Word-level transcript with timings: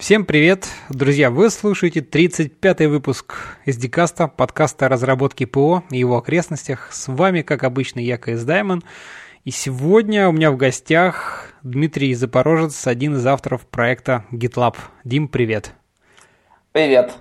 Всем 0.00 0.24
привет, 0.24 0.66
друзья! 0.88 1.30
Вы 1.30 1.50
слушаете 1.50 2.00
35-й 2.00 2.86
выпуск 2.86 3.58
SDCast, 3.66 4.30
подкаста 4.34 4.86
о 4.86 4.88
разработке 4.88 5.46
ПО 5.46 5.84
и 5.90 5.98
его 5.98 6.16
окрестностях. 6.16 6.90
С 6.90 7.08
вами, 7.08 7.42
как 7.42 7.64
обычно, 7.64 8.00
я, 8.00 8.16
КС 8.16 8.44
Даймон. 8.44 8.82
И 9.44 9.50
сегодня 9.50 10.26
у 10.26 10.32
меня 10.32 10.52
в 10.52 10.56
гостях 10.56 11.52
Дмитрий 11.62 12.14
Запорожец, 12.14 12.86
один 12.86 13.16
из 13.16 13.26
авторов 13.26 13.66
проекта 13.66 14.24
GitLab. 14.32 14.76
Дим, 15.04 15.28
привет! 15.28 15.74
Привет! 16.72 17.12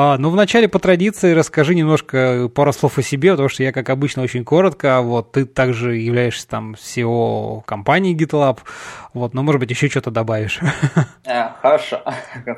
А, 0.00 0.16
ну, 0.16 0.30
вначале 0.30 0.68
по 0.68 0.78
традиции 0.78 1.32
расскажи 1.32 1.74
немножко 1.74 2.48
пару 2.54 2.72
слов 2.72 2.98
о 2.98 3.02
себе, 3.02 3.32
потому 3.32 3.48
что 3.48 3.64
я, 3.64 3.72
как 3.72 3.90
обычно, 3.90 4.22
очень 4.22 4.44
коротко. 4.44 5.00
Вот 5.00 5.32
ты 5.32 5.44
также 5.44 5.96
являешься 5.96 6.46
там 6.46 6.74
SEO 6.74 7.64
компании 7.64 8.16
GitLab. 8.16 8.60
Вот, 9.12 9.34
но, 9.34 9.42
может 9.42 9.58
быть, 9.58 9.70
еще 9.70 9.88
что-то 9.88 10.12
добавишь. 10.12 10.60
А, 11.26 11.56
хорошо. 11.60 12.00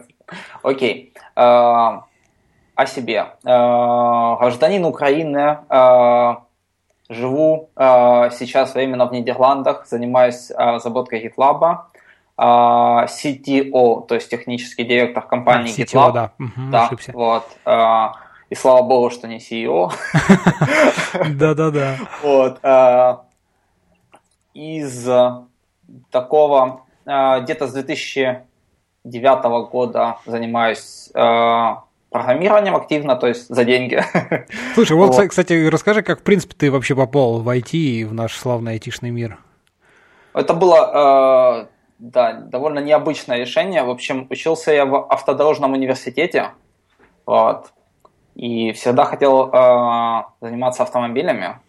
Окей. 0.62 1.14
А, 1.34 2.04
о 2.74 2.86
себе. 2.86 3.28
А, 3.46 4.36
гражданин 4.36 4.84
Украины. 4.84 5.60
Живу 7.08 7.70
сейчас 7.74 8.74
временно 8.74 9.06
в 9.06 9.12
Нидерландах, 9.12 9.86
занимаюсь 9.86 10.52
разработкой 10.54 11.26
GitLab. 11.26 11.78
А, 12.42 13.04
CTO, 13.04 14.06
то 14.06 14.14
есть 14.14 14.30
технический 14.30 14.84
директор 14.84 15.22
компании 15.22 15.70
а, 15.70 15.84
CTO, 15.84 15.84
GitLab. 15.84 16.12
Да, 16.14 16.32
угу, 16.38 16.70
да 16.72 16.86
ошибся. 16.86 17.12
вот. 17.12 17.44
А, 17.66 18.14
и 18.48 18.54
слава 18.54 18.82
богу, 18.82 19.10
что 19.10 19.28
не 19.28 19.36
CEO. 19.36 19.92
Да-да-да. 21.34 21.98
Вот. 22.22 22.60
Из 24.54 25.08
такого 26.10 26.80
где-то 27.04 27.66
с 27.66 27.72
2009 27.74 29.70
года 29.70 30.16
занимаюсь 30.24 31.10
программированием 31.12 32.74
активно, 32.74 33.16
то 33.16 33.26
есть 33.26 33.48
за 33.54 33.64
деньги. 33.66 34.02
Слушай, 34.74 34.96
вот, 34.96 35.14
вот, 35.14 35.28
кстати, 35.28 35.68
расскажи, 35.68 36.00
как, 36.02 36.20
в 36.20 36.22
принципе, 36.22 36.54
ты 36.56 36.70
вообще 36.70 36.96
попал 36.96 37.40
в 37.40 37.48
IT 37.50 37.72
и 37.72 38.04
в 38.04 38.14
наш 38.14 38.34
славный 38.34 38.72
айтишный 38.72 39.10
мир. 39.10 39.38
Это 40.32 40.54
было 40.54 41.68
да, 42.00 42.32
довольно 42.32 42.78
необычное 42.78 43.38
решение. 43.38 43.82
В 43.82 43.90
общем, 43.90 44.26
учился 44.30 44.72
я 44.72 44.86
в 44.86 45.06
автодорожном 45.12 45.74
университете, 45.74 46.50
вот, 47.26 47.72
и 48.34 48.72
всегда 48.72 49.04
хотел 49.04 49.50
э, 49.52 50.22
заниматься 50.40 50.82
автомобилями. 50.82 51.60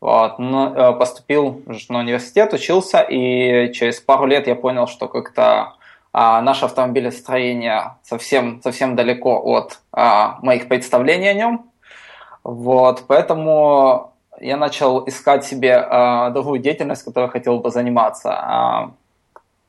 Вот, 0.00 0.40
но 0.40 0.74
э, 0.74 0.92
поступил 0.98 1.62
на 1.88 2.00
университет, 2.00 2.52
учился, 2.52 3.00
и 3.02 3.72
через 3.72 4.00
пару 4.00 4.26
лет 4.26 4.48
я 4.48 4.56
понял, 4.56 4.88
что 4.88 5.06
как-то 5.06 5.74
э, 6.12 6.40
наше 6.40 6.64
автомобилестроение 6.64 7.94
совсем, 8.02 8.60
совсем 8.62 8.96
далеко 8.96 9.40
от 9.44 9.78
э, 9.96 10.26
моих 10.42 10.66
представлений 10.66 11.28
о 11.28 11.34
нем. 11.34 11.70
Вот, 12.42 13.04
поэтому 13.06 14.12
я 14.40 14.56
начал 14.56 15.08
искать 15.08 15.44
себе 15.44 15.86
э, 15.88 16.30
другую 16.32 16.58
деятельность, 16.58 17.04
которой 17.04 17.28
хотел 17.28 17.60
бы 17.60 17.70
заниматься 17.70 18.90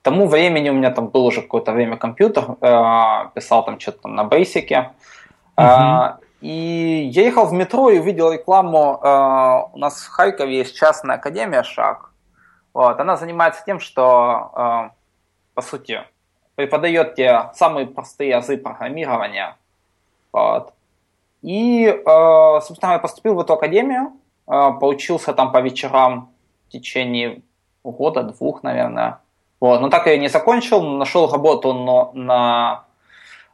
тому 0.03 0.27
времени 0.27 0.69
у 0.69 0.73
меня 0.73 0.91
там 0.91 1.07
был 1.07 1.25
уже 1.25 1.41
какое-то 1.41 1.71
время 1.71 1.97
компьютер, 1.97 2.57
э, 2.61 3.29
писал 3.33 3.63
там 3.65 3.79
что-то 3.79 4.03
там 4.03 4.15
на 4.15 4.25
бейсике. 4.25 4.91
Uh-huh. 5.57 6.17
И 6.41 7.09
я 7.13 7.23
ехал 7.23 7.45
в 7.45 7.53
метро 7.53 7.89
и 7.89 7.99
увидел 7.99 8.31
рекламу. 8.31 8.99
Э, 9.01 9.69
у 9.73 9.77
нас 9.77 10.01
в 10.03 10.09
Харькове 10.09 10.57
есть 10.57 10.75
частная 10.75 11.15
академия 11.15 11.63
«Шаг». 11.63 12.11
Вот, 12.73 12.99
она 12.99 13.15
занимается 13.15 13.63
тем, 13.65 13.79
что, 13.79 14.51
э, 14.55 14.89
по 15.53 15.61
сути, 15.61 16.01
преподает 16.55 17.15
те 17.15 17.51
самые 17.53 17.87
простые 17.87 18.35
азы 18.35 18.57
программирования. 18.57 19.55
Вот. 20.33 20.73
И, 21.41 22.01
собственно, 22.05 22.93
я 22.93 22.99
поступил 22.99 23.35
в 23.35 23.39
эту 23.39 23.53
академию, 23.53 24.13
поучился 24.45 25.33
там 25.33 25.51
по 25.51 25.61
вечерам 25.61 26.29
в 26.67 26.71
течение 26.71 27.41
года, 27.83 28.23
двух, 28.23 28.63
наверное. 28.63 29.19
Вот, 29.63 29.79
но 29.79 29.87
так 29.87 30.07
я 30.07 30.17
не 30.17 30.27
закончил, 30.27 30.81
нашел 30.81 31.31
работу 31.31 31.71
на, 31.71 32.11
на 32.11 32.83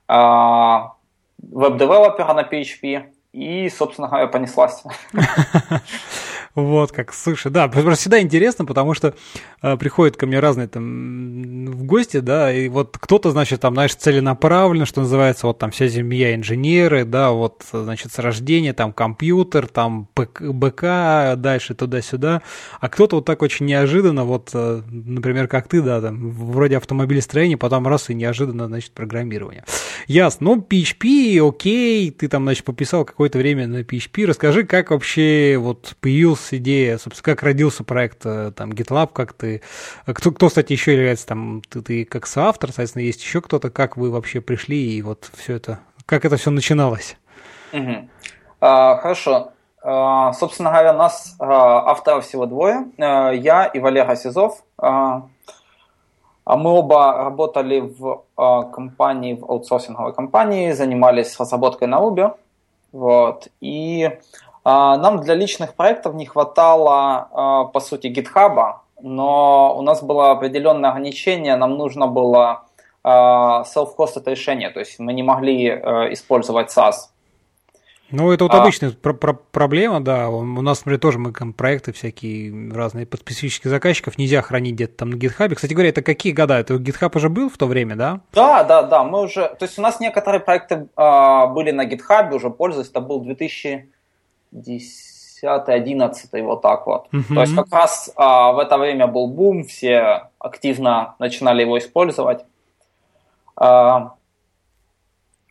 э, 0.07 0.89
веб-девелопера 1.37 2.33
на 2.33 2.41
PHP 2.41 3.11
и, 3.31 3.69
собственно 3.69 4.07
говоря, 4.07 4.25
понеслась. 4.25 4.83
Вот 6.65 6.91
как, 6.91 7.13
слушай, 7.13 7.51
да, 7.51 7.69
всегда 7.69 8.21
интересно, 8.21 8.65
потому 8.65 8.93
что 8.93 9.15
э, 9.61 9.77
приходят 9.77 10.17
ко 10.17 10.25
мне 10.25 10.39
разные 10.39 10.67
там 10.67 11.65
в 11.65 11.83
гости, 11.83 12.19
да, 12.19 12.53
и 12.53 12.69
вот 12.69 12.97
кто-то, 12.97 13.31
значит, 13.31 13.61
там, 13.61 13.73
знаешь, 13.73 13.95
целенаправленно, 13.95 14.85
что 14.85 15.01
называется, 15.01 15.47
вот 15.47 15.59
там 15.59 15.71
вся 15.71 15.89
семья 15.89 16.35
инженеры, 16.35 17.05
да, 17.05 17.31
вот, 17.31 17.63
значит, 17.71 18.11
с 18.11 18.19
рождения 18.19 18.73
там 18.73 18.93
компьютер, 18.93 19.67
там 19.67 20.07
БК, 20.15 21.35
дальше 21.37 21.75
туда-сюда, 21.75 22.41
а 22.79 22.89
кто-то 22.89 23.17
вот 23.17 23.25
так 23.25 23.41
очень 23.41 23.65
неожиданно, 23.65 24.23
вот, 24.23 24.51
э, 24.53 24.81
например, 24.89 25.47
как 25.47 25.67
ты, 25.67 25.81
да, 25.81 26.01
там, 26.01 26.31
вроде 26.31 26.77
автомобилестроения, 26.77 27.57
потом 27.57 27.87
раз 27.87 28.09
и 28.09 28.13
неожиданно, 28.13 28.67
значит, 28.67 28.91
программирование. 28.91 29.63
Ясно, 30.07 30.47
ну, 30.47 30.67
PHP, 30.67 31.47
окей, 31.47 32.11
ты 32.11 32.27
там, 32.27 32.43
значит, 32.43 32.63
пописал 32.63 33.05
какое-то 33.05 33.37
время 33.37 33.67
на 33.67 33.81
PHP, 33.81 34.25
расскажи, 34.25 34.63
как 34.63 34.91
вообще 34.91 35.57
вот 35.57 35.95
появился 36.01 36.48
идея, 36.53 36.97
собственно, 36.97 37.23
как 37.23 37.43
родился 37.43 37.83
проект 37.83 38.25
э, 38.25 38.51
там 38.55 38.71
GitLab, 38.71 39.11
как 39.13 39.33
ты, 39.33 39.61
э, 40.05 40.13
кто, 40.13 40.31
кто 40.31 40.47
кстати, 40.47 40.73
еще 40.73 40.93
является 40.93 41.27
там, 41.27 41.61
ты, 41.69 41.81
ты 41.81 42.05
как 42.05 42.27
соавтор, 42.27 42.69
соответственно, 42.69 43.03
есть 43.03 43.21
еще 43.21 43.41
кто-то, 43.41 43.69
как 43.69 43.97
вы 43.97 44.11
вообще 44.11 44.41
пришли 44.41 44.97
и 44.97 45.01
вот 45.01 45.29
все 45.35 45.55
это, 45.55 45.79
как 46.05 46.25
это 46.25 46.37
все 46.37 46.51
начиналось? 46.51 47.17
Угу. 47.73 48.09
А, 48.61 48.97
хорошо. 48.97 49.51
А, 49.81 50.33
собственно 50.33 50.71
говоря, 50.71 50.93
нас 50.93 51.35
а, 51.39 51.91
авторов 51.91 52.25
всего 52.25 52.45
двое, 52.45 52.85
а, 52.97 53.31
я 53.31 53.65
и 53.65 53.79
Валера 53.79 54.15
Сизов. 54.15 54.63
А, 54.77 55.23
а 56.49 56.57
мы 56.57 56.71
оба 56.71 57.13
работали 57.13 57.79
в 57.79 58.23
а, 58.35 58.63
компании, 58.63 59.35
в 59.35 59.45
аутсорсинговой 59.45 60.13
компании, 60.13 60.71
занимались 60.71 61.39
разработкой 61.39 61.87
на 61.87 61.99
Uber. 61.99 62.35
Вот. 62.91 63.47
И 63.61 64.09
нам 64.65 65.21
для 65.21 65.35
личных 65.35 65.73
проектов 65.75 66.15
не 66.15 66.25
хватало, 66.25 67.29
а, 67.31 67.63
по 67.65 67.79
сути, 67.79 68.07
GitHub, 68.07 68.75
но 69.01 69.75
у 69.77 69.81
нас 69.81 70.03
было 70.03 70.31
определенное 70.31 70.89
ограничение, 70.91 71.55
нам 71.55 71.77
нужно 71.77 72.07
было 72.07 72.65
а, 73.03 73.63
self-hosted 73.63 74.23
решение, 74.25 74.69
то 74.69 74.79
есть 74.79 74.99
мы 74.99 75.13
не 75.13 75.23
могли 75.23 75.67
э, 75.67 76.13
использовать 76.13 76.75
SaaS. 76.75 77.09
Ну, 78.11 78.31
это 78.31 78.45
вот 78.45 78.53
а, 78.53 78.61
обычная 78.61 78.91
про- 78.91 79.13
про- 79.13 79.39
проблема, 79.51 80.01
да. 80.01 80.29
У 80.29 80.43
нас, 80.43 80.79
например, 80.79 80.99
тоже 80.99 81.19
мы 81.19 81.31
проекты 81.31 81.93
всякие 81.93 82.71
разные 82.73 83.05
под 83.05 83.19
специфических 83.19 83.69
заказчиков 83.69 84.17
нельзя 84.17 84.41
хранить 84.41 84.73
где-то 84.73 84.97
там 84.97 85.11
на 85.11 85.15
GitHub. 85.15 85.53
Кстати 85.53 85.73
говоря, 85.73 85.89
это 85.89 86.01
какие 86.01 86.33
года? 86.33 86.57
Это 86.57 86.75
GitHub 86.75 87.15
уже 87.15 87.29
был 87.29 87.49
в 87.49 87.57
то 87.57 87.67
время, 87.67 87.95
да? 87.95 88.21
Да, 88.33 88.63
да, 88.63 88.81
да. 88.81 89.03
Мы 89.03 89.21
уже, 89.21 89.47
то 89.47 89.65
есть 89.65 89.77
у 89.77 89.81
нас 89.81 89.99
некоторые 89.99 90.39
проекты 90.39 90.87
э, 90.95 91.47
были 91.53 91.71
на 91.71 91.85
GitHub, 91.85 92.33
уже 92.33 92.49
пользовались. 92.49 92.89
Это 92.89 92.99
был 92.99 93.21
2000 93.21 93.91
10 94.51 95.09
11 95.43 96.43
вот 96.43 96.61
так 96.61 96.85
вот. 96.85 97.07
Uh-huh. 97.11 97.33
То 97.33 97.41
есть 97.41 97.55
как 97.55 97.71
раз 97.71 98.11
а, 98.15 98.51
в 98.51 98.59
это 98.59 98.77
время 98.77 99.07
был 99.07 99.27
бум, 99.27 99.63
все 99.63 100.29
активно 100.37 101.15
начинали 101.19 101.61
его 101.61 101.77
использовать. 101.77 102.45
А, 103.55 104.15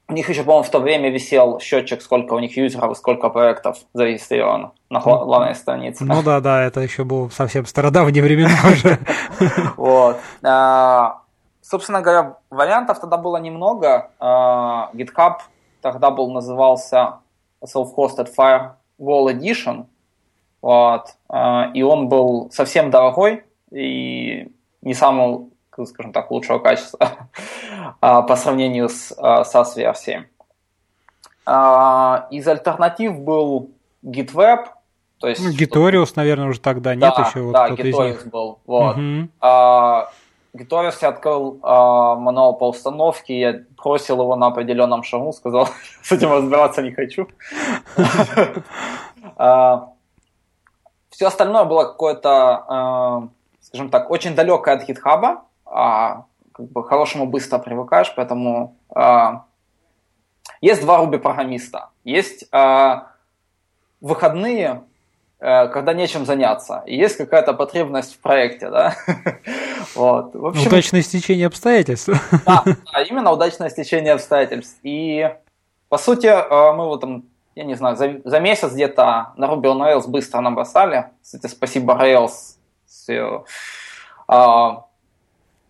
у 0.08 0.12
них 0.14 0.28
еще, 0.30 0.42
по-моему, 0.42 0.64
в 0.64 0.70
то 0.70 0.80
время 0.80 1.10
висел 1.10 1.60
счетчик, 1.60 2.00
сколько 2.00 2.32
у 2.32 2.38
них 2.38 2.56
юзеров 2.56 2.92
и 2.92 2.94
сколько 2.94 3.28
проектов 3.28 3.76
зарегистрировано 3.92 4.72
на 4.88 5.00
главной 5.00 5.54
странице. 5.54 6.04
Ну 6.04 6.22
да, 6.22 6.40
да, 6.40 6.62
это 6.62 6.80
еще 6.80 7.04
было 7.04 7.28
совсем 7.28 7.66
стародавние 7.66 8.22
времена 8.22 8.56
уже. 8.72 8.98
Вот. 9.76 10.18
А, 10.42 11.20
собственно 11.60 12.00
говоря, 12.00 12.36
вариантов 12.48 13.00
тогда 13.00 13.18
было 13.18 13.36
немного. 13.36 14.10
А, 14.18 14.90
GitHub 14.94 15.40
тогда 15.82 16.10
был 16.10 16.30
назывался 16.30 17.18
Self-Hosted 17.62 18.28
Fire 18.34 18.70
Wall 18.98 19.32
Edition, 19.32 19.86
вот, 20.60 21.14
а, 21.28 21.70
и 21.74 21.82
он 21.82 22.08
был 22.08 22.50
совсем 22.50 22.90
дорогой 22.90 23.44
и 23.70 24.50
не 24.82 24.94
самого, 24.94 25.48
скажем 25.86 26.12
так, 26.12 26.30
лучшего 26.30 26.58
качества 26.58 27.28
а, 28.00 28.22
по 28.22 28.36
сравнению 28.36 28.88
с 28.88 29.14
а, 29.16 29.42
SaaS-версией. 29.42 30.26
Из 32.30 32.46
альтернатив 32.46 33.20
был 33.20 33.70
GitWeb, 34.04 34.66
то 35.18 35.28
есть... 35.28 35.42
Ну, 35.42 35.50
Gitorius, 35.50 36.12
наверное, 36.14 36.48
уже 36.48 36.60
тогда 36.60 36.94
да, 36.94 36.94
нет 36.94 37.26
еще. 37.26 37.40
Вот 37.40 37.52
да, 37.52 37.70
Gitorius 37.70 38.28
был. 38.28 38.58
Вот. 38.66 38.96
Угу. 38.96 39.28
А, 39.40 40.10
Я 40.70 41.08
открыл 41.08 41.58
а, 41.62 42.16
мануал 42.16 42.56
по 42.56 42.68
установке, 42.68 43.38
я 43.38 43.60
бросил 43.76 44.20
его 44.20 44.36
на 44.36 44.46
определенном 44.46 45.02
шагу, 45.02 45.32
сказал, 45.32 45.68
с 46.02 46.12
этим 46.12 46.32
разбираться 46.32 46.82
не 46.82 46.92
хочу. 46.92 47.28
А, 49.36 49.90
Все 51.10 51.26
остальное 51.26 51.64
было 51.64 51.84
какое-то, 51.84 52.64
а, 52.68 53.28
скажем 53.60 53.90
так, 53.90 54.10
очень 54.10 54.34
далекое 54.34 54.74
от 54.74 54.88
гитхаба. 54.88 55.42
как 55.64 56.72
бы 56.72 56.82
хорошему 56.82 57.26
быстро 57.26 57.58
привыкаешь, 57.58 58.12
поэтому 58.16 58.76
э, 58.94 59.38
есть 60.60 60.82
два 60.82 60.98
Ruby 60.98 61.18
программиста. 61.18 61.90
Есть 62.04 62.46
э, 62.52 63.00
выходные, 64.00 64.82
э, 65.38 65.68
когда 65.68 65.92
нечем 65.92 66.26
заняться, 66.26 66.82
и 66.86 66.96
есть 66.96 67.16
какая-то 67.16 67.52
потребность 67.52 68.14
в 68.14 68.18
проекте, 68.20 68.70
да. 68.70 68.96
вот. 69.98 70.34
В 70.34 70.46
общем, 70.46 70.66
удачное 70.66 71.02
стечение 71.02 71.46
обстоятельств. 71.46 72.08
да, 72.46 72.62
да, 72.64 73.02
именно 73.02 73.32
удачное 73.32 73.68
стечение 73.68 74.12
обстоятельств. 74.12 74.78
И 74.82 75.28
по 75.88 75.98
сути 75.98 76.26
э, 76.26 76.72
мы 76.72 76.86
вот 76.86 77.00
там 77.00 77.24
я 77.58 77.64
не 77.64 77.74
знаю, 77.74 77.96
за, 77.96 78.20
за 78.24 78.38
месяц 78.38 78.72
где-то 78.72 79.32
на 79.36 79.46
Ruby 79.46 79.64
on 79.64 79.80
Rails 79.80 80.06
быстро 80.06 80.40
набросали. 80.40 81.10
Кстати, 81.20 81.48
спасибо 81.48 81.94
Rails 81.94 82.56
с 82.86 83.08
ее, 83.08 83.44
а, 84.28 84.84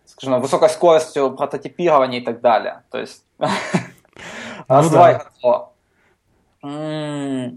скажем, 0.05 0.39
высокой 0.43 0.69
скоростью 0.69 1.31
прототипирования 1.31 2.21
и 2.21 2.23
так 2.23 2.43
далее. 2.43 2.83
То 2.91 2.99
есть, 2.99 3.25
ну, 3.39 4.91
да. 4.91 5.25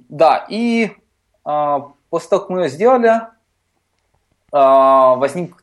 да, 0.07 0.45
и 0.47 0.91
а, 1.43 1.91
после 2.09 2.29
того, 2.29 2.41
как 2.43 2.49
мы 2.51 2.61
ее 2.61 2.69
сделали, 2.69 3.21
возник 4.53 5.60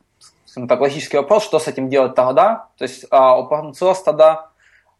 скажем 0.49 0.67
так, 0.67 0.81
логический 0.81 1.17
вопрос, 1.17 1.43
что 1.43 1.59
с 1.59 1.67
этим 1.67 1.89
делать 1.89 2.15
тогда. 2.15 2.67
То 2.77 2.83
есть 2.83 3.05
а, 3.11 3.39
open 3.39 3.73
source 3.73 4.03
тогда 4.03 4.49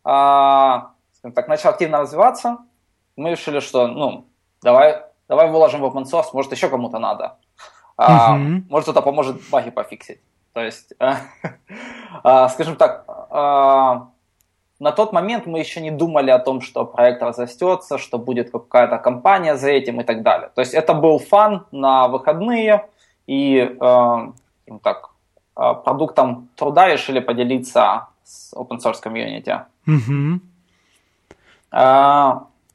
а, 0.03 0.91
так, 1.33 1.47
начал 1.47 1.69
активно 1.69 2.01
развиваться, 2.01 2.59
мы 3.15 3.31
решили, 3.31 3.59
что, 3.59 3.87
ну, 3.87 4.25
давай, 4.61 5.01
давай 5.27 5.49
выложим 5.49 5.81
в 5.81 5.85
open 5.85 6.03
source, 6.03 6.27
может, 6.33 6.51
еще 6.51 6.69
кому-то 6.69 6.99
надо. 6.99 7.37
А, 7.97 8.37
uh-huh. 8.37 8.63
Может, 8.69 8.85
кто-то 8.85 9.01
поможет 9.01 9.41
баги 9.51 9.71
пофиксить. 9.71 10.21
То 10.53 10.61
есть, 10.61 10.93
а, 12.23 12.49
скажем 12.49 12.75
так, 12.75 13.05
а, 13.07 14.09
на 14.79 14.91
тот 14.91 15.13
момент 15.13 15.47
мы 15.47 15.59
еще 15.59 15.81
не 15.81 15.91
думали 15.91 16.29
о 16.29 16.39
том, 16.39 16.61
что 16.61 16.85
проект 16.85 17.23
разрастется, 17.23 17.97
что 17.97 18.19
будет 18.19 18.51
какая-то 18.51 18.99
компания 18.99 19.57
за 19.57 19.71
этим 19.71 19.99
и 19.99 20.03
так 20.03 20.21
далее. 20.21 20.51
То 20.53 20.61
есть 20.61 20.73
это 20.75 20.93
был 20.93 21.17
фан 21.17 21.65
на 21.71 22.07
выходные, 22.07 22.87
и 23.27 23.59
э, 23.59 24.17
так, 24.81 25.08
продуктом 25.83 26.49
труда 26.55 26.87
решили 26.87 27.19
поделиться 27.19 28.07
с 28.23 28.53
open 28.53 28.77
source 28.77 29.01
комьюнити. 29.01 29.61
Mm-hmm. 29.87 30.39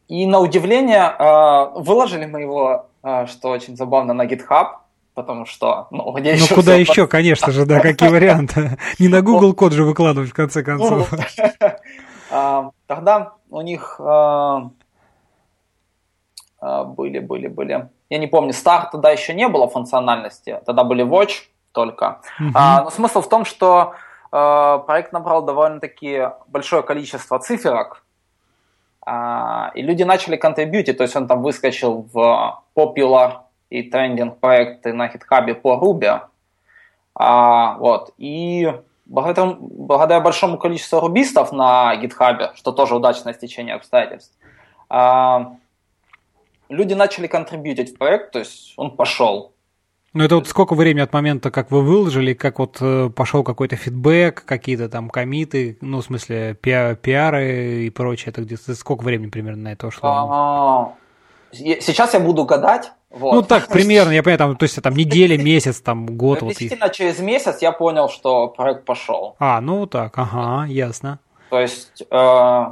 И 0.09 0.27
на 0.27 0.39
удивление 0.39 1.03
а, 1.03 1.71
выложили 1.71 2.27
мы 2.27 2.43
его, 2.43 2.87
что 3.01 3.49
очень 3.49 3.77
забавно, 3.77 4.13
на 4.13 4.27
GitHub, 4.27 4.77
потому 5.15 5.47
что, 5.47 5.87
ну, 5.91 6.13
где 6.13 6.33
ну, 6.33 6.37
еще 6.37 6.55
куда 6.55 6.75
еще, 6.75 7.03
под... 7.03 7.13
конечно 7.13 7.53
же, 7.53 7.65
да, 7.65 7.81
какие 7.81 8.09
варианты. 8.11 8.77
Не 8.99 9.09
на 9.09 9.23
Google 9.23 9.55
код 9.55 9.73
же 9.73 9.85
выкладывать, 9.85 10.31
в 10.31 10.35
конце 10.35 10.63
концов. 10.63 11.11
Ну, 12.31 12.73
тогда 12.87 13.33
у 13.51 13.61
них 13.63 13.99
были, 16.61 17.19
были, 17.19 17.49
были. 17.49 17.89
Я 18.11 18.19
не 18.19 18.27
помню, 18.27 18.53
старт 18.53 18.91
тогда 18.93 19.11
еще 19.11 19.33
не 19.33 19.49
было 19.49 19.69
функциональности, 19.69 20.61
тогда 20.67 20.85
были 20.85 21.05
Watch 21.05 21.49
только. 21.75 22.21
Но 22.39 22.91
смысл 22.91 23.21
в 23.21 23.29
том, 23.29 23.45
что 23.45 23.95
проект 24.31 25.13
набрал 25.13 25.43
довольно-таки 25.43 26.31
большое 26.49 26.83
количество 26.83 27.39
циферок, 27.39 28.05
а, 29.07 29.71
и 29.75 29.83
люди 29.83 30.03
начали 30.03 30.37
контрибьютить, 30.37 30.97
то 30.97 31.03
есть 31.03 31.15
он 31.15 31.27
там 31.27 31.43
выскочил 31.43 32.09
в 32.13 32.63
popular 32.75 33.43
и 33.69 33.83
трендинг 33.83 34.39
проекты 34.39 34.93
на 34.93 35.09
GitHub 35.09 35.55
по 35.55 35.75
Ruby. 35.75 36.21
А, 37.15 37.77
вот. 37.79 38.13
И 38.17 38.73
благодаря, 39.05 39.57
благодаря 39.61 40.21
большому 40.21 40.59
количеству 40.59 41.01
рубистов 41.01 41.53
на 41.53 41.95
GitHub, 41.97 42.55
что 42.55 42.73
тоже 42.73 42.97
удачное 42.97 43.35
стечение 43.35 43.75
обстоятельств, 43.75 44.37
а, 44.89 45.57
люди 46.71 46.95
начали 46.95 47.27
контрибьютить 47.27 47.95
в 47.95 47.99
проект, 47.99 48.33
то 48.33 48.39
есть 48.39 48.73
он 48.77 48.97
пошел. 48.97 49.54
Ну, 50.15 50.23
это 50.23 50.37
вот 50.37 50.47
сколько 50.47 50.75
времени 50.75 51.03
от 51.03 51.13
момента, 51.13 51.51
как 51.51 51.73
вы 51.73 51.83
выложили, 51.83 52.35
как 52.35 52.61
вот 52.61 52.77
э, 52.81 53.11
пошел 53.11 53.43
какой-то 53.43 53.75
фидбэк, 53.75 54.45
какие-то 54.45 54.89
там 54.89 55.11
комиты, 55.11 55.77
ну, 55.81 56.01
в 56.01 56.05
смысле, 56.05 56.55
пиар, 56.55 56.95
пиары 56.95 57.87
и 57.87 57.91
прочее, 57.91 58.31
это 58.31 58.43
где-то 58.43 58.77
сколько 58.77 59.03
времени 59.03 59.29
примерно 59.29 59.65
на 59.65 59.73
это 59.73 59.89
ушло? 59.89 60.09
А, 60.09 60.95
сейчас 61.53 62.15
я 62.15 62.21
буду 62.21 62.45
гадать. 62.45 62.93
Вот. 63.11 63.35
Ну, 63.35 63.43
так, 63.43 63.67
примерно, 63.73 64.13
я 64.13 64.23
понимаю, 64.23 64.39
там, 64.39 64.57
то 64.57 64.63
есть 64.63 64.81
там 64.81 64.95
неделя, 64.95 65.37
месяц, 65.37 65.81
там, 65.81 66.07
год. 66.07 66.43
Вот, 66.43 66.51
Действительно, 66.51 66.91
через 66.91 67.19
месяц 67.19 67.61
я 67.61 67.73
понял, 67.73 68.09
что 68.09 68.47
проект 68.47 68.85
пошел. 68.85 69.35
А, 69.41 69.61
ну 69.61 69.87
так, 69.87 70.17
ага, 70.17 70.65
ясно. 70.67 71.19
То 71.51 71.59
есть, 71.59 72.05
э, 72.09 72.65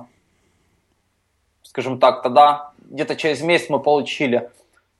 скажем 1.64 1.98
так, 1.98 2.22
тогда 2.22 2.70
где-то 2.88 3.16
через 3.16 3.42
месяц 3.42 3.68
мы 3.68 3.80
получили 3.80 4.48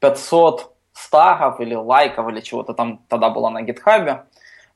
500 0.01 0.72
стагов 0.93 1.61
или 1.61 1.75
лайков 1.75 2.29
или 2.29 2.41
чего-то 2.41 2.75
там 2.75 3.01
тогда 3.09 3.31
было 3.31 3.49
на 3.49 3.63
гитхабе. 3.63 4.25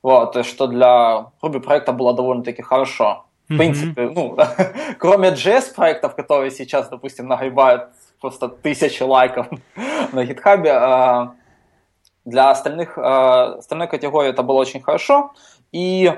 Вот, 0.03 0.45
что 0.45 0.67
для 0.67 1.31
Ruby 1.41 1.59
проекта 1.59 1.91
было 1.91 2.13
довольно-таки 2.13 2.61
хорошо. 2.61 3.25
В 3.47 3.53
mm-hmm. 3.53 3.57
принципе, 3.57 4.09
ну, 4.09 4.37
кроме 4.99 5.29
JS 5.29 5.73
проектов, 5.73 6.15
которые 6.15 6.51
сейчас, 6.51 6.89
допустим, 6.89 7.27
нагребают 7.27 7.89
просто 8.19 8.49
тысячи 8.49 9.03
лайков 9.03 9.47
на 10.11 10.25
гитхабе, 10.25 10.71
а, 10.71 11.35
для 12.25 12.49
остальных, 12.51 12.97
а, 12.97 13.55
остальной 13.57 13.87
категории 13.87 14.29
это 14.29 14.43
было 14.43 14.57
очень 14.57 14.81
хорошо. 14.81 15.31
И 15.71 16.11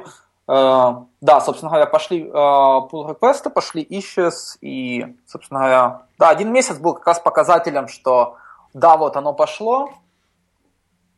а, 0.47 1.05
да, 1.21 1.39
собственно 1.41 1.69
говоря, 1.69 1.85
пошли 1.85 2.23
pull 2.23 3.09
реквесты 3.09 3.51
пошли 3.51 3.83
issues, 3.83 4.57
и, 4.61 5.15
собственно 5.27 5.59
говоря, 5.59 6.01
да, 6.17 6.29
один 6.29 6.51
месяц 6.51 6.77
был 6.79 6.95
как 6.95 7.05
раз 7.05 7.19
показателем, 7.19 7.87
что 7.87 8.37
да, 8.73 8.97
вот 8.97 9.15
оно 9.15 9.33
пошло, 9.33 9.91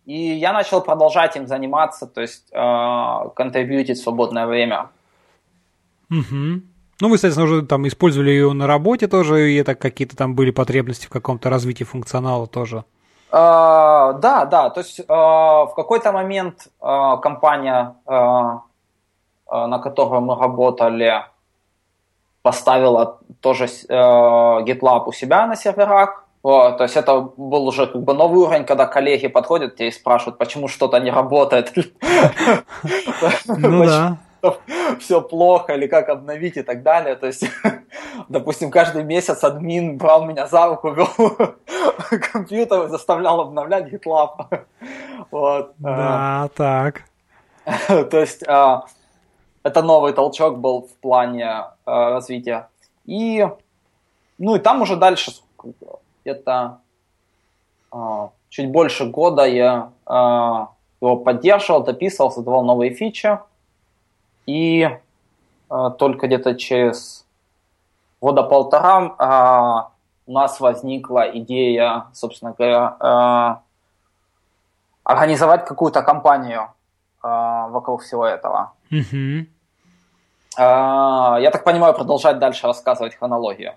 и 0.06 0.16
я 0.16 0.54
начал 0.54 0.82
продолжать 0.82 1.36
им 1.36 1.48
заниматься, 1.48 2.08
то 2.08 2.22
есть 2.22 2.52
э, 2.52 3.30
контрибьютить 3.36 4.00
в 4.00 4.04
свободное 4.04 4.48
время. 4.48 4.90
Угу. 6.10 6.62
Ну, 7.02 7.10
вы, 7.10 7.18
соответственно, 7.18 7.46
уже 7.46 7.62
там 7.66 7.88
использовали 7.88 8.30
ее 8.30 8.54
на 8.54 8.68
работе 8.68 9.08
тоже, 9.08 9.52
и 9.52 9.56
это 9.56 9.76
какие-то 9.76 10.16
там 10.16 10.36
были 10.36 10.52
потребности 10.52 11.06
в 11.06 11.10
каком-то 11.10 11.50
развитии 11.50 11.84
функционала 11.84 12.48
тоже? 12.48 12.84
Uh, 13.32 14.20
да, 14.20 14.46
да, 14.46 14.70
то 14.70 14.82
есть 14.82 15.00
uh, 15.00 15.66
в 15.66 15.74
какой-то 15.74 16.12
момент 16.12 16.68
uh, 16.82 17.18
компания, 17.22 17.96
на 18.06 19.80
которой 19.80 20.20
мы 20.20 20.36
работали, 20.36 21.26
поставила 22.42 23.20
тоже 23.42 23.66
GitLab 23.66 25.04
у 25.06 25.12
себя 25.12 25.48
на 25.48 25.56
серверах, 25.56 26.26
вот, 26.44 26.78
то 26.78 26.84
есть 26.84 26.98
это 26.98 27.22
был 27.22 27.68
уже 27.68 27.86
как 27.86 28.02
бы 28.02 28.14
новый 28.14 28.40
уровень, 28.40 28.66
когда 28.66 28.88
коллеги 28.88 29.28
подходят 29.28 29.76
тебе 29.76 29.90
и 29.90 29.92
спрашивают, 29.92 30.40
почему 30.40 30.68
что-то 30.68 31.00
не 31.00 31.12
работает. 31.12 31.74
Ну 33.46 33.86
да. 33.86 34.18
Все 35.00 35.22
плохо, 35.22 35.74
или 35.74 35.86
как 35.86 36.10
обновить 36.10 36.58
и 36.58 36.64
так 36.64 36.82
далее. 36.82 37.16
То 37.16 37.28
есть, 37.28 37.46
допустим, 38.30 38.72
каждый 38.72 39.04
месяц 39.04 39.44
админ 39.44 39.98
брал 39.98 40.26
меня 40.26 40.48
за 40.48 40.66
руку, 40.66 40.90
вел 40.94 41.10
компьютер 42.34 42.86
и 42.86 42.90
заставлял 42.90 43.40
обновлять 43.42 43.94
GitLab. 43.94 44.66
Вот. 45.30 45.74
Да, 45.78 46.50
так. 46.56 47.04
То 47.88 48.20
есть 48.20 48.44
а, 48.48 48.86
это 49.62 49.84
новый 49.84 50.14
толчок 50.14 50.58
был 50.58 50.88
в 50.88 50.96
плане 51.02 51.66
а, 51.86 52.10
развития. 52.10 52.68
И 53.06 53.48
ну 54.40 54.56
и 54.56 54.60
там 54.60 54.82
уже 54.82 54.96
дальше 54.96 55.34
где-то 56.24 56.82
э, 57.94 58.28
чуть 58.50 58.72
больше 58.72 59.06
года 59.06 59.46
я 59.46 59.92
э, 60.06 60.12
его 61.02 61.18
поддерживал, 61.18 61.84
дописывал, 61.84 62.32
создавал 62.32 62.64
новые 62.64 62.94
фичи. 62.94 63.40
И 64.46 64.84
э, 64.84 65.90
только 65.98 66.28
где-то 66.28 66.56
через 66.56 67.26
года 68.20 68.44
полтора 68.44 69.90
у 70.28 70.32
нас 70.32 70.60
возникла 70.60 71.38
идея, 71.40 72.06
собственно 72.14 72.54
говоря, 72.56 73.62
организовать 75.04 75.66
какую-то 75.66 76.04
компанию 76.04 76.70
вокруг 77.24 78.04
всего 78.04 78.28
этого. 78.28 78.74
Mm-hmm. 78.92 79.48
Э, 80.58 81.38
я 81.42 81.50
так 81.52 81.64
понимаю, 81.64 81.94
продолжать 81.94 82.40
дальше 82.40 82.68
рассказывать 82.68 83.16
хронологию. 83.16 83.74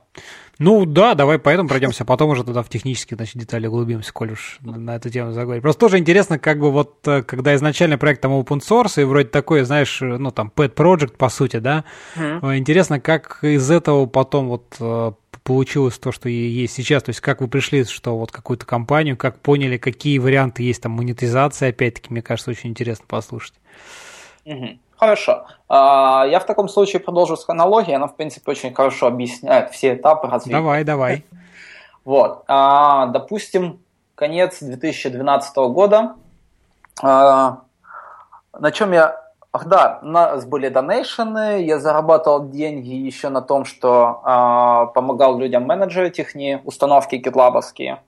Ну 0.58 0.84
да, 0.86 1.14
давай 1.14 1.38
поэтому 1.38 1.68
пройдемся, 1.68 2.04
а 2.04 2.06
потом 2.06 2.30
уже 2.30 2.44
тогда 2.44 2.62
в 2.62 2.68
технические 2.68 3.16
значит, 3.16 3.36
детали 3.36 3.66
углубимся, 3.66 4.12
коль 4.12 4.32
уж 4.32 4.58
на 4.62 4.96
эту 4.96 5.10
тему 5.10 5.32
заговорить. 5.32 5.62
Просто 5.62 5.80
тоже 5.80 5.98
интересно, 5.98 6.38
как 6.38 6.60
бы 6.60 6.70
вот, 6.70 7.06
э, 7.06 7.22
когда 7.22 7.54
изначально 7.54 7.98
проект 7.98 8.20
там 8.20 8.32
open 8.32 8.60
source, 8.60 9.00
и 9.00 9.04
вроде 9.04 9.28
такой, 9.28 9.62
знаешь, 9.62 10.00
ну 10.00 10.30
там 10.30 10.52
pet 10.54 10.74
project, 10.74 11.16
по 11.16 11.28
сути, 11.28 11.58
да, 11.58 11.84
mm-hmm. 12.16 12.56
интересно, 12.56 13.00
как 13.00 13.38
из 13.42 13.68
этого 13.70 14.06
потом 14.06 14.48
вот 14.48 14.76
э, 14.78 15.12
получилось 15.42 15.98
то, 15.98 16.12
что 16.12 16.28
есть 16.28 16.74
сейчас, 16.74 17.02
то 17.02 17.10
есть 17.10 17.20
как 17.20 17.40
вы 17.40 17.48
пришли, 17.48 17.84
что 17.84 18.16
вот 18.16 18.32
какую-то 18.32 18.64
компанию, 18.64 19.16
как 19.16 19.40
поняли, 19.40 19.76
какие 19.76 20.18
варианты 20.18 20.62
есть 20.62 20.82
там 20.82 20.92
монетизации, 20.92 21.68
опять-таки, 21.68 22.08
мне 22.10 22.22
кажется, 22.22 22.50
очень 22.50 22.70
интересно 22.70 23.04
послушать. 23.08 23.54
Mm-hmm. 24.46 24.78
Хорошо. 24.96 25.46
А, 25.68 26.24
я 26.28 26.40
в 26.40 26.46
таком 26.46 26.68
случае 26.68 27.00
продолжу 27.00 27.36
с 27.36 27.44
хронологией. 27.44 27.96
Она, 27.96 28.06
в 28.06 28.16
принципе, 28.16 28.50
очень 28.50 28.74
хорошо 28.74 29.06
объясняет 29.06 29.70
все 29.70 29.94
этапы 29.94 30.28
развития. 30.28 30.56
Давай, 30.56 30.84
давай. 30.84 31.24
Вот. 32.04 32.44
А, 32.48 33.06
допустим, 33.06 33.80
конец 34.14 34.58
2012 34.60 35.56
года. 35.56 36.16
А, 37.02 37.60
на 38.52 38.70
чем 38.72 38.92
я... 38.92 39.22
Ах 39.52 39.66
да, 39.66 40.00
у 40.02 40.06
нас 40.06 40.44
были 40.44 40.68
донейшены, 40.68 41.62
я 41.62 41.78
зарабатывал 41.78 42.50
деньги 42.50 42.90
еще 42.90 43.28
на 43.28 43.40
том, 43.40 43.64
что 43.64 44.90
помогал 44.94 45.38
людям 45.38 45.62
менеджерить 45.62 46.18
их 46.18 46.34
установки 46.64 47.14
гитлабовские. 47.14 48.00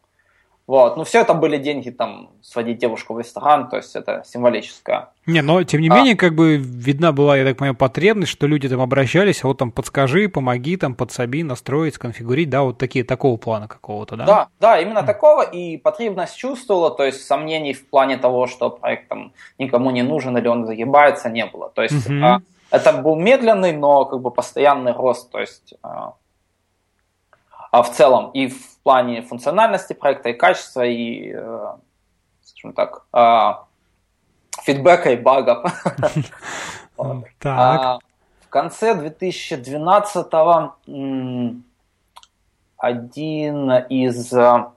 Вот. 0.66 0.96
Ну, 0.96 1.04
все 1.04 1.20
это 1.20 1.32
были 1.32 1.58
деньги, 1.58 1.90
там, 1.90 2.30
сводить 2.42 2.78
девушку 2.78 3.14
в 3.14 3.20
ресторан, 3.20 3.68
то 3.68 3.76
есть 3.76 3.94
это 3.94 4.25
символическое. 4.26 5.11
Не, 5.25 5.40
но 5.40 5.62
тем 5.62 5.80
не 5.80 5.88
а... 5.88 5.94
менее, 5.94 6.16
как 6.16 6.35
бы 6.35 6.56
видна 6.56 7.12
была, 7.12 7.37
я 7.37 7.44
так 7.44 7.56
понимаю, 7.56 7.76
потребность, 7.76 8.32
что 8.32 8.49
люди 8.49 8.68
там 8.68 8.80
обращались, 8.80 9.44
а 9.44 9.46
вот 9.46 9.58
там 9.58 9.70
подскажи, 9.70 10.28
помоги, 10.28 10.76
там, 10.76 10.96
подсоби, 10.96 11.44
настроить, 11.44 11.94
сконфигурить, 11.94 12.50
да, 12.50 12.62
вот 12.62 12.78
такие, 12.78 13.04
такого 13.04 13.37
плана 13.37 13.68
какого-то, 13.68 14.16
да? 14.16 14.26
Да, 14.26 14.49
да, 14.58 14.80
именно 14.80 15.00
mm. 15.00 15.06
такого, 15.06 15.42
и 15.42 15.76
потребность 15.76 16.37
чувствовала, 16.37 16.90
то 16.90 17.04
есть 17.04 17.25
сомнений 17.25 17.73
в 17.73 17.88
плане 17.88 18.16
того, 18.16 18.49
что 18.49 18.70
проект 18.70 19.08
там 19.08 19.32
никому 19.58 19.92
не 19.92 20.02
нужен 20.02 20.37
или 20.37 20.49
он 20.49 20.66
загибается, 20.66 21.30
не 21.30 21.46
было. 21.46 21.70
То 21.70 21.82
есть 21.82 22.08
mm-hmm. 22.08 22.25
а, 22.25 22.40
это 22.70 22.92
был 22.92 23.14
медленный, 23.14 23.73
но 23.73 24.04
как 24.04 24.20
бы 24.20 24.32
постоянный 24.32 24.92
рост, 24.92 25.30
то 25.30 25.38
есть 25.38 25.75
а, 25.82 26.14
а 27.70 27.82
в 27.82 27.92
целом 27.92 28.30
и 28.32 28.49
в 28.49 28.75
плане 28.87 29.21
функциональности 29.21 29.95
проекта, 29.95 30.28
и 30.28 30.33
качества, 30.33 30.87
и, 30.87 31.33
э, 31.35 31.75
скажем 32.45 32.73
так, 32.73 33.05
а, 33.12 33.64
фидбэка 34.62 35.11
и 35.11 35.16
багов. 35.16 35.64
А, 37.45 37.99
в 38.40 38.49
конце 38.49 38.95
2012 38.95 40.26
один 42.78 43.73
из... 43.90 44.33
А, 44.33 44.73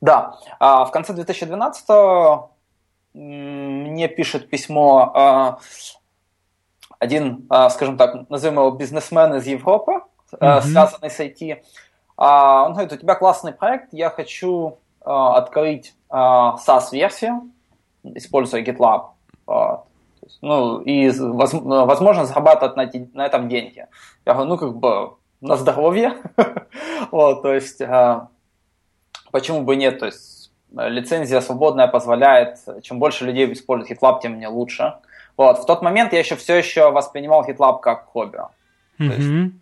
да, 0.00 0.38
в 0.60 0.90
конце 0.92 1.12
2012 1.12 1.88
мне 3.12 4.08
пишет 4.08 4.48
письмо 4.48 5.58
один, 6.98 7.46
скажем 7.70 7.98
так, 7.98 8.30
назовем 8.30 8.54
его 8.54 8.70
бизнесмен 8.70 9.34
из 9.34 9.46
Европы, 9.46 10.00
mm-hmm. 10.32 10.62
связанный 10.62 11.10
с 11.10 11.20
IT. 11.20 11.62
Он 12.16 12.72
говорит, 12.72 12.92
у 12.92 12.96
тебя 12.96 13.14
классный 13.14 13.52
проект, 13.52 13.92
я 13.92 14.10
хочу 14.10 14.78
открыть 15.04 15.94
SaaS-версию, 16.10 17.50
используя 18.04 18.62
GitLab. 18.62 19.10
Ну, 20.40 20.80
и, 20.80 21.10
возможно, 21.10 22.24
зарабатывать 22.26 22.76
на, 22.76 22.90
на 23.14 23.26
этом 23.26 23.48
деньги. 23.48 23.86
Я 24.24 24.34
говорю, 24.34 24.50
ну, 24.50 24.58
как 24.58 24.76
бы, 24.76 25.14
на 25.40 25.56
здоровье. 25.56 26.14
вот, 27.10 27.42
то 27.42 27.52
есть, 27.52 27.82
почему 29.32 29.62
бы 29.62 29.76
нет? 29.76 29.98
То 29.98 30.06
есть, 30.06 30.52
лицензия 30.74 31.40
свободная 31.40 31.88
позволяет, 31.88 32.58
чем 32.82 32.98
больше 32.98 33.24
людей 33.24 33.52
используют 33.52 34.00
GitLab, 34.00 34.20
тем 34.22 34.32
мне 34.32 34.48
лучше. 34.48 34.94
Вот, 35.36 35.58
в 35.58 35.66
тот 35.66 35.82
момент 35.82 36.12
я 36.12 36.18
еще 36.18 36.36
все 36.36 36.56
еще 36.56 36.90
воспринимал 36.90 37.44
GitLab 37.44 37.80
как 37.80 38.06
хобби. 38.06 38.38
Mm-hmm. 38.98 39.16
есть, 39.16 39.54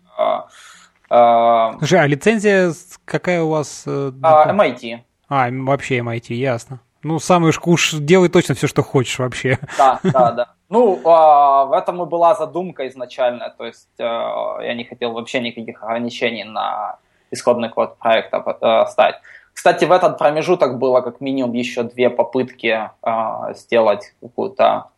Слушай, 1.07 1.99
а 1.99 2.07
лицензия 2.07 2.71
какая 3.03 3.43
у 3.43 3.49
вас? 3.49 3.83
Э, 3.85 4.11
а, 4.23 4.51
MIT. 4.53 4.99
А, 5.27 5.49
вообще 5.51 5.99
MIT, 5.99 6.33
ясно. 6.33 6.79
Ну, 7.03 7.19
самый 7.19 7.51
уж 7.65 7.93
делай 7.93 8.29
точно 8.29 8.55
все, 8.55 8.67
что 8.67 8.83
хочешь 8.83 9.19
вообще. 9.19 9.57
Да, 9.77 9.99
да, 10.03 10.31
да. 10.31 10.53
Ну, 10.69 11.01
а, 11.05 11.65
в 11.65 11.73
этом 11.73 12.01
и 12.01 12.05
была 12.05 12.35
задумка 12.35 12.87
изначально, 12.87 13.53
то 13.57 13.65
есть 13.65 13.89
а, 13.99 14.59
я 14.61 14.73
не 14.73 14.85
хотел 14.85 15.11
вообще 15.11 15.41
никаких 15.41 15.83
ограничений 15.83 16.43
на 16.43 16.97
исходный 17.31 17.69
код 17.69 17.97
проекта 17.97 18.37
а, 18.61 18.85
ставить. 18.85 19.15
Кстати, 19.53 19.85
в 19.85 19.91
этот 19.91 20.17
промежуток 20.17 20.77
было 20.77 21.01
как 21.01 21.19
минимум 21.21 21.53
еще 21.53 21.83
две 21.83 22.09
попытки 22.09 22.89
а, 23.01 23.53
сделать 23.53 24.13
какую-то 24.21 24.91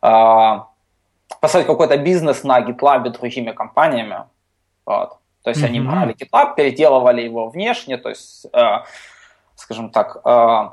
а, 0.00 0.68
поставить 1.40 1.66
какой-то 1.66 1.96
бизнес 1.96 2.42
на 2.42 2.60
GitLab 2.60 3.08
другими 3.10 3.52
компаниями. 3.52 4.24
Вот. 4.86 5.18
То 5.42 5.50
есть 5.50 5.62
mm-hmm. 5.62 5.66
они 5.66 5.80
брали 5.80 6.14
GitLab, 6.14 6.54
переделывали 6.54 7.22
его 7.22 7.48
внешне, 7.48 7.98
то 7.98 8.08
есть, 8.08 8.46
э, 8.52 8.84
скажем 9.56 9.90
так, 9.90 10.16
э, 10.24 10.70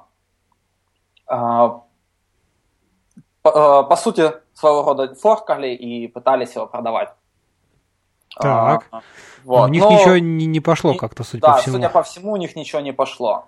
э, 1.27 1.79
по, 3.41 3.49
э, 3.49 3.83
по 3.89 3.95
сути, 3.97 4.31
своего 4.53 4.83
рода 4.83 5.13
форкали 5.15 5.73
и 5.73 6.07
пытались 6.07 6.55
его 6.55 6.67
продавать. 6.67 7.09
Так. 8.39 8.87
А, 8.91 9.01
вот. 9.43 9.65
у 9.65 9.67
них 9.67 9.83
Но, 9.83 9.91
ничего 9.91 10.17
не, 10.17 10.45
не 10.45 10.59
пошло 10.61 10.93
как-то, 10.93 11.23
судя 11.23 11.41
да, 11.41 11.53
по 11.53 11.57
всему. 11.57 11.75
судя 11.75 11.89
по 11.89 12.03
всему, 12.03 12.31
у 12.31 12.37
них 12.37 12.55
ничего 12.55 12.81
не 12.81 12.93
пошло. 12.93 13.47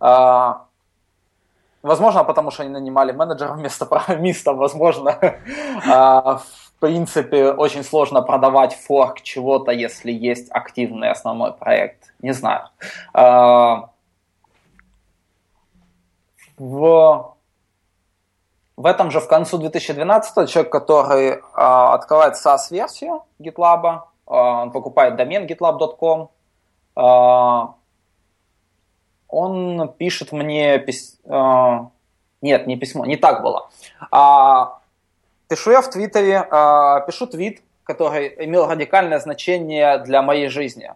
А, 0.00 0.66
Возможно, 1.84 2.24
потому 2.24 2.50
что 2.50 2.62
они 2.62 2.72
нанимали 2.72 3.12
менеджера 3.12 3.52
вместо 3.52 3.84
программиста, 3.84 4.52
возможно, 4.54 5.18
а, 5.86 6.38
в 6.38 6.72
принципе, 6.80 7.52
очень 7.52 7.84
сложно 7.84 8.22
продавать 8.22 8.74
форк 8.74 9.20
чего-то, 9.20 9.70
если 9.70 10.10
есть 10.10 10.50
активный 10.50 11.10
основной 11.10 11.52
проект. 11.52 12.14
Не 12.22 12.32
знаю. 12.32 12.70
А, 13.12 13.90
в, 16.56 17.36
в 18.76 18.86
этом 18.86 19.10
же, 19.10 19.20
в 19.20 19.28
концу 19.28 19.58
2012 19.58 20.48
человек, 20.48 20.72
который 20.72 21.42
а, 21.52 21.92
открывает 21.92 22.36
SaaS-версию 22.36 23.24
GitLab, 23.38 24.00
он 24.24 24.70
покупает 24.70 25.16
домен 25.16 25.44
gitlab.com, 25.44 26.30
он 29.34 29.88
пишет 29.98 30.32
мне 30.32 30.78
пис... 30.78 31.18
э, 31.24 31.78
нет, 32.42 32.66
не 32.66 32.76
письмо, 32.76 33.04
не 33.06 33.16
так 33.16 33.42
было. 33.42 33.68
А, 34.10 34.78
пишу 35.48 35.70
я 35.70 35.80
в 35.80 35.90
Твиттере, 35.90 36.46
а, 36.50 37.00
пишу 37.00 37.26
твит, 37.26 37.62
который 37.84 38.34
имел 38.44 38.66
радикальное 38.66 39.18
значение 39.18 39.98
для 39.98 40.22
моей 40.22 40.48
жизни. 40.48 40.92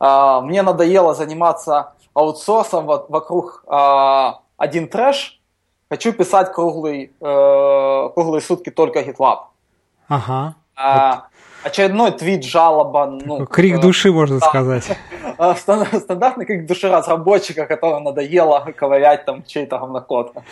А, 0.00 0.40
мне 0.40 0.62
надоело 0.62 1.14
заниматься 1.14 1.92
аутсорсом 2.14 2.86
вокруг 2.86 3.64
а, 3.66 4.40
один 4.56 4.88
трэш. 4.88 5.40
Хочу 5.90 6.12
писать 6.12 6.52
круглый, 6.52 7.12
э, 7.18 8.10
круглые 8.14 8.42
сутки 8.42 8.70
только 8.70 9.00
GitLab. 9.00 9.38
Ага. 10.06 10.54
А, 10.76 11.28
очередной 11.64 12.10
твит, 12.10 12.44
жалоба. 12.44 13.06
Ну, 13.06 13.46
Крик 13.46 13.78
э, 13.78 13.80
души, 13.80 14.12
можно 14.12 14.38
да. 14.38 14.48
сказать. 14.48 14.84
А, 15.38 15.54
стандартный 15.54 16.44
крик 16.44 16.66
души 16.66 16.88
разработчика, 16.88 17.66
которому 17.66 18.10
надоело 18.10 18.66
ковырять 18.76 19.24
там 19.24 19.44
чей-то 19.44 19.78
говнокод. 19.78 20.34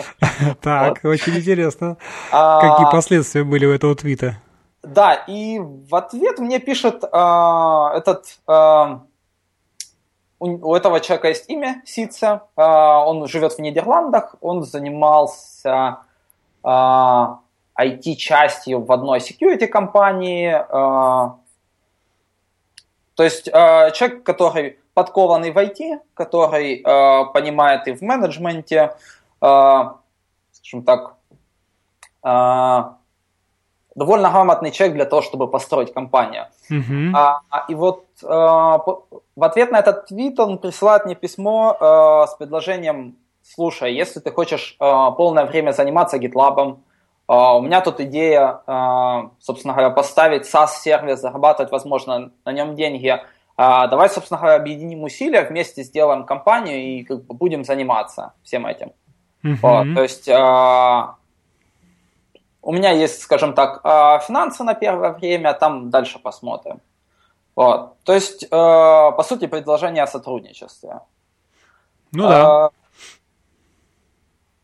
Так, 0.62 1.04
очень 1.04 1.36
интересно. 1.36 1.96
А, 2.30 2.60
Какие 2.60 2.92
последствия 2.92 3.42
были 3.42 3.66
у 3.66 3.72
этого 3.72 3.96
твита? 3.96 4.36
Да, 4.82 5.14
и 5.14 5.58
в 5.58 5.94
ответ 5.94 6.38
мне 6.38 6.60
пишет 6.60 7.02
а, 7.12 7.92
этот... 7.96 8.38
У 10.38 10.74
этого 10.74 11.00
человека 11.00 11.28
есть 11.28 11.48
имя 11.48 11.80
Сица, 11.86 12.42
он 12.56 13.26
живет 13.26 13.54
в 13.54 13.58
Нидерландах, 13.58 14.34
он 14.42 14.64
занимался 14.64 16.00
IT-частью 16.62 18.84
в 18.84 18.92
одной 18.92 19.20
security 19.20 19.66
компании. 19.66 20.54
Э, 23.16 23.18
то 23.18 23.24
есть 23.24 23.48
э, 23.48 23.90
человек, 23.92 24.22
который 24.22 24.78
подкованный 24.94 25.52
в 25.52 25.58
IT, 25.58 26.00
который 26.14 26.80
э, 26.80 27.32
понимает 27.32 27.88
и 27.88 27.92
в 27.92 28.02
менеджменте, 28.02 28.96
скажем 29.38 30.82
так, 30.84 31.14
довольно 33.96 34.30
грамотный 34.30 34.70
человек 34.70 34.96
для 34.96 35.04
того, 35.04 35.22
чтобы 35.22 35.48
построить 35.48 35.92
компанию. 35.92 36.46
Mm-hmm. 36.70 37.12
А, 37.14 37.64
и 37.68 37.74
вот 37.74 38.04
э, 38.22 38.26
в 38.26 39.44
ответ 39.44 39.70
на 39.70 39.78
этот 39.78 40.06
твит 40.06 40.38
он 40.38 40.58
присылает 40.58 41.06
мне 41.06 41.14
письмо 41.14 41.76
э, 41.80 42.26
с 42.30 42.34
предложением, 42.34 43.16
слушай, 43.42 43.94
если 43.94 44.20
ты 44.20 44.30
хочешь 44.30 44.76
э, 44.78 44.84
полное 45.16 45.46
время 45.46 45.72
заниматься 45.72 46.18
GitLab, 46.18 46.56
а, 46.58 46.76
у 47.28 47.60
меня 47.60 47.80
тут 47.80 48.00
идея, 48.00 48.62
а, 48.66 49.30
собственно 49.40 49.74
говоря, 49.74 49.90
поставить 49.90 50.46
SaaS-сервис, 50.46 51.20
зарабатывать, 51.20 51.72
возможно, 51.72 52.30
на 52.44 52.52
нем 52.52 52.74
деньги. 52.76 53.20
А, 53.56 53.86
давай, 53.88 54.08
собственно 54.08 54.38
говоря, 54.38 54.56
объединим 54.56 55.02
усилия, 55.02 55.42
вместе 55.42 55.82
сделаем 55.82 56.24
компанию 56.24 56.78
и 56.78 57.02
как 57.02 57.24
бы 57.24 57.34
будем 57.34 57.64
заниматься 57.64 58.34
всем 58.42 58.66
этим. 58.66 58.92
Uh-huh. 59.42 59.56
Вот, 59.62 59.94
то 59.94 60.02
есть 60.02 60.28
у 62.62 62.72
меня 62.72 62.90
есть, 62.90 63.22
скажем 63.22 63.54
так, 63.54 63.80
финансы 64.24 64.62
на 64.64 64.74
первое 64.74 65.12
время, 65.12 65.54
там 65.54 65.90
дальше 65.90 66.18
посмотрим. 66.18 66.80
Вот. 67.54 67.96
То 68.02 68.12
есть, 68.12 68.50
по 68.50 69.22
сути, 69.24 69.46
предложение 69.46 70.02
о 70.02 70.06
сотрудничестве. 70.06 71.00
Ну 72.12 72.28
да. 72.28 72.70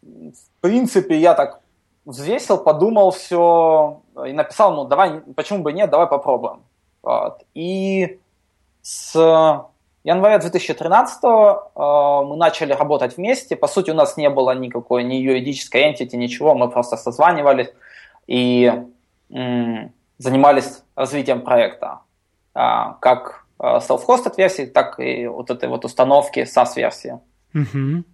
В 0.03 0.61
принципе, 0.61 1.17
я 1.17 1.35
так 1.35 1.62
взвесил, 2.05 2.59
подумал 2.59 3.11
все 3.11 4.03
и 4.27 4.33
написал, 4.33 4.75
ну, 4.75 4.85
давай, 4.85 5.21
почему 5.37 5.63
бы 5.63 5.73
нет, 5.73 5.91
давай 5.91 6.07
попробуем. 6.07 6.63
Вот. 7.03 7.43
И 7.55 8.19
с 8.83 9.15
января 10.05 10.39
2013 10.39 11.21
э, 11.23 11.29
мы 11.75 12.37
начали 12.37 12.73
работать 12.73 13.17
вместе. 13.17 13.57
По 13.57 13.69
сути, 13.69 13.91
у 13.91 13.95
нас 13.95 14.17
не 14.17 14.31
было 14.31 14.55
никакой 14.55 15.05
ни 15.05 15.15
юридической 15.15 15.93
entity, 15.93 16.17
ничего. 16.17 16.55
Мы 16.55 16.69
просто 16.69 16.97
созванивались 16.97 17.69
и 18.27 18.85
м, 19.31 19.93
занимались 20.19 20.83
развитием 20.97 21.43
проекта. 21.43 22.01
А, 22.55 22.95
как 23.01 23.45
э, 23.59 23.79
self-hosted 23.79 24.35
версии, 24.37 24.67
так 24.67 25.01
и 25.01 25.27
вот 25.27 25.51
этой 25.51 25.69
вот 25.69 25.85
установки 25.85 26.41
SaaS-версии. 26.41 27.19
Mm-hmm. 27.55 28.05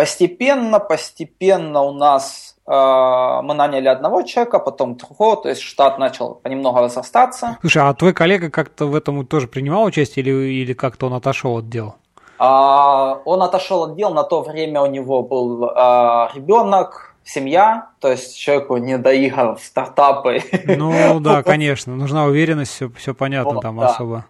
Постепенно, 0.00 0.80
постепенно 0.80 1.82
у 1.82 1.92
нас 1.92 2.56
э, 2.66 2.70
мы 2.72 3.52
наняли 3.52 3.86
одного 3.86 4.22
человека, 4.22 4.58
потом 4.58 4.96
другого, 4.96 5.36
то 5.36 5.50
есть 5.50 5.60
штат 5.60 5.98
начал 5.98 6.36
понемногу 6.36 6.78
разрастаться. 6.78 7.58
Слушай, 7.60 7.82
а 7.82 7.92
твой 7.92 8.14
коллега 8.14 8.48
как-то 8.48 8.86
в 8.86 8.94
этом 8.94 9.26
тоже 9.26 9.46
принимал 9.46 9.84
участие 9.84 10.24
или, 10.24 10.30
или 10.62 10.72
как-то 10.72 11.08
он 11.08 11.12
отошел 11.12 11.58
от 11.58 11.68
дела? 11.68 11.96
А, 12.38 13.20
он 13.26 13.42
отошел 13.42 13.82
от 13.82 13.96
дел, 13.96 14.14
на 14.14 14.22
то 14.22 14.40
время 14.40 14.80
у 14.80 14.86
него 14.86 15.22
был 15.22 15.70
а, 15.76 16.30
ребенок, 16.34 17.14
семья, 17.22 17.88
то 18.00 18.10
есть 18.10 18.38
человеку 18.38 18.78
не 18.78 18.96
до 18.96 19.12
игр 19.12 19.56
в 19.56 19.60
стартапы. 19.62 20.40
Ну 20.64 21.20
да, 21.20 21.42
конечно, 21.42 21.94
нужна 21.94 22.24
уверенность, 22.24 22.72
все, 22.72 22.88
все 22.96 23.12
понятно 23.12 23.56
вот, 23.56 23.60
там 23.60 23.76
да. 23.78 23.88
особо. 23.88 24.24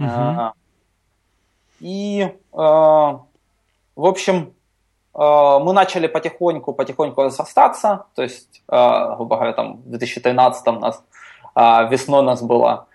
А, 0.00 0.54
и, 1.80 2.32
а, 2.54 3.20
в 3.96 4.06
общем, 4.06 4.54
а, 5.14 5.58
мы 5.58 5.72
начали 5.72 6.06
потихоньку, 6.06 6.72
потихоньку 6.72 7.22
разрастаться, 7.22 8.06
то 8.14 8.22
есть, 8.22 8.62
а, 8.68 9.14
грубо 9.16 9.36
говоря, 9.36 9.52
там 9.52 9.76
в 9.82 9.90
2013 9.90 10.66
у 10.68 10.80
нас 10.80 11.02
а, 11.54 11.84
весной 11.84 12.20
у 12.20 12.24
нас 12.24 12.42
было 12.42 12.86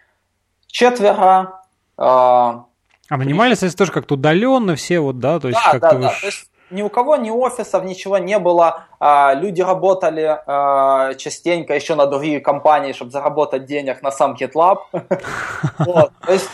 четверо. 0.67 1.61
А 1.97 3.17
нанимались, 3.17 3.63
если 3.63 3.75
тоже 3.75 3.91
как-то 3.91 4.13
удаленно 4.13 4.75
все, 4.75 4.99
вот, 4.99 5.19
да, 5.19 5.39
то 5.39 5.47
есть 5.47 5.59
да, 5.59 5.71
как-то 5.71 5.97
да, 5.97 6.09
да. 6.09 6.13
То 6.19 6.27
есть 6.27 6.49
ни 6.69 6.81
у 6.81 6.89
кого 6.89 7.15
ни 7.15 7.31
офисов, 7.31 7.83
ничего 7.83 8.19
не 8.19 8.37
было. 8.37 8.85
Люди 9.01 9.61
работали 9.61 10.39
частенько 11.17 11.73
еще 11.73 11.95
на 11.95 12.05
другие 12.05 12.41
компании, 12.41 12.91
чтобы 12.91 13.11
заработать 13.11 13.65
денег 13.65 14.01
на 14.01 14.11
сам 14.11 14.35
GitLab. 14.35 14.79
То 15.77 16.11
есть 16.27 16.49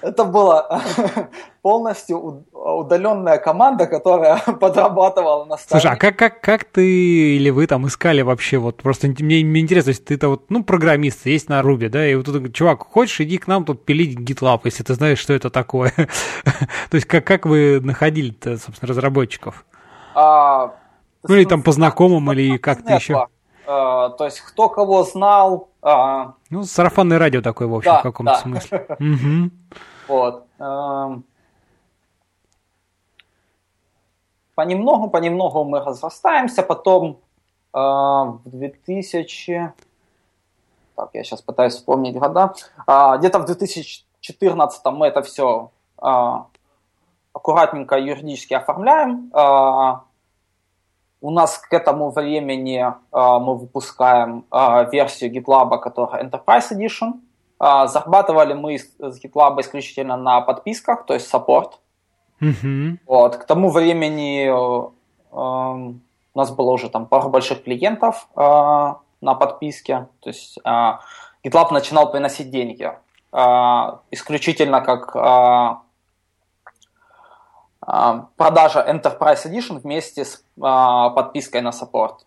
это 0.00 0.24
была 0.24 0.82
полностью 1.62 2.44
удаленная 2.52 3.38
команда, 3.38 3.86
которая 3.86 4.38
подрабатывала 4.60 5.44
на 5.44 5.56
стороне. 5.56 5.82
Слушай, 5.82 5.94
а 5.94 5.96
как, 5.96 6.16
как, 6.16 6.40
как 6.40 6.64
ты 6.64 7.36
или 7.36 7.50
вы 7.50 7.66
там 7.66 7.86
искали 7.86 8.22
вообще, 8.22 8.58
вот 8.58 8.82
просто 8.82 9.08
мне, 9.08 9.44
мне 9.44 9.60
интересно, 9.60 9.90
если 9.90 10.02
ты-то 10.02 10.28
вот, 10.28 10.50
ну, 10.50 10.64
программист, 10.64 11.26
есть 11.26 11.48
на 11.48 11.62
Руби, 11.62 11.88
да, 11.88 12.06
и 12.06 12.14
вот 12.14 12.26
тут, 12.26 12.54
чувак, 12.54 12.82
хочешь, 12.82 13.20
иди 13.20 13.38
к 13.38 13.46
нам 13.46 13.64
тут 13.64 13.84
пилить 13.84 14.18
GitLab, 14.18 14.60
если 14.64 14.82
ты 14.82 14.94
знаешь, 14.94 15.18
что 15.18 15.34
это 15.34 15.50
такое. 15.50 15.92
То 16.90 16.94
есть 16.94 17.06
как, 17.06 17.24
как 17.26 17.46
вы 17.46 17.80
находили-то, 17.80 18.56
собственно, 18.58 18.88
разработчиков? 18.88 19.64
А, 20.14 20.74
ну, 21.28 21.34
или 21.34 21.44
там 21.44 21.62
по 21.62 21.72
знакомым, 21.72 22.32
или 22.32 22.56
как-то 22.58 22.94
еще? 22.94 23.26
А, 23.66 24.10
то 24.10 24.24
есть 24.24 24.40
кто 24.40 24.68
кого 24.68 25.02
знал, 25.02 25.70
а, 25.82 26.34
ну, 26.50 26.62
сарафанное 26.62 27.18
радио 27.18 27.42
такое, 27.42 27.66
в 27.66 27.74
общем, 27.74 27.90
да, 27.90 27.98
в 28.00 28.02
каком-то 28.02 28.32
да. 28.32 28.38
смысле. 28.38 28.86
Вот. 30.08 30.46
Эм, 30.60 31.24
понемногу, 34.54 35.10
понемногу 35.10 35.64
мы 35.64 35.80
разрастаемся, 35.80 36.62
потом 36.62 37.18
э, 37.74 37.78
в 37.78 38.42
2000... 38.44 39.72
Так, 40.94 41.10
я 41.12 41.24
сейчас 41.24 41.42
пытаюсь 41.42 41.74
вспомнить 41.74 42.16
года. 42.16 42.54
А, 42.86 43.16
где-то 43.16 43.40
в 43.40 43.46
2014 43.46 44.84
мы 44.92 45.08
это 45.08 45.22
все 45.22 45.72
аккуратненько 47.32 47.98
юридически 47.98 48.54
оформляем. 48.54 49.32
У 51.20 51.30
нас 51.30 51.58
к 51.58 51.72
этому 51.72 52.10
времени 52.10 52.80
э, 52.80 52.92
мы 53.12 53.56
выпускаем 53.56 54.44
э, 54.52 54.90
версию 54.92 55.32
GitLab, 55.32 55.78
которая 55.80 56.22
Enterprise 56.22 56.72
Edition. 56.72 57.20
Э, 57.60 57.86
зарабатывали 57.86 58.52
мы 58.52 58.78
с 58.78 59.24
GitLab 59.24 59.60
исключительно 59.60 60.16
на 60.16 60.40
подписках, 60.42 61.06
то 61.06 61.14
есть 61.14 61.32
support. 61.32 61.72
Mm-hmm. 62.40 62.98
Вот. 63.06 63.36
К 63.36 63.44
тому 63.44 63.70
времени 63.70 64.46
э, 64.46 64.82
у 65.32 66.38
нас 66.38 66.50
было 66.50 66.70
уже 66.70 66.90
там 66.90 67.06
пару 67.06 67.30
больших 67.30 67.64
клиентов 67.64 68.28
э, 68.36 68.40
на 69.20 69.34
подписке. 69.34 70.08
То 70.20 70.28
есть 70.28 70.58
э, 70.64 70.68
GitLab 71.44 71.72
начинал 71.72 72.12
приносить 72.12 72.50
деньги. 72.50 72.92
Э, 73.32 73.98
исключительно 74.10 74.82
как 74.82 75.16
э, 75.16 75.85
продажа 77.86 78.84
Enterprise 78.88 79.46
Edition 79.46 79.78
вместе 79.78 80.24
с 80.24 80.42
а, 80.60 81.10
подпиской 81.10 81.60
на 81.60 81.72
саппорт. 81.72 82.26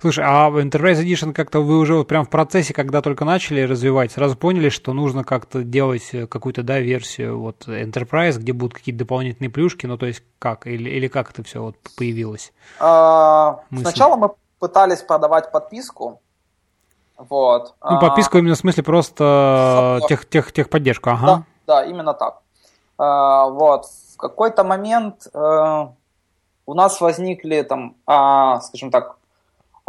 Слушай, 0.00 0.24
а 0.26 0.48
Enterprise 0.50 1.02
Edition 1.02 1.32
как-то 1.32 1.60
вы 1.60 1.78
уже 1.78 1.94
вот 1.94 2.08
прям 2.08 2.24
в 2.24 2.30
процессе, 2.30 2.72
когда 2.72 3.02
только 3.02 3.24
начали 3.24 3.60
развивать, 3.62 4.12
сразу 4.12 4.36
поняли, 4.36 4.70
что 4.70 4.92
нужно 4.92 5.24
как-то 5.24 5.62
делать 5.62 6.10
какую-то, 6.30 6.62
да, 6.62 6.80
версию 6.80 7.38
вот 7.38 7.68
Enterprise, 7.68 8.38
где 8.38 8.52
будут 8.52 8.74
какие-то 8.74 9.00
дополнительные 9.00 9.50
плюшки, 9.50 9.86
ну 9.86 9.98
то 9.98 10.06
есть 10.06 10.22
как, 10.38 10.66
или, 10.66 10.88
или 10.88 11.08
как 11.08 11.30
это 11.30 11.42
все 11.42 11.62
вот 11.62 11.76
появилось? 11.96 12.52
А, 12.80 13.60
сначала 13.76 14.16
мы 14.16 14.30
пытались 14.58 15.02
продавать 15.02 15.52
подписку, 15.52 16.20
вот. 17.16 17.74
Ну, 17.84 18.00
подписку 18.00 18.38
именно 18.38 18.54
в 18.54 18.58
смысле 18.58 18.84
просто 18.84 20.00
тех, 20.08 20.28
тех, 20.28 20.52
техподдержку, 20.52 21.10
ага. 21.10 21.26
Да, 21.26 21.44
да, 21.66 21.84
именно 21.84 22.14
так. 22.14 22.42
А, 22.98 23.48
вот 23.48 23.86
какой-то 24.18 24.64
момент 24.64 25.26
э, 25.32 25.86
у 26.66 26.74
нас 26.74 27.00
возникли 27.00 27.62
там, 27.62 27.96
э, 28.06 28.60
скажем 28.62 28.90
так, 28.90 29.16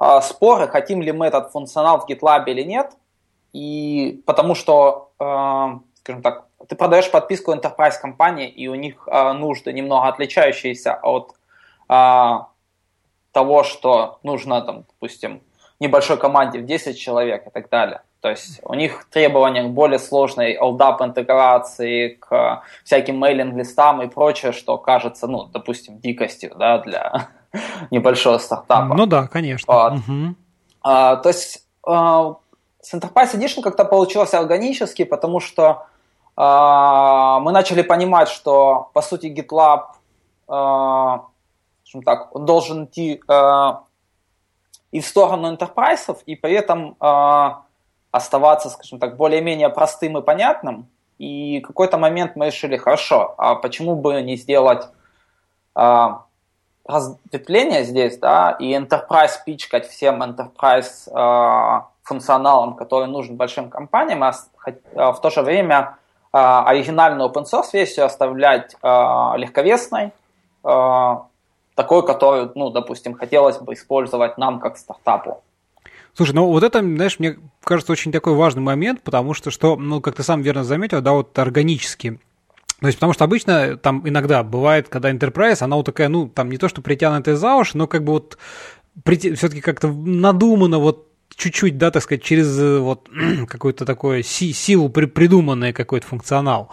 э, 0.02 0.22
споры, 0.22 0.68
хотим 0.68 1.02
ли 1.02 1.12
мы 1.12 1.26
этот 1.26 1.52
функционал 1.52 2.00
в 2.00 2.10
GitLab 2.10 2.46
или 2.46 2.64
нет. 2.64 2.94
И 3.52 4.24
потому 4.26 4.56
что, 4.56 5.12
э, 5.20 5.24
скажем 5.96 6.22
так, 6.22 6.46
ты 6.68 6.76
продаешь 6.76 7.12
подписку 7.12 7.54
enterprise 7.54 8.00
компании, 8.00 8.48
и 8.48 8.68
у 8.68 8.76
них 8.76 9.08
э, 9.08 9.34
нужды 9.34 9.74
немного 9.74 10.08
отличающиеся 10.08 11.00
от 11.04 11.36
того, 13.32 13.64
что 13.64 14.20
нужно, 14.22 14.62
там, 14.62 14.84
допустим, 14.84 15.42
небольшой 15.80 16.18
команде 16.18 16.60
в 16.60 16.66
10 16.66 17.00
человек 17.00 17.48
и 17.48 17.50
так 17.50 17.70
далее. 17.70 18.04
То 18.22 18.30
есть 18.30 18.60
у 18.64 18.74
них 18.74 19.08
требования 19.10 19.64
к 19.64 19.70
более 19.70 20.00
сложной 20.00 20.58
LDAP 20.58 21.06
интеграции, 21.06 22.10
к 22.20 22.64
всяким 22.84 23.18
мейлинг-листам 23.18 24.02
и 24.02 24.08
прочее, 24.08 24.52
что 24.52 24.78
кажется, 24.78 25.28
ну, 25.28 25.46
допустим, 25.46 26.00
дикостью 26.00 26.54
да, 26.58 26.80
для 26.80 27.30
небольшого 27.92 28.38
стартапа. 28.38 28.94
Ну 28.94 29.06
да, 29.06 29.28
конечно. 29.28 29.74
Вот. 29.74 29.94
Угу. 29.94 30.36
А, 30.84 31.16
то 31.16 31.30
есть 31.30 31.66
а, 31.88 32.36
с 32.82 32.94
Enterprise 32.94 33.36
Edition 33.36 33.62
как-то 33.62 33.86
получилось 33.86 34.34
органически, 34.34 35.06
потому 35.06 35.40
что 35.40 35.86
а, 36.36 37.40
мы 37.40 37.52
начали 37.54 37.82
понимать, 37.82 38.28
что, 38.28 38.90
по 38.94 39.02
сути, 39.02 39.28
GitLab, 39.28 39.84
а, 40.50 41.26
так, 42.06 42.36
он 42.36 42.46
должен 42.46 42.86
идти 42.86 43.22
а, 43.28 43.84
и 44.92 45.00
в 45.00 45.08
сторону 45.08 45.54
enterprise, 45.54 46.18
и 46.26 46.36
при 46.36 46.54
этом 46.54 46.96
а, 47.00 47.64
оставаться, 48.12 48.70
скажем 48.70 49.00
так, 49.00 49.18
более-менее 49.18 49.70
простым 49.70 50.18
и 50.18 50.22
понятным. 50.22 50.88
И 51.18 51.60
какой-то 51.62 51.98
момент 51.98 52.36
мы 52.36 52.48
решили, 52.48 52.78
хорошо, 52.78 53.36
а 53.38 53.56
почему 53.56 53.96
бы 53.96 54.22
не 54.22 54.38
сделать 54.38 54.88
а, 55.76 56.24
разветвление 56.86 57.84
здесь, 57.84 58.18
да, 58.18 58.52
и 58.60 58.74
enterprise 58.74 59.34
пичкать 59.46 59.88
всем 59.88 60.24
enterprise 60.24 61.10
а, 61.12 61.90
функционалом, 62.04 62.76
который 62.76 63.08
нужен 63.08 63.36
большим 63.36 63.70
компаниям, 63.70 64.24
а, 64.24 64.34
а 64.96 65.12
в 65.12 65.22
то 65.22 65.30
же 65.30 65.42
время 65.42 65.98
а, 66.32 66.64
оригинальную 66.66 67.30
open 67.30 67.44
source 67.44 67.70
версию 67.74 68.06
оставлять 68.06 68.76
а, 68.82 69.36
легковесной, 69.38 70.14
а, 70.64 71.26
такой, 71.76 72.06
которую, 72.06 72.52
ну, 72.56 72.70
допустим, 72.70 73.14
хотелось 73.14 73.58
бы 73.58 73.74
использовать 73.74 74.38
нам 74.38 74.60
как 74.60 74.78
стартапу. 74.78 75.42
Слушай, 76.20 76.34
ну 76.34 76.48
вот 76.48 76.64
это, 76.64 76.80
знаешь, 76.80 77.18
мне 77.18 77.38
кажется 77.64 77.94
очень 77.94 78.12
такой 78.12 78.34
важный 78.34 78.62
момент, 78.62 79.04
потому 79.04 79.34
что, 79.34 79.52
что, 79.52 79.78
ну, 79.78 80.02
как 80.02 80.16
ты 80.16 80.24
сам 80.24 80.42
верно 80.42 80.66
заметил, 80.66 81.00
да, 81.00 81.14
вот 81.14 81.40
органически. 81.40 82.20
То 82.82 82.88
есть, 82.88 82.98
потому 82.98 83.14
что 83.14 83.24
обычно 83.24 83.78
там 83.78 84.06
иногда 84.06 84.44
бывает, 84.44 84.90
когда 84.90 85.14
Enterprise, 85.14 85.62
она 85.62 85.78
вот 85.78 85.86
такая, 85.86 86.10
ну, 86.10 86.28
там 86.28 86.50
не 86.50 86.58
то, 86.58 86.68
что 86.68 86.82
притянутая 86.82 87.38
за 87.38 87.56
уши, 87.56 87.78
но 87.78 87.88
как 87.88 88.04
бы 88.04 88.12
вот 88.12 88.38
все-таки 89.06 89.62
как-то 89.62 89.88
надумано 89.88 90.80
вот 90.80 91.09
чуть-чуть, 91.36 91.78
да, 91.78 91.92
так 91.92 92.04
сказать, 92.04 92.24
через 92.24 92.60
э, 92.60 92.80
вот 92.80 93.10
какую-то 93.48 93.86
такую 93.86 94.24
си 94.24 94.54
силу 94.54 94.90
при 94.90 95.06
придуманный 95.06 95.74
какой-то 95.74 96.08
функционал. 96.08 96.70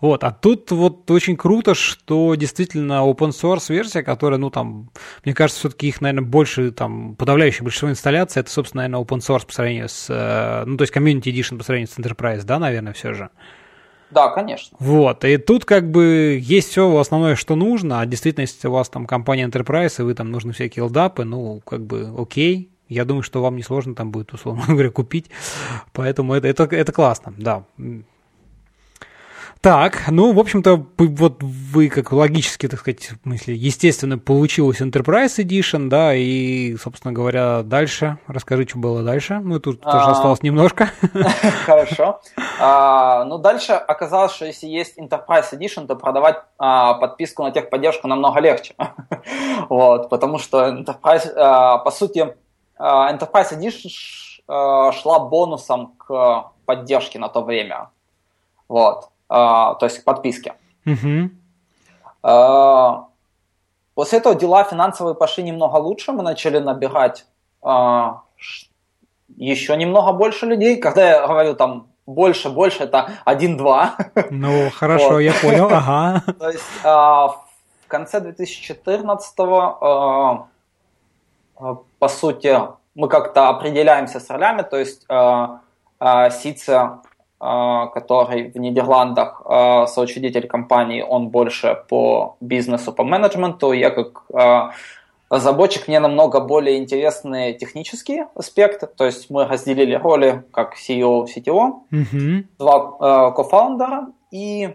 Вот, 0.00 0.24
а 0.24 0.30
тут 0.30 0.70
вот 0.70 1.10
очень 1.10 1.36
круто, 1.36 1.74
что 1.74 2.34
действительно 2.34 3.04
open 3.04 3.30
source 3.30 3.72
версия, 3.72 4.02
которая, 4.02 4.38
ну, 4.38 4.50
там, 4.50 4.90
мне 5.24 5.34
кажется, 5.34 5.60
все-таки 5.60 5.88
их, 5.88 6.00
наверное, 6.00 6.26
больше, 6.26 6.70
там, 6.72 7.16
подавляющее 7.16 7.62
большинство 7.62 7.90
инсталляций, 7.90 8.40
это, 8.40 8.50
собственно, 8.50 8.82
наверное, 8.82 9.04
open 9.04 9.18
source 9.18 9.46
по 9.46 9.52
сравнению 9.52 9.88
с, 9.88 10.06
э, 10.08 10.64
ну, 10.66 10.76
то 10.76 10.82
есть 10.82 10.94
community 10.94 11.32
edition 11.32 11.58
по 11.58 11.64
сравнению 11.64 11.92
с 11.92 11.98
enterprise, 11.98 12.44
да, 12.44 12.58
наверное, 12.58 12.92
все 12.92 13.14
же. 13.14 13.30
Да, 14.10 14.28
конечно. 14.28 14.76
Вот, 14.80 15.24
и 15.24 15.36
тут 15.36 15.64
как 15.64 15.90
бы 15.90 16.38
есть 16.42 16.70
все 16.70 16.96
основное, 16.96 17.36
что 17.36 17.56
нужно, 17.56 18.00
а 18.00 18.06
действительно, 18.06 18.42
если 18.42 18.68
у 18.68 18.72
вас 18.72 18.88
там 18.88 19.06
компания 19.06 19.46
Enterprise, 19.46 19.96
и 19.98 20.02
вы 20.02 20.14
там 20.14 20.30
нужны 20.30 20.52
всякие 20.52 20.84
лдапы, 20.84 21.24
ну, 21.24 21.60
как 21.66 21.84
бы 21.84 22.14
окей, 22.16 22.70
я 22.88 23.04
думаю, 23.04 23.22
что 23.22 23.42
вам 23.42 23.56
несложно 23.56 23.94
там 23.94 24.10
будет, 24.10 24.32
условно 24.32 24.64
говоря, 24.68 24.90
купить, 24.90 25.30
поэтому 25.92 26.34
это, 26.34 26.48
это, 26.48 26.64
это 26.64 26.92
классно, 26.92 27.34
да. 27.36 27.64
Так, 29.60 30.04
ну, 30.08 30.32
в 30.32 30.38
общем-то, 30.38 30.86
вот 30.96 31.42
вы 31.42 31.88
как 31.88 32.12
логически, 32.12 32.68
так 32.68 32.78
сказать, 32.78 33.10
в 33.10 33.22
смысле, 33.24 33.56
естественно, 33.56 34.16
получилось 34.16 34.80
Enterprise 34.80 35.38
Edition, 35.38 35.88
да, 35.88 36.14
и, 36.14 36.76
собственно 36.76 37.12
говоря, 37.12 37.62
дальше, 37.64 38.18
расскажи, 38.28 38.68
что 38.68 38.78
было 38.78 39.02
дальше. 39.02 39.40
Ну, 39.42 39.58
тут 39.58 39.80
а... 39.82 39.90
тоже 39.90 40.10
осталось 40.12 40.42
немножко. 40.42 40.90
Хорошо. 41.66 42.20
А, 42.60 43.24
ну, 43.24 43.38
дальше 43.38 43.72
оказалось, 43.72 44.32
что 44.32 44.46
если 44.46 44.68
есть 44.68 44.96
Enterprise 44.96 45.52
Edition, 45.52 45.88
то 45.88 45.96
продавать 45.96 46.36
а, 46.58 46.94
подписку 46.94 47.42
на 47.42 47.50
техподдержку 47.50 48.06
намного 48.06 48.38
легче. 48.38 48.74
вот, 49.68 50.08
потому 50.08 50.38
что 50.38 50.68
Enterprise, 50.68 51.32
а, 51.34 51.78
по 51.78 51.90
сути, 51.90 52.32
Enterprise 52.78 53.58
Edition 53.58 53.90
а, 54.46 54.92
шла 54.92 55.18
бонусом 55.18 55.94
к 55.98 56.52
поддержке 56.64 57.18
на 57.18 57.28
то 57.28 57.42
время. 57.42 57.90
Вот. 58.68 59.10
А, 59.28 59.74
то 59.74 59.86
есть 59.86 59.98
к 59.98 60.04
подписке. 60.04 60.54
Угу. 60.86 61.30
После 63.94 64.18
этого 64.18 64.34
дела 64.34 64.64
финансовые 64.64 65.14
пошли 65.14 65.44
немного 65.44 65.76
лучше, 65.76 66.12
мы 66.12 66.22
начали 66.22 66.58
набирать 66.58 67.26
еще 69.36 69.76
немного 69.76 70.12
больше 70.12 70.46
людей. 70.46 70.76
Когда 70.76 71.08
я 71.08 71.26
говорю 71.26 71.54
там 71.54 71.88
больше, 72.06 72.48
больше, 72.48 72.84
это 72.84 73.10
1-2. 73.26 74.28
Ну, 74.30 74.70
хорошо, 74.70 75.10
вот. 75.10 75.18
я 75.18 75.32
понял, 75.32 75.68
ага. 75.70 76.22
То 76.38 76.50
есть 76.50 76.82
в 76.82 77.88
конце 77.88 78.20
2014 78.20 79.36
по 81.98 82.08
сути, 82.08 82.58
мы 82.94 83.08
как-то 83.08 83.48
определяемся 83.48 84.20
с 84.20 84.30
ролями, 84.30 84.62
то 84.62 84.76
есть 84.76 85.06
Сица 86.30 87.00
а, 87.40 87.86
который 87.86 88.50
в 88.50 88.56
Нидерландах 88.56 89.42
соучредитель 89.88 90.48
компании, 90.48 91.02
он 91.02 91.28
больше 91.28 91.84
по 91.88 92.36
бизнесу, 92.40 92.92
по 92.92 93.04
менеджменту. 93.04 93.72
Я 93.72 93.90
как 93.90 94.24
разработчик, 95.30 95.88
мне 95.88 96.00
намного 96.00 96.40
более 96.40 96.78
интересны 96.78 97.52
технические 97.52 98.28
аспекты. 98.34 98.86
То 98.86 99.04
есть 99.04 99.30
мы 99.30 99.44
разделили 99.44 99.94
роли 99.94 100.44
как 100.52 100.74
CEO, 100.74 101.26
CTO, 101.26 101.82
mm-hmm. 101.92 102.44
два 102.58 103.30
кофаундера. 103.32 104.08
И 104.30 104.74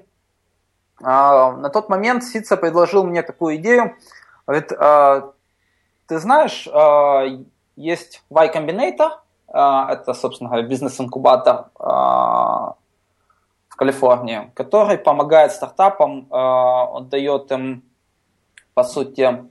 на 1.02 1.70
тот 1.70 1.90
момент 1.90 2.24
Сица 2.24 2.56
предложил 2.56 3.04
мне 3.04 3.24
такую 3.24 3.58
идею. 3.58 3.98
Говорит, 4.48 4.72
ты 6.08 6.20
знаешь, 6.20 6.68
есть 7.76 8.24
Y 8.30 8.52
Combinator, 8.54 9.12
а, 9.54 9.92
это, 9.92 10.14
собственно 10.16 10.50
говоря, 10.50 10.68
бизнес-инкубатор 10.68 11.66
а, 11.80 12.74
в 13.70 13.76
Калифорнии, 13.76 14.52
который 14.56 14.98
помогает 14.98 15.52
стартапам, 15.52 16.28
а, 16.32 16.86
он 16.86 17.08
дает 17.08 17.52
им, 17.52 17.84
по 18.74 18.84
сути, 18.84 19.44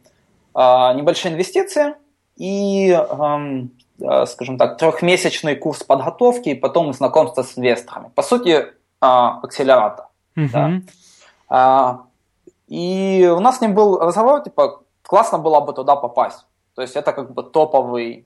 небольшие 0.54 1.32
инвестиции 1.32 1.94
и, 2.36 2.92
скажем 4.26 4.58
так, 4.58 4.76
трехмесячный 4.76 5.56
курс 5.56 5.82
подготовки 5.82 6.50
и 6.50 6.54
потом 6.54 6.92
знакомство 6.92 7.42
с 7.42 7.56
инвесторами. 7.56 8.10
По 8.14 8.22
сути, 8.22 8.66
акселератор. 9.00 10.08
Uh-huh. 10.36 10.82
Да. 11.48 12.00
И 12.68 13.32
у 13.34 13.40
нас 13.40 13.58
с 13.58 13.60
ним 13.62 13.74
был 13.74 13.98
разговор, 13.98 14.42
типа, 14.42 14.82
классно 15.12 15.38
было 15.38 15.60
бы 15.60 15.74
туда 15.74 15.94
попасть. 15.96 16.46
То 16.74 16.80
есть 16.80 16.96
это 16.96 17.12
как 17.12 17.34
бы 17.34 17.42
топовый 17.42 18.24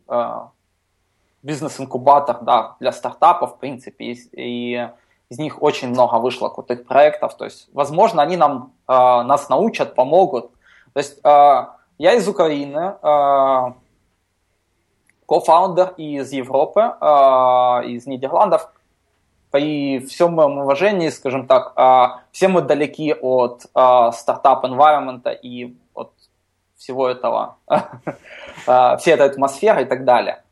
бизнес-инкубатор 1.43 2.39
да, 2.43 2.77
для 2.79 2.93
стартапов, 2.93 3.55
в 3.55 3.59
принципе, 3.59 4.05
и, 4.05 4.17
и 4.33 4.89
из 5.29 5.39
них 5.39 5.63
очень 5.63 5.89
много 5.89 6.19
вышло 6.19 6.49
крутых 6.49 6.87
проектов. 6.87 7.37
То 7.37 7.45
есть, 7.45 7.69
возможно, 7.73 8.23
они 8.23 8.37
нам, 8.37 8.73
э, 8.89 8.93
нас 9.23 9.49
научат, 9.49 9.97
помогут. 9.97 10.53
То 10.93 11.01
есть, 11.01 11.19
э, 11.25 11.67
я 11.99 12.13
из 12.15 12.29
Украины, 12.29 12.95
э, 13.03 13.73
кофаундер 15.27 15.95
из 15.97 16.33
Европы, 16.33 16.81
э, 16.81 17.87
из 17.87 18.07
Нидерландов. 18.07 18.73
При 19.51 19.99
всем 20.07 20.35
моем 20.35 20.59
уважении, 20.59 21.09
скажем 21.11 21.47
так, 21.49 21.73
э, 21.77 22.21
все 22.31 22.47
мы 22.47 22.63
далеки 22.63 23.13
от 23.13 23.65
э, 23.75 24.11
стартап-environment 24.13 25.37
и 25.43 25.77
всего 26.77 27.09
этого, 27.09 27.57
э, 27.69 28.97
всей 28.99 29.15
этой 29.15 29.27
атмосферы 29.27 29.83
и 29.83 29.85
так 29.85 30.05
далее. 30.05 30.43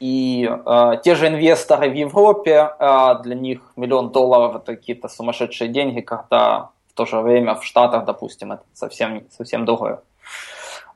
И 0.00 0.48
э, 0.48 0.92
те 1.02 1.14
же 1.14 1.28
инвесторы 1.28 1.88
в 1.88 1.94
Европе, 1.94 2.70
э, 2.78 3.14
для 3.22 3.34
них 3.34 3.60
миллион 3.76 4.10
долларов 4.10 4.56
это 4.56 4.76
какие-то 4.76 5.08
сумасшедшие 5.08 5.68
деньги, 5.68 6.00
когда 6.00 6.70
в 6.90 6.94
то 6.94 7.06
же 7.06 7.20
время 7.20 7.54
в 7.54 7.64
Штатах, 7.64 8.04
допустим, 8.04 8.52
это 8.52 8.62
совсем, 8.74 9.24
совсем 9.30 9.64
другой 9.64 9.92
э, 9.92 9.96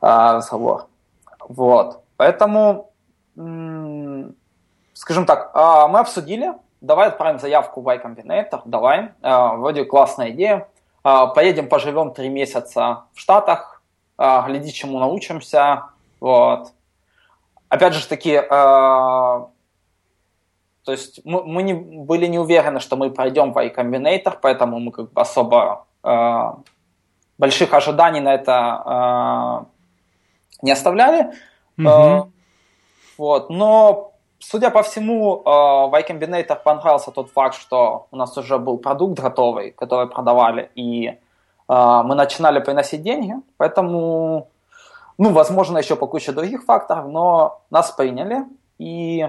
разговор. 0.01 0.87
Вот. 1.41 2.03
Поэтому, 2.17 2.91
м- 3.37 4.35
скажем 4.93 5.27
так, 5.27 5.53
э, 5.55 5.89
мы 5.89 6.01
обсудили, 6.01 6.53
давай 6.81 7.09
отправим 7.09 7.39
заявку 7.39 7.81
в 7.81 7.89
Y 7.89 8.03
Combinator, 8.05 8.61
давай, 8.65 9.11
э, 9.23 9.57
вроде 9.57 9.85
классная 9.85 10.31
идея. 10.31 10.69
Э, 11.05 11.29
поедем, 11.35 11.69
поживем 11.69 12.13
три 12.13 12.29
месяца 12.29 13.05
в 13.15 13.21
Штатах, 13.21 13.78
гляди, 14.19 14.73
чему 14.73 14.99
научимся, 14.99 15.85
вот 16.21 16.73
опять 17.69 17.95
же 17.95 18.07
таки, 18.07 18.33
э, 18.33 18.41
то 18.49 19.53
есть 20.87 21.21
мы, 21.25 21.45
мы 21.45 21.63
не, 21.63 21.75
были 21.75 22.27
не 22.27 22.39
уверены, 22.39 22.81
что 22.81 22.97
мы 22.97 23.11
пройдем 23.11 23.53
в 23.53 23.59
iCombinator, 23.59 24.39
поэтому 24.41 24.79
мы 24.81 24.93
как 24.93 25.13
бы 25.13 25.21
особо 25.21 25.87
э, 26.03 26.53
больших 27.37 27.75
ожиданий 27.75 28.21
на 28.21 28.35
это 28.35 28.83
э, 28.87 29.65
не 30.63 30.73
оставляли. 30.73 31.33
Mm-hmm. 31.79 32.25
Э, 32.25 32.25
вот, 33.19 33.51
но 33.51 34.13
судя 34.39 34.71
по 34.71 34.83
всему, 34.83 35.43
э, 35.45 35.45
в 35.45 36.01
iCombinator 36.01 36.57
понравился 36.63 37.11
тот 37.11 37.31
факт, 37.31 37.55
что 37.55 38.07
у 38.11 38.17
нас 38.17 38.37
уже 38.39 38.59
был 38.59 38.79
продукт 38.79 39.21
готовый, 39.21 39.73
который 39.73 40.09
продавали, 40.09 40.71
и 40.75 41.19
мы 41.69 42.15
начинали 42.15 42.61
приносить 42.61 43.03
деньги, 43.03 43.35
поэтому 43.59 44.49
ну, 45.19 45.33
возможно, 45.33 45.79
еще 45.79 45.97
по 45.97 46.07
куче 46.07 46.33
других 46.33 46.65
факторов, 46.65 47.09
но 47.09 47.63
нас 47.71 47.91
приняли. 47.91 48.45
И 48.79 49.29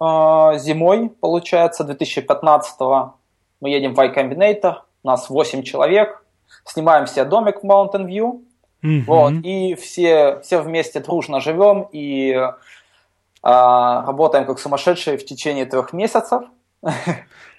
э, 0.00 0.58
зимой, 0.58 1.08
получается, 1.20 1.84
2015-го 1.84 3.14
мы 3.60 3.68
едем 3.68 3.94
в 3.94 4.00
Y 4.00 4.12
Combinator, 4.12 4.78
нас 5.04 5.30
8 5.30 5.62
человек, 5.62 6.24
снимаем 6.64 7.06
себе 7.06 7.24
домик 7.24 7.62
в 7.62 7.64
Mountain 7.64 8.06
View, 8.06 8.42
mm-hmm. 8.82 9.04
вот, 9.06 9.34
и 9.44 9.76
все, 9.76 10.40
все 10.40 10.60
вместе 10.60 10.98
дружно 10.98 11.38
живем 11.40 11.88
и 11.92 12.32
э, 12.32 12.50
работаем 13.40 14.46
как 14.46 14.58
сумасшедшие 14.58 15.16
в 15.16 15.24
течение 15.24 15.64
трех 15.64 15.92
месяцев. 15.92 16.42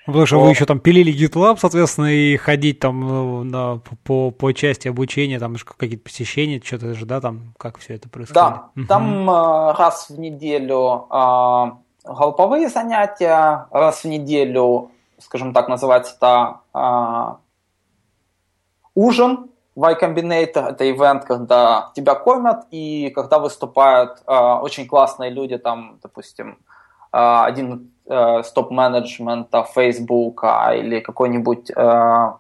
Потому 0.06 0.26
что 0.26 0.40
вы 0.40 0.50
еще 0.50 0.66
там 0.66 0.80
пилили 0.80 1.14
GitLab, 1.14 1.58
соответственно, 1.60 2.14
и 2.14 2.36
ходить 2.36 2.80
там 2.80 3.00
ну, 3.00 3.44
на, 3.44 3.82
по, 4.04 4.32
по 4.32 4.52
части 4.52 4.90
обучения, 4.90 5.40
там 5.40 5.56
какие-то 5.56 6.04
посещения, 6.04 6.62
что-то 6.64 6.94
же, 6.94 7.06
да, 7.06 7.22
там, 7.22 7.54
как 7.58 7.78
все 7.78 7.96
это 7.96 8.10
происходит? 8.10 8.36
Да, 8.36 8.70
угу. 8.76 8.86
там 8.88 9.30
э, 9.30 9.74
раз 9.78 10.10
в 10.10 10.20
неделю 10.20 11.08
э, 11.10 11.72
групповые 12.04 12.68
занятия, 12.68 13.68
раз 13.72 14.04
в 14.04 14.06
неделю, 14.06 14.92
скажем 15.20 15.54
так, 15.54 15.70
называется 15.70 16.16
это 16.18 16.60
э, 16.74 17.36
ужин, 18.96 19.50
Y 19.76 20.00
Combinator– 20.00 20.68
это 20.70 20.88
ивент, 20.88 21.24
когда 21.26 21.92
тебя 21.96 22.14
кормят, 22.14 22.66
и 22.70 23.10
когда 23.10 23.40
выступают 23.40 24.22
очень 24.28 24.86
классные 24.86 25.32
люди, 25.32 25.58
там, 25.58 25.98
допустим, 26.04 26.60
один 27.14 27.92
э, 28.06 28.44
стоп-менеджмента 28.44 29.64
Facebook 29.64 30.44
или 30.44 31.00
какой-нибудь 31.00 31.72
э, 31.76 32.32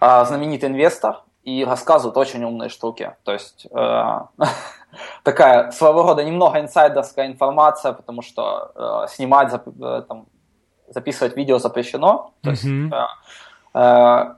э, 0.00 0.24
знаменитый 0.24 0.68
инвестор 0.68 1.22
и 1.42 1.64
рассказывают 1.64 2.16
очень 2.16 2.44
умные 2.44 2.68
штуки. 2.68 3.14
То 3.24 3.32
есть 3.32 3.66
э, 3.70 4.20
такая 5.22 5.70
своего 5.72 6.02
рода 6.02 6.24
немного 6.24 6.60
инсайдерская 6.60 7.26
информация, 7.26 7.92
потому 7.92 8.22
что 8.22 8.72
э, 8.74 9.08
снимать, 9.08 9.52
э, 9.52 10.02
там, 10.08 10.26
записывать 10.88 11.36
видео 11.36 11.58
запрещено. 11.58 12.32
То 12.42 12.50
есть 12.50 12.64
э, 12.64 12.92
э, 13.74 14.34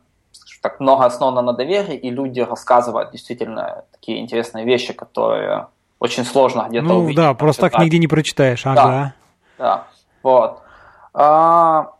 так 0.63 0.81
много 0.81 1.05
основано 1.05 1.43
на 1.43 1.53
доверии, 1.53 1.97
и 1.97 2.11
люди 2.11 2.41
рассказывают 2.41 3.13
действительно 3.13 3.85
такие 3.93 4.19
интересные 4.21 4.65
вещи, 4.65 4.93
которые 4.93 5.69
очень 5.99 6.25
сложно 6.25 6.67
где-то 6.69 6.87
ну, 6.87 6.99
увидеть. 6.99 7.17
да, 7.17 7.35
просто 7.35 7.71
так 7.71 7.79
нигде 7.79 7.99
не 7.99 8.07
прочитаешь. 8.07 8.67
Ага. 8.67 8.83
Да, 8.85 9.15
да. 9.59 9.87
вот. 10.23 10.63
А, 11.15 11.93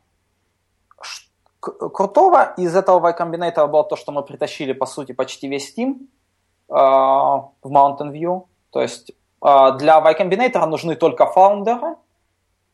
крутого 1.61 2.55
из 2.57 2.75
этого 2.77 3.09
Y 3.09 3.17
Combinator 3.19 3.67
было 3.67 3.85
то, 3.85 3.97
что 3.97 4.13
мы 4.13 4.23
притащили, 4.23 4.73
по 4.73 4.87
сути, 4.87 5.13
почти 5.13 5.49
весь 5.49 5.75
Steam 5.75 5.95
э, 6.69 6.75
в 6.75 7.53
Mountain 7.65 8.13
View. 8.13 8.47
То 8.71 8.83
есть 8.83 9.13
э, 9.43 9.79
для 9.79 9.99
Y 9.99 10.21
Combinator 10.21 10.67
нужны 10.67 10.97
только 10.97 11.27
фаундеры, 11.27 11.97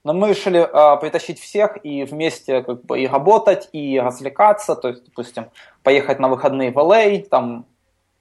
но 0.04 0.12
мы 0.12 0.30
решили 0.30 0.60
э, 0.60 1.00
притащить 1.00 1.38
всех 1.38 1.84
и 1.84 2.04
вместе 2.04 2.62
как 2.62 2.84
бы 2.84 3.00
и 3.00 3.06
работать, 3.06 3.68
и 3.72 4.00
развлекаться. 4.00 4.74
То 4.74 4.88
есть, 4.88 5.04
допустим, 5.04 5.50
поехать 5.82 6.18
на 6.18 6.28
выходные 6.28 6.72
в 6.72 6.78
LA 6.78 7.28
там, 7.28 7.64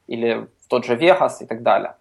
или 0.08 0.48
в 0.64 0.68
тот 0.68 0.86
же 0.86 0.96
Вегас 0.96 1.42
и 1.42 1.46
так 1.46 1.64
далее. 1.64 1.96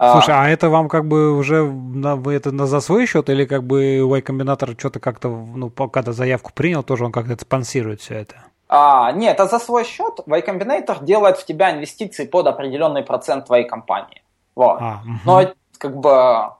Слушай, 0.00 0.34
а, 0.34 0.44
а 0.44 0.48
это 0.48 0.70
вам 0.70 0.88
как 0.88 1.06
бы 1.06 1.36
уже 1.36 1.62
на, 1.62 2.16
вы 2.16 2.32
это 2.32 2.52
на 2.52 2.66
за 2.66 2.80
свой 2.80 3.04
счет 3.04 3.28
или 3.28 3.44
как 3.44 3.64
бы 3.64 3.98
Y 3.98 4.22
Combinator 4.22 4.74
что-то 4.78 4.98
как-то, 4.98 5.28
ну, 5.28 5.68
когда 5.68 6.12
заявку 6.12 6.52
принял, 6.54 6.82
тоже 6.82 7.04
он 7.04 7.12
как-то 7.12 7.36
спонсирует 7.38 8.00
все 8.00 8.14
это? 8.14 8.36
А, 8.68 9.12
нет, 9.12 9.34
это 9.34 9.46
за 9.46 9.58
свой 9.58 9.84
счет. 9.84 10.20
Y 10.26 10.40
Combinator 10.40 11.04
делает 11.04 11.36
в 11.36 11.44
тебя 11.44 11.72
инвестиции 11.72 12.24
под 12.24 12.46
определенный 12.46 13.02
процент 13.02 13.44
твоей 13.44 13.68
компании. 13.68 14.22
Вот. 14.54 14.78
А, 14.80 15.00
угу. 15.04 15.18
Но 15.26 15.52
как 15.76 15.96
бы 15.96 16.50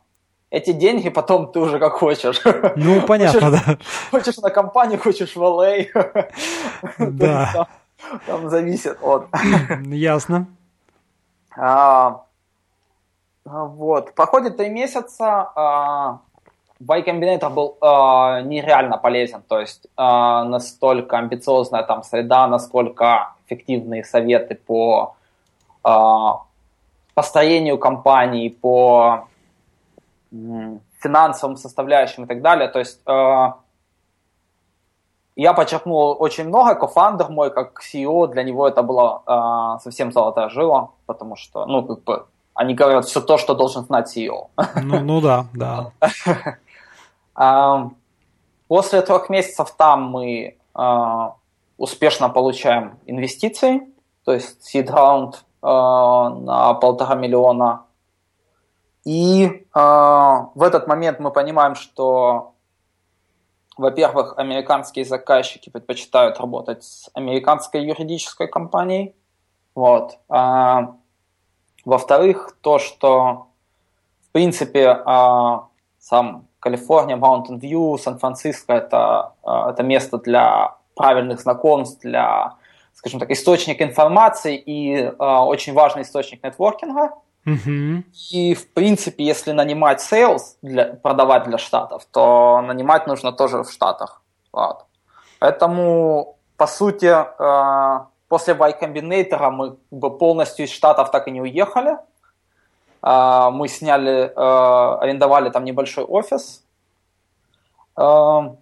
эти 0.51 0.73
деньги 0.73 1.09
потом 1.09 1.51
ты 1.51 1.61
уже 1.61 1.79
как 1.79 1.95
хочешь. 1.95 2.43
Ну, 2.77 3.01
понятно, 3.07 3.41
хочешь, 3.41 3.65
да. 3.65 3.79
Хочешь 4.11 4.37
на 4.37 4.51
компанию, 4.51 5.01
хочешь 5.01 5.35
в 5.35 5.43
LA. 5.43 5.87
Да. 6.99 7.51
Там, 7.55 7.67
там 8.27 8.51
зависит 8.51 8.99
от... 9.01 9.29
Ясно. 9.87 10.47
А, 11.57 12.09
а, 12.09 12.25
вот. 13.45 14.15
Проходит 14.15 14.57
три 14.57 14.69
месяца, 14.69 16.21
Y 16.81 17.03
Combinator 17.03 17.51
был 17.51 17.77
э, 17.83 18.43
нереально 18.43 18.97
полезен, 18.97 19.43
то 19.47 19.61
есть 19.61 19.85
э, 19.85 19.89
настолько 19.99 21.19
амбициозная 21.19 21.83
там 21.83 22.03
среда, 22.03 22.49
насколько 22.49 23.35
эффективные 23.47 24.03
советы 24.03 24.55
по 24.55 25.15
э, 25.85 25.91
построению 27.15 27.79
компании, 27.79 28.49
по 28.49 29.29
э, 30.33 30.79
финансовым 31.01 31.57
составляющим 31.57 32.25
и 32.25 32.27
так 32.27 32.41
далее. 32.41 32.69
То 32.69 32.79
есть 32.79 33.03
э, 33.07 33.53
я 35.37 35.53
подчеркнул 35.53 36.17
очень 36.19 36.49
много, 36.49 36.75
кофандер 36.75 37.29
мой 37.29 37.51
как 37.51 37.83
CEO, 37.83 38.27
для 38.29 38.43
него 38.43 38.67
это 38.67 38.83
было 38.83 39.23
э, 39.27 39.83
совсем 39.83 40.13
золотая 40.13 40.49
жила, 40.49 40.93
потому 41.05 41.37
что, 41.37 41.67
ну, 41.67 41.83
как 41.83 42.05
бы 42.05 42.27
они 42.61 42.75
говорят 42.75 43.07
все 43.07 43.23
то, 43.23 43.39
что 43.39 43.55
должен 43.55 43.85
знать 43.85 44.15
CEO. 44.15 44.49
Ну, 44.83 45.01
ну 45.01 45.21
да, 45.23 45.47
да. 45.55 45.93
После 48.69 49.01
трех 49.01 49.31
месяцев 49.31 49.75
там 49.79 50.11
мы 50.11 50.59
а, 50.75 51.37
успешно 51.79 52.29
получаем 52.29 52.99
инвестиции, 53.07 53.89
то 54.27 54.35
есть 54.35 54.59
seed 54.63 54.89
round 54.89 55.37
а, 55.63 56.29
на 56.29 56.75
полтора 56.75 57.15
миллиона. 57.15 57.87
И 59.07 59.67
а, 59.73 60.51
в 60.55 60.63
этот 60.63 60.87
момент 60.87 61.19
мы 61.19 61.31
понимаем, 61.31 61.75
что, 61.75 62.53
во-первых, 63.79 64.35
американские 64.37 65.07
заказчики 65.07 65.71
предпочитают 65.71 66.39
работать 66.39 66.85
с 66.85 67.09
американской 67.15 67.87
юридической 67.87 68.49
компанией. 68.49 69.15
Вот. 69.75 70.19
Во-вторых, 71.85 72.57
то, 72.61 72.79
что 72.79 73.47
в 74.29 74.33
принципе 74.33 75.03
сам 75.99 76.47
Калифорния, 76.61 77.17
Mountain 77.17 77.59
View, 77.59 77.99
Сан-Франциско 77.99 78.75
это, 78.75 79.33
а, 79.43 79.71
это 79.71 79.83
место 79.83 80.19
для 80.19 80.77
правильных 80.95 81.41
знакомств, 81.41 82.01
для, 82.03 82.55
скажем 82.95 83.19
так, 83.19 83.31
источник 83.31 83.81
информации 83.81 84.57
и 84.57 84.95
э, 84.97 85.13
очень 85.19 85.73
важный 85.73 86.03
источник 86.03 86.45
нетворкинга. 86.45 87.13
Mm-hmm. 87.47 88.03
И, 88.33 88.55
в 88.55 88.71
принципе, 88.75 89.25
если 89.25 89.53
нанимать 89.53 90.01
sales, 90.01 90.57
для, 90.61 90.85
продавать 90.85 91.45
для 91.45 91.57
Штатов, 91.57 92.05
то 92.11 92.61
нанимать 92.61 93.07
нужно 93.07 93.33
тоже 93.33 93.63
в 93.63 93.71
Штатах. 93.71 94.21
Вот. 94.53 94.85
Поэтому, 95.39 96.37
по 96.59 96.67
сути, 96.67 97.07
э, 97.07 98.05
после 98.31 98.55
Y 98.55 98.77
Combinator 98.81 99.51
мы 99.51 99.77
полностью 100.11 100.65
из 100.65 100.71
Штатов 100.71 101.11
так 101.11 101.27
и 101.27 101.33
не 101.33 101.43
уехали. 101.43 101.99
А, 103.03 103.51
мы 103.51 103.67
сняли, 103.67 104.33
а, 104.37 104.99
арендовали 105.01 105.51
там 105.51 105.65
небольшой 105.65 106.05
офис. 106.05 106.65
А, 107.97 108.55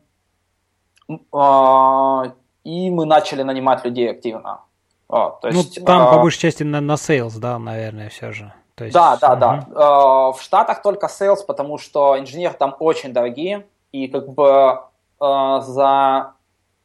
и 2.65 2.91
мы 2.91 3.05
начали 3.05 3.43
нанимать 3.43 3.85
людей 3.85 4.11
активно. 4.11 4.61
то 5.07 5.39
ну, 5.43 5.49
есть, 5.51 5.81
ну, 5.81 5.85
там 5.85 6.15
по 6.15 6.21
большей 6.21 6.41
части 6.41 6.63
на, 6.63 6.81
на 6.81 6.95
sales, 6.95 7.39
да, 7.39 7.59
наверное, 7.59 8.09
все 8.09 8.33
же. 8.33 8.53
То 8.75 8.85
есть, 8.85 8.95
да, 8.95 9.19
да, 9.19 9.33
угу. 9.33 9.41
да. 9.75 10.33
В 10.33 10.39
Штатах 10.41 10.81
только 10.81 11.09
sales, 11.09 11.45
потому 11.47 11.77
что 11.77 12.19
инженеры 12.19 12.55
там 12.55 12.75
очень 12.79 13.13
дорогие, 13.13 13.67
и 13.93 14.09
как 14.09 14.31
бы 14.31 14.81
за 15.21 16.33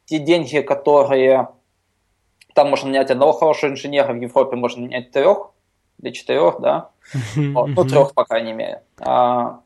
те 0.06 0.18
деньги, 0.18 0.60
которые 0.60 1.48
там 2.54 2.70
можно 2.70 2.88
нанять 2.88 3.10
одного 3.10 3.32
хорошего 3.32 3.70
инженера, 3.70 4.12
в 4.12 4.20
Европе 4.20 4.56
можно 4.56 4.82
нанять 4.82 5.10
трех, 5.10 5.50
до 5.98 6.12
четырех, 6.12 6.60
да, 6.60 6.90
вот, 7.36 7.68
ну 7.68 7.84
трех, 7.84 8.14
по 8.14 8.24
крайней 8.24 8.52
мере. 8.52 8.82
А, 9.00 9.60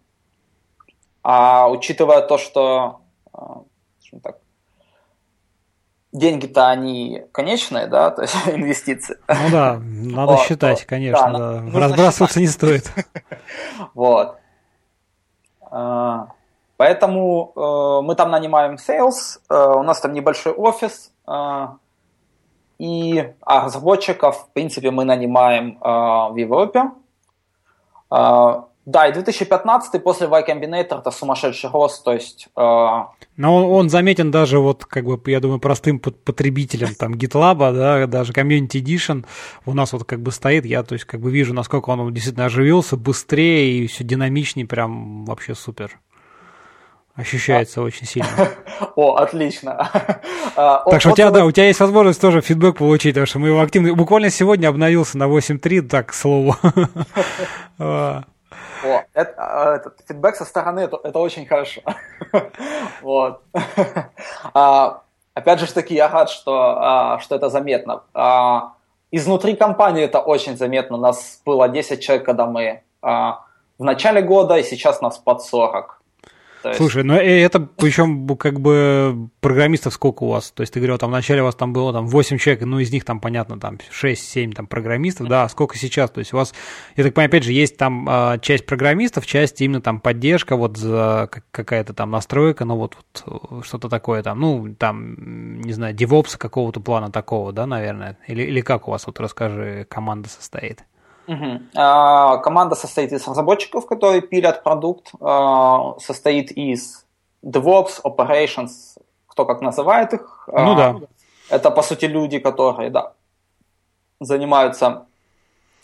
а 1.23 1.69
учитывая 1.69 2.23
то, 2.23 2.39
что 2.39 3.01
а, 3.33 3.63
так, 4.23 4.39
деньги-то 6.13 6.69
они 6.69 7.25
конечные, 7.33 7.87
да, 7.87 8.11
то 8.11 8.23
есть 8.23 8.35
инвестиции. 8.47 9.19
Ну 9.29 9.51
да, 9.51 9.79
надо 9.79 10.33
вот, 10.33 10.47
считать, 10.47 10.85
конечно, 10.87 11.33
да, 11.33 11.61
да. 11.61 11.81
разбрасываться 11.81 12.41
считать. 12.41 12.43
не 12.43 12.47
стоит. 12.47 12.93
Вот. 13.95 14.37
А, 15.71 16.29
поэтому 16.79 17.53
э, 17.55 18.07
мы 18.07 18.15
там 18.15 18.31
нанимаем 18.31 18.77
sales, 18.77 19.39
э, 19.51 19.55
у 19.55 19.83
нас 19.83 20.01
там 20.01 20.15
небольшой 20.15 20.53
офис, 20.53 21.13
и 22.79 23.33
а 23.41 23.65
разработчиков, 23.65 24.37
в 24.37 24.53
принципе, 24.53 24.91
мы 24.91 25.05
нанимаем 25.05 25.79
э, 25.81 26.33
в 26.33 26.37
Европе. 26.37 26.93
Э, 28.11 28.63
да, 28.89 29.07
и 29.07 29.13
2015 29.13 30.03
после 30.03 30.29
Y 30.29 30.45
Combinator 30.49 31.01
это 31.01 31.11
сумасшедший 31.11 31.69
рост, 31.69 32.05
то 32.05 32.15
есть... 32.15 32.49
Э... 32.57 32.61
Но 33.37 33.57
он, 33.57 33.65
он 33.65 33.91
заметен 33.91 34.31
даже 34.31 34.59
вот, 34.61 34.87
как 34.87 35.05
бы, 35.05 35.21
я 35.31 35.41
думаю, 35.41 35.61
простым 35.61 35.99
потребителям, 35.99 36.95
там, 36.95 37.13
GitLab, 37.13 37.75
да, 37.75 38.07
даже 38.07 38.33
Community 38.33 38.83
Edition 38.83 39.27
у 39.67 39.75
нас 39.75 39.93
вот 39.93 40.05
как 40.05 40.21
бы 40.21 40.33
стоит, 40.33 40.65
я, 40.65 40.83
то 40.85 40.95
есть, 40.95 41.05
как 41.05 41.21
бы 41.21 41.31
вижу, 41.31 41.53
насколько 41.53 41.91
он 41.91 42.15
действительно 42.15 42.47
оживился, 42.47 42.97
быстрее 42.97 43.85
и 43.85 43.87
все 43.89 44.05
динамичнее, 44.05 44.67
прям 44.67 45.27
вообще 45.27 45.55
супер. 45.55 46.01
Ощущается 47.19 47.83
очень 47.83 48.07
сильно. 48.07 48.29
О, 48.97 49.17
отлично. 49.17 49.91
А, 50.61 50.83
так 50.91 51.01
что 51.01 51.11
у 51.11 51.15
тебя, 51.15 51.31
да, 51.31 51.45
у 51.45 51.53
тебя 51.53 51.67
есть 51.67 51.79
возможность 51.79 52.21
тоже 52.21 52.41
фидбэк 52.41 52.79
получить, 52.79 53.15
потому 53.15 53.27
что 53.27 53.39
мы 53.39 53.47
его 53.49 53.61
активно... 53.61 53.95
Буквально 53.95 54.29
сегодня 54.29 54.67
обновился 54.67 55.17
на 55.17 55.29
8.3, 55.29 55.83
так, 55.83 56.09
к 56.09 56.13
слову. 56.13 56.57
О, 57.79 58.25
это, 59.15 59.35
а, 59.37 59.77
этот 59.77 60.01
фидбэк 60.09 60.35
со 60.35 60.45
стороны 60.45 60.81
это, 60.81 60.99
это 61.05 61.17
очень 61.21 61.47
хорошо. 61.47 61.83
вот. 63.03 63.43
а, 64.53 65.03
опять 65.35 65.61
же 65.61 65.73
таки, 65.73 65.95
я 65.95 66.09
рад, 66.09 66.29
что, 66.29 66.77
а, 66.81 67.19
что 67.21 67.37
это 67.37 67.51
заметно. 67.51 68.03
А, 68.15 68.73
изнутри 69.13 69.55
компании 69.55 70.03
это 70.03 70.19
очень 70.19 70.57
заметно. 70.57 70.97
У 70.97 71.01
нас 71.01 71.41
было 71.47 71.69
10 71.69 72.01
человек, 72.01 72.27
когда 72.27 72.47
мы 72.47 72.83
а, 73.01 73.45
в 73.79 73.85
начале 73.85 74.23
года, 74.23 74.57
и 74.57 74.65
сейчас 74.65 75.01
нас 75.01 75.19
под 75.19 75.43
40. 75.43 75.98
Есть... 76.65 76.79
Слушай, 76.79 77.05
ну 77.05 77.15
э, 77.15 77.41
это 77.41 77.61
причем 77.61 78.37
как 78.37 78.61
бы 78.61 79.29
программистов 79.41 79.95
сколько 79.95 80.25
у 80.25 80.29
вас? 80.29 80.51
То 80.51 80.63
есть 80.63 80.73
ты 80.73 80.81
говорил, 80.81 80.99
там 80.99 81.11
вначале 81.11 81.43
у 81.43 81.45
вас 81.45 81.55
там 81.55 81.73
было 81.73 81.93
там 81.93 82.07
8 82.07 82.39
человек, 82.39 82.65
ну 82.65 82.79
из 82.79 82.93
них 82.93 83.05
там, 83.05 83.21
понятно, 83.21 83.61
там 83.61 83.79
6-7 83.91 84.53
там 84.53 84.67
программистов, 84.67 85.29
да, 85.29 85.45
а 85.45 85.49
сколько 85.49 85.77
сейчас? 85.77 86.11
То 86.11 86.19
есть 86.21 86.33
у 86.33 86.37
вас, 86.37 86.55
я 86.97 87.05
так 87.05 87.15
понимаю, 87.15 87.29
опять 87.29 87.45
же, 87.45 87.53
есть 87.53 87.77
там 87.77 88.07
а, 88.09 88.39
часть 88.39 88.67
программистов, 88.67 89.27
часть 89.27 89.61
именно 89.61 89.81
там 89.81 90.01
поддержка, 90.01 90.57
вот 90.57 90.77
за 90.77 91.31
какая-то 91.51 91.95
там 91.95 92.11
настройка, 92.11 92.65
ну 92.65 92.77
вот, 92.77 92.97
вот 93.27 93.65
что-то 93.65 93.89
такое 93.89 94.23
там, 94.23 94.41
ну 94.41 94.75
там, 94.77 95.61
не 95.61 95.73
знаю, 95.73 95.95
девопса 95.95 96.39
какого-то 96.39 96.81
плана 96.81 97.11
такого, 97.11 97.53
да, 97.53 97.67
наверное? 97.67 98.19
Или, 98.27 98.43
или 98.43 98.61
как 98.61 98.89
у 98.89 98.91
вас, 98.91 99.07
вот 99.07 99.21
расскажи, 99.21 99.87
команда 99.89 100.29
состоит? 100.29 100.85
Угу. 101.29 101.61
А, 101.77 102.39
команда 102.39 102.75
состоит 102.75 103.13
из 103.13 103.29
разработчиков, 103.29 103.87
которые 103.87 104.23
пилят 104.23 104.63
продукт, 104.65 105.13
а, 105.21 105.95
состоит 106.01 106.51
из 106.51 107.05
DevOps, 107.45 108.03
Operations, 108.03 108.97
кто 109.27 109.45
как 109.45 109.61
называет 109.61 110.15
их. 110.15 110.49
Ну 110.51 110.75
да. 110.75 110.97
Это, 111.51 111.71
по 111.71 111.83
сути, 111.83 112.07
люди, 112.07 112.39
которые 112.39 112.91
да, 112.91 113.13
занимаются 114.21 115.07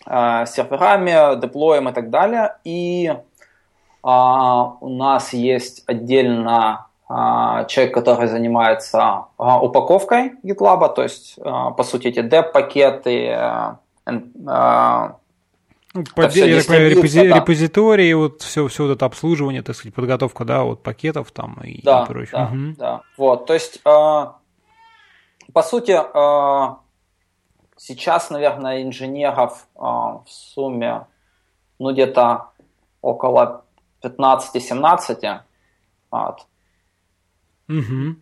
а, 0.06 0.46
серверами, 0.46 1.38
деплоем 1.40 1.88
и 1.88 1.92
так 1.92 2.10
далее. 2.10 2.56
И 2.64 3.14
а, 4.02 4.76
у 4.80 4.88
нас 4.88 5.32
есть 5.34 5.84
отдельно 5.86 6.86
а, 7.08 7.64
человек, 7.64 7.94
который 7.94 8.28
занимается 8.28 9.26
а, 9.36 9.60
упаковкой 9.62 10.32
GitLab, 10.42 10.94
то 10.94 11.02
есть, 11.02 11.38
а, 11.42 11.70
по 11.70 11.82
сути, 11.84 12.08
эти 12.08 12.20
dev-пакеты, 12.20 13.30
а, 13.30 15.16
ну, 15.94 16.02
под, 16.02 16.14
так 16.14 16.32
понимаю, 16.32 16.90
репози, 16.90 17.28
да. 17.28 17.36
репозитории, 17.36 18.12
вот 18.14 18.42
все, 18.42 18.66
все 18.66 18.82
вот 18.82 18.96
это 18.96 19.06
обслуживание, 19.06 19.62
так 19.62 19.76
сказать, 19.76 19.94
подготовка, 19.94 20.44
да, 20.44 20.64
вот 20.64 20.82
пакетов 20.82 21.30
там 21.30 21.60
и, 21.62 21.80
да, 21.82 22.02
и 22.02 22.06
прочее. 22.06 22.32
Да, 22.32 22.44
угу. 22.46 22.74
да. 22.76 23.02
Вот, 23.16 23.46
то 23.46 23.54
есть, 23.54 23.76
э, 23.76 23.80
по 25.52 25.62
сути, 25.62 25.92
э, 25.92 26.74
сейчас, 27.76 28.30
наверное, 28.30 28.82
инженеров 28.82 29.68
э, 29.76 29.80
в 29.80 30.24
сумме, 30.26 31.06
ну, 31.78 31.92
где-то 31.92 32.48
около 33.00 33.64
15-17. 34.02 35.42
Вот. 36.10 36.46
Угу. 37.68 38.16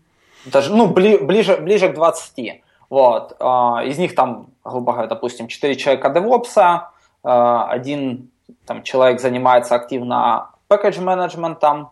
Даже, 0.45 0.75
ну, 0.75 0.89
бли, 0.89 1.17
ближе, 1.17 1.57
ближе 1.57 1.89
к 1.89 1.95
20. 1.95 2.63
Вот. 2.91 3.33
Из 3.33 3.99
них 3.99 4.15
там, 4.15 4.49
грубо 4.63 4.93
говоря, 4.93 5.09
допустим, 5.09 5.49
4 5.49 5.77
человека 5.77 6.11
девопса, 6.11 6.92
один 7.29 8.31
там, 8.67 8.83
человек 8.83 9.21
занимается 9.21 9.75
активно 9.75 10.51
package 10.69 11.01
менеджментом, 11.01 11.91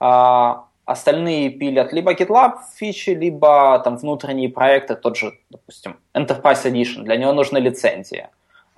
э, 0.00 0.54
остальные 0.84 1.50
пилят 1.50 1.92
либо 1.92 2.14
GitLab 2.14 2.54
фичи, 2.76 3.10
либо 3.10 3.78
там 3.84 3.96
внутренние 3.96 4.48
проекты, 4.48 4.94
тот 4.94 5.16
же, 5.16 5.32
допустим, 5.50 5.96
Enterprise 6.14 6.64
Edition, 6.64 7.02
для 7.02 7.16
него 7.16 7.32
нужны 7.32 7.58
лицензии. 7.58 8.28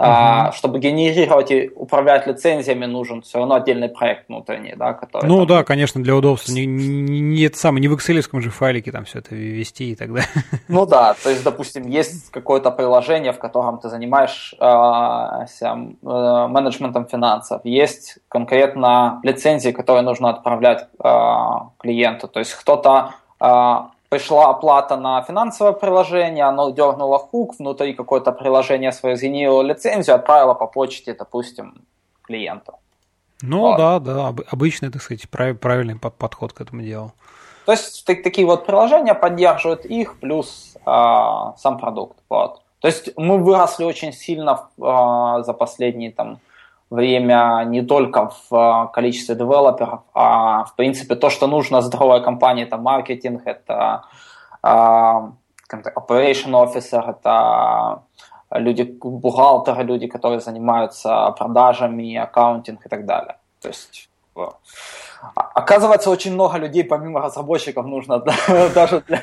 Uh-huh. 0.01 0.53
чтобы 0.53 0.79
генерировать 0.79 1.51
и 1.51 1.71
управлять 1.75 2.27
лицензиями, 2.27 2.87
нужен 2.87 3.21
все 3.21 3.39
равно 3.39 3.57
отдельный 3.57 3.91
проект 3.91 4.29
внутренний, 4.29 4.75
да, 4.75 4.95
который. 4.95 5.27
Ну 5.27 5.39
там... 5.39 5.47
да, 5.47 5.65
конечно, 5.65 6.03
для 6.03 6.17
удобства. 6.17 6.53
Не, 6.53 6.65
не, 6.65 7.21
не 7.21 7.43
это 7.43 7.59
самое, 7.59 7.83
не 7.83 7.89
в 7.89 7.95
Excel 7.95 8.41
же 8.41 8.51
файлике 8.51 8.93
там 8.93 9.05
все 9.05 9.19
это 9.19 9.35
ввести 9.35 9.91
и 9.93 9.95
так 9.95 10.09
далее. 10.09 10.29
Ну 10.69 10.87
да, 10.87 11.15
то 11.23 11.29
есть, 11.29 11.45
допустим, 11.45 11.87
есть 11.87 12.31
какое-то 12.31 12.71
приложение, 12.71 13.33
в 13.33 13.39
котором 13.39 13.79
ты 13.79 13.91
занимаешься 13.91 14.57
э, 14.61 15.67
менеджментом 16.03 17.07
финансов, 17.07 17.61
есть 17.65 18.19
конкретно 18.29 19.21
лицензии, 19.23 19.71
которые 19.71 20.03
нужно 20.03 20.31
отправлять 20.31 20.89
э, 21.03 21.09
клиенту. 21.79 22.29
То 22.29 22.39
есть 22.39 22.55
кто-то 22.55 23.11
э, 23.39 23.75
пришла 24.11 24.51
оплата 24.51 24.97
на 24.97 25.23
финансовое 25.23 25.73
приложение, 25.73 26.45
оно 26.45 26.71
дернуло 26.71 27.19
хук, 27.19 27.55
внутри 27.59 27.95
какое-то 27.95 28.33
приложение 28.33 28.93
свое 28.93 29.17
сгенерило 29.17 29.63
лицензию, 29.63 30.17
отправило 30.17 30.55
по 30.55 30.67
почте, 30.67 31.15
допустим, 31.15 31.83
клиенту. 32.23 32.75
Ну 33.43 33.61
вот. 33.61 33.79
да, 33.79 33.99
да, 34.01 34.35
обычный, 34.51 34.91
так 34.91 35.01
сказать, 35.01 35.31
правильный 35.31 35.97
подход 35.97 36.53
к 36.53 36.61
этому 36.61 36.83
делу. 36.83 37.13
То 37.67 37.73
есть 37.73 38.05
так, 38.05 38.23
такие 38.23 38.47
вот 38.47 38.67
приложения 38.67 39.15
поддерживают 39.15 39.85
их, 39.85 40.19
плюс 40.19 40.75
э, 40.75 41.53
сам 41.57 41.79
продукт. 41.79 42.19
Вот. 42.29 42.63
То 42.81 42.89
есть 42.89 43.17
мы 43.17 43.39
выросли 43.39 43.85
очень 43.85 44.13
сильно 44.13 44.69
э, 44.77 45.43
за 45.45 45.53
последние 45.53 46.11
там 46.11 46.41
время 46.91 47.65
не 47.67 47.83
только 47.83 48.29
в 48.29 48.55
а, 48.55 48.87
количестве 48.89 49.35
девелоперов, 49.35 50.01
а 50.13 50.65
в 50.65 50.75
принципе 50.75 51.15
то, 51.15 51.31
что 51.31 51.47
нужно 51.47 51.81
здоровой 51.83 52.23
компании, 52.23 52.65
это 52.65 52.77
маркетинг, 52.77 53.43
это 53.45 54.03
uh, 54.63 55.33
operation 55.73 56.53
officer, 56.53 57.11
это 57.11 58.03
люди, 58.51 58.83
бухгалтеры, 58.83 59.85
люди, 59.85 60.09
которые 60.09 60.41
занимаются 60.41 61.35
продажами, 61.39 62.17
аккаунтинг 62.17 62.85
и 62.85 62.89
так 62.89 63.07
далее. 63.07 63.37
То 63.63 63.69
есть 63.69 64.11
Оказывается, 65.35 66.11
очень 66.11 66.33
много 66.33 66.57
людей, 66.57 66.83
помимо 66.83 67.21
разработчиков, 67.21 67.87
нужно 67.87 68.21
даже 68.75 69.01
для, 69.07 69.23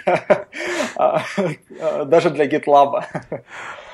даже 2.05 2.29
для 2.29 2.45
GitLab. 2.51 3.03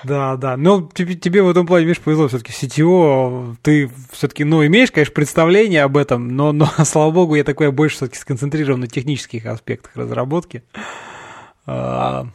Да, 0.04 0.36
да. 0.38 0.58
Но 0.58 0.90
тебе, 0.94 1.16
тебе 1.16 1.42
в 1.42 1.50
этом 1.50 1.66
плане, 1.66 1.86
видишь, 1.86 2.02
повезло 2.02 2.28
все-таки 2.28 2.52
CTO. 2.52 3.56
Ты 3.62 3.90
все-таки, 4.12 4.44
ну, 4.44 4.66
имеешь, 4.66 4.92
конечно, 4.92 5.14
представление 5.14 5.84
об 5.84 5.98
этом, 5.98 6.36
но, 6.36 6.52
но 6.52 6.66
слава 6.86 7.12
богу, 7.12 7.36
я 7.36 7.44
такой 7.44 7.72
больше 7.72 7.98
все-таки 7.98 8.20
сконцентрирован 8.20 8.82
на 8.82 8.88
технических 8.88 9.46
аспектах 9.46 9.96
разработки. 9.96 10.64
А, 11.66 12.28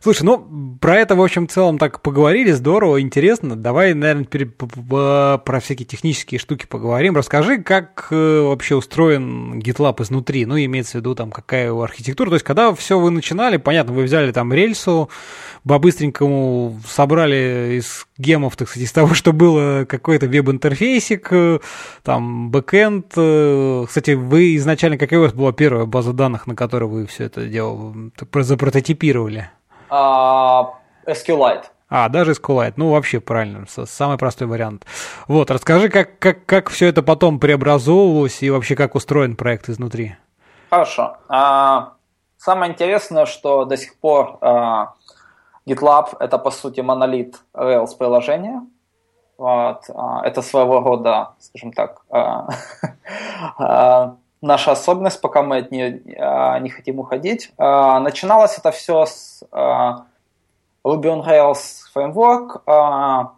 Слушай, 0.00 0.22
ну, 0.24 0.78
про 0.80 0.96
это, 0.96 1.14
в 1.16 1.22
общем, 1.22 1.46
в 1.46 1.50
целом 1.50 1.78
так 1.78 2.00
поговорили, 2.02 2.52
здорово, 2.52 3.00
интересно. 3.00 3.56
Давай, 3.56 3.94
наверное, 3.94 4.24
теперь 4.24 4.46
про 4.46 5.60
всякие 5.60 5.86
технические 5.86 6.38
штуки 6.38 6.66
поговорим. 6.66 7.16
Расскажи, 7.16 7.58
как 7.58 8.08
э, 8.10 8.40
вообще 8.40 8.76
устроен 8.76 9.58
GitLab 9.58 10.02
изнутри, 10.02 10.46
ну, 10.46 10.58
имеется 10.58 10.92
в 10.92 10.94
виду 11.00 11.14
там 11.14 11.30
какая 11.30 11.66
его 11.66 11.82
архитектура. 11.82 12.28
То 12.28 12.34
есть, 12.36 12.44
когда 12.44 12.74
все 12.74 12.98
вы 12.98 13.10
начинали, 13.10 13.56
понятно, 13.56 13.92
вы 13.92 14.04
взяли 14.04 14.32
там 14.32 14.52
рельсу, 14.52 15.10
по-быстренькому 15.66 16.80
собрали 16.86 17.78
из 17.78 18.06
гемов, 18.18 18.56
так 18.56 18.68
сказать, 18.68 18.88
из 18.88 18.92
того, 18.92 19.14
что 19.14 19.32
было 19.32 19.84
какой-то 19.84 20.26
веб-интерфейсик, 20.26 21.28
э, 21.30 21.58
там, 22.02 22.50
бэкэнд. 22.50 23.12
Э. 23.16 23.84
Кстати, 23.88 24.12
вы 24.12 24.56
изначально, 24.56 24.98
какая 24.98 25.18
у 25.18 25.22
вас 25.22 25.32
была 25.32 25.52
первая 25.52 25.86
база 25.86 26.12
данных, 26.12 26.46
на 26.46 26.54
которой 26.54 26.88
вы 26.88 27.06
все 27.06 27.24
это 27.24 27.46
дело 27.46 27.94
запрототипировали? 28.34 29.50
Uh, 29.90 30.66
SQLite. 31.06 31.64
А, 31.88 32.08
даже 32.08 32.32
SQLite. 32.32 32.74
Ну, 32.76 32.90
вообще 32.90 33.20
правильно, 33.20 33.64
самый 33.66 34.18
простой 34.18 34.48
вариант. 34.48 34.84
Вот, 35.28 35.50
расскажи, 35.50 35.88
как, 35.88 36.18
как, 36.18 36.44
как 36.44 36.68
все 36.68 36.88
это 36.88 37.02
потом 37.02 37.38
преобразовывалось 37.38 38.42
и 38.42 38.50
вообще 38.50 38.74
как 38.74 38.94
устроен 38.94 39.36
проект 39.36 39.68
изнутри. 39.68 40.16
Хорошо. 40.70 41.16
А, 41.28 41.92
самое 42.38 42.72
интересное, 42.72 43.26
что 43.26 43.64
до 43.64 43.76
сих 43.76 43.96
пор 43.98 44.38
а, 44.40 44.94
GitLab 45.66 46.16
это 46.18 46.38
по 46.38 46.50
сути 46.50 46.80
монолит 46.80 47.40
Rails 47.54 47.96
приложения. 47.96 48.62
Вот, 49.38 49.82
а, 49.94 50.26
это 50.26 50.42
своего 50.42 50.80
рода, 50.80 51.34
скажем 51.38 51.72
так, 51.72 52.02
а, 52.10 52.48
а, 53.58 54.16
наша 54.40 54.72
особенность, 54.72 55.20
пока 55.20 55.42
мы 55.42 55.58
от 55.58 55.70
нее 55.70 56.02
а, 56.18 56.58
не 56.58 56.70
хотим 56.70 56.98
уходить. 56.98 57.52
А, 57.58 58.00
начиналось 58.00 58.58
это 58.58 58.70
все 58.70 59.06
с 59.06 59.42
а, 59.50 60.06
Ruby 60.84 61.04
on 61.04 61.26
Rails 61.26 61.82
Framework, 61.94 63.32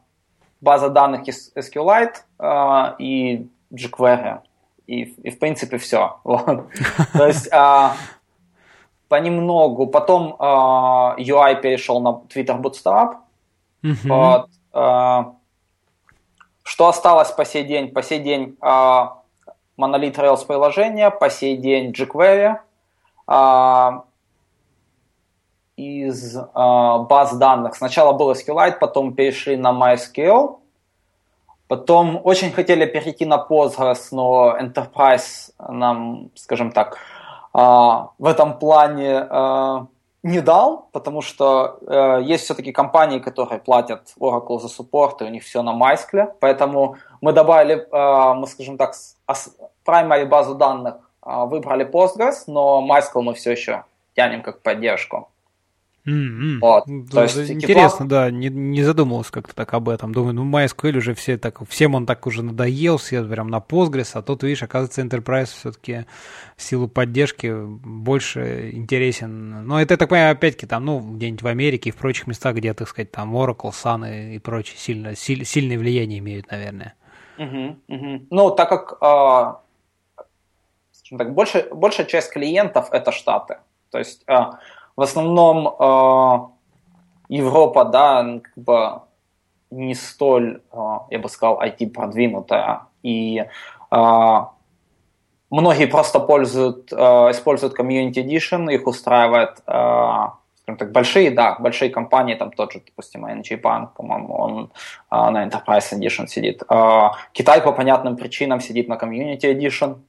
база 0.60 0.88
данных 0.90 1.28
из 1.28 1.52
SQLite 1.54 2.96
и 2.98 3.48
jQuery. 3.72 4.40
И, 4.86 5.02
и 5.02 5.30
в 5.30 5.38
принципе 5.38 5.78
все. 5.78 6.18
То 6.24 7.26
есть 7.26 7.48
понемногу. 9.08 9.86
Потом 9.86 10.36
UI 10.38 11.60
перешел 11.62 12.00
на 12.00 12.20
Twitter 12.28 12.60
Bootstrap. 12.60 13.16
Что 16.62 16.88
осталось 16.88 17.30
по 17.30 17.46
сей 17.46 17.64
день? 17.64 17.92
По 17.92 18.02
сей 18.02 18.18
день 18.18 18.58
монолит 19.78 20.18
Rails 20.18 20.46
приложения, 20.46 21.10
по 21.10 21.30
сей 21.30 21.56
день 21.56 21.92
jQuery. 21.92 22.58
А, 23.26 24.04
из 25.78 26.36
а, 26.54 26.98
баз 26.98 27.36
данных. 27.36 27.76
Сначала 27.76 28.12
был 28.12 28.32
SQLite, 28.32 28.78
потом 28.80 29.14
перешли 29.14 29.56
на 29.56 29.70
MySQL. 29.70 30.58
Потом 31.68 32.20
очень 32.24 32.50
хотели 32.50 32.84
перейти 32.86 33.24
на 33.26 33.46
Postgres, 33.48 34.08
но 34.10 34.56
Enterprise 34.58 35.52
нам, 35.58 36.30
скажем 36.34 36.72
так, 36.72 36.98
а, 37.52 38.10
в 38.18 38.26
этом 38.26 38.58
плане 38.58 39.18
а, 39.18 39.86
не 40.22 40.40
дал, 40.40 40.88
потому 40.92 41.22
что 41.22 41.78
э, 41.86 42.20
есть 42.22 42.44
все-таки 42.44 42.72
компании, 42.72 43.20
которые 43.20 43.60
платят 43.60 44.14
Oracle 44.18 44.58
за 44.58 44.68
суппорт, 44.68 45.22
и 45.22 45.24
у 45.24 45.28
них 45.28 45.44
все 45.44 45.62
на 45.62 45.70
MySQL, 45.70 46.34
поэтому 46.40 46.96
мы 47.20 47.32
добавили, 47.32 47.86
э, 47.90 48.34
мы 48.34 48.46
скажем 48.46 48.76
так, 48.76 48.94
primary 49.86 50.26
базу 50.26 50.54
данных 50.54 50.96
э, 51.24 51.44
выбрали 51.46 51.86
Postgres, 51.86 52.44
но 52.46 52.84
MySQL 52.88 53.22
мы 53.22 53.34
все 53.34 53.52
еще 53.52 53.84
тянем 54.14 54.42
как 54.42 54.62
поддержку. 54.62 55.28
Mm-hmm. 56.08 56.58
Вот. 56.60 56.84
То 57.10 57.22
есть, 57.22 57.50
Интересно, 57.50 58.04
GitLab... 58.04 58.08
да, 58.08 58.30
не, 58.30 58.48
не 58.48 58.82
задумывался 58.82 59.30
как-то 59.30 59.54
так 59.54 59.74
об 59.74 59.88
этом. 59.88 60.12
Думаю, 60.12 60.34
ну 60.34 60.44
MySQL 60.48 60.96
уже 60.96 61.14
все 61.14 61.36
так, 61.36 61.68
всем 61.68 61.94
он 61.94 62.06
так 62.06 62.26
уже 62.26 62.42
надоел, 62.42 62.96
все 62.96 63.22
прям 63.24 63.48
на 63.48 63.58
Postgres, 63.58 64.10
а 64.14 64.22
тут, 64.22 64.42
видишь, 64.42 64.62
оказывается, 64.62 65.02
Enterprise 65.02 65.46
все-таки 65.46 66.06
в 66.56 66.62
силу 66.62 66.88
поддержки 66.88 67.52
больше 67.54 68.70
интересен. 68.72 69.66
Но 69.66 69.80
это, 69.80 69.94
я 69.94 69.98
так 69.98 70.08
понимаю, 70.08 70.32
опять-таки 70.32 70.66
там, 70.66 70.84
ну, 70.84 71.00
где-нибудь 71.00 71.42
в 71.42 71.46
Америке 71.46 71.90
и 71.90 71.92
в 71.92 71.96
прочих 71.96 72.26
местах, 72.26 72.56
где, 72.56 72.72
так 72.72 72.88
сказать, 72.88 73.10
там 73.10 73.36
Oracle, 73.36 73.72
Sun 73.72 74.32
и, 74.32 74.36
и 74.36 74.38
прочие 74.38 74.78
сильно, 74.78 75.14
силь, 75.14 75.44
сильное 75.44 75.78
влияние 75.78 76.20
имеют, 76.20 76.50
наверное. 76.50 76.94
Uh-huh, 77.36 77.76
uh-huh. 77.88 78.26
Ну, 78.30 78.50
так 78.50 78.68
как 78.68 78.98
а, 79.00 79.60
так, 81.16 81.34
больше, 81.34 81.68
большая 81.72 82.06
часть 82.06 82.32
клиентов 82.32 82.88
это 82.92 83.12
Штаты. 83.12 83.58
То 83.90 83.98
есть 83.98 84.24
а, 84.26 84.58
в 84.98 85.02
основном 85.02 85.68
э, 85.68 87.34
Европа, 87.36 87.84
да, 87.84 88.40
как 88.42 88.64
бы 88.64 89.02
не 89.70 89.94
столь, 89.94 90.60
э, 90.72 90.78
я 91.10 91.18
бы 91.20 91.28
сказал, 91.28 91.62
IT 91.62 91.90
продвинутая. 91.90 92.80
И 93.04 93.44
э, 93.92 94.44
многие 95.50 95.86
просто 95.86 96.18
пользуют, 96.18 96.92
используют 96.92 97.78
Community 97.78 98.24
Edition, 98.24 98.74
их 98.74 98.88
устраивает 98.88 99.62
скажем 99.62 100.78
так, 100.78 100.90
большие, 100.92 101.30
да, 101.30 101.56
большие 101.60 101.90
компании, 101.90 102.34
там 102.34 102.50
тот 102.50 102.72
же, 102.72 102.82
допустим, 102.84 103.24
NG 103.24 103.62
Bank, 103.62 103.90
по-моему, 103.96 104.34
он 104.34 104.72
на 105.10 105.46
Enterprise 105.46 105.92
Edition 105.92 106.26
сидит. 106.26 106.62
Китай 107.32 107.62
по 107.62 107.72
понятным 107.72 108.16
причинам 108.16 108.60
сидит 108.60 108.88
на 108.88 108.94
Community 108.94 109.44
Edition. 109.44 110.00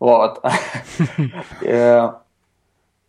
Вот. 0.00 0.42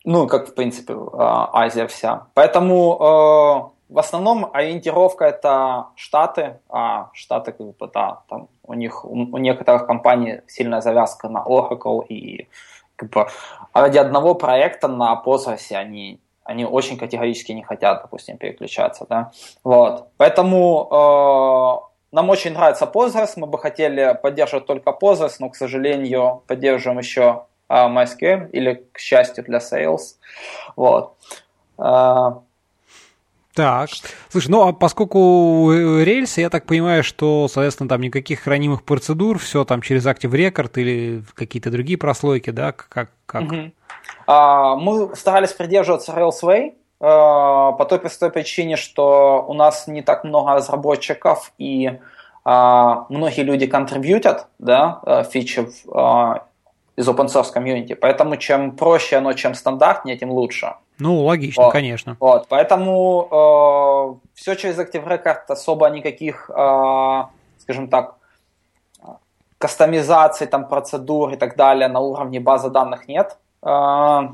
Ну, 0.05 0.27
как, 0.27 0.49
в 0.49 0.53
принципе, 0.53 0.93
а, 1.13 1.49
Азия 1.51 1.87
вся. 1.87 2.27
Поэтому 2.35 2.95
э, 2.95 3.75
в 3.89 3.99
основном 3.99 4.49
ориентировка 4.53 5.25
это 5.25 5.87
Штаты, 5.95 6.59
а 6.69 7.09
Штаты, 7.13 7.51
как 7.51 7.75
бы, 7.75 7.89
да, 7.91 8.21
там 8.29 8.47
у 8.63 8.73
них, 8.75 9.03
у, 9.03 9.37
некоторых 9.37 9.87
компаний 9.87 10.41
сильная 10.47 10.81
завязка 10.81 11.27
на 11.27 11.43
Oracle, 11.43 12.05
и 12.07 12.47
как 12.95 13.09
бы 13.09 13.27
ради 13.73 13.97
одного 13.97 14.35
проекта 14.35 14.87
на 14.87 15.21
Postgres 15.25 15.75
они, 15.75 16.19
они 16.43 16.65
очень 16.65 16.97
категорически 16.97 17.51
не 17.53 17.63
хотят, 17.63 18.03
допустим, 18.03 18.37
переключаться, 18.37 19.07
да, 19.09 19.31
вот. 19.63 20.07
Поэтому 20.17 20.87
э, 20.91 22.15
нам 22.15 22.29
очень 22.29 22.53
нравится 22.53 22.85
Postgres, 22.85 23.33
мы 23.37 23.47
бы 23.47 23.57
хотели 23.57 24.17
поддерживать 24.21 24.67
только 24.67 24.91
Postgres, 24.91 25.37
но, 25.39 25.49
к 25.49 25.55
сожалению, 25.55 26.43
поддерживаем 26.47 26.99
еще 26.99 27.45
MySQL 27.69 28.51
или, 28.51 28.85
к 28.91 28.99
счастью, 28.99 29.43
для 29.43 29.59
Sales. 29.59 30.15
Вот. 30.75 31.15
А, 31.77 32.41
так, 33.55 33.89
слушай, 34.29 34.49
ну 34.49 34.67
а 34.67 34.73
поскольку 34.73 35.71
рельсы, 35.71 36.41
я 36.41 36.49
так 36.49 36.65
понимаю, 36.65 37.05
что, 37.05 37.47
соответственно, 37.47 37.87
там 37.87 38.01
никаких 38.01 38.41
хранимых 38.41 38.83
процедур, 38.83 39.39
все 39.39 39.63
там 39.63 39.81
через 39.81 40.05
Active 40.05 40.31
Record 40.31 40.71
или 40.75 41.23
какие-то 41.35 41.71
другие 41.71 41.97
прослойки, 41.97 42.49
да, 42.49 42.73
как? 42.73 43.11
как? 43.25 43.43
Угу. 43.43 43.71
А, 44.27 44.75
мы 44.75 45.15
старались 45.15 45.53
придерживаться 45.53 46.11
Railsway 46.11 46.73
а, 46.99 47.71
по 47.71 47.85
той 47.85 47.99
простой 47.99 48.29
причине, 48.29 48.75
что 48.75 49.45
у 49.47 49.53
нас 49.53 49.87
не 49.87 50.01
так 50.01 50.25
много 50.25 50.55
разработчиков 50.55 51.53
и 51.57 51.97
а, 52.43 53.05
многие 53.07 53.43
люди 53.43 53.67
контрибьютят, 53.67 54.47
да, 54.59 55.23
фичи 55.31 55.65
в 55.85 56.45
из 56.95 57.07
open 57.07 57.27
source 57.27 57.51
комьюнити. 57.51 57.93
Поэтому 57.93 58.37
чем 58.37 58.75
проще 58.75 59.17
оно, 59.17 59.33
чем 59.33 59.53
стандартнее, 59.53 60.17
тем 60.17 60.31
лучше. 60.31 60.75
Ну, 60.99 61.23
логично, 61.23 61.63
вот. 61.63 61.71
конечно. 61.71 62.15
Вот, 62.19 62.47
поэтому 62.47 63.27
э, 63.31 64.29
все 64.35 64.55
через 64.55 64.79
Active 64.79 65.05
Record 65.05 65.43
особо 65.49 65.89
никаких, 65.89 66.49
э, 66.49 67.23
скажем 67.59 67.89
так, 67.89 68.15
кастомизаций, 69.57 70.47
там, 70.47 70.67
процедур 70.67 71.33
и 71.33 71.35
так 71.35 71.55
далее 71.57 71.87
на 71.89 71.99
уровне 71.99 72.39
базы 72.39 72.69
данных 72.69 73.07
нет. 73.07 73.37
Э, 73.61 74.29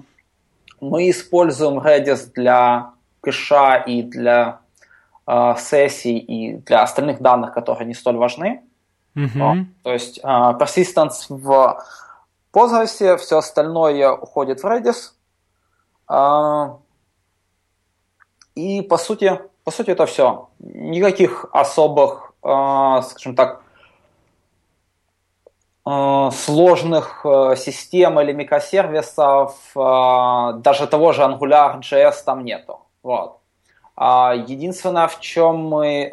мы 0.80 1.10
используем 1.10 1.80
Redis 1.80 2.32
для 2.36 2.92
кэша 3.22 3.78
и 3.88 4.04
для 4.04 4.60
э, 5.26 5.56
сессий 5.58 6.18
и 6.18 6.58
для 6.58 6.84
остальных 6.84 7.22
данных, 7.22 7.54
которые 7.54 7.88
не 7.88 7.96
столь 7.96 8.18
важны. 8.18 8.62
Mm-hmm. 9.16 9.30
Вот. 9.36 9.58
То 9.84 9.94
есть 9.94 10.20
э, 10.20 10.28
persistence 10.28 11.26
в 11.30 11.84
Postgres, 12.54 13.18
все 13.18 13.38
остальное 13.38 14.12
уходит 14.12 14.62
в 14.62 14.66
Redis. 14.66 15.12
А, 16.08 16.80
и 18.56 18.82
по 18.82 18.98
сути, 18.98 19.40
по 19.64 19.72
сути 19.72 19.92
это 19.92 20.06
все. 20.06 20.50
Никаких 20.60 21.46
особых, 21.54 22.34
а, 22.44 23.02
скажем 23.04 23.36
так, 23.36 23.62
а, 25.86 26.32
сложных 26.32 27.26
систем 27.56 28.20
или 28.20 28.34
микросервисов, 28.34 29.56
даже 29.74 30.88
того 30.88 31.14
же 31.14 31.22
Angular.js 31.22 32.16
там 32.26 32.44
нету. 32.44 32.82
Вот. 33.02 33.38
Единственное, 33.98 35.08
в 35.08 35.20
чем 35.20 35.58
мы, 35.58 36.12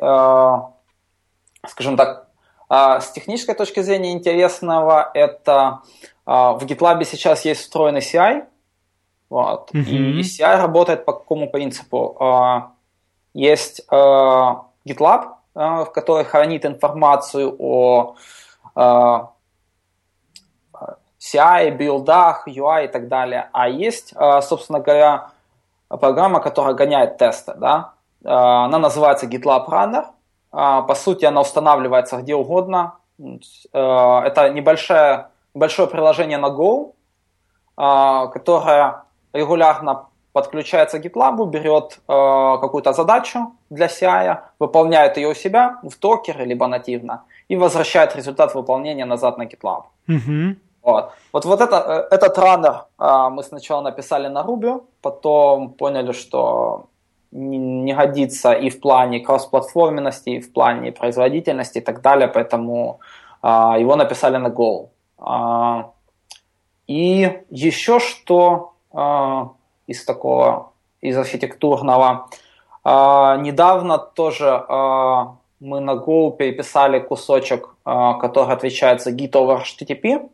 скажем 1.66 1.96
так, 1.96 2.27
с 2.70 3.10
технической 3.12 3.54
точки 3.54 3.80
зрения 3.80 4.12
интересного, 4.12 5.10
это 5.14 5.82
а, 6.30 6.52
в 6.52 6.64
GitLab 6.66 7.02
сейчас 7.04 7.46
есть 7.46 7.62
встроенный 7.62 8.00
CI, 8.00 8.44
вот, 9.30 9.70
mm-hmm. 9.72 10.20
и 10.20 10.20
CI 10.20 10.58
работает 10.58 11.06
по 11.06 11.14
какому 11.14 11.48
принципу? 11.48 12.18
А, 12.20 12.72
есть 13.32 13.80
а, 13.88 14.66
GitLab, 14.86 15.36
в 15.54 15.86
который 15.86 16.24
хранит 16.24 16.66
информацию 16.66 17.56
о 17.58 18.14
CI, 21.18 21.70
билдах, 21.70 22.46
UI 22.46 22.84
и 22.84 22.88
так 22.88 23.08
далее. 23.08 23.48
А 23.52 23.68
есть, 23.68 24.14
собственно 24.42 24.78
говоря, 24.78 25.30
программа, 25.88 26.38
которая 26.40 26.74
гоняет 26.74 27.18
тесты. 27.18 27.54
Да? 27.54 27.94
Она 28.22 28.78
называется 28.78 29.26
GitLab 29.26 29.66
Runner. 29.68 30.04
По 30.50 30.94
сути, 30.94 31.24
она 31.24 31.40
устанавливается 31.40 32.16
где 32.16 32.34
угодно. 32.34 32.94
Это 33.18 34.50
небольшая 34.52 35.30
большое 35.54 35.88
приложение 35.88 36.38
на 36.38 36.48
Go, 36.48 36.92
а, 37.76 38.26
которое 38.26 39.04
регулярно 39.32 40.06
подключается 40.32 40.98
к 40.98 41.04
GitLab, 41.04 41.46
берет 41.46 42.00
а, 42.08 42.58
какую-то 42.58 42.92
задачу 42.92 43.52
для 43.70 43.86
CI, 43.86 44.38
выполняет 44.58 45.16
ее 45.16 45.28
у 45.28 45.34
себя 45.34 45.78
в 45.82 45.98
докере, 45.98 46.44
либо 46.44 46.66
нативно, 46.66 47.24
и 47.48 47.56
возвращает 47.56 48.16
результат 48.16 48.54
выполнения 48.54 49.04
назад 49.04 49.38
на 49.38 49.44
GitLab. 49.44 49.82
Mm-hmm. 50.08 50.56
Вот. 50.82 51.12
Вот, 51.32 51.44
вот 51.44 51.60
это, 51.60 52.08
этот 52.10 52.38
раннер 52.38 52.84
а, 52.98 53.30
мы 53.30 53.42
сначала 53.42 53.82
написали 53.82 54.28
на 54.28 54.42
Ruby, 54.42 54.82
потом 55.02 55.70
поняли, 55.70 56.12
что 56.12 56.86
не, 57.30 57.94
годится 57.94 58.52
и 58.52 58.70
в 58.70 58.80
плане 58.80 59.20
кроссплатформенности, 59.20 60.30
и 60.30 60.40
в 60.40 60.52
плане 60.52 60.92
производительности 60.92 61.78
и 61.78 61.82
так 61.82 62.00
далее, 62.00 62.28
поэтому 62.28 63.00
его 63.42 63.96
написали 63.96 64.36
на 64.36 64.48
Go. 64.48 64.88
А, 65.18 65.90
и 66.86 67.42
еще 67.50 67.98
что 67.98 68.74
а, 68.92 69.50
из 69.86 70.04
такого, 70.04 70.72
из 71.00 71.16
архитектурного, 71.16 72.28
а, 72.84 73.36
недавно 73.36 73.98
тоже 73.98 74.64
мы 75.60 75.80
на 75.80 75.94
Go 75.96 76.36
переписали 76.36 77.00
кусочек, 77.00 77.74
который 77.84 78.54
отвечает 78.54 79.02
за 79.02 79.10
Git 79.10 79.32
over 79.32 79.60
HTTP. 79.62 80.30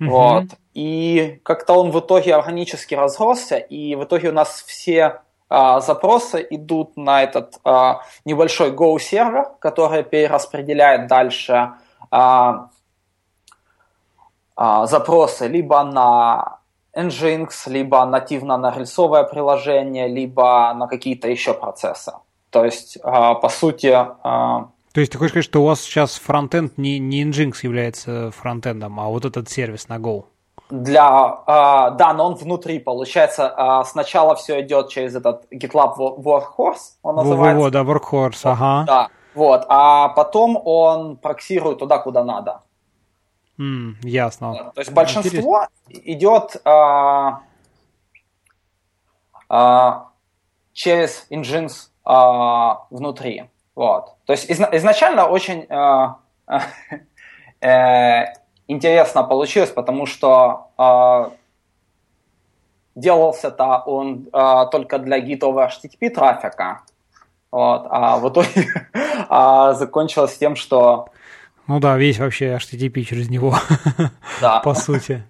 Mm-hmm. 0.00 0.08
Вот. 0.08 0.44
И 0.72 1.40
как-то 1.42 1.74
он 1.74 1.90
в 1.90 2.00
итоге 2.00 2.34
органически 2.34 2.94
разросся, 2.94 3.58
и 3.58 3.96
в 3.96 4.04
итоге 4.04 4.30
у 4.30 4.32
нас 4.32 4.64
все 4.66 5.20
а, 5.48 5.80
запросы 5.80 6.46
идут 6.50 6.96
на 6.96 7.22
этот 7.22 7.58
а, 7.64 8.02
небольшой 8.24 8.70
Go 8.70 8.98
сервер, 8.98 9.46
который 9.60 10.02
перераспределяет 10.02 11.06
дальше 11.06 11.72
а, 12.10 12.68
запросы 14.56 15.46
либо 15.46 15.82
на 15.84 16.58
Nginx, 16.94 17.50
либо 17.66 18.04
нативно 18.04 18.58
на 18.58 18.76
рельсовое 18.76 19.22
приложение, 19.22 20.08
либо 20.08 20.74
на 20.74 20.88
какие-то 20.88 21.28
еще 21.28 21.54
процессы. 21.54 22.12
То 22.50 22.64
есть, 22.64 23.00
по 23.02 23.48
сути... 23.50 23.90
То 23.92 25.00
есть 25.00 25.12
ты 25.12 25.18
хочешь 25.18 25.30
сказать, 25.30 25.44
что 25.44 25.62
у 25.62 25.66
вас 25.66 25.80
сейчас 25.82 26.16
фронтенд 26.16 26.76
не, 26.76 26.98
не 26.98 27.22
Nginx 27.24 27.58
является 27.62 28.32
фронтендом, 28.32 28.98
а 28.98 29.08
вот 29.08 29.24
этот 29.24 29.48
сервис 29.48 29.88
на 29.88 29.98
Go? 29.98 30.24
Для, 30.70 31.42
да, 31.46 32.12
но 32.14 32.26
он 32.26 32.34
внутри, 32.34 32.78
получается, 32.78 33.82
сначала 33.86 34.34
все 34.36 34.60
идет 34.60 34.90
через 34.90 35.16
этот 35.16 35.50
GitLab 35.50 35.96
Workhorse, 35.96 36.98
он 37.02 37.16
называется. 37.16 37.60
Во-во-во, 37.60 37.70
да, 37.70 37.82
Workhorse, 37.82 38.40
ага. 38.44 38.84
Да, 38.86 39.08
вот, 39.34 39.64
а 39.68 40.08
потом 40.08 40.60
он 40.62 41.16
проксирует 41.16 41.78
туда, 41.78 41.98
куда 41.98 42.24
надо. 42.24 42.62
Mm, 43.58 43.94
ясно. 44.02 44.72
То 44.74 44.80
есть 44.80 44.92
большинство 44.92 45.66
Интересно. 45.88 46.12
идет 46.12 46.56
а, 46.64 47.40
а, 49.48 50.08
через 50.72 51.26
Nginx 51.30 51.88
а, 52.04 52.86
внутри. 52.90 53.50
Вот. 53.74 54.14
То 54.26 54.32
есть 54.32 54.48
из, 54.48 54.60
изначально 54.60 55.26
очень 55.26 55.66
а, 55.70 56.18
э, 57.60 58.24
интересно 58.68 59.24
получилось, 59.24 59.70
потому 59.70 60.06
что 60.06 60.68
а, 60.76 61.32
делался-то 62.94 63.82
он 63.86 64.28
а, 64.32 64.66
только 64.66 64.98
для 64.98 65.18
гитового 65.18 65.68
HTTP 65.68 66.10
трафика. 66.10 66.82
Вот, 67.50 67.86
а 67.90 68.18
в 68.18 68.28
итоге 68.28 68.68
а, 69.28 69.72
закончилось 69.74 70.36
тем, 70.38 70.54
что... 70.54 71.08
Ну 71.66 71.80
да, 71.80 71.96
весь 71.96 72.18
вообще 72.18 72.56
HTTP 72.56 73.02
через 73.02 73.28
него, 73.30 73.56
да. 74.40 74.60
по 74.60 74.74
сути. 74.74 75.22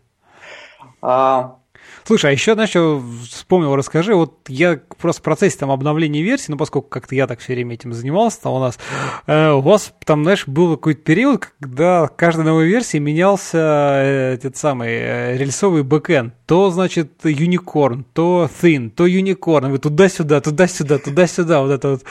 А, 1.00 1.57
Слушай, 2.04 2.30
а 2.30 2.32
еще, 2.32 2.54
знаешь, 2.54 2.70
что 2.70 3.02
вспомнил, 3.30 3.74
расскажи, 3.76 4.14
вот 4.14 4.34
я 4.48 4.80
просто 4.98 5.20
в 5.20 5.24
процессе 5.24 5.58
там 5.58 5.70
обновления 5.70 6.22
версии, 6.22 6.50
ну, 6.50 6.56
поскольку 6.56 6.88
как-то 6.88 7.14
я 7.14 7.26
так 7.26 7.40
все 7.40 7.54
время 7.54 7.74
этим 7.74 7.92
занимался, 7.92 8.42
там 8.42 8.52
у 8.52 8.58
нас, 8.58 8.78
э, 9.26 9.50
у 9.50 9.60
вас 9.60 9.92
там, 10.04 10.22
знаешь, 10.22 10.46
был 10.46 10.76
какой-то 10.76 11.02
период, 11.02 11.52
когда 11.60 12.08
каждой 12.08 12.44
новой 12.44 12.66
версии 12.66 12.98
менялся 12.98 13.58
э, 13.58 14.34
этот 14.34 14.56
самый 14.56 14.90
э, 14.90 15.36
рельсовый 15.36 15.82
бэкэнд. 15.82 16.34
То, 16.46 16.70
значит, 16.70 17.24
Unicorn, 17.24 18.04
то 18.12 18.48
Thin, 18.62 18.90
то 18.90 19.06
Unicorn, 19.06 19.70
вы 19.70 19.78
туда-сюда, 19.78 20.40
туда-сюда, 20.40 20.98
туда-сюда, 20.98 21.60
вот 21.60 21.70
это 21.70 21.90
вот. 21.90 22.02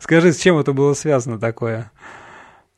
Скажи, 0.00 0.32
с 0.32 0.38
чем 0.38 0.58
это 0.58 0.72
было 0.72 0.92
связано 0.94 1.38
такое? 1.38 1.90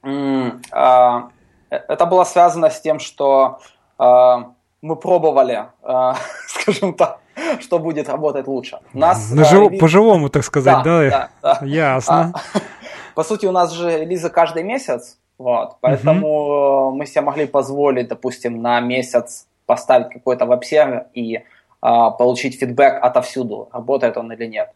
Mm, 0.04 0.62
uh, 0.72 1.28
это 1.70 2.06
было 2.06 2.24
связано 2.24 2.70
с 2.70 2.80
тем, 2.80 3.00
что 3.00 3.60
uh, 3.98 4.44
мы 4.82 4.96
пробовали, 4.96 5.66
э, 5.82 6.12
скажем 6.46 6.94
так, 6.94 7.20
что 7.60 7.78
будет 7.78 8.08
работать 8.08 8.46
лучше. 8.46 8.78
Нас, 8.92 9.30
На 9.30 9.44
жив... 9.44 9.68
релиз... 9.68 9.80
По-живому, 9.80 10.28
так 10.28 10.44
сказать, 10.44 10.82
да? 10.84 11.08
Да, 11.10 11.28
да. 11.42 11.58
Ясно. 11.66 12.32
А, 12.34 12.58
по 13.14 13.24
сути, 13.24 13.46
у 13.46 13.52
нас 13.52 13.72
же 13.72 14.00
релизы 14.00 14.30
каждый 14.30 14.62
месяц, 14.62 15.18
вот, 15.38 15.76
поэтому 15.80 16.88
угу. 16.88 16.96
мы 16.96 17.06
себе 17.06 17.20
могли 17.22 17.46
позволить, 17.46 18.08
допустим, 18.08 18.60
на 18.60 18.80
месяц 18.80 19.46
поставить 19.66 20.08
какой-то 20.10 20.46
веб-сервер 20.46 21.06
и 21.14 21.44
а, 21.80 22.10
получить 22.10 22.58
фидбэк 22.58 22.98
отовсюду, 23.02 23.68
работает 23.72 24.16
он 24.16 24.32
или 24.32 24.46
нет. 24.46 24.70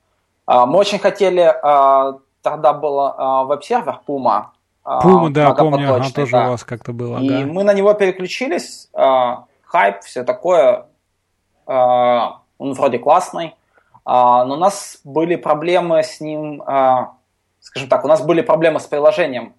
А, 0.47 0.67
мы 0.67 0.79
очень 0.79 0.99
хотели, 0.99 1.41
а, 1.41 2.19
тогда 2.43 2.73
был 2.73 3.01
а, 3.01 3.45
веб-сервер 3.45 4.01
Puma. 4.07 4.47
Puma, 4.85 5.31
да, 5.31 5.55
помню, 5.55 5.95
ага, 5.95 6.11
тоже 6.13 6.33
да. 6.33 6.49
у 6.49 6.51
вас 6.51 6.65
как-то 6.65 6.93
было. 6.93 7.19
И 7.19 7.33
ага. 7.33 7.47
мы 7.47 7.65
на 7.65 7.73
него 7.73 7.95
переключились, 7.95 8.89
а, 8.93 9.45
хайп, 9.73 10.03
все 10.03 10.23
такое. 10.23 10.87
А, 11.67 12.43
он 12.59 12.75
вроде 12.75 12.99
классный, 12.99 13.57
а, 14.05 14.45
но 14.45 14.55
у 14.55 14.59
нас 14.59 15.01
были 15.03 15.37
проблемы 15.37 16.03
с 16.03 16.21
ним, 16.21 16.63
а, 16.67 17.15
скажем 17.61 17.89
так, 17.89 18.05
у 18.05 18.09
нас 18.09 18.23
были 18.23 18.43
проблемы 18.43 18.81
с 18.81 18.87
приложением, 18.87 19.55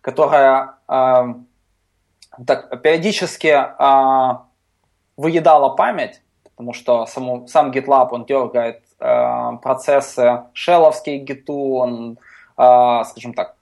которое 0.00 0.74
так, 0.86 2.82
периодически 2.82 3.66
выедало 5.16 5.70
память, 5.70 6.22
потому 6.44 6.72
что 6.72 7.06
саму, 7.06 7.48
сам 7.48 7.72
GitLab, 7.72 8.10
он 8.12 8.24
дергает 8.26 8.82
процессы 9.60 10.44
шелловские 10.52 11.18
гиту, 11.18 11.74
он, 11.74 12.18
скажем 12.54 13.34
так, 13.34 13.56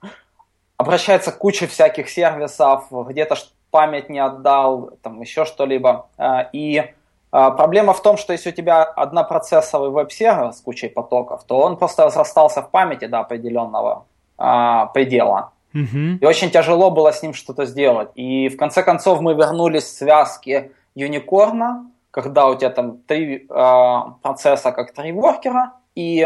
обращается 0.76 1.32
к 1.32 1.38
куче 1.38 1.66
всяких 1.66 2.11
сервисов, 2.11 2.86
где-то 2.90 3.34
память 3.70 4.08
не 4.08 4.18
отдал, 4.18 4.90
там 5.02 5.20
еще 5.20 5.44
что-либо. 5.44 6.08
А, 6.16 6.48
и 6.52 6.92
а, 7.30 7.50
проблема 7.50 7.92
в 7.92 8.02
том, 8.02 8.16
что 8.16 8.32
если 8.32 8.50
у 8.50 8.52
тебя 8.52 8.82
однопроцессовый 8.82 9.90
веб-сервер 9.90 10.52
с 10.52 10.60
кучей 10.60 10.88
потоков, 10.88 11.44
то 11.44 11.58
он 11.58 11.76
просто 11.76 12.04
разрастался 12.04 12.62
в 12.62 12.70
памяти 12.70 13.06
до 13.06 13.20
определенного 13.20 14.06
а, 14.36 14.86
предела. 14.86 15.52
И 15.74 16.24
очень 16.24 16.50
тяжело 16.50 16.90
было 16.90 17.12
с 17.12 17.22
ним 17.22 17.34
что-то 17.34 17.66
сделать. 17.66 18.08
И 18.14 18.48
в 18.48 18.56
конце 18.56 18.82
концов 18.82 19.20
мы 19.20 19.34
вернулись 19.34 19.84
к 19.84 19.88
связке 19.88 20.72
юникорна, 20.94 21.90
когда 22.10 22.48
у 22.48 22.54
тебя 22.54 22.70
там 22.70 22.98
три 23.06 23.46
э, 23.48 24.00
процесса 24.22 24.72
как 24.72 24.92
три 24.92 25.12
воркера, 25.12 25.74
и 25.94 26.22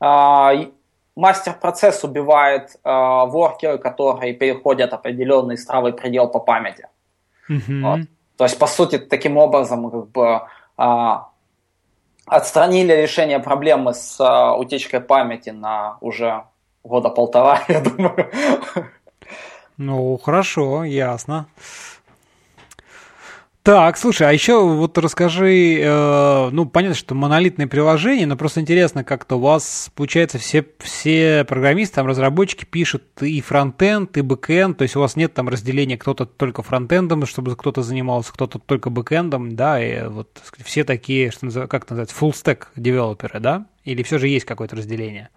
э, 0.00 0.66
мастер-процесс 1.18 2.04
убивает 2.04 2.76
э, 2.84 2.88
воркеры, 2.88 3.78
которые 3.78 4.34
переходят 4.34 4.92
определенный 4.92 5.58
стравый 5.58 5.92
предел 5.92 6.28
по 6.28 6.38
памяти. 6.38 6.86
Mm-hmm. 7.50 7.80
Вот. 7.82 8.00
То 8.36 8.44
есть, 8.44 8.58
по 8.58 8.66
сути, 8.66 8.98
таким 8.98 9.36
образом 9.36 9.90
как 9.90 10.08
бы 10.10 10.40
э, 10.78 11.14
отстранили 12.26 12.92
решение 12.92 13.40
проблемы 13.40 13.94
с 13.94 14.20
э, 14.20 14.60
утечкой 14.60 15.00
памяти 15.00 15.50
на 15.50 15.98
уже 16.00 16.44
года 16.84 17.10
полтора, 17.10 17.62
я 17.68 17.80
думаю. 17.80 18.30
Ну, 19.76 20.18
хорошо, 20.18 20.84
ясно. 20.84 21.46
Так, 23.68 23.98
слушай, 23.98 24.26
а 24.26 24.32
еще 24.32 24.66
вот 24.66 24.96
расскажи, 24.96 25.80
э, 25.82 26.48
ну, 26.50 26.64
понятно, 26.64 26.94
что 26.94 27.14
монолитные 27.14 27.66
приложения, 27.66 28.24
но 28.24 28.34
просто 28.34 28.62
интересно, 28.62 29.04
как-то 29.04 29.36
у 29.36 29.40
вас, 29.40 29.90
получается, 29.94 30.38
все, 30.38 30.64
все 30.78 31.44
программисты, 31.44 31.96
там, 31.96 32.06
разработчики 32.06 32.64
пишут 32.64 33.02
и 33.20 33.42
фронтенд, 33.42 34.16
и 34.16 34.22
бэкенд, 34.22 34.78
то 34.78 34.84
есть 34.84 34.96
у 34.96 35.00
вас 35.00 35.16
нет 35.16 35.34
там 35.34 35.50
разделения, 35.50 35.98
кто-то 35.98 36.24
только 36.24 36.62
фронтендом, 36.62 37.26
чтобы 37.26 37.56
кто-то 37.56 37.82
занимался, 37.82 38.32
кто-то 38.32 38.58
только 38.58 38.88
бэкендом, 38.88 39.54
да, 39.54 39.84
и 39.84 40.08
вот 40.08 40.30
все 40.64 40.84
такие, 40.84 41.30
что 41.30 41.66
как 41.66 41.84
это 41.84 41.92
называется, 41.92 42.16
full 42.18 42.30
stack 42.30 42.68
девелоперы, 42.74 43.38
да? 43.38 43.66
Или 43.84 44.02
все 44.02 44.16
же 44.16 44.28
есть 44.28 44.46
какое-то 44.46 44.76
разделение? 44.76 45.28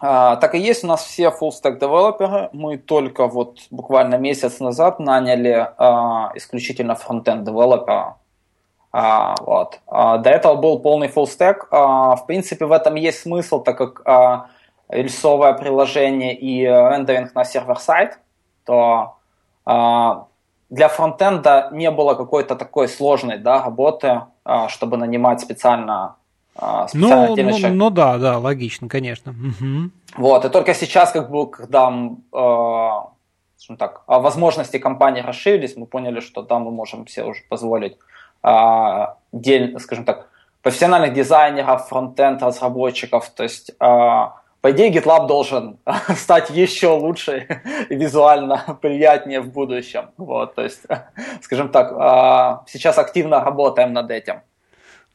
А, 0.00 0.36
так 0.36 0.54
и 0.54 0.58
есть, 0.58 0.84
у 0.84 0.86
нас 0.86 1.04
все 1.04 1.28
full 1.28 1.50
stack 1.50 1.78
девелоперы. 1.78 2.50
Мы 2.52 2.76
только 2.76 3.26
вот 3.26 3.60
буквально 3.70 4.16
месяц 4.16 4.60
назад 4.60 4.98
наняли 4.98 5.68
а, 5.78 6.32
исключительно 6.34 6.94
фронтенд 6.94 7.44
девелопера. 7.44 8.16
А, 8.92 9.34
вот. 9.40 9.80
А, 9.86 10.18
до 10.18 10.30
этого 10.30 10.56
был 10.56 10.78
полный 10.80 11.08
full 11.08 11.24
stack. 11.24 11.66
А, 11.70 12.16
в 12.16 12.26
принципе, 12.26 12.66
в 12.66 12.72
этом 12.72 12.94
есть 12.94 13.20
смысл, 13.20 13.62
так 13.62 13.78
как 13.78 14.02
а, 14.04 14.48
рельсовое 14.88 15.54
приложение 15.54 16.34
и 16.36 16.64
рендеринг 16.64 17.34
на 17.34 17.44
сервер-сайт, 17.44 18.18
то 18.64 19.16
а, 19.64 20.26
для 20.68 20.88
фронтенда 20.88 21.70
не 21.72 21.90
было 21.90 22.14
какой-то 22.14 22.56
такой 22.56 22.88
сложной 22.88 23.38
да, 23.38 23.62
работы, 23.62 24.22
а, 24.44 24.68
чтобы 24.68 24.96
нанимать 24.96 25.40
специально 25.40 26.16
а, 26.58 26.86
ну, 26.94 27.36
ну, 27.36 27.68
ну 27.70 27.90
да, 27.90 28.18
да, 28.18 28.38
логично, 28.38 28.88
конечно. 28.88 29.32
Угу. 29.32 29.90
Вот, 30.16 30.44
и 30.44 30.48
только 30.48 30.74
сейчас, 30.74 31.12
как 31.12 31.30
бы, 31.30 31.50
когда 31.50 31.92
э, 32.32 33.74
так, 33.76 34.02
возможности 34.06 34.78
компании 34.78 35.20
расширились, 35.20 35.76
мы 35.76 35.86
поняли, 35.86 36.20
что 36.20 36.42
да, 36.42 36.58
мы 36.58 36.70
можем 36.70 37.06
себе 37.06 37.26
уже 37.26 37.42
позволить 37.48 37.98
э, 38.42 39.06
дель, 39.32 39.78
скажем 39.80 40.04
так, 40.04 40.30
профессиональных 40.62 41.12
дизайнеров, 41.12 41.88
фронтенд 41.88 42.42
разработчиков, 42.42 43.28
то 43.30 43.42
есть 43.42 43.70
э, 43.70 43.74
по 43.78 44.70
идее, 44.70 44.90
GitLab 44.90 45.26
должен 45.26 45.78
стать 46.16 46.48
еще 46.48 46.88
лучше 46.88 47.46
и 47.90 47.94
визуально 47.94 48.78
приятнее 48.80 49.40
в 49.42 49.52
будущем. 49.52 50.10
Вот, 50.16 50.54
то 50.54 50.62
есть, 50.62 50.82
скажем 51.42 51.68
так, 51.68 52.66
сейчас 52.66 52.96
активно 52.96 53.44
работаем 53.44 53.92
над 53.92 54.10
этим. 54.10 54.40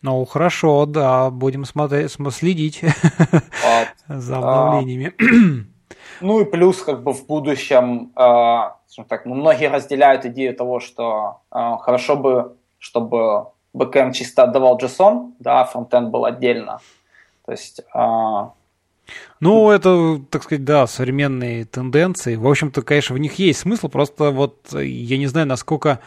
Ну, 0.01 0.25
хорошо, 0.25 0.85
да, 0.85 1.29
будем 1.29 1.65
смотреть, 1.65 2.11
следить 2.31 2.81
вот. 2.81 3.87
за 4.07 4.37
обновлениями. 4.37 5.13
Ну 6.21 6.39
и 6.39 6.45
плюс, 6.45 6.83
как 6.83 7.01
бы 7.01 7.13
в 7.13 7.25
будущем, 7.25 8.11
э, 8.15 9.03
так, 9.07 9.25
ну, 9.25 9.33
многие 9.33 9.69
разделяют 9.69 10.23
идею 10.25 10.55
того, 10.55 10.79
что 10.79 11.41
э, 11.51 11.57
хорошо 11.81 12.15
бы, 12.15 12.57
чтобы 12.77 13.47
бэкэнд 13.73 14.13
чисто 14.13 14.43
отдавал 14.43 14.77
JSON, 14.77 15.31
да, 15.39 15.61
а 15.61 15.65
фронтенд 15.65 16.09
был 16.09 16.25
отдельно. 16.25 16.79
То 17.45 17.51
есть... 17.51 17.81
Э, 17.95 18.49
ну, 19.39 19.71
это, 19.71 20.21
так 20.29 20.43
сказать, 20.43 20.63
да, 20.63 20.85
современные 20.85 21.65
тенденции. 21.65 22.35
В 22.35 22.47
общем-то, 22.47 22.83
конечно, 22.83 23.15
в 23.15 23.19
них 23.19 23.39
есть 23.39 23.61
смысл, 23.61 23.89
просто 23.89 24.29
вот 24.29 24.71
я 24.73 25.17
не 25.17 25.25
знаю, 25.25 25.47
насколько 25.47 25.99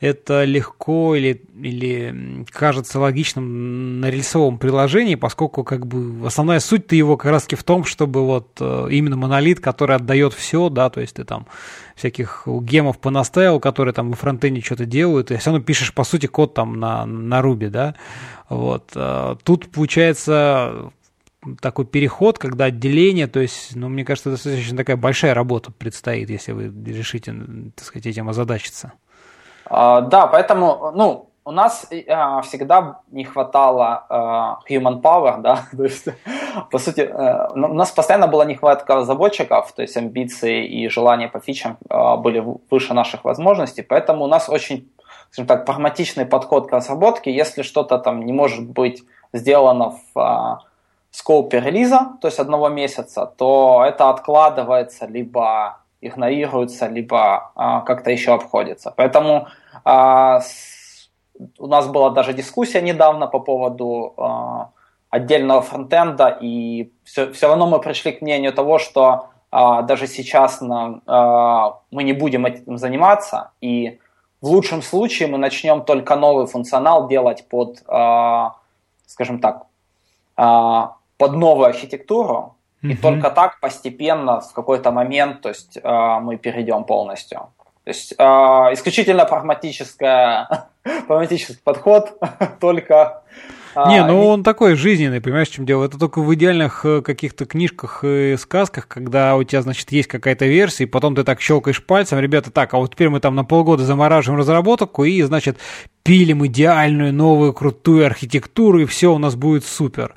это 0.00 0.44
легко 0.44 1.16
или, 1.16 1.42
или 1.60 2.44
кажется 2.50 3.00
логичным 3.00 4.00
на 4.00 4.10
рельсовом 4.10 4.58
приложении, 4.58 5.16
поскольку 5.16 5.64
как 5.64 5.86
бы 5.86 6.26
основная 6.26 6.60
суть-то 6.60 6.94
его 6.94 7.16
как 7.16 7.32
раз 7.32 7.46
в 7.48 7.64
том, 7.64 7.84
чтобы 7.84 8.24
вот 8.24 8.48
э, 8.60 8.88
именно 8.90 9.16
монолит, 9.16 9.60
который 9.60 9.96
отдает 9.96 10.34
все, 10.34 10.68
да, 10.68 10.88
то 10.88 11.00
есть 11.00 11.16
ты 11.16 11.24
там 11.24 11.46
всяких 11.96 12.44
гемов 12.46 12.98
понаставил, 12.98 13.58
которые 13.58 13.92
там 13.92 14.10
во 14.10 14.16
фронтене 14.16 14.60
что-то 14.60 14.84
делают, 14.86 15.30
и 15.30 15.36
все 15.36 15.50
равно 15.50 15.64
пишешь, 15.64 15.92
по 15.92 16.04
сути, 16.04 16.26
код 16.26 16.54
там 16.54 16.78
на, 16.78 17.04
на 17.04 17.40
Ruby, 17.40 17.68
да, 17.68 17.96
вот. 18.48 18.92
Э, 18.94 19.36
тут 19.42 19.68
получается 19.70 20.92
такой 21.60 21.86
переход, 21.86 22.38
когда 22.38 22.66
отделение, 22.66 23.26
то 23.26 23.40
есть, 23.40 23.74
ну, 23.74 23.88
мне 23.88 24.04
кажется, 24.04 24.30
достаточно 24.30 24.76
такая 24.76 24.96
большая 24.96 25.34
работа 25.34 25.72
предстоит, 25.72 26.30
если 26.30 26.52
вы 26.52 26.72
решите, 26.86 27.34
так 27.74 27.84
сказать, 27.84 28.06
этим 28.06 28.28
озадачиться. 28.28 28.92
А, 29.68 30.00
да, 30.00 30.26
поэтому, 30.26 30.92
ну, 30.94 31.28
у 31.48 31.50
нас 31.50 31.86
э, 31.90 32.42
всегда 32.42 33.00
не 33.10 33.24
хватало 33.24 34.04
э, 34.68 34.74
human 34.74 35.00
power, 35.00 35.40
да, 35.40 35.64
то 35.76 35.84
есть, 35.84 36.08
по 36.70 36.78
сути, 36.78 37.00
э, 37.00 37.48
у 37.54 37.74
нас 37.74 37.90
постоянно 37.90 38.26
была 38.26 38.44
нехватка 38.44 38.94
разработчиков, 38.96 39.72
то 39.72 39.82
есть 39.82 39.96
амбиции 39.96 40.66
и 40.66 40.88
желания 40.90 41.28
по 41.28 41.40
фичам 41.40 41.78
э, 41.88 42.16
были 42.16 42.44
выше 42.70 42.92
наших 42.94 43.24
возможностей, 43.24 43.82
поэтому 43.82 44.24
у 44.24 44.26
нас 44.26 44.50
очень, 44.50 44.90
скажем 45.30 45.46
так, 45.46 45.64
прагматичный 45.64 46.26
подход 46.26 46.68
к 46.68 46.72
разработке, 46.72 47.34
если 47.34 47.62
что-то 47.62 47.98
там 47.98 48.26
не 48.26 48.32
может 48.32 48.68
быть 48.68 49.04
сделано 49.32 49.94
в 50.14 50.18
э, 50.18 50.68
скопе 51.10 51.60
релиза, 51.60 52.18
то 52.20 52.28
есть 52.28 52.38
одного 52.38 52.68
месяца, 52.68 53.24
то 53.24 53.84
это 53.86 54.10
откладывается, 54.10 55.06
либо 55.06 55.78
игнорируется, 56.00 56.86
либо 56.86 57.52
а, 57.54 57.80
как-то 57.80 58.10
еще 58.10 58.34
обходится. 58.34 58.92
Поэтому 58.96 59.48
а, 59.84 60.40
с, 60.40 61.10
у 61.58 61.66
нас 61.66 61.88
была 61.88 62.10
даже 62.10 62.32
дискуссия 62.32 62.82
недавно 62.82 63.26
по 63.26 63.40
поводу 63.40 64.14
а, 64.16 64.70
отдельного 65.10 65.62
фронтенда, 65.62 66.38
и 66.40 66.92
все, 67.04 67.32
все 67.32 67.48
равно 67.48 67.66
мы 67.66 67.80
пришли 67.80 68.12
к 68.12 68.20
мнению 68.20 68.52
того, 68.52 68.78
что 68.78 69.30
а, 69.50 69.82
даже 69.82 70.06
сейчас 70.06 70.60
на, 70.60 71.00
а, 71.06 71.80
мы 71.90 72.04
не 72.04 72.12
будем 72.12 72.46
этим 72.46 72.76
заниматься, 72.78 73.50
и 73.60 73.98
в 74.40 74.46
лучшем 74.46 74.82
случае 74.82 75.28
мы 75.28 75.38
начнем 75.38 75.82
только 75.82 76.16
новый 76.16 76.46
функционал 76.46 77.08
делать 77.08 77.48
под, 77.48 77.82
а, 77.88 78.56
скажем 79.06 79.40
так, 79.40 79.64
а, 80.36 80.96
под 81.16 81.32
новую 81.32 81.66
архитектуру, 81.66 82.54
и 82.82 82.94
только 82.94 83.30
так 83.30 83.60
постепенно 83.60 84.40
в 84.40 84.52
какой-то 84.52 84.90
момент, 84.90 85.40
то 85.42 85.48
есть 85.48 85.76
э, 85.76 86.18
мы 86.20 86.36
перейдем 86.36 86.84
полностью. 86.84 87.48
То 87.84 87.90
есть 87.90 88.14
э, 88.16 88.22
исключительно 88.72 89.24
прагматическая, 89.24 90.68
прагматический 91.06 91.58
подход, 91.64 92.18
только 92.60 93.22
а, 93.74 93.90
не, 93.90 94.04
ну 94.04 94.26
он 94.26 94.42
такой 94.42 94.74
жизненный, 94.74 95.20
понимаешь, 95.20 95.48
в 95.48 95.52
чем 95.52 95.66
дело? 95.66 95.84
Это 95.84 95.98
только 95.98 96.20
в 96.20 96.34
идеальных 96.34 96.84
э, 96.84 97.00
каких-то 97.00 97.44
книжках 97.44 98.02
и 98.02 98.36
сказках, 98.36 98.88
когда 98.88 99.36
у 99.36 99.44
тебя, 99.44 99.62
значит, 99.62 99.92
есть 99.92 100.08
какая-то 100.08 100.46
версия, 100.46 100.84
и 100.84 100.86
потом 100.86 101.14
ты 101.14 101.22
так 101.22 101.40
щелкаешь 101.40 101.84
пальцем, 101.84 102.18
ребята, 102.18 102.50
так, 102.50 102.74
а 102.74 102.78
вот 102.78 102.94
теперь 102.94 103.08
мы 103.08 103.20
там 103.20 103.34
на 103.34 103.44
полгода 103.44 103.84
замораживаем 103.84 104.40
разработку, 104.40 105.04
и, 105.04 105.22
значит, 105.22 105.58
пилим 106.08 106.46
идеальную, 106.46 107.12
новую, 107.12 107.52
крутую 107.52 108.06
архитектуру, 108.06 108.80
и 108.80 108.86
все 108.86 109.12
у 109.12 109.18
нас 109.18 109.36
будет 109.36 109.66
супер. 109.66 110.14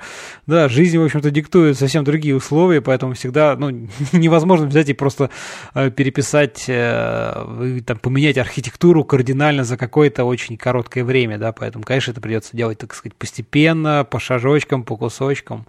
Да, 0.48 0.70
жизнь, 0.70 0.98
в 0.98 1.04
общем-то, 1.04 1.32
диктует 1.32 1.78
совсем 1.78 2.06
другие 2.06 2.34
условия, 2.34 2.80
поэтому 2.80 3.14
всегда, 3.14 3.58
ну, 3.58 3.70
невозможно 4.14 4.68
взять 4.68 4.88
и 4.88 4.94
просто 4.94 5.32
э, 5.74 5.92
переписать, 5.92 6.64
э, 6.70 7.82
там, 7.86 8.00
поменять 8.00 8.38
архитектуру 8.38 9.04
кардинально 9.04 9.66
за 9.66 9.76
какое-то 9.76 10.24
очень 10.24 10.56
короткое 10.56 11.04
время, 11.04 11.38
да, 11.38 11.52
поэтому, 11.52 11.84
конечно, 11.84 12.12
это 12.12 12.22
придется 12.22 12.56
делать, 12.56 12.78
так 12.78 12.94
сказать, 12.94 13.14
постепенно, 13.18 14.08
по 14.10 14.18
шажочкам, 14.18 14.86
по 14.86 14.96
кусочкам. 14.96 15.66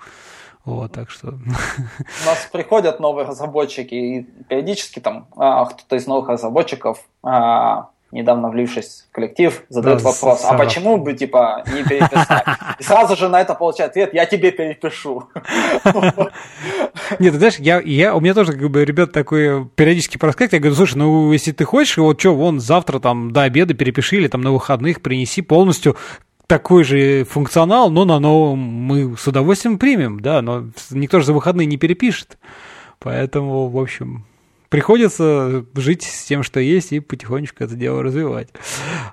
Вот, 0.65 0.93
так 0.93 1.11
что... 1.11 1.31
У 1.31 2.27
нас 2.27 2.49
приходят 2.53 3.01
новые 3.01 3.27
разработчики, 3.27 3.95
и 3.95 4.23
периодически 4.49 5.01
там 5.01 5.27
а, 5.37 5.65
кто-то 5.65 5.97
из 5.97 6.07
новых 6.07 6.29
разработчиков 6.29 7.01
а, 7.25 7.89
недавно 8.13 8.51
влившись 8.51 9.07
в 9.11 9.15
коллектив, 9.15 9.65
задает 9.69 9.99
да, 9.99 10.11
вопрос, 10.11 10.45
а 10.45 10.55
почему 10.55 10.99
бы, 10.99 11.15
типа, 11.15 11.65
не 11.75 11.83
переписать? 11.83 12.45
И 12.79 12.83
сразу 12.83 13.17
же 13.17 13.29
на 13.29 13.41
это 13.41 13.55
получает 13.55 13.93
ответ, 13.93 14.15
я 14.15 14.27
тебе 14.27 14.53
перепишу. 14.53 15.29
Нет, 17.19 17.33
ты 17.33 17.39
знаешь, 17.39 17.57
я, 17.59 17.81
я, 17.81 18.15
у 18.15 18.21
меня 18.21 18.35
тоже, 18.35 18.53
как 18.53 18.71
бы, 18.71 18.85
ребят, 18.85 19.13
такой 19.13 19.67
периодически 19.75 20.19
проскакивает, 20.19 20.53
я 20.53 20.59
говорю, 20.61 20.77
слушай, 20.77 20.97
ну, 20.97 21.33
если 21.33 21.53
ты 21.53 21.65
хочешь, 21.65 21.97
вот 21.97 22.21
что, 22.21 22.35
вон, 22.35 22.61
завтра 22.61 23.01
там 23.01 23.33
до 23.33 23.43
обеда 23.43 23.75
перепиши, 23.75 24.17
или 24.17 24.29
там 24.29 24.43
на 24.43 24.53
выходных 24.53 25.01
принеси 25.01 25.41
полностью 25.41 25.97
такой 26.47 26.85
же 26.85 27.25
функционал, 27.25 27.91
но 27.91 28.05
на 28.05 28.19
новом 28.19 28.59
мы 28.59 29.17
с 29.17 29.27
удовольствием 29.27 29.79
примем, 29.79 30.21
да, 30.21 30.43
но 30.43 30.65
никто 30.91 31.19
же 31.19 31.27
за 31.27 31.33
выходные 31.33 31.67
не 31.67 31.79
перепишет. 31.79 32.37
Поэтому, 32.99 33.69
в 33.69 33.79
общем, 33.79 34.27
приходится 34.73 35.67
жить 35.75 36.03
с 36.03 36.25
тем, 36.25 36.43
что 36.43 36.59
есть, 36.59 36.93
и 36.93 37.01
потихонечку 37.01 37.63
это 37.63 37.75
дело 37.75 38.03
развивать. 38.03 38.49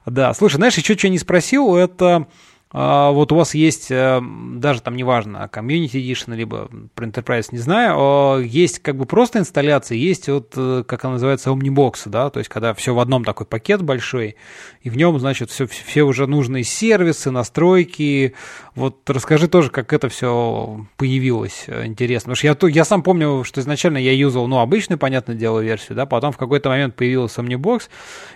Да, 0.06 0.34
слушай, 0.34 0.56
знаешь, 0.56 0.78
еще 0.78 0.98
что 0.98 1.10
не 1.10 1.20
спросил, 1.20 1.76
это 1.76 2.28
вот 2.72 3.32
у 3.32 3.36
вас 3.36 3.56
есть, 3.56 3.90
э, 3.90 4.22
даже 4.56 4.82
там 4.82 4.96
неважно, 4.96 5.50
Community 5.52 5.94
Edition, 5.94 6.36
либо 6.36 6.70
про 6.94 7.08
Enterprise, 7.08 7.48
не 7.52 7.58
знаю, 7.58 7.96
а, 7.98 8.38
есть 8.38 8.78
как 8.80 8.96
бы 8.96 9.06
просто 9.06 9.40
инсталляции, 9.40 9.98
есть 9.98 10.30
вот, 10.30 10.54
э, 10.56 10.84
как 10.88 11.04
она 11.04 11.14
называется, 11.14 11.50
Omnibox, 11.50 12.02
да, 12.06 12.30
то 12.30 12.38
есть 12.38 12.48
когда 12.48 12.76
все 12.76 12.94
в 12.94 13.00
одном 13.00 13.26
такой 13.26 13.48
пакет 13.48 13.82
большой, 13.82 14.36
и 14.84 14.92
в 14.92 14.98
нем, 14.98 15.18
значит, 15.20 15.50
все, 15.50 15.66
все 15.66 16.04
уже 16.04 16.28
нужные 16.28 16.64
сервисы, 16.64 17.32
настройки. 17.32 18.36
Вот 18.76 19.10
расскажи 19.10 19.48
тоже, 19.48 19.72
как 19.72 19.92
это 19.92 20.08
все 20.08 20.86
появилось, 20.96 21.64
э, 21.66 21.86
интересно. 21.88 22.34
Потому 22.34 22.58
что 22.58 22.68
я, 22.68 22.76
я 22.76 22.86
сам 22.86 23.02
помню, 23.02 23.44
что 23.44 23.62
изначально 23.62 23.98
я 23.98 24.14
юзал, 24.14 24.48
ну, 24.48 24.60
обычную, 24.60 25.00
понятное 25.00 25.36
дело, 25.36 25.60
версию, 25.60 25.96
да, 25.96 26.06
потом 26.06 26.32
в 26.32 26.38
какой-то 26.38 26.70
момент 26.70 26.96
появился 26.96 27.42
Omnibox, 27.42 27.90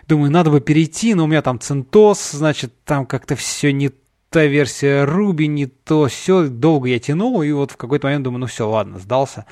думаю, 0.08 0.32
надо 0.32 0.50
бы 0.50 0.60
перейти, 0.60 1.14
но 1.14 1.26
у 1.26 1.28
меня 1.28 1.44
там 1.44 1.58
CentOS, 1.58 2.36
значит, 2.36 2.74
там 2.84 3.06
как-то 3.06 3.36
все 3.36 3.72
не 3.72 3.92
та 4.34 4.46
версия 4.48 5.06
Ruby, 5.06 5.46
не 5.46 5.68
то 5.68 6.08
все. 6.08 6.48
Долго 6.48 6.90
я 6.90 7.00
тянул, 7.00 7.44
и 7.44 7.52
вот 7.52 7.72
в 7.72 7.78
какой-то 7.78 8.08
момент 8.08 8.24
думаю, 8.24 8.40
ну 8.40 8.48
все, 8.48 8.68
ладно, 8.68 8.98
сдался. 8.98 9.46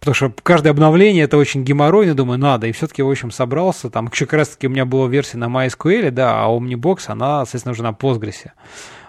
Потому 0.00 0.14
что 0.14 0.32
каждое 0.42 0.70
обновление 0.70 1.24
это 1.24 1.36
очень 1.36 1.64
геморройно, 1.64 2.14
думаю, 2.14 2.38
надо. 2.38 2.66
И 2.66 2.72
все-таки, 2.72 3.02
в 3.02 3.08
общем, 3.08 3.30
собрался. 3.30 3.88
Там 3.88 4.10
еще 4.12 4.26
как 4.26 4.40
раз-таки 4.40 4.66
у 4.66 4.70
меня 4.70 4.84
была 4.84 5.08
версия 5.08 5.38
на 5.38 5.44
MySQL, 5.46 6.10
да, 6.10 6.44
а 6.44 6.48
Omnibox, 6.48 7.04
она, 7.06 7.44
соответственно, 7.44 7.72
уже 7.72 7.82
на 7.84 7.90
Postgres. 7.90 8.50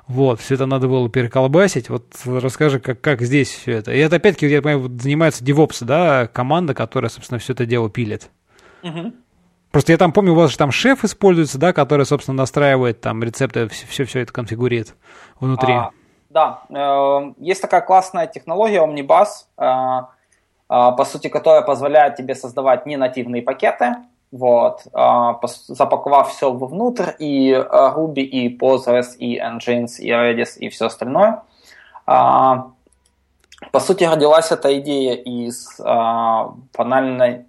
Вот, 0.05 0.39
все 0.39 0.53
это 0.53 0.67
надо 0.67 0.87
было 0.87 1.09
переколбасить. 1.09 1.89
Вот 1.89 2.05
расскажи, 2.25 2.79
как, 2.79 3.01
как 3.01 3.21
здесь 3.23 3.49
все 3.49 3.73
это. 3.73 3.91
И 3.91 3.97
это 3.97 4.17
опять-таки, 4.17 4.47
я 4.47 4.61
понимаю, 4.61 4.95
занимается 4.99 5.43
DevOps, 5.43 5.83
да, 5.83 6.27
команда, 6.27 6.75
которая, 6.75 7.09
собственно, 7.09 7.39
все 7.39 7.53
это 7.53 7.65
дело 7.65 7.89
пилит. 7.89 8.29
Угу. 8.83 9.13
Просто 9.77 9.91
я 9.91 9.99
там 9.99 10.11
помню, 10.11 10.31
у 10.31 10.35
вас 10.35 10.49
же 10.49 10.57
там 10.57 10.71
шеф 10.71 11.03
используется, 11.03 11.59
да, 11.59 11.71
который, 11.71 12.03
собственно, 12.03 12.37
настраивает 12.37 12.99
там 12.99 13.23
рецепты, 13.23 13.67
все, 13.67 14.05
все 14.05 14.21
это 14.21 14.33
конфигурирует 14.33 14.95
внутри. 15.39 15.71
А, 15.71 15.91
да, 16.31 16.61
э, 16.67 17.33
есть 17.37 17.61
такая 17.61 17.81
классная 17.81 18.25
технология 18.25 18.83
Omnibus, 18.83 19.45
э, 19.55 19.63
э, 19.63 20.03
по 20.67 21.05
сути, 21.05 21.27
которая 21.27 21.61
позволяет 21.61 22.15
тебе 22.15 22.33
создавать 22.33 22.87
ненативные 22.87 23.43
пакеты, 23.43 23.97
вот, 24.31 24.81
э, 24.91 25.47
запаковав 25.67 26.31
все 26.31 26.51
вовнутрь, 26.51 27.11
и 27.19 27.53
Ruby, 27.53 28.21
и 28.21 28.57
Postgres, 28.57 29.15
и 29.19 29.39
Nginx, 29.39 29.99
и 29.99 30.09
Redis, 30.09 30.57
и 30.57 30.69
все 30.69 30.87
остальное. 30.87 31.43
По 32.03 32.73
сути, 33.79 34.05
родилась 34.05 34.51
эта 34.51 34.75
идея 34.79 35.13
из 35.13 35.79
банальной 35.79 37.45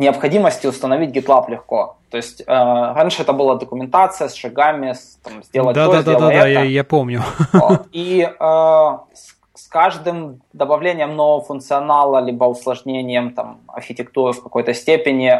необходимости 0.00 0.66
установить 0.66 1.14
GitLab 1.14 1.50
легко. 1.50 1.96
То 2.10 2.16
есть 2.16 2.40
э, 2.40 2.44
раньше 2.46 3.22
это 3.22 3.32
была 3.32 3.54
документация 3.56 4.28
с 4.28 4.34
шагами, 4.34 4.94
с, 4.94 5.18
там, 5.22 5.42
сделать 5.44 5.74
да, 5.76 5.86
то, 5.86 5.92
да, 5.92 6.02
сделать 6.02 6.20
да, 6.20 6.32
это. 6.32 6.40
Да, 6.40 6.48
я, 6.48 6.62
я 6.62 6.84
помню. 6.84 7.22
Вот. 7.52 7.86
И 7.92 8.22
э, 8.22 8.34
с, 8.40 9.36
с 9.54 9.68
каждым 9.68 10.40
добавлением 10.52 11.14
нового 11.14 11.44
функционала, 11.44 12.18
либо 12.18 12.44
усложнением 12.46 13.34
там, 13.34 13.60
архитектуры 13.68 14.32
в 14.32 14.42
какой-то 14.42 14.74
степени, 14.74 15.38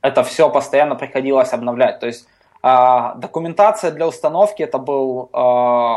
это 0.00 0.24
все 0.24 0.48
постоянно 0.50 0.96
приходилось 0.96 1.52
обновлять. 1.52 2.00
То 2.00 2.06
есть 2.06 2.26
э, 2.62 3.12
документация 3.16 3.90
для 3.90 4.08
установки 4.08 4.62
это 4.62 4.78
был 4.78 5.28
э, 5.32 5.94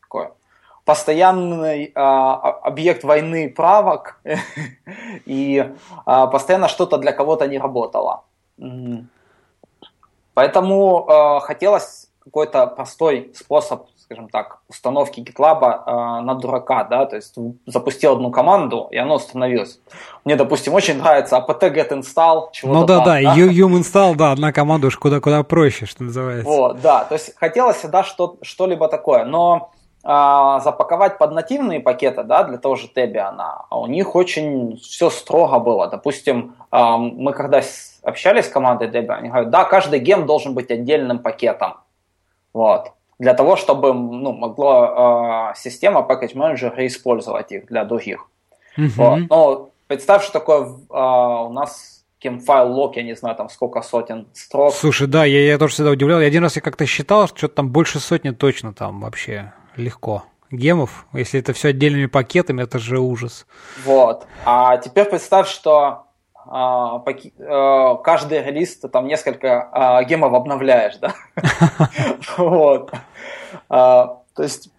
такой 0.00 0.28
постоянный 0.90 1.92
а, 1.94 2.34
объект 2.64 3.04
войны 3.04 3.48
правок, 3.48 4.20
и 5.24 5.64
а, 6.04 6.26
постоянно 6.26 6.66
что-то 6.66 6.98
для 6.98 7.12
кого-то 7.12 7.46
не 7.46 7.58
работало. 7.58 8.24
Поэтому 10.34 11.08
а, 11.08 11.38
хотелось 11.38 12.08
какой-то 12.24 12.66
простой 12.66 13.30
способ, 13.36 13.86
скажем 13.98 14.28
так, 14.28 14.58
установки 14.68 15.20
GitLab 15.20 15.58
а, 15.62 16.20
на 16.22 16.34
дурака, 16.34 16.82
да, 16.82 17.06
то 17.06 17.14
есть 17.14 17.36
запустил 17.66 18.14
одну 18.14 18.32
команду, 18.32 18.88
и 18.90 18.96
оно 18.96 19.14
установилось. 19.14 19.78
Мне, 20.24 20.34
допустим, 20.34 20.74
очень 20.74 20.98
нравится 20.98 21.36
apt 21.36 21.60
get 21.72 21.90
install, 21.90 22.48
чего-то 22.50 22.80
Ну 22.80 22.84
да, 22.84 22.96
там, 22.96 23.04
да, 23.04 23.12
да, 23.20 23.36
yum 23.36 23.78
install, 23.78 24.16
да, 24.16 24.32
одна 24.32 24.52
команда 24.52 24.88
уж 24.88 24.96
куда-куда 24.96 25.44
проще, 25.44 25.86
что 25.86 26.02
называется. 26.02 26.50
Вот, 26.50 26.80
да, 26.80 27.04
то 27.04 27.14
есть 27.14 27.36
хотелось 27.36 27.76
всегда 27.76 28.02
что- 28.02 28.38
что-либо 28.42 28.88
такое, 28.88 29.24
но 29.24 29.70
а, 29.72 29.79
запаковать 30.02 31.18
под 31.18 31.32
нативные 31.32 31.78
пакеты, 31.80 32.22
да, 32.22 32.44
для 32.44 32.56
того 32.56 32.76
же 32.76 32.88
Debian, 32.94 33.36
а 33.38 33.78
у 33.78 33.86
них 33.86 34.14
очень 34.16 34.78
все 34.78 35.10
строго 35.10 35.58
было. 35.58 35.88
Допустим, 35.88 36.54
а, 36.70 36.96
мы 36.96 37.34
когда 37.34 37.60
общались 38.02 38.46
с 38.46 38.48
командой 38.48 38.88
Debian, 38.88 39.18
они 39.18 39.28
говорят, 39.28 39.50
да, 39.50 39.64
каждый 39.64 39.98
гем 40.00 40.24
должен 40.24 40.54
быть 40.54 40.70
отдельным 40.70 41.18
пакетом. 41.18 41.74
Вот. 42.54 42.92
Для 43.18 43.34
того, 43.34 43.56
чтобы 43.56 43.92
ну, 43.92 44.32
могла 44.32 45.52
э, 45.52 45.58
система 45.58 46.00
Package 46.00 46.34
Manager 46.34 46.72
использовать 46.86 47.52
их 47.52 47.66
для 47.66 47.84
других. 47.84 48.26
Mm-hmm. 48.78 48.90
Вот. 48.96 49.20
Но 49.28 49.70
представь, 49.86 50.22
что 50.24 50.32
такое 50.32 50.62
э, 50.62 51.44
у 51.46 51.52
нас 51.52 52.02
файл 52.46 52.72
лог, 52.72 52.96
я 52.96 53.02
не 53.02 53.14
знаю, 53.14 53.36
там 53.36 53.50
сколько 53.50 53.82
сотен 53.82 54.26
строк. 54.32 54.72
Слушай, 54.72 55.06
да, 55.06 55.26
я, 55.26 55.44
я 55.44 55.58
тоже 55.58 55.74
всегда 55.74 55.90
удивлял. 55.90 56.20
Я 56.20 56.28
один 56.28 56.42
раз 56.42 56.56
я 56.56 56.62
как-то 56.62 56.86
считал, 56.86 57.26
что 57.26 57.36
что-то 57.36 57.56
там 57.56 57.68
больше 57.68 58.00
сотни 58.00 58.30
точно 58.30 58.72
там 58.72 59.02
вообще 59.02 59.52
легко. 59.76 60.24
Гемов, 60.50 61.06
если 61.12 61.38
это 61.38 61.52
все 61.52 61.68
отдельными 61.68 62.06
пакетами, 62.06 62.62
это 62.62 62.78
же 62.78 62.98
ужас. 62.98 63.46
Вот. 63.84 64.26
А 64.44 64.78
теперь 64.78 65.04
представь, 65.04 65.48
что 65.48 66.06
а, 66.34 67.02
а, 67.48 67.94
каждый 67.96 68.42
релиз 68.42 68.78
ты 68.78 68.88
там 68.88 69.06
несколько 69.06 69.68
а, 69.72 70.02
гемов 70.02 70.34
обновляешь, 70.34 70.96
да? 70.96 71.14
Вот. 72.36 72.92
А, 73.68 74.18
то 74.34 74.42
есть 74.42 74.70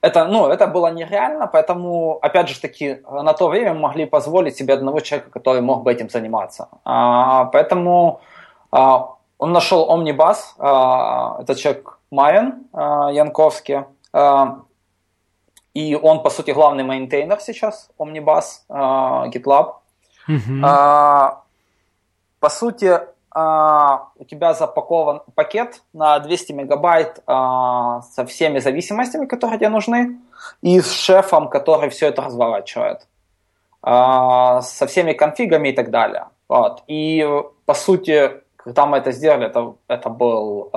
это, 0.00 0.24
ну, 0.24 0.48
это 0.48 0.66
было 0.66 0.90
нереально, 0.90 1.46
поэтому, 1.46 2.18
опять 2.22 2.48
же 2.48 2.58
таки, 2.58 3.02
на 3.10 3.34
то 3.34 3.48
время 3.48 3.74
могли 3.74 4.06
позволить 4.06 4.56
себе 4.56 4.72
одного 4.72 5.00
человека, 5.00 5.30
который 5.30 5.60
мог 5.60 5.82
бы 5.82 5.92
этим 5.92 6.08
заниматься. 6.08 6.68
Поэтому 6.84 8.22
он 9.40 9.52
нашел 9.52 9.90
Omnibus, 9.90 10.36
а, 10.58 11.38
это 11.40 11.54
человек 11.54 11.99
Майен 12.10 12.66
а, 12.72 13.10
Янковский, 13.12 13.84
а, 14.12 14.62
и 15.72 15.94
он, 15.94 16.22
по 16.22 16.30
сути, 16.30 16.50
главный 16.50 16.82
maintainer 16.82 17.40
сейчас 17.40 17.90
Omnibus, 17.98 18.62
а, 18.68 19.28
GitLab. 19.28 19.74
Mm-hmm. 20.28 21.36
По 22.40 22.48
сути, 22.48 23.00
у 23.32 24.24
тебя 24.24 24.54
запакован 24.54 25.22
пакет 25.34 25.82
на 25.92 26.18
200 26.18 26.52
мегабайт 26.52 27.22
со 27.26 28.26
всеми 28.26 28.58
зависимостями, 28.58 29.26
которые 29.26 29.58
тебе 29.58 29.68
нужны, 29.68 30.18
и 30.62 30.80
с 30.80 30.90
Chef 30.92 31.24
ом, 31.24 31.48
который 31.48 31.90
все 31.90 32.08
это 32.08 32.22
разворачивает, 32.22 33.06
со 33.82 34.86
всеми 34.86 35.12
конфигами 35.12 35.68
и 35.68 35.72
так 35.72 35.90
далее. 35.90 36.26
Вот. 36.48 36.82
И, 36.86 37.28
по 37.66 37.74
сути, 37.74 38.42
когда 38.56 38.86
мы 38.86 38.98
это 38.98 39.12
сделали, 39.12 39.46
это, 39.46 39.74
это 39.88 40.08
был, 40.10 40.70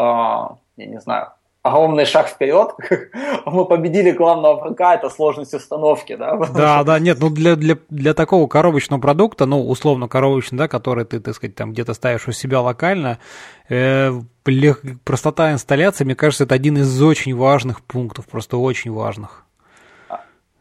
я 0.77 0.85
не 0.85 0.99
знаю, 0.99 1.31
огромный 1.63 2.05
шаг 2.05 2.27
вперед. 2.27 2.71
Мы 3.45 3.65
победили 3.65 4.11
главного 4.11 4.59
врага, 4.59 4.95
это 4.95 5.09
сложность 5.09 5.53
установки, 5.53 6.15
да? 6.15 6.35
Да, 6.35 6.83
да, 6.83 6.99
нет, 6.99 7.17
ну 7.19 7.29
для, 7.29 7.55
для, 7.55 7.77
для 7.89 8.13
такого 8.13 8.47
коробочного 8.47 9.01
продукта, 9.01 9.45
ну, 9.45 9.67
условно 9.67 10.07
коробочный, 10.07 10.57
да, 10.57 10.67
который 10.67 11.05
ты, 11.05 11.19
так 11.19 11.33
сказать, 11.35 11.55
там 11.55 11.71
где-то 11.71 11.93
ставишь 11.93 12.27
у 12.27 12.33
себя 12.33 12.61
локально, 12.61 13.17
э, 13.69 14.11
простота 15.03 15.53
инсталляции, 15.53 16.03
мне 16.03 16.15
кажется, 16.15 16.43
это 16.43 16.53
один 16.53 16.77
из 16.77 17.01
очень 17.01 17.35
важных 17.35 17.81
пунктов, 17.81 18.27
просто 18.27 18.57
очень 18.57 18.91
важных. 18.91 19.45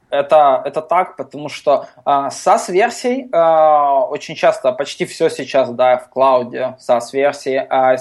Это, 0.08 0.60
это 0.66 0.82
так, 0.82 1.16
потому 1.16 1.48
что 1.48 1.86
э, 2.04 2.10
SaaS-версий 2.10 3.30
э, 3.32 4.08
очень 4.10 4.34
часто, 4.34 4.70
почти 4.72 5.06
все 5.06 5.30
сейчас, 5.30 5.70
да, 5.70 5.96
в 5.96 6.10
клауде 6.10 6.76
SaaS-версии. 6.78 7.56
Э, 7.56 7.94
э, 7.94 7.96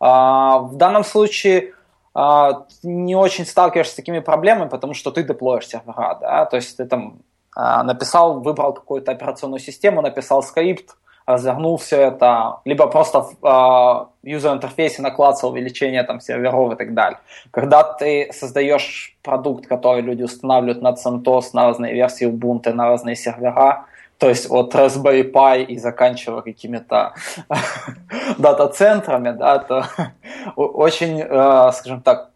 в 0.00 0.70
данном 0.76 1.04
случае 1.04 1.74
а, 2.12 2.66
не 2.82 3.14
очень 3.14 3.46
сталкиваешься 3.46 3.92
с 3.92 3.96
такими 3.96 4.18
проблемами, 4.20 4.68
потому 4.68 4.94
что 4.94 5.10
ты 5.10 5.22
деплоишь 5.22 5.68
сервера, 5.68 6.18
да, 6.20 6.44
то 6.46 6.56
есть 6.56 6.76
ты 6.76 6.86
там 6.86 7.20
а, 7.54 7.84
написал, 7.84 8.40
выбрал 8.40 8.72
какую-то 8.72 9.12
операционную 9.12 9.60
систему, 9.60 10.02
написал 10.02 10.42
скрипт, 10.42 10.96
развернул 11.26 11.76
все 11.76 12.00
это, 12.00 12.60
либо 12.64 12.88
просто 12.88 13.20
в 13.40 14.10
юзер-интерфейсе 14.24 15.02
наклацал 15.02 15.50
увеличение 15.50 16.02
там 16.02 16.20
серверов 16.20 16.72
и 16.72 16.76
так 16.76 16.94
далее. 16.94 17.20
Когда 17.52 17.84
ты 17.84 18.30
создаешь 18.32 19.16
продукт, 19.22 19.66
который 19.66 20.02
люди 20.02 20.24
устанавливают 20.24 20.82
на 20.82 20.94
CentOS, 20.94 21.50
на 21.52 21.66
разные 21.66 21.94
версии 21.94 22.26
Ubuntu, 22.26 22.72
на 22.72 22.88
разные 22.88 23.14
сервера, 23.14 23.84
то 24.20 24.28
есть 24.28 24.50
от 24.50 24.74
Raspberry 24.74 25.32
Pi 25.32 25.64
и 25.64 25.78
заканчивая 25.78 26.42
какими-то 26.42 27.14
дата-центрами, 28.38 29.30
да, 29.30 29.58
то 29.58 29.86
очень, 30.56 31.20
э, 31.20 31.72
скажем 31.72 32.02
так, 32.02 32.28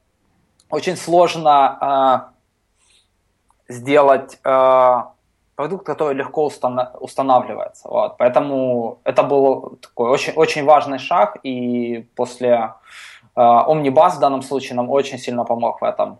очень 0.70 0.96
сложно 0.96 2.30
э, 3.68 3.74
сделать 3.74 4.38
э, 4.42 5.02
продукт, 5.56 5.84
который 5.84 6.14
легко 6.14 6.50
устанавливается. 7.00 7.86
Вот. 7.88 8.16
Поэтому 8.16 8.98
это 9.04 9.22
был 9.22 9.78
такой 9.82 10.10
очень, 10.10 10.32
очень 10.36 10.64
важный 10.64 10.98
шаг, 10.98 11.36
и 11.42 12.06
после 12.16 12.72
Omnibus 13.36 14.16
в 14.16 14.20
данном 14.20 14.42
случае 14.42 14.76
нам 14.76 14.90
очень 14.90 15.18
сильно 15.18 15.44
помог 15.44 15.82
в 15.82 15.84
этом. 15.84 16.18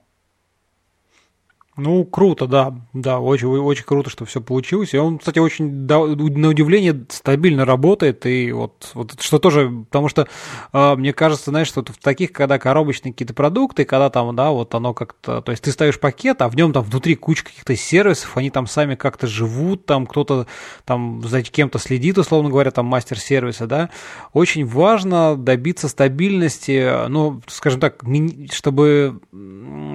Ну, 1.76 2.04
круто, 2.04 2.46
да, 2.46 2.72
да, 2.92 3.18
очень, 3.18 3.48
очень 3.48 3.84
круто, 3.84 4.08
что 4.08 4.24
все 4.24 4.40
получилось. 4.40 4.94
И 4.94 4.96
он, 4.96 5.18
кстати, 5.18 5.40
очень, 5.40 5.86
на 5.86 6.48
удивление, 6.48 7.04
стабильно 7.08 7.64
работает. 7.64 8.26
И 8.26 8.52
вот, 8.52 8.92
вот 8.94 9.20
что 9.20 9.40
тоже, 9.40 9.84
потому 9.90 10.08
что 10.08 10.28
э, 10.72 10.94
мне 10.94 11.12
кажется, 11.12 11.50
знаешь, 11.50 11.66
что 11.66 11.82
в 11.82 11.98
таких, 11.98 12.32
когда 12.32 12.60
коробочные 12.60 13.12
какие-то 13.12 13.34
продукты, 13.34 13.84
когда 13.84 14.08
там, 14.08 14.36
да, 14.36 14.52
вот 14.52 14.72
оно 14.72 14.94
как-то, 14.94 15.42
то 15.42 15.50
есть 15.50 15.64
ты 15.64 15.72
ставишь 15.72 15.98
пакет, 15.98 16.42
а 16.42 16.48
в 16.48 16.54
нем 16.54 16.72
там 16.72 16.84
внутри 16.84 17.16
куча 17.16 17.44
каких-то 17.44 17.74
сервисов, 17.74 18.36
они 18.36 18.50
там 18.50 18.68
сами 18.68 18.94
как-то 18.94 19.26
живут, 19.26 19.84
там 19.84 20.06
кто-то 20.06 20.46
там 20.84 21.22
за 21.26 21.42
кем-то 21.42 21.80
следит, 21.80 22.18
условно 22.18 22.50
говоря, 22.50 22.70
там 22.70 22.86
мастер 22.86 23.18
сервиса, 23.18 23.66
да. 23.66 23.90
Очень 24.32 24.64
важно 24.64 25.36
добиться 25.36 25.88
стабильности, 25.88 27.08
ну, 27.08 27.40
скажем 27.48 27.80
так, 27.80 28.04
чтобы 28.52 29.20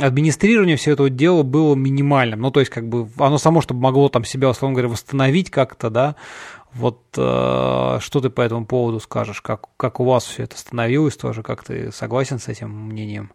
администрирование 0.01 0.75
всего 0.75 0.93
этого 0.93 1.09
дела 1.09 1.43
было 1.43 1.68
было 1.69 1.75
минимальным. 1.75 2.41
Ну, 2.41 2.51
то 2.51 2.59
есть, 2.59 2.71
как 2.71 2.87
бы, 2.87 3.07
оно 3.17 3.37
само, 3.37 3.61
чтобы 3.61 3.81
могло 3.81 4.09
там 4.09 4.23
себя, 4.23 4.49
условно 4.49 4.75
говоря, 4.75 4.89
восстановить 4.89 5.51
как-то, 5.51 5.89
да. 5.89 6.15
Вот 6.73 6.99
э, 7.17 7.97
что 7.99 8.19
ты 8.21 8.29
по 8.29 8.41
этому 8.41 8.65
поводу 8.65 8.99
скажешь? 8.99 9.41
Как, 9.41 9.65
как 9.77 9.99
у 9.99 10.03
вас 10.03 10.23
все 10.25 10.43
это 10.43 10.57
становилось 10.57 11.17
тоже? 11.17 11.41
Как 11.41 11.63
ты 11.63 11.91
согласен 11.91 12.39
с 12.39 12.47
этим 12.47 12.69
мнением? 12.69 13.31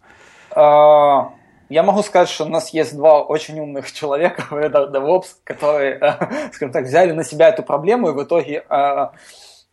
А, 0.55 1.31
я 1.69 1.83
могу 1.83 2.03
сказать, 2.03 2.29
что 2.29 2.45
у 2.45 2.49
нас 2.49 2.71
есть 2.71 2.97
два 2.97 3.23
очень 3.23 3.59
умных 3.59 3.91
человека 3.93 4.45
в 4.51 4.55
DevOps, 4.55 5.27
которые, 5.45 5.99
э, 6.01 6.51
скажем 6.53 6.73
так, 6.73 6.85
взяли 6.85 7.13
на 7.13 7.25
себя 7.25 7.49
эту 7.49 7.63
проблему, 7.63 8.11
и 8.11 8.13
в 8.13 8.23
итоге 8.23 8.65
э, 8.69 9.07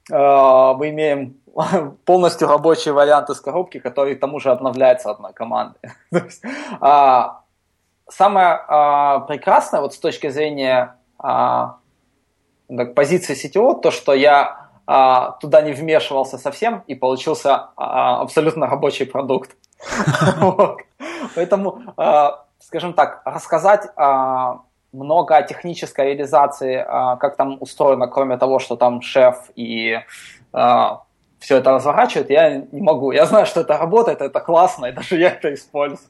мы 0.09 0.89
имеем 0.89 1.35
полностью 2.05 2.47
рабочий 2.47 2.91
вариант 2.91 3.29
из 3.29 3.39
коробки, 3.39 3.79
который 3.79 4.15
к 4.15 4.19
тому 4.19 4.39
же 4.39 4.49
обновляется 4.51 5.11
одной 5.11 5.33
командой. 5.33 5.79
самое 8.11 8.59
а, 8.67 9.19
прекрасное 9.21 9.81
вот 9.81 9.93
с 9.93 9.97
точки 9.97 10.29
зрения 10.29 10.95
а, 11.17 11.77
позиции 12.95 13.35
CTO, 13.35 13.79
то, 13.81 13.91
что 13.91 14.13
я 14.13 14.69
а, 14.93 15.31
туда 15.39 15.61
не 15.61 15.71
вмешивался 15.71 16.37
совсем 16.37 16.83
и 16.87 16.95
получился 16.95 17.69
а, 17.75 18.21
абсолютно 18.21 18.67
рабочий 18.67 19.05
продукт. 19.05 19.55
Поэтому, 21.35 21.81
а, 21.97 22.45
скажем 22.59 22.93
так, 22.93 23.21
рассказать 23.25 23.87
а, 23.95 24.61
много 24.91 25.37
о 25.37 25.43
технической 25.43 26.07
реализации, 26.07 26.85
как 27.19 27.37
там 27.37 27.57
устроено, 27.61 28.07
кроме 28.07 28.37
того, 28.37 28.59
что 28.59 28.75
там 28.75 29.01
шеф 29.01 29.49
и 29.55 29.99
все 30.51 31.57
это 31.57 31.71
разворачивает, 31.71 32.29
я 32.29 32.57
не 32.57 32.81
могу. 32.81 33.13
Я 33.13 33.25
знаю, 33.25 33.45
что 33.45 33.61
это 33.61 33.77
работает, 33.77 34.21
это 34.21 34.41
классно, 34.41 34.87
и 34.87 34.91
даже 34.91 35.17
я 35.17 35.29
это 35.29 35.53
использую. 35.53 36.09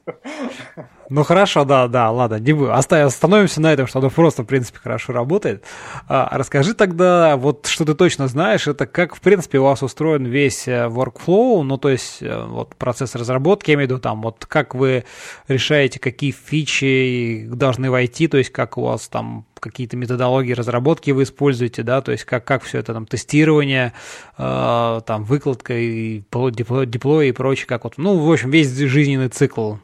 Ну 1.14 1.24
хорошо, 1.24 1.66
да, 1.66 1.88
да, 1.88 2.10
ладно, 2.10 2.36
не 2.36 2.54
будем. 2.54 2.72
Остановимся 2.72 3.60
на 3.60 3.70
этом, 3.70 3.86
что 3.86 3.98
оно 3.98 4.08
просто, 4.08 4.44
в 4.44 4.46
принципе, 4.46 4.78
хорошо 4.82 5.12
работает. 5.12 5.62
А, 6.08 6.26
расскажи 6.32 6.72
тогда, 6.72 7.36
вот 7.36 7.66
что 7.66 7.84
ты 7.84 7.92
точно 7.92 8.28
знаешь, 8.28 8.66
это 8.66 8.86
как, 8.86 9.14
в 9.14 9.20
принципе, 9.20 9.58
у 9.58 9.64
вас 9.64 9.82
устроен 9.82 10.24
весь 10.24 10.66
э, 10.66 10.86
workflow, 10.86 11.64
ну 11.64 11.76
то 11.76 11.90
есть 11.90 12.22
э, 12.22 12.44
вот 12.48 12.76
процесс 12.76 13.14
разработки, 13.14 13.68
я 13.68 13.74
имею 13.74 13.88
в 13.88 13.90
виду 13.90 14.00
там, 14.00 14.22
вот 14.22 14.46
как 14.46 14.74
вы 14.74 15.04
решаете, 15.48 15.98
какие 15.98 16.30
фичи 16.30 17.46
должны 17.46 17.90
войти, 17.90 18.26
то 18.26 18.38
есть 18.38 18.48
как 18.48 18.78
у 18.78 18.82
вас 18.84 19.06
там 19.08 19.44
какие-то 19.60 19.98
методологии 19.98 20.54
разработки 20.54 21.10
вы 21.10 21.24
используете, 21.24 21.82
да, 21.82 22.00
то 22.00 22.12
есть 22.12 22.24
как, 22.24 22.46
как 22.46 22.62
все 22.62 22.78
это 22.78 22.94
там 22.94 23.04
тестирование, 23.04 23.92
э, 24.38 25.00
там 25.04 25.24
выкладка 25.24 25.74
и 25.74 26.20
деплой, 26.20 26.86
деплой 26.86 27.28
и 27.28 27.32
прочее, 27.32 27.66
как 27.66 27.84
вот, 27.84 27.98
ну, 27.98 28.16
в 28.16 28.32
общем, 28.32 28.50
весь 28.50 28.74
жизненный 28.74 29.28
цикл 29.28 29.74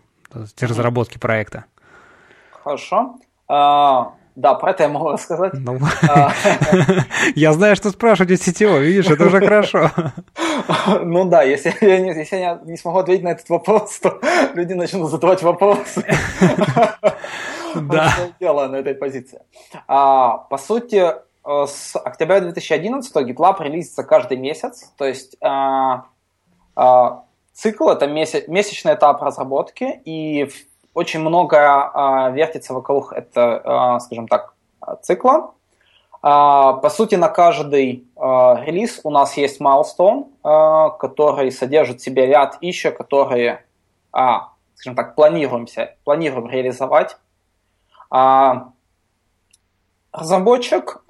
разработки 0.60 1.18
проекта. 1.18 1.64
Хорошо. 2.62 3.16
А, 3.48 4.12
да, 4.38 4.54
про 4.54 4.70
это 4.70 4.84
я 4.84 4.88
могу 4.88 5.10
рассказать. 5.10 5.52
Ну, 5.54 5.80
а. 6.08 6.32
я 7.34 7.52
знаю, 7.52 7.74
что 7.74 7.90
спрашивать 7.90 8.30
у 8.30 8.36
сетевого, 8.36 8.78
видишь, 8.78 9.10
это 9.10 9.26
уже 9.26 9.40
хорошо. 9.40 9.90
ну 11.02 11.24
да, 11.24 11.42
если 11.42 11.74
я, 11.80 11.98
не, 11.98 12.14
если 12.14 12.36
я 12.36 12.60
не 12.64 12.76
смогу 12.76 12.98
ответить 12.98 13.24
на 13.24 13.30
этот 13.30 13.48
вопрос, 13.48 13.98
то 13.98 14.20
люди 14.54 14.74
начнут 14.74 15.10
задавать 15.10 15.42
вопросы. 15.42 16.04
да. 17.74 18.12
дело 18.38 18.68
на 18.68 18.76
этой 18.76 18.94
позиции. 18.94 19.40
А, 19.88 20.38
по 20.38 20.56
сути, 20.56 21.02
э, 21.04 21.66
с 21.66 21.96
октября 21.96 22.40
2011 22.40 23.16
GitLab 23.16 23.60
релизится 23.60 24.04
каждый 24.04 24.36
месяц, 24.36 24.92
то 24.96 25.04
есть 25.04 25.36
а, 25.40 26.04
цикл 27.58 27.88
это 27.88 28.06
месячный 28.06 28.94
этап 28.94 29.20
разработки, 29.20 30.00
и 30.04 30.48
очень 30.94 31.20
много 31.20 31.58
а, 31.58 32.30
вертится 32.30 32.72
вокруг 32.72 33.12
это, 33.12 33.60
а, 33.64 34.00
скажем 34.00 34.28
так, 34.28 34.54
цикла. 35.02 35.54
По 36.20 36.90
сути, 36.90 37.14
на 37.14 37.28
каждый 37.28 38.08
релиз 38.16 39.00
у 39.04 39.10
нас 39.10 39.36
есть 39.36 39.60
milestone, 39.60 40.26
который 40.98 41.52
содержит 41.52 42.00
в 42.00 42.02
себе 42.02 42.26
ряд 42.26 42.58
еще, 42.60 42.90
которые, 42.90 43.64
скажем 44.10 44.96
так, 44.96 45.14
планируемся, 45.14 45.94
планируем 46.02 46.48
реализовать. 46.48 47.16
Разработчик 50.12 51.04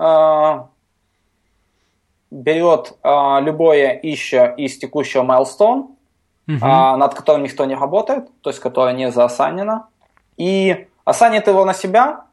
берет 2.31 2.99
любое 3.03 3.99
еще 4.03 4.55
из 4.59 4.77
текущего 4.77 5.23
milestone, 5.23 5.97
угу. 6.49 6.67
над 6.67 7.15
которым 7.15 7.45
никто 7.45 7.65
не 7.67 7.75
работает, 7.75 8.29
то 8.41 8.51
есть 8.51 8.61
которое 8.61 8.95
не 8.95 9.11
заосанено, 9.13 9.89
и 10.37 10.89
осанит 11.05 11.47
его 11.47 11.65
на 11.65 11.75
себя, 11.75 12.25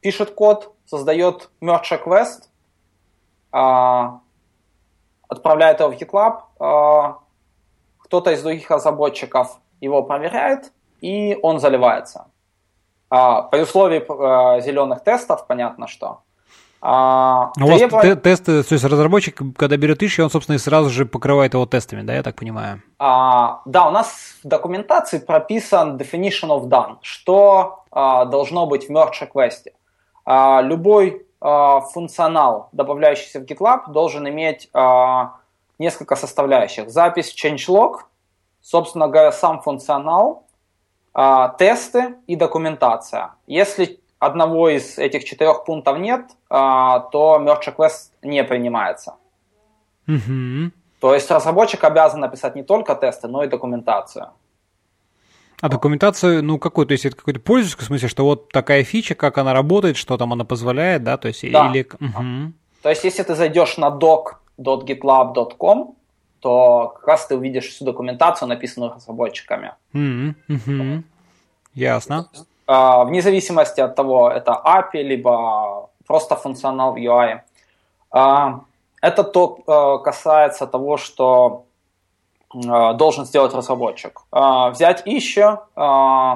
пишет 0.00 0.34
код, 0.34 0.72
создает 0.86 1.50
merge 1.60 1.90
request, 1.90 2.48
а, 3.52 4.20
отправляет 5.28 5.80
его 5.80 5.90
в 5.90 5.96
GitLab, 5.96 6.40
а, 6.60 7.18
кто-то 7.98 8.30
из 8.30 8.42
других 8.42 8.70
разработчиков 8.70 9.58
его 9.80 10.02
проверяет, 10.02 10.72
и 11.00 11.38
он 11.42 11.58
заливается. 11.58 12.26
А, 13.10 13.42
при 13.42 13.62
условии 13.62 14.60
зеленых 14.60 15.02
тестов, 15.02 15.46
понятно, 15.46 15.86
что. 15.86 16.20
А, 16.80 17.52
у 17.60 17.66
вас 17.66 17.78
требов... 17.78 18.22
тесты, 18.22 18.62
то 18.62 18.72
есть 18.72 18.84
разработчик, 18.84 19.40
когда 19.56 19.76
берет 19.76 20.02
issue, 20.02 20.22
он, 20.22 20.30
собственно, 20.30 20.56
и 20.56 20.58
сразу 20.58 20.90
же 20.90 21.06
покрывает 21.06 21.54
его 21.54 21.66
тестами, 21.66 22.02
да, 22.02 22.14
я 22.14 22.22
так 22.22 22.36
понимаю? 22.36 22.82
А, 22.98 23.62
да, 23.64 23.88
у 23.88 23.90
нас 23.90 24.36
в 24.42 24.46
документации 24.46 25.18
прописан 25.18 25.96
definition 25.96 26.48
of 26.48 26.64
done, 26.64 26.98
что 27.02 27.84
а, 27.90 28.26
должно 28.26 28.66
быть 28.66 28.88
в 28.88 28.92
merge 28.92 29.22
request. 29.22 29.72
А, 30.24 30.60
любой 30.60 31.26
а, 31.40 31.80
функционал, 31.80 32.68
добавляющийся 32.72 33.40
в 33.40 33.44
GitLab, 33.44 33.90
должен 33.92 34.28
иметь 34.28 34.68
а, 34.72 35.36
несколько 35.78 36.16
составляющих. 36.16 36.90
Запись 36.90 37.34
changelog, 37.34 38.00
собственно 38.60 39.08
говоря, 39.08 39.32
сам 39.32 39.60
функционал, 39.62 40.44
тесты 41.58 42.16
и 42.26 42.36
документация. 42.36 43.30
Если 43.46 44.00
одного 44.18 44.68
из 44.68 44.98
этих 44.98 45.24
четырех 45.24 45.64
пунктов 45.64 45.98
нет, 45.98 46.26
то 46.48 47.38
merge 47.40 47.74
request 47.74 48.10
не 48.22 48.44
принимается. 48.44 49.14
Mm-hmm. 50.06 50.70
То 51.00 51.14
есть 51.14 51.30
разработчик 51.30 51.82
обязан 51.84 52.20
написать 52.20 52.54
не 52.56 52.62
только 52.62 52.94
тесты, 52.94 53.28
но 53.28 53.44
и 53.44 53.48
документацию. 53.48 54.28
А 55.60 55.68
документацию, 55.68 56.42
ну, 56.44 56.58
какой, 56.58 56.86
то 56.86 56.92
есть 56.92 57.06
это 57.06 57.16
какой-то 57.16 57.40
пользовательский 57.40 57.84
в 57.84 57.86
смысле, 57.86 58.08
что 58.08 58.24
вот 58.24 58.50
такая 58.50 58.84
фича, 58.84 59.14
как 59.14 59.38
она 59.38 59.54
работает, 59.54 59.96
что 59.96 60.18
там 60.18 60.32
она 60.32 60.44
позволяет, 60.44 61.02
да, 61.02 61.16
то 61.16 61.28
есть 61.28 61.50
да. 61.50 61.70
или... 61.70 61.82
Угу. 61.82 62.52
То 62.82 62.90
есть 62.90 63.04
если 63.04 63.22
ты 63.22 63.34
зайдешь 63.34 63.78
на 63.78 63.88
doc.gitlab.com, 63.88 65.96
то 66.40 66.88
как 66.96 67.08
раз 67.08 67.26
ты 67.26 67.36
увидишь 67.36 67.70
всю 67.70 67.84
документацию, 67.84 68.48
написанную 68.48 68.92
разработчиками. 68.92 69.72
Mm-hmm. 69.94 70.34
Mm-hmm. 70.48 71.02
Ясно. 71.74 72.28
А, 72.32 72.36
вне 72.66 73.22
зависимости 73.22 73.80
от 73.80 73.94
того, 73.94 74.30
это 74.30 74.60
API, 74.64 75.02
либо 75.02 75.90
просто 76.06 76.36
функционал 76.36 76.92
в 76.92 76.96
UI. 76.96 77.40
А, 78.10 78.60
это 79.00 79.24
то 79.24 79.58
а, 79.66 79.98
касается 79.98 80.66
того, 80.66 80.96
что 80.96 81.66
Э, 82.54 82.94
должен 82.94 83.24
сделать 83.24 83.54
разработчик. 83.54 84.22
Э, 84.32 84.70
взять 84.70 85.02
еще, 85.04 85.62
э, 85.74 86.32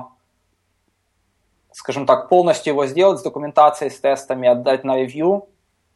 скажем 1.73 2.07
так, 2.07 2.29
полностью 2.29 2.73
его 2.73 2.87
сделать 2.87 3.21
с 3.21 3.23
документацией, 3.23 3.91
с 3.91 4.01
тестами, 4.01 4.49
отдать 4.49 4.85
на 4.85 4.97
ревью, 4.97 5.47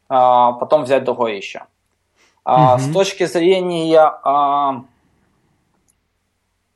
потом 0.07 0.83
взять 0.83 1.05
другое 1.05 1.33
еще. 1.33 1.65
Mm-hmm. 2.45 2.79
С 2.79 2.93
точки 2.93 3.25
зрения 3.25 4.13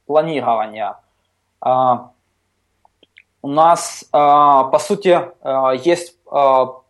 планирования, 0.07 0.97
у 3.43 3.49
нас, 3.49 4.05
по 4.11 4.79
сути, 4.81 5.21
есть 5.85 6.17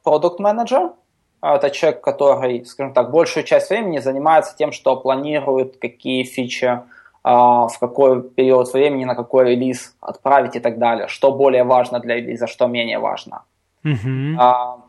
продукт 0.02 0.40
менеджер 0.40 0.92
а, 1.40 1.56
это 1.56 1.70
человек, 1.70 2.00
который, 2.00 2.64
скажем 2.64 2.92
так, 2.92 3.10
большую 3.10 3.44
часть 3.44 3.70
времени 3.70 3.98
занимается 3.98 4.56
тем, 4.56 4.72
что 4.72 4.96
планирует, 4.96 5.76
какие 5.78 6.24
фичи 6.24 6.82
а, 7.22 7.68
в 7.68 7.78
какой 7.78 8.22
период 8.22 8.72
времени, 8.72 9.04
на 9.04 9.14
какой 9.14 9.50
релиз 9.50 9.94
отправить 10.00 10.56
и 10.56 10.60
так 10.60 10.78
далее, 10.78 11.08
что 11.08 11.32
более 11.32 11.64
важно 11.64 12.00
для 12.00 12.16
релиза, 12.16 12.46
что 12.46 12.66
менее 12.66 12.98
важно. 12.98 13.42
Mm-hmm. 13.84 14.80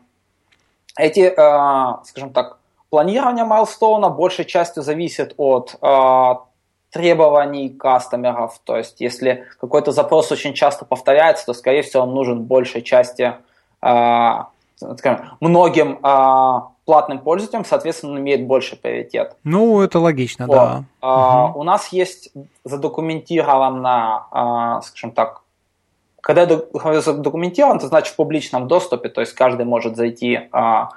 Эти, 0.96 1.30
скажем 2.04 2.32
так, 2.32 2.58
планирование 2.90 3.44
майлстоуна 3.44 4.10
большей 4.10 4.44
частью 4.44 4.82
зависит 4.82 5.34
от 5.36 5.76
требований 6.90 7.70
кастомеров. 7.70 8.60
То 8.64 8.76
есть, 8.76 9.00
если 9.00 9.46
какой-то 9.60 9.92
запрос 9.92 10.30
очень 10.32 10.54
часто 10.54 10.84
повторяется, 10.84 11.46
то, 11.46 11.54
скорее 11.54 11.82
всего, 11.82 12.02
он 12.02 12.14
нужен 12.14 12.42
большей 12.44 12.82
части 12.82 13.34
скажем, 14.98 15.26
многим 15.40 15.98
а, 16.02 16.68
платным 16.84 17.18
пользователям, 17.18 17.64
соответственно, 17.64 18.12
он 18.12 18.18
имеет 18.20 18.46
больше 18.46 18.76
приоритет. 18.76 19.36
Ну, 19.44 19.80
это 19.80 19.98
логично, 19.98 20.46
вот. 20.46 20.54
да. 20.54 20.84
А, 21.00 21.46
угу. 21.46 21.60
У 21.60 21.62
нас 21.62 21.88
есть 21.92 22.32
задокументировано, 22.64 24.26
а, 24.30 24.80
скажем 24.82 25.12
так, 25.12 25.42
когда 26.20 26.46
задокументирован, 27.00 27.78
это 27.78 27.86
значит 27.88 28.12
в 28.12 28.16
публичном 28.16 28.68
доступе, 28.68 29.08
то 29.08 29.20
есть 29.20 29.32
каждый 29.34 29.64
может 29.64 29.96
зайти, 29.96 30.40
а, 30.52 30.90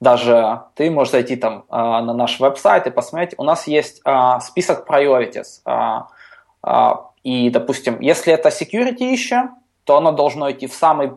даже 0.00 0.62
ты 0.74 0.90
можешь 0.90 1.12
зайти 1.12 1.36
там 1.36 1.64
а, 1.68 2.00
на 2.02 2.14
наш 2.14 2.38
веб-сайт 2.40 2.86
и 2.86 2.90
посмотреть. 2.90 3.34
У 3.36 3.42
нас 3.42 3.66
есть 3.66 4.00
а, 4.04 4.40
список 4.40 4.88
priorities. 4.88 5.60
А, 5.64 6.08
и, 7.24 7.50
допустим, 7.50 8.00
если 8.00 8.32
это 8.32 8.48
security 8.48 9.12
issue, 9.12 9.48
то 9.84 9.96
оно 9.96 10.12
должно 10.12 10.50
идти 10.50 10.66
в 10.66 10.74
самый 10.74 11.12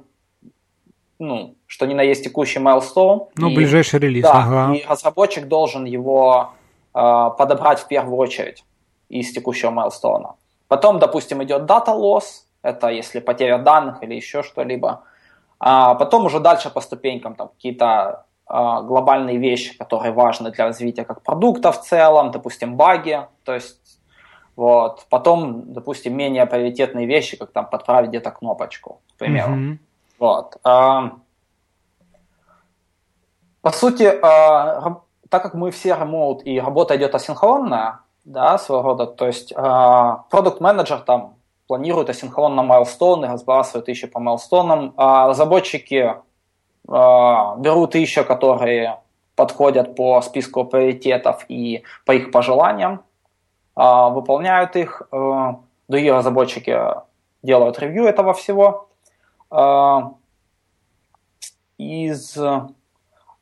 ну, 1.19 1.55
что 1.67 1.85
ни 1.85 1.93
на 1.93 2.01
есть 2.01 2.23
текущий 2.23 2.59
milestone. 2.59 3.27
Ну, 3.35 3.49
и, 3.49 3.55
ближайший 3.55 3.99
релиз. 3.99 4.23
Да, 4.23 4.33
ага. 4.33 4.73
и 4.73 4.83
разработчик 4.83 5.47
должен 5.47 5.85
его 5.85 6.53
э, 6.95 7.29
подобрать 7.37 7.79
в 7.79 7.87
первую 7.87 8.17
очередь 8.17 8.65
из 9.07 9.31
текущего 9.31 9.69
milestone. 9.69 10.33
Потом, 10.67 10.97
допустим, 10.97 11.43
идет 11.43 11.69
data 11.69 11.95
loss, 11.95 12.45
это 12.63 12.87
если 12.87 13.19
потеря 13.19 13.59
данных 13.59 14.01
или 14.01 14.15
еще 14.15 14.41
что-либо. 14.41 15.03
А 15.59 15.93
потом 15.93 16.25
уже 16.25 16.39
дальше 16.39 16.71
по 16.71 16.81
ступенькам 16.81 17.35
там 17.35 17.49
какие-то 17.49 18.25
глобальные 18.51 19.37
вещи, 19.37 19.77
которые 19.77 20.11
важны 20.11 20.51
для 20.51 20.65
развития 20.65 21.05
как 21.05 21.21
продукта 21.21 21.71
в 21.71 21.81
целом, 21.81 22.31
допустим, 22.31 22.75
баги, 22.75 23.27
то 23.43 23.53
есть 23.53 24.01
вот. 24.55 25.05
Потом, 25.09 25.73
допустим, 25.73 26.15
менее 26.15 26.45
приоритетные 26.45 27.07
вещи, 27.07 27.37
как 27.37 27.51
там 27.51 27.69
подправить 27.69 28.09
где-то 28.09 28.31
кнопочку, 28.31 29.01
к 29.15 29.17
примеру. 29.17 29.53
Mm-hmm. 29.53 29.77
Вот. 30.19 30.57
А, 30.63 31.13
по 33.61 33.71
сути, 33.71 34.03
а, 34.21 35.01
так 35.29 35.41
как 35.41 35.53
мы 35.53 35.71
все 35.71 35.95
ремоут 35.95 36.45
и 36.45 36.59
работа 36.59 36.95
идет 36.95 37.15
асинхронная, 37.15 38.01
да, 38.23 38.57
своего 38.59 38.83
рода, 38.83 39.07
то 39.07 39.25
есть 39.25 39.51
продукт 39.55 40.61
менеджер 40.61 40.99
там 40.99 41.35
планирует 41.65 42.09
асинхронно 42.09 42.61
майлстоуны, 42.61 43.27
разбрасывает 43.29 43.87
еще 43.87 44.05
по 44.05 44.19
майлстонам, 44.19 44.93
а 44.97 45.27
разработчики 45.27 46.17
берут 46.87 47.95
еще, 47.95 48.23
которые 48.23 48.99
подходят 49.35 49.95
по 49.95 50.21
списку 50.21 50.65
приоритетов 50.65 51.45
и 51.47 51.83
по 52.05 52.11
их 52.11 52.31
пожеланиям, 52.31 53.01
выполняют 53.75 54.75
их, 54.75 55.01
другие 55.87 56.13
разработчики 56.13 56.77
делают 57.43 57.79
ревью 57.79 58.05
этого 58.05 58.33
всего, 58.33 58.89
а, 59.49 60.13
из, 61.77 62.37
а, 62.37 62.69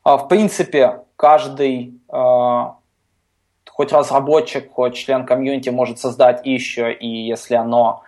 в 0.04 0.28
принципе, 0.28 1.00
каждый 1.16 2.00
а, 2.08 2.76
хоть 3.68 3.92
разработчик, 3.92 4.72
хоть 4.72 4.94
член 4.94 5.24
комьюнити 5.24 5.68
может 5.70 5.98
создать 5.98 6.44
еще, 6.44 6.92
и 6.92 7.06
если 7.06 7.54
оно 7.54 8.02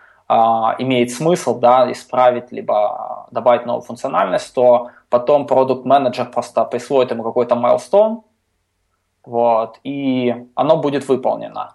имеет 0.78 1.10
смысл, 1.10 1.58
да, 1.58 1.90
исправить, 1.92 2.52
либо 2.52 3.26
добавить 3.30 3.66
новую 3.66 3.82
функциональность, 3.82 4.54
то 4.54 4.90
потом 5.10 5.46
продукт 5.46 5.84
менеджер 5.84 6.30
просто 6.30 6.64
присвоит 6.64 7.10
ему 7.10 7.22
какой-то 7.22 7.54
milestone, 7.54 8.22
вот, 9.24 9.78
и 9.84 10.46
оно 10.54 10.76
будет 10.76 11.08
выполнено. 11.08 11.74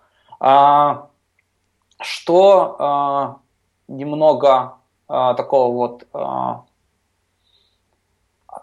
Что 1.99 3.41
немного 3.87 4.77
а, 5.07 5.33
такого 5.33 5.73
вот 5.73 6.07
а, 6.13 6.63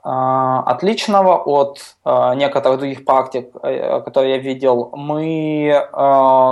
отличного 0.05 1.37
от 1.39 1.97
некоторых 2.37 2.79
других 2.79 3.05
практик, 3.07 3.51
которые 3.53 4.37
я 4.37 4.39
видел, 4.39 4.91
мы 4.93 5.89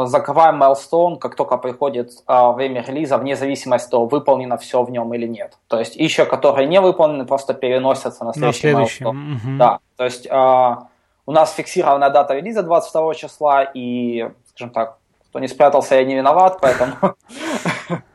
закрываем 0.07 0.63
milestone, 0.63 1.19
как 1.19 1.35
только 1.35 1.59
приходит 1.59 2.13
время 2.27 2.83
релиза, 2.83 3.19
вне 3.19 3.37
зависимости 3.37 3.87
от 3.87 3.91
того, 3.91 4.07
выполнено 4.07 4.57
все 4.57 4.83
в 4.83 4.91
нем 4.91 5.13
или 5.13 5.27
нет. 5.27 5.59
То 5.69 5.79
есть 5.79 5.97
еще 5.97 6.25
которые 6.25 6.67
не 6.67 6.81
выполнены, 6.81 7.27
просто 7.27 7.53
переносятся 7.53 8.25
на 8.25 8.33
следующий, 8.33 8.73
на 8.73 8.87
следующий. 8.87 9.05
milestone. 9.05 9.37
Угу. 9.37 9.59
Да, 9.59 9.79
то 9.97 10.05
есть 10.05 10.27
у 10.31 11.33
нас 11.33 11.53
фиксирована 11.53 12.11
дата 12.11 12.35
релиза 12.35 12.63
22 12.63 13.15
числа, 13.15 13.63
и, 13.63 14.31
скажем 14.47 14.71
так, 14.71 14.97
кто 15.29 15.41
не 15.41 15.49
спрятался, 15.49 15.95
я 15.97 16.05
не 16.05 16.15
виноват, 16.15 16.59
поэтому... 16.61 16.95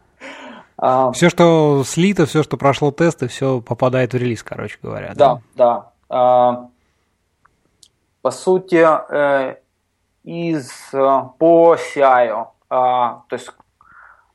Все, 1.13 1.29
что 1.29 1.83
слито, 1.83 2.27
все, 2.27 2.43
что 2.43 2.55
прошло 2.55 2.91
тесты, 2.91 3.27
все 3.27 3.61
попадает 3.61 4.13
в 4.13 4.17
релиз, 4.17 4.43
короче 4.43 4.77
говоря. 4.81 5.13
Да, 5.15 5.41
да. 5.55 5.91
А, 6.07 6.69
по 8.21 8.31
сути, 8.31 8.85
э, 8.85 9.55
из 10.23 10.69
э, 10.93 11.21
по 11.39 11.75
CI, 11.75 12.47
а, 12.69 13.23
то 13.27 13.35
есть 13.35 13.49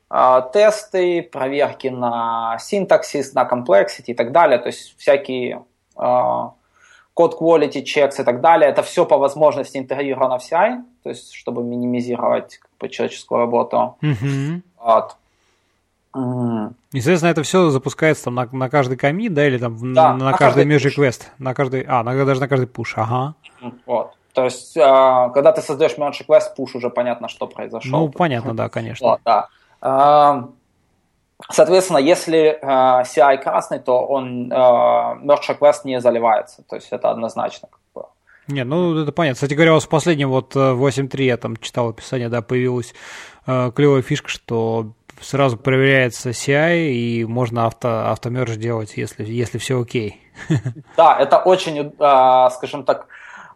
а, 0.09 0.41
тесты, 0.41 1.23
проверки 1.23 1.87
на 1.87 2.57
синтаксис, 2.59 3.33
на 3.33 3.43
complexity 3.43 4.07
и 4.07 4.13
так 4.13 4.31
далее, 4.31 4.59
то 4.59 4.67
есть 4.67 4.97
всякие 4.97 5.63
код 5.95 7.39
quality 7.39 7.83
checks 7.83 8.19
и 8.19 8.23
так 8.23 8.41
далее, 8.41 8.69
это 8.69 8.81
все 8.81 9.05
по 9.05 9.17
возможности 9.17 9.77
интегрировано 9.77 10.39
в 10.39 10.51
CI, 10.51 10.83
то 11.03 11.09
есть 11.09 11.33
чтобы 11.33 11.63
минимизировать 11.63 12.57
как 12.57 12.71
бы, 12.79 12.89
человеческую 12.89 13.39
работу. 13.39 13.95
Mm-hmm. 14.01 14.61
Вот. 14.79 15.15
И, 16.15 16.99
соответственно, 16.99 17.31
это 17.31 17.41
все 17.41 17.71
запускается 17.71 18.25
там 18.25 18.35
на, 18.35 18.47
на 18.51 18.69
каждый 18.69 18.97
комит, 18.97 19.33
да, 19.33 19.47
или 19.47 19.57
там 19.57 19.93
да, 19.93 20.13
на, 20.13 20.31
на 20.31 20.37
каждый 20.37 20.63
межи 20.65 20.91
квест, 20.91 21.31
на 21.39 21.55
каждый, 21.55 21.83
а, 21.87 22.03
на, 22.03 22.25
даже 22.25 22.39
на 22.39 22.47
каждый 22.47 22.67
пуш, 22.67 22.93
ага. 22.97 23.33
Вот. 23.87 24.13
То 24.33 24.45
есть, 24.45 24.77
а, 24.77 25.29
когда 25.29 25.51
ты 25.51 25.61
создаешь 25.61 25.97
merge 25.97 26.23
квест, 26.25 26.55
пуш 26.55 26.75
уже 26.75 26.89
понятно, 26.89 27.29
что 27.29 27.47
произошло. 27.47 27.99
Ну, 27.99 28.09
понятно, 28.09 28.55
да, 28.55 28.69
конечно. 28.69 29.07
Вот, 29.07 29.21
да. 29.25 29.47
А, 29.81 30.49
соответственно, 31.51 31.97
если 31.97 32.59
э, 32.61 33.03
CI 33.03 33.37
красный, 33.41 33.79
то 33.79 34.05
он 34.05 34.51
э, 34.51 34.55
merge 34.55 35.49
request 35.49 35.81
не 35.83 35.99
заливается. 35.99 36.63
То 36.69 36.75
есть 36.75 36.89
это 36.91 37.09
однозначно. 37.09 37.69
Как 37.71 37.79
бы. 37.93 38.07
Не, 38.47 38.63
ну 38.63 38.99
это 38.99 39.11
понятно. 39.11 39.35
Кстати 39.35 39.53
говоря, 39.53 39.71
у 39.71 39.75
вас 39.75 39.85
в 39.85 39.89
последнем 39.89 40.29
вот 40.29 40.55
8.3 40.55 41.23
я 41.23 41.37
там 41.37 41.57
читал 41.57 41.89
описание, 41.89 42.29
да, 42.29 42.41
появилась 42.41 42.93
э, 43.45 43.71
клевая 43.75 44.01
фишка, 44.01 44.29
что 44.29 44.93
сразу 45.21 45.57
проверяется 45.57 46.31
CI, 46.31 46.89
и 46.89 47.25
можно 47.25 47.65
авто, 47.65 48.09
автомерж 48.11 48.55
делать, 48.55 48.97
если, 48.97 49.25
если 49.25 49.57
все 49.57 49.79
окей. 49.79 50.21
Да, 50.97 51.17
это 51.19 51.37
очень, 51.37 51.93
а, 51.99 52.49
скажем 52.49 52.83
так, 52.83 53.07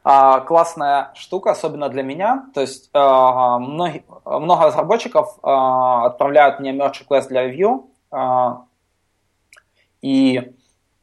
а, 0.03 0.39
классная 0.41 1.11
штука, 1.15 1.51
особенно 1.51 1.89
для 1.89 2.03
меня. 2.03 2.45
То 2.53 2.61
есть 2.61 2.89
а, 2.93 3.59
многие, 3.59 4.03
много 4.25 4.65
разработчиков 4.65 5.37
отправляют 5.41 6.59
мне 6.59 6.71
merge 6.71 7.05
request 7.07 7.27
для 7.29 7.49
review, 7.49 7.85
и 10.01 10.51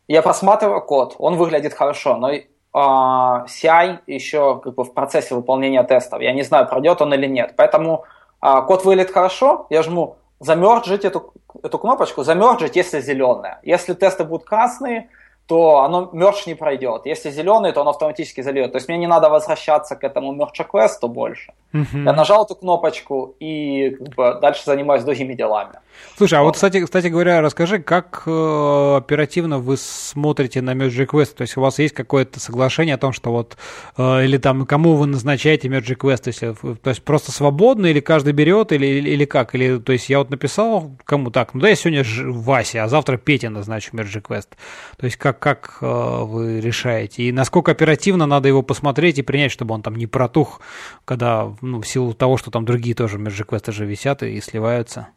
я 0.06 0.22
просматриваю 0.22 0.82
код, 0.82 1.16
он 1.18 1.36
выглядит 1.36 1.74
хорошо, 1.74 2.16
но 2.16 2.30
CI 2.72 3.98
еще 4.06 4.60
как 4.60 4.74
бы 4.74 4.84
в 4.84 4.94
процессе 4.94 5.34
выполнения 5.34 5.82
тестов. 5.82 6.20
Я 6.20 6.32
не 6.32 6.42
знаю, 6.42 6.66
пройдет 6.66 7.00
он 7.02 7.12
или 7.14 7.26
нет. 7.26 7.54
Поэтому 7.56 8.04
код 8.40 8.84
выглядит 8.84 9.12
хорошо, 9.12 9.66
я 9.70 9.82
жму 9.82 10.16
замерджить 10.44 11.04
эту, 11.04 11.32
эту 11.62 11.78
кнопочку, 11.78 12.22
замерджить, 12.22 12.76
если 12.76 13.00
зеленая. 13.00 13.60
Если 13.62 13.94
тесты 13.94 14.24
будут 14.24 14.46
красные, 14.46 15.08
то 15.46 15.80
оно 15.80 16.10
мерч 16.12 16.46
не 16.46 16.54
пройдет. 16.54 17.06
Если 17.06 17.30
зеленый, 17.30 17.72
то 17.72 17.82
он 17.82 17.88
автоматически 17.88 18.42
зальет. 18.42 18.72
То 18.72 18.76
есть 18.76 18.88
мне 18.88 18.98
не 18.98 19.06
надо 19.06 19.28
возвращаться 19.28 19.94
к 19.96 20.04
этому 20.04 20.32
мерча 20.32 20.64
квесту 20.64 21.08
больше. 21.08 21.52
Uh-huh. 21.74 22.04
Я 22.04 22.12
нажал 22.12 22.44
эту 22.44 22.54
кнопочку 22.54 23.34
и 23.40 23.90
как 23.90 24.08
бы, 24.14 24.38
дальше 24.40 24.62
занимаюсь 24.64 25.04
другими 25.04 25.34
делами. 25.34 25.74
Слушай, 26.16 26.38
а 26.38 26.42
вот, 26.42 26.54
кстати, 26.54 26.84
кстати 26.84 27.08
говоря, 27.08 27.40
расскажи, 27.40 27.80
как 27.80 28.22
э, 28.26 28.96
оперативно 28.96 29.58
вы 29.58 29.76
смотрите 29.76 30.62
на 30.62 30.70
Merge 30.70 31.06
Request? 31.06 31.34
То 31.34 31.42
есть 31.42 31.56
у 31.56 31.60
вас 31.60 31.80
есть 31.80 31.92
какое-то 31.92 32.38
соглашение 32.38 32.94
о 32.94 32.98
том, 32.98 33.12
что 33.12 33.32
вот, 33.32 33.56
э, 33.96 34.24
или 34.24 34.38
там, 34.38 34.64
кому 34.64 34.94
вы 34.94 35.06
назначаете 35.06 35.66
Merge 35.66 35.96
Request? 35.96 36.22
Если, 36.26 36.52
то 36.52 36.90
есть 36.90 37.02
просто 37.02 37.32
свободно, 37.32 37.86
или 37.86 37.98
каждый 37.98 38.32
берет, 38.32 38.70
или, 38.70 38.86
или, 38.86 39.10
или 39.10 39.24
как? 39.24 39.56
Или, 39.56 39.78
то 39.78 39.92
есть 39.92 40.08
я 40.08 40.18
вот 40.18 40.30
написал 40.30 40.96
кому 41.04 41.32
так, 41.32 41.52
ну 41.52 41.60
да, 41.60 41.68
я 41.68 41.74
сегодня 41.74 42.04
Вася, 42.30 42.84
а 42.84 42.88
завтра 42.88 43.16
Петя 43.16 43.50
назначу 43.50 43.90
Merge 43.92 44.22
Request. 44.22 44.48
То 44.96 45.06
есть 45.06 45.16
как, 45.16 45.40
как 45.40 45.78
э, 45.80 45.86
вы 46.22 46.60
решаете? 46.60 47.24
И 47.24 47.32
насколько 47.32 47.72
оперативно 47.72 48.26
надо 48.26 48.46
его 48.46 48.62
посмотреть 48.62 49.18
и 49.18 49.22
принять, 49.22 49.50
чтобы 49.50 49.74
он 49.74 49.82
там 49.82 49.96
не 49.96 50.06
протух, 50.06 50.60
когда, 51.04 51.52
ну, 51.60 51.80
в 51.80 51.88
силу 51.88 52.14
того, 52.14 52.36
что 52.36 52.52
там 52.52 52.64
другие 52.64 52.94
тоже 52.94 53.18
Merge 53.18 53.44
Request 53.44 53.72
же 53.72 53.84
висят 53.84 54.22
и 54.22 54.40
сливаются? 54.40 55.08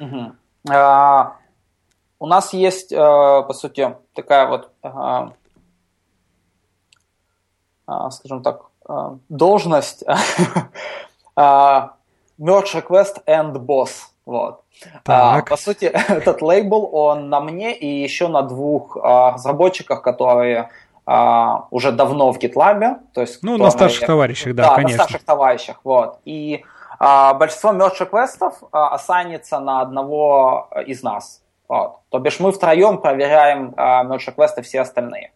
Угу. 0.00 0.32
А, 0.70 1.36
у 2.18 2.26
нас 2.26 2.52
есть, 2.52 2.92
а, 2.92 3.42
по 3.42 3.52
сути, 3.52 3.94
такая 4.14 4.48
вот, 4.48 4.70
а, 4.82 5.30
скажем 8.10 8.42
так, 8.42 8.66
должность 9.28 10.04
Merge 11.36 11.90
Request 12.38 13.24
and 13.26 13.52
Boss. 13.54 13.90
Вот. 14.24 14.62
А, 15.06 15.42
по 15.42 15.56
сути, 15.56 15.84
этот 16.08 16.40
лейбл, 16.42 16.88
он 16.92 17.28
на 17.28 17.40
мне 17.40 17.76
и 17.76 18.02
еще 18.02 18.28
на 18.28 18.42
двух 18.42 18.96
разработчиках, 18.96 20.02
которые 20.02 20.70
уже 21.06 21.92
давно 21.92 22.32
в 22.32 22.38
GitLab. 22.38 22.98
То 23.12 23.20
есть, 23.22 23.42
ну, 23.42 23.56
на 23.56 23.70
старших 23.70 24.06
товарищах, 24.06 24.54
да, 24.54 24.68
да 24.68 24.74
конечно. 24.76 24.98
на 24.98 25.04
старших 25.04 25.24
товарищах, 25.24 25.80
вот. 25.82 26.20
И 26.24 26.64
большинство 27.00 27.72
merge 27.72 28.04
квестов 28.04 28.62
а, 28.72 28.94
ассайнится 28.94 29.58
на 29.58 29.80
одного 29.80 30.68
из 30.86 31.02
нас. 31.02 31.42
Вот. 31.66 32.00
То 32.10 32.18
бишь 32.18 32.40
мы 32.40 32.52
втроем 32.52 32.98
проверяем 32.98 33.72
а, 33.76 34.04
merge 34.04 34.32
квесты 34.32 34.62
все 34.62 34.80
остальные. 34.80 35.32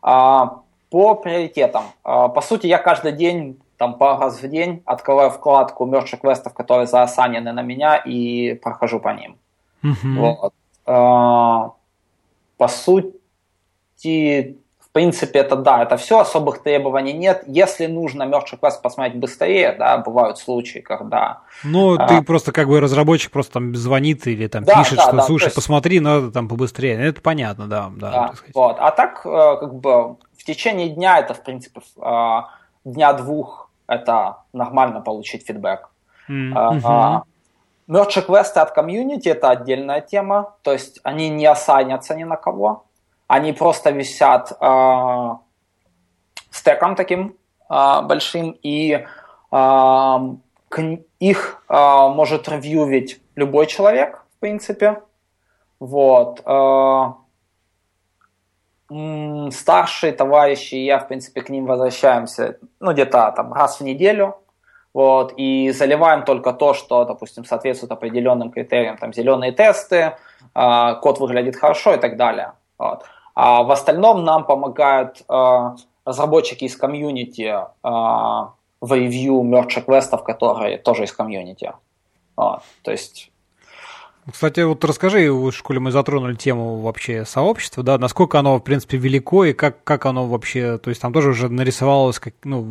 По 0.00 1.14
приоритетам. 1.14 1.84
По 2.02 2.40
сути, 2.42 2.66
я 2.66 2.78
каждый 2.78 3.12
день, 3.12 3.58
там 3.78 3.94
пару 3.94 4.20
раз 4.20 4.42
в 4.42 4.48
день, 4.48 4.82
открываю 4.84 5.30
вкладку 5.30 5.86
merge 5.86 6.18
квестов, 6.18 6.52
которые 6.54 6.86
заосанены 6.86 7.52
на 7.52 7.62
меня, 7.62 7.96
и 7.96 8.54
прохожу 8.54 9.00
по 9.00 9.08
ним. 9.08 9.38
Mm-hmm. 9.82 10.50
Вот. 10.84 11.74
По 12.58 12.68
сути, 12.68 14.58
принципе, 14.92 15.38
это 15.38 15.56
да, 15.56 15.82
это 15.82 15.96
все, 15.96 16.20
особых 16.20 16.62
требований 16.62 17.14
нет. 17.14 17.44
Если 17.46 17.86
нужно 17.86 18.24
Merge 18.24 18.58
Request 18.58 18.82
посмотреть 18.82 19.16
быстрее, 19.16 19.74
да, 19.78 19.98
бывают 19.98 20.38
случаи, 20.38 20.80
когда... 20.80 21.40
Ну, 21.64 21.96
а, 21.98 22.06
ты 22.06 22.22
просто 22.22 22.52
как 22.52 22.68
бы 22.68 22.78
разработчик 22.80 23.32
просто 23.32 23.54
там 23.54 23.74
звонит 23.74 24.26
или 24.26 24.46
там 24.48 24.64
да, 24.64 24.78
пишет, 24.78 24.98
да, 24.98 25.04
что, 25.04 25.16
да, 25.16 25.22
слушай, 25.22 25.46
есть... 25.46 25.56
посмотри, 25.56 26.00
надо 26.00 26.30
там 26.30 26.48
побыстрее. 26.48 27.00
Это 27.02 27.22
понятно, 27.22 27.66
да. 27.66 27.90
Да, 27.96 28.10
да 28.10 28.32
вот. 28.54 28.76
А 28.78 28.90
так, 28.90 29.22
э, 29.24 29.56
как 29.60 29.74
бы, 29.74 30.16
в 30.38 30.44
течение 30.44 30.90
дня 30.90 31.18
это, 31.18 31.32
в 31.32 31.42
принципе, 31.42 31.80
э, 31.96 32.40
дня-двух 32.84 33.70
это 33.86 34.38
нормально 34.52 35.00
получить 35.00 35.46
фидбэк. 35.46 35.88
Mm-hmm. 36.28 37.22
Merge 37.88 38.26
Request 38.26 38.58
от 38.58 38.72
комьюнити 38.72 39.28
это 39.28 39.50
отдельная 39.50 40.00
тема, 40.00 40.54
то 40.62 40.72
есть 40.72 41.00
они 41.02 41.28
не 41.30 41.46
осанятся 41.46 42.14
ни 42.14 42.24
на 42.24 42.36
кого 42.36 42.84
они 43.32 43.54
просто 43.54 43.90
висят 43.92 44.52
э, 44.60 45.30
стеком 46.50 46.96
таким 46.96 47.34
э, 47.70 48.02
большим, 48.02 48.50
и 48.62 49.06
э, 49.50 50.18
их 51.18 51.64
э, 51.66 52.08
может 52.08 52.48
ревьювить 52.50 53.22
любой 53.34 53.66
человек, 53.68 54.22
в 54.36 54.40
принципе. 54.40 55.00
Вот. 55.80 56.42
Э, 56.44 57.12
старшие 59.50 60.12
товарищи, 60.12 60.74
я, 60.74 60.98
в 60.98 61.08
принципе, 61.08 61.40
к 61.40 61.48
ним 61.48 61.64
возвращаемся, 61.64 62.58
ну, 62.80 62.92
где-то 62.92 63.32
там 63.34 63.54
раз 63.54 63.80
в 63.80 63.82
неделю, 63.82 64.36
вот, 64.92 65.32
и 65.38 65.70
заливаем 65.70 66.24
только 66.24 66.52
то, 66.52 66.74
что, 66.74 67.06
допустим, 67.06 67.46
соответствует 67.46 67.92
определенным 67.92 68.50
критериям, 68.50 68.98
там, 68.98 69.14
зеленые 69.14 69.52
тесты, 69.52 70.16
э, 70.54 70.94
код 71.00 71.18
выглядит 71.18 71.56
хорошо 71.56 71.94
и 71.94 71.98
так 71.98 72.18
далее. 72.18 72.52
Вот. 72.78 73.06
А 73.34 73.62
в 73.62 73.70
остальном 73.70 74.24
нам 74.24 74.44
помогают 74.44 75.22
э, 75.28 75.70
разработчики 76.04 76.64
из 76.64 76.76
комьюнити 76.76 77.54
в 77.82 78.92
ревью 78.92 79.42
мерча 79.42 79.80
квестов, 79.80 80.24
которые 80.24 80.76
тоже 80.76 81.04
из 81.04 81.12
комьюнити. 81.12 81.72
Вот. 82.36 82.62
То 82.82 82.90
есть 82.90 83.31
Кстати, 84.30 84.60
вот 84.60 84.84
расскажи, 84.84 85.32
в 85.32 85.50
школе 85.50 85.80
мы 85.80 85.90
затронули 85.90 86.36
тему 86.36 86.76
вообще 86.76 87.24
сообщества, 87.24 87.82
да, 87.82 87.98
насколько 87.98 88.38
оно, 88.38 88.58
в 88.58 88.60
принципе, 88.60 88.96
велико 88.96 89.44
и 89.44 89.52
как, 89.52 89.82
как 89.82 90.06
оно 90.06 90.28
вообще, 90.28 90.78
то 90.78 90.90
есть 90.90 91.02
там 91.02 91.12
тоже 91.12 91.30
уже 91.30 91.48
нарисовалось, 91.48 92.20
как, 92.20 92.34
ну, 92.44 92.64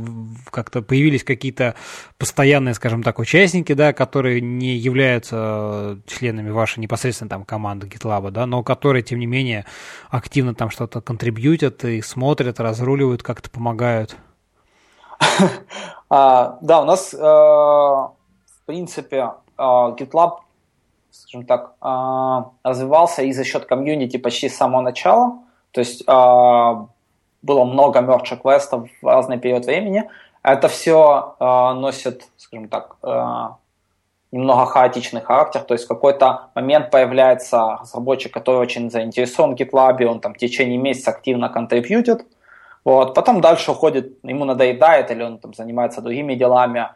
как-то 0.49 0.81
появились 0.81 1.25
какие-то 1.25 1.75
постоянные, 2.17 2.73
скажем 2.73 3.03
так, 3.03 3.19
участники, 3.19 3.73
да, 3.73 3.91
которые 3.91 4.39
не 4.39 4.77
являются 4.77 5.99
членами 6.07 6.51
вашей 6.51 6.79
непосредственно 6.79 7.29
там 7.29 7.43
команды 7.43 7.87
GitLab, 7.87 8.31
да, 8.31 8.45
но 8.45 8.63
которые, 8.63 9.03
тем 9.03 9.19
не 9.19 9.25
менее, 9.25 9.65
активно 10.09 10.55
там 10.55 10.69
что-то 10.69 11.01
контрибьютят 11.01 11.83
и 11.83 12.01
смотрят, 12.01 12.61
разруливают, 12.61 13.23
как-то 13.23 13.49
помогают. 13.49 14.15
А, 16.13 16.57
да, 16.61 16.81
у 16.81 16.85
нас, 16.85 17.13
э, 17.13 17.17
в 17.17 18.11
принципе, 18.65 19.31
э, 19.57 19.61
GitLab 19.61 20.39
скажем 21.11 21.45
так, 21.45 21.73
а, 21.81 22.51
развивался 22.63 23.21
и 23.21 23.31
за 23.33 23.43
счет 23.43 23.65
комьюнити 23.65 24.17
почти 24.17 24.49
с 24.49 24.57
самого 24.57 24.81
начала. 24.81 25.39
То 25.71 25.79
есть 25.79 26.03
а, 26.07 26.87
было 27.41 27.63
много 27.63 28.01
мерча 28.01 28.37
квестов 28.37 28.89
в 29.01 29.05
разный 29.05 29.37
период 29.37 29.65
времени. 29.65 30.09
Это 30.43 30.67
все 30.67 31.35
а, 31.39 31.73
носит, 31.73 32.27
скажем 32.37 32.67
так, 32.67 32.97
немного 34.31 34.65
хаотичный 34.65 35.19
характер, 35.19 35.59
то 35.59 35.73
есть 35.73 35.83
в 35.83 35.87
какой-то 35.89 36.51
момент 36.55 36.89
появляется 36.89 37.79
разработчик, 37.81 38.33
который 38.33 38.61
очень 38.61 38.89
заинтересован 38.89 39.57
в 39.57 39.59
GitLab, 39.59 40.01
он 40.05 40.21
там 40.21 40.33
в 40.33 40.37
течение 40.37 40.77
месяца 40.77 41.11
активно 41.11 41.49
контрибьютит, 41.49 42.25
вот, 42.85 43.13
потом 43.13 43.41
дальше 43.41 43.71
уходит, 43.71 44.17
ему 44.23 44.45
надоедает, 44.45 45.11
или 45.11 45.21
он 45.21 45.37
там 45.37 45.53
занимается 45.53 46.01
другими 46.01 46.35
делами, 46.35 46.87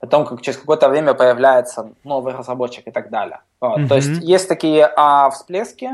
потом 0.00 0.24
как 0.24 0.40
через 0.40 0.58
какое-то 0.58 0.88
время 0.88 1.14
появляется 1.14 1.92
новый 2.04 2.34
разработчик 2.34 2.88
и 2.88 2.90
так 2.90 3.10
далее. 3.10 3.40
Вот. 3.60 3.80
Mm-hmm. 3.80 3.88
То 3.88 3.96
есть 3.96 4.22
есть 4.22 4.48
такие 4.48 4.90
а, 4.96 5.30
всплески. 5.30 5.90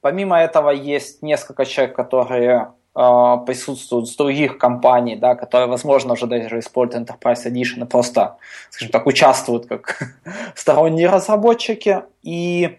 Помимо 0.00 0.38
этого 0.38 0.70
есть 0.70 1.22
несколько 1.22 1.64
человек, 1.64 1.96
которые 1.96 2.72
а, 2.94 3.36
присутствуют 3.38 4.08
с 4.08 4.16
других 4.16 4.58
компаний, 4.58 5.16
да, 5.16 5.36
которые, 5.36 5.68
возможно, 5.68 6.14
уже 6.14 6.26
даже 6.26 6.58
используют 6.58 7.08
Enterprise 7.08 7.46
Edition 7.46 7.84
и 7.84 7.86
просто, 7.86 8.36
скажем 8.70 8.90
так, 8.90 9.06
участвуют 9.06 9.66
как 9.66 10.14
сторонние 10.54 11.08
разработчики. 11.08 12.02
И 12.22 12.78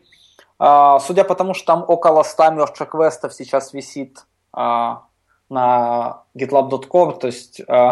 а, 0.59 0.99
судя 0.99 1.24
по 1.24 1.36
тому, 1.36 1.53
что 1.53 1.65
там 1.65 1.86
около 1.88 2.24
100 2.24 2.51
мертвых 2.51 2.89
квестов 2.89 3.34
сейчас 3.34 3.74
висит 3.74 4.26
а, 4.51 5.03
на 5.50 6.24
gitlab.com, 6.36 7.20
то 7.20 7.28
есть 7.28 7.62
э, 7.62 7.66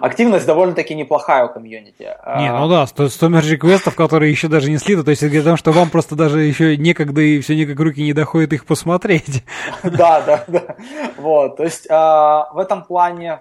активность 0.00 0.46
довольно-таки 0.46 0.94
неплохая 0.94 1.46
у 1.46 1.52
комьюнити. 1.52 2.16
Не, 2.38 2.52
ну 2.52 2.68
да, 2.68 2.86
100, 2.86 3.08
100 3.08 3.26
merge 3.28 3.56
квестов, 3.56 3.94
которые 3.94 4.30
еще 4.32 4.48
даже 4.48 4.70
не 4.70 4.78
слиты, 4.78 5.04
то 5.04 5.10
есть 5.10 5.22
это 5.22 5.36
потому, 5.36 5.56
что 5.56 5.70
вам 5.72 5.90
просто 5.90 6.16
даже 6.16 6.40
еще 6.40 6.76
некогда 6.76 7.20
и 7.20 7.40
все 7.40 7.54
никак 7.54 7.78
руки 7.78 8.02
не 8.02 8.12
доходят 8.12 8.52
их 8.52 8.66
посмотреть. 8.66 9.44
Да, 9.82 10.20
да, 10.22 10.44
да. 10.48 10.76
Вот, 11.16 11.56
то 11.56 11.64
есть 11.64 11.86
э, 11.86 11.92
в 11.92 12.58
этом 12.58 12.84
плане 12.84 13.40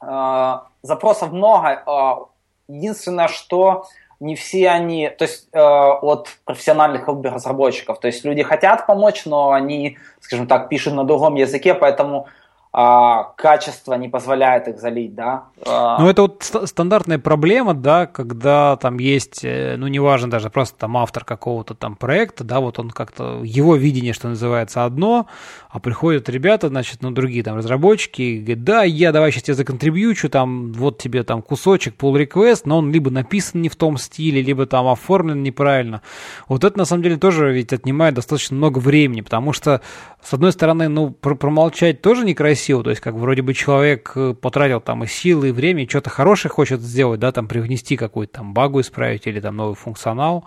э, 0.00 0.54
запросов 0.82 1.32
много. 1.32 2.28
Единственное, 2.68 3.28
что 3.28 3.86
не 4.20 4.34
все 4.34 4.68
они, 4.70 5.10
то 5.10 5.24
есть 5.24 5.48
э, 5.52 5.58
от 5.60 6.28
профессиональных 6.44 7.06
разработчиков, 7.06 8.00
то 8.00 8.08
есть 8.08 8.24
люди 8.24 8.42
хотят 8.42 8.86
помочь, 8.86 9.26
но 9.26 9.52
они, 9.52 9.98
скажем 10.20 10.46
так, 10.46 10.68
пишут 10.68 10.94
на 10.94 11.04
другом 11.04 11.36
языке, 11.36 11.74
поэтому 11.74 12.26
а, 12.70 13.32
качество 13.36 13.94
не 13.94 14.08
позволяет 14.08 14.68
их 14.68 14.78
залить, 14.78 15.14
да. 15.14 15.44
А. 15.66 15.98
Ну, 15.98 16.08
это 16.08 16.22
вот 16.22 16.44
стандартная 16.66 17.18
проблема, 17.18 17.72
да, 17.72 18.06
когда 18.06 18.76
там 18.76 18.98
есть, 18.98 19.40
э, 19.42 19.76
ну, 19.78 19.86
неважно 19.86 20.30
даже, 20.30 20.50
просто 20.50 20.78
там 20.78 20.96
автор 20.98 21.24
какого-то 21.24 21.74
там 21.74 21.96
проекта, 21.96 22.44
да, 22.44 22.60
вот 22.60 22.78
он 22.78 22.90
как-то, 22.90 23.40
его 23.42 23.74
видение, 23.74 24.12
что 24.12 24.28
называется, 24.28 24.84
одно, 24.84 25.26
а 25.70 25.80
приходят 25.80 26.28
ребята, 26.28 26.68
значит, 26.68 26.98
ну, 27.00 27.10
другие 27.10 27.42
там 27.42 27.56
разработчики, 27.56 28.20
и 28.20 28.38
говорят, 28.38 28.64
да, 28.64 28.82
я 28.82 29.12
давай 29.12 29.32
сейчас 29.32 29.44
тебе 29.44 29.54
законтрибьючу, 29.54 30.28
там, 30.28 30.72
вот 30.74 30.98
тебе 30.98 31.22
там 31.22 31.40
кусочек, 31.40 31.94
pull 31.98 32.22
request, 32.22 32.62
но 32.66 32.78
он 32.78 32.92
либо 32.92 33.10
написан 33.10 33.62
не 33.62 33.70
в 33.70 33.76
том 33.76 33.96
стиле, 33.96 34.42
либо 34.42 34.66
там 34.66 34.86
оформлен 34.86 35.42
неправильно. 35.42 36.02
Вот 36.48 36.64
это, 36.64 36.76
на 36.76 36.84
самом 36.84 37.02
деле, 37.02 37.16
тоже 37.16 37.50
ведь 37.50 37.72
отнимает 37.72 38.14
достаточно 38.14 38.56
много 38.56 38.78
времени, 38.78 39.22
потому 39.22 39.54
что, 39.54 39.80
с 40.22 40.34
одной 40.34 40.52
стороны, 40.52 40.88
ну, 40.88 41.10
промолчать 41.10 42.02
тоже 42.02 42.26
некрасиво, 42.26 42.57
сил, 42.58 42.82
то 42.82 42.90
есть 42.90 43.00
как 43.00 43.14
вроде 43.14 43.40
бы 43.40 43.54
человек 43.54 44.12
э, 44.14 44.34
потратил 44.34 44.82
там 44.82 45.04
и 45.04 45.06
силы, 45.06 45.48
и 45.48 45.52
время, 45.52 45.84
и 45.84 45.88
что-то 45.88 46.10
хорошее 46.10 46.52
хочет 46.52 46.82
сделать, 46.82 47.20
да, 47.20 47.32
там 47.32 47.48
привнести 47.48 47.96
какую-то 47.96 48.34
там 48.40 48.52
багу 48.52 48.80
исправить 48.80 49.26
или 49.26 49.40
там 49.40 49.56
новый 49.56 49.74
функционал, 49.74 50.44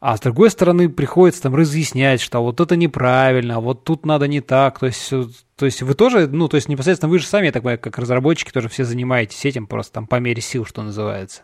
а 0.00 0.16
с 0.16 0.20
другой 0.20 0.50
стороны 0.50 0.90
приходится 0.90 1.42
там 1.42 1.54
разъяснять, 1.54 2.20
что 2.20 2.42
вот 2.42 2.60
это 2.60 2.76
неправильно, 2.76 3.56
а 3.56 3.60
вот 3.60 3.84
тут 3.84 4.04
надо 4.04 4.28
не 4.28 4.42
так, 4.42 4.78
то 4.78 4.86
есть, 4.86 5.08
то 5.56 5.64
есть 5.64 5.80
вы 5.80 5.94
тоже, 5.94 6.26
ну, 6.26 6.48
то 6.48 6.56
есть 6.56 6.68
непосредственно 6.68 7.10
вы 7.10 7.18
же 7.18 7.26
сами, 7.26 7.46
я 7.46 7.52
так 7.52 7.62
понимаю, 7.62 7.78
как 7.78 7.98
разработчики 7.98 8.50
тоже 8.50 8.68
все 8.68 8.84
занимаетесь 8.84 9.44
этим 9.46 9.66
просто 9.66 9.94
там 9.94 10.06
по 10.06 10.16
мере 10.16 10.42
сил, 10.42 10.66
что 10.66 10.82
называется. 10.82 11.42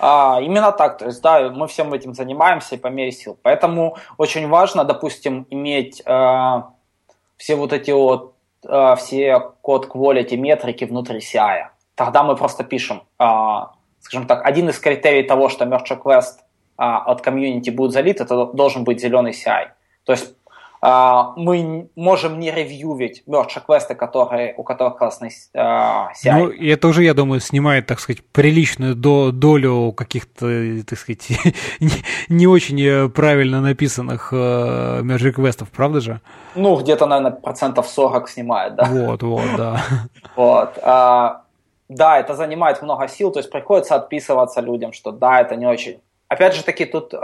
А, 0.00 0.40
именно 0.42 0.72
так, 0.72 0.98
то 0.98 1.06
есть, 1.06 1.22
да, 1.22 1.48
мы 1.50 1.66
всем 1.68 1.94
этим 1.94 2.14
занимаемся 2.14 2.74
и 2.74 2.78
по 2.78 2.88
мере 2.88 3.12
сил. 3.12 3.38
Поэтому 3.42 3.96
очень 4.18 4.48
важно, 4.48 4.84
допустим, 4.84 5.46
иметь 5.50 6.02
э, 6.04 6.62
все 7.36 7.56
вот 7.56 7.72
эти 7.72 7.90
вот 7.90 8.33
э, 8.66 8.96
все 8.96 9.40
код 9.60 9.86
quality 9.86 10.36
метрики 10.36 10.84
внутри 10.84 11.18
CI. 11.18 11.68
Тогда 11.94 12.22
мы 12.22 12.36
просто 12.36 12.64
пишем, 12.64 13.02
э, 13.18 13.24
скажем 14.00 14.26
так, 14.26 14.44
один 14.44 14.68
из 14.68 14.78
критерий 14.78 15.22
того, 15.22 15.48
что 15.48 15.64
merge 15.64 15.90
request 15.90 16.38
э, 16.78 16.82
от 16.82 17.20
комьюнити 17.20 17.70
будет 17.70 17.92
залит, 17.92 18.20
это 18.20 18.46
должен 18.46 18.84
быть 18.84 19.00
зеленый 19.00 19.32
CI. 19.32 19.68
То 20.04 20.12
есть 20.12 20.34
мы 20.84 21.88
можем 21.96 22.38
не 22.38 22.50
ревьювить 22.50 23.22
merge 23.26 23.60
квесты, 23.64 23.94
которые, 23.94 24.54
у 24.58 24.62
которых 24.62 24.98
классный 24.98 25.30
uh, 25.54 26.08
CI. 26.22 26.32
Ну, 26.32 26.48
и 26.50 26.68
это 26.68 26.88
уже, 26.88 27.04
я 27.04 27.14
думаю, 27.14 27.40
снимает, 27.40 27.86
так 27.86 28.00
сказать, 28.00 28.22
приличную 28.22 28.94
до, 28.94 29.30
долю 29.32 29.92
каких-то, 29.92 30.46
так 30.86 30.98
сказать, 30.98 31.30
не, 31.80 31.90
не 32.28 32.46
очень 32.46 32.78
э, 32.82 33.08
правильно 33.08 33.62
написанных 33.62 34.30
uh, 34.34 35.00
merge 35.02 35.32
квестов, 35.32 35.70
правда 35.70 36.00
же? 36.00 36.20
Ну, 36.54 36.76
где-то, 36.76 37.06
наверное, 37.06 37.32
процентов 37.32 37.88
40 37.88 38.28
снимает, 38.28 38.74
да. 38.74 38.84
Вот, 38.84 39.22
вот, 39.22 39.56
да. 39.56 39.82
Вот. 40.36 40.76
Uh, 40.76 41.36
да, 41.88 42.18
это 42.18 42.34
занимает 42.34 42.82
много 42.82 43.08
сил, 43.08 43.30
то 43.32 43.38
есть 43.38 43.50
приходится 43.50 43.94
отписываться 43.94 44.60
людям, 44.60 44.92
что 44.92 45.12
да, 45.12 45.40
это 45.40 45.56
не 45.56 45.66
очень. 45.66 46.00
Опять 46.28 46.54
же 46.54 46.62
таки, 46.62 46.84
тут 46.84 47.14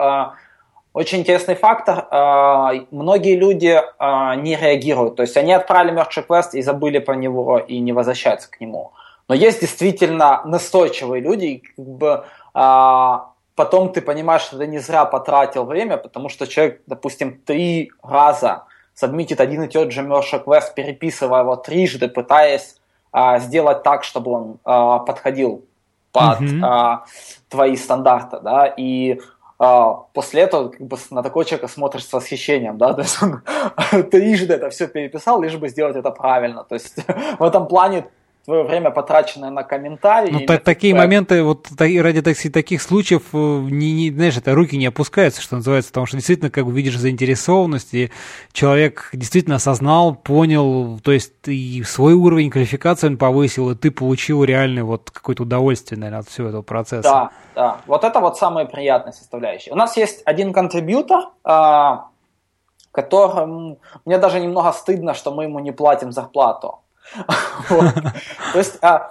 очень 0.92 1.20
интересный 1.20 1.54
фактор. 1.54 2.06
А, 2.10 2.72
многие 2.90 3.36
люди 3.36 3.80
а, 3.98 4.34
не 4.34 4.56
реагируют. 4.56 5.16
То 5.16 5.22
есть 5.22 5.36
они 5.36 5.52
отправили 5.52 5.94
Merge 5.94 6.26
Request 6.26 6.50
и 6.54 6.62
забыли 6.62 6.98
про 6.98 7.14
него 7.14 7.58
и 7.58 7.78
не 7.78 7.92
возвращаются 7.92 8.50
к 8.50 8.60
нему. 8.60 8.92
Но 9.28 9.34
есть 9.34 9.60
действительно 9.60 10.42
настойчивые 10.44 11.22
люди, 11.22 11.62
как 11.76 11.86
бы 11.86 12.24
а, 12.54 13.30
потом 13.54 13.92
ты 13.92 14.00
понимаешь, 14.00 14.42
что 14.42 14.58
ты 14.58 14.66
не 14.66 14.78
зря 14.78 15.04
потратил 15.04 15.64
время, 15.64 15.96
потому 15.96 16.28
что 16.28 16.48
человек, 16.48 16.82
допустим, 16.86 17.40
три 17.40 17.92
раза 18.02 18.64
сабмитит 18.94 19.40
один 19.40 19.62
и 19.62 19.68
тот 19.68 19.92
же 19.92 20.02
merge 20.02 20.42
request, 20.44 20.74
переписывая 20.74 21.42
его 21.42 21.54
трижды, 21.54 22.08
пытаясь 22.08 22.76
сделать 23.38 23.82
так, 23.82 24.04
чтобы 24.04 24.30
он 24.30 24.58
подходил 25.04 25.64
под 26.12 26.40
mm-hmm. 26.40 26.98
твои 27.48 27.76
стандарты, 27.76 28.38
да, 28.40 28.66
и 28.66 29.20
после 29.60 30.42
этого 30.42 30.70
как 30.70 30.80
бы 30.80 30.96
на 31.10 31.22
такого 31.22 31.44
человека 31.44 31.68
смотришь 31.68 32.06
с 32.06 32.12
восхищением, 32.12 32.78
да, 32.78 32.94
то 32.94 33.02
есть 33.02 33.22
он 33.22 33.42
трижды 34.10 34.54
это 34.54 34.70
все 34.70 34.88
переписал, 34.88 35.42
лишь 35.42 35.56
бы 35.56 35.68
сделать 35.68 35.96
это 35.96 36.10
правильно, 36.10 36.64
то 36.64 36.74
есть 36.74 36.96
в 37.38 37.42
этом 37.42 37.68
плане 37.68 38.06
твое 38.44 38.64
время 38.64 38.90
потраченное 38.90 39.50
на 39.50 39.62
комментарии. 39.62 40.30
Ну, 40.30 40.40
так, 40.46 40.64
такие 40.64 40.94
моменты, 40.94 41.42
вот 41.42 41.68
ради 41.78 42.22
так, 42.22 42.36
таких 42.52 42.82
случаев, 42.82 43.22
э, 43.32 43.36
не, 43.36 43.92
не, 43.92 44.10
знаешь, 44.10 44.36
это 44.36 44.54
руки 44.54 44.76
не 44.76 44.86
опускаются, 44.86 45.42
что 45.42 45.56
называется, 45.56 45.90
потому 45.90 46.06
что 46.06 46.16
действительно, 46.16 46.50
как 46.50 46.66
видишь 46.66 46.96
заинтересованность, 46.96 47.94
и 47.94 48.10
человек 48.52 49.10
действительно 49.12 49.56
осознал, 49.56 50.14
понял, 50.14 50.98
то 51.00 51.12
есть 51.12 51.32
и 51.46 51.82
свой 51.84 52.14
уровень 52.14 52.50
квалификации 52.50 53.08
он 53.08 53.18
повысил, 53.18 53.70
и 53.70 53.74
ты 53.74 53.90
получил 53.90 54.42
реальное 54.44 54.84
вот 54.84 55.10
какое-то 55.10 55.42
удовольствие, 55.42 55.98
наверное, 55.98 56.20
от 56.20 56.28
всего 56.28 56.48
этого 56.48 56.62
процесса. 56.62 57.02
Да, 57.02 57.30
да. 57.54 57.80
Вот 57.86 58.04
это 58.04 58.20
вот 58.20 58.38
самая 58.38 58.64
приятная 58.64 59.12
составляющая. 59.12 59.72
У 59.72 59.76
нас 59.76 59.96
есть 59.96 60.22
один 60.24 60.52
контрибьютор, 60.52 61.30
а, 61.44 62.08
которым 62.92 63.78
мне 64.04 64.18
даже 64.18 64.40
немного 64.40 64.72
стыдно, 64.72 65.14
что 65.14 65.32
мы 65.32 65.44
ему 65.44 65.58
не 65.60 65.72
платим 65.72 66.12
зарплату. 66.12 66.80
То 67.68 68.58
есть 68.58 68.78
а, 68.82 69.10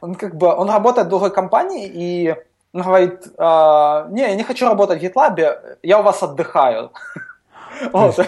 он 0.00 0.14
как 0.14 0.36
бы 0.36 0.54
он 0.54 0.70
работает 0.70 1.06
в 1.06 1.10
другой 1.10 1.32
компании 1.32 1.90
и 1.92 2.36
он 2.72 2.82
говорит, 2.82 3.26
а, 3.38 4.06
не, 4.10 4.22
я 4.22 4.34
не 4.34 4.44
хочу 4.44 4.66
работать 4.66 5.00
в 5.00 5.04
GitLab, 5.04 5.78
я 5.82 5.98
у 5.98 6.02
вас 6.02 6.22
отдыхаю. 6.22 6.92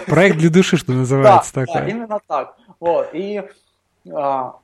Проект 0.07 0.37
для 0.37 0.49
души, 0.49 0.77
что 0.77 0.93
называется. 0.93 1.53
Да, 1.53 1.87
именно 1.87 2.19
так. 2.27 2.55
Вот. 2.79 3.09
И 3.13 3.43
а, 4.11 4.55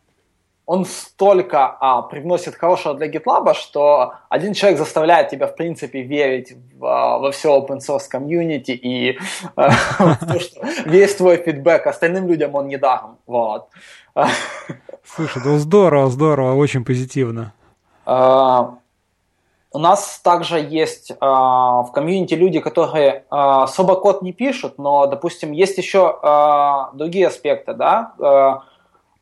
он 0.70 0.86
столько 0.86 1.66
а, 1.66 2.04
привносит 2.04 2.54
хорошего 2.54 2.94
для 2.94 3.08
GitLab, 3.08 3.56
что 3.56 4.14
один 4.30 4.54
человек 4.54 4.78
заставляет 4.78 5.30
тебя, 5.30 5.48
в 5.48 5.56
принципе, 5.56 6.04
верить 6.04 6.54
в, 6.76 6.86
а, 6.86 7.18
во 7.18 7.32
все 7.32 7.58
open 7.58 7.80
source 7.80 8.08
комьюнити 8.08 8.74
и 8.74 9.18
а, 9.56 9.72
весь 10.86 11.16
твой 11.16 11.38
фидбэк 11.38 11.88
остальным 11.88 12.28
людям 12.28 12.54
он 12.54 12.68
не 12.68 12.78
даром. 12.78 13.18
Вот. 13.26 13.70
Слушай, 15.04 15.42
ну 15.44 15.58
здорово, 15.58 16.08
здорово, 16.08 16.54
очень 16.54 16.86
позитивно. 16.86 17.52
А, 18.06 18.76
у 19.72 19.80
нас 19.80 20.20
также 20.24 20.60
есть 20.60 21.14
а, 21.20 21.82
в 21.82 21.92
комьюнити 21.94 22.36
люди, 22.36 22.60
которые 22.60 23.24
а, 23.32 23.64
особо 23.64 23.96
код 23.96 24.22
не 24.22 24.34
пишут, 24.34 24.78
но, 24.78 25.08
допустим, 25.08 25.52
есть 25.52 25.80
еще 25.80 26.16
а, 26.22 26.92
другие 26.94 27.26
аспекты, 27.26 27.74
да, 27.74 28.64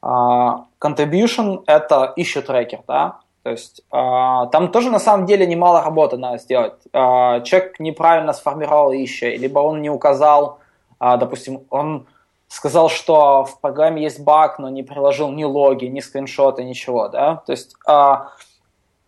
contribution– 0.04 1.64
это 1.68 2.14
issue 2.18 2.42
трекер, 2.42 2.80
да, 2.88 3.20
то 3.44 3.52
есть 3.52 3.82
э, 3.92 4.50
там 4.52 4.72
тоже 4.72 4.92
на 4.92 5.00
самом 5.00 5.26
деле 5.26 5.48
немало 5.48 5.82
работы 5.82 6.18
надо 6.18 6.38
сделать. 6.38 6.74
Э, 6.94 7.42
человек 7.44 7.80
неправильно 7.80 8.34
сформировал 8.34 8.94
issue, 8.94 9.36
либо 9.36 9.60
он 9.60 9.82
не 9.82 9.90
указал, 9.90 10.60
допустим, 11.00 11.62
он 11.70 12.08
сказал, 12.48 12.90
что 12.90 13.46
в 13.46 13.60
программе 13.60 14.04
есть 14.04 14.24
баг, 14.24 14.60
но 14.60 14.70
не 14.70 14.84
приложил 14.84 15.32
ни 15.32 15.44
логи, 15.44 15.86
ни 15.86 16.00
скриншоты, 16.00 16.64
ничего, 16.64 17.08
да. 17.08 17.44
То 17.46 17.52
есть 17.52 17.76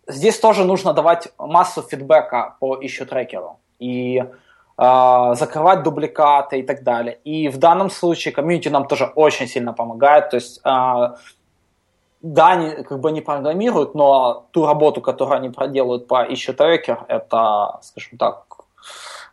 здесь 0.06 0.38
тоже 0.38 0.64
нужно 0.64 0.92
давать 0.92 1.28
массу 1.38 1.82
фидбэка 1.82 2.56
по 2.60 2.76
issue 2.76 3.06
трекеру. 3.06 3.58
И 3.78 4.18
а, 4.18 4.30
закрывать 4.80 5.82
дубликаты 5.82 6.60
и 6.60 6.62
так 6.62 6.82
далее. 6.82 7.18
И 7.24 7.48
в 7.48 7.58
данном 7.58 7.90
случае 7.90 8.32
комьюнити 8.32 8.68
нам 8.68 8.86
тоже 8.86 9.12
очень 9.14 9.46
сильно 9.46 9.74
помогает. 9.74 10.30
То 10.30 10.36
есть, 10.36 10.60
а, 10.64 11.16
да, 12.22 12.52
они 12.52 12.82
как 12.84 12.98
бы 13.00 13.12
не 13.12 13.20
программируют, 13.20 13.94
но 13.94 14.46
ту 14.52 14.66
работу, 14.66 15.02
которую 15.02 15.36
они 15.36 15.50
проделают 15.50 16.06
по 16.06 16.26
issue 16.26 16.56
tracker, 16.56 17.04
это, 17.08 17.78
скажем 17.82 18.18
так, 18.18 18.44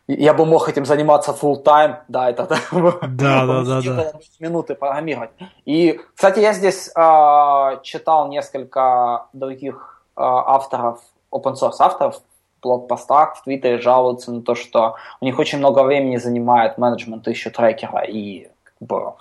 я 0.06 0.34
бы 0.34 0.44
мог 0.44 0.68
этим 0.68 0.84
заниматься 0.84 1.32
full 1.32 1.62
time, 1.62 1.96
да, 2.08 2.30
это 2.30 2.46
да, 2.72 3.46
да, 3.46 3.62
да, 3.62 3.80
да. 3.82 4.12
минуты 4.40 4.74
программировать. 4.74 5.30
И, 5.66 6.00
кстати, 6.14 6.40
я 6.40 6.52
здесь 6.52 6.90
э, 6.94 7.80
читал 7.82 8.28
несколько 8.28 9.26
других 9.32 10.02
э, 10.16 10.20
авторов, 10.20 11.00
open 11.30 11.54
source 11.54 11.76
авторов, 11.78 12.20
блокпостах, 12.62 13.36
в 13.36 13.44
Твиттере 13.44 13.80
жалуются 13.80 14.32
на 14.32 14.42
то, 14.42 14.54
что 14.54 14.96
у 15.20 15.24
них 15.24 15.38
очень 15.38 15.58
много 15.58 15.82
времени 15.82 16.16
занимает 16.16 16.78
менеджмент 16.78 17.26
еще 17.28 17.50
трекера, 17.50 18.00
и 18.00 18.48
как 18.64 18.88
бы, 18.88 19.14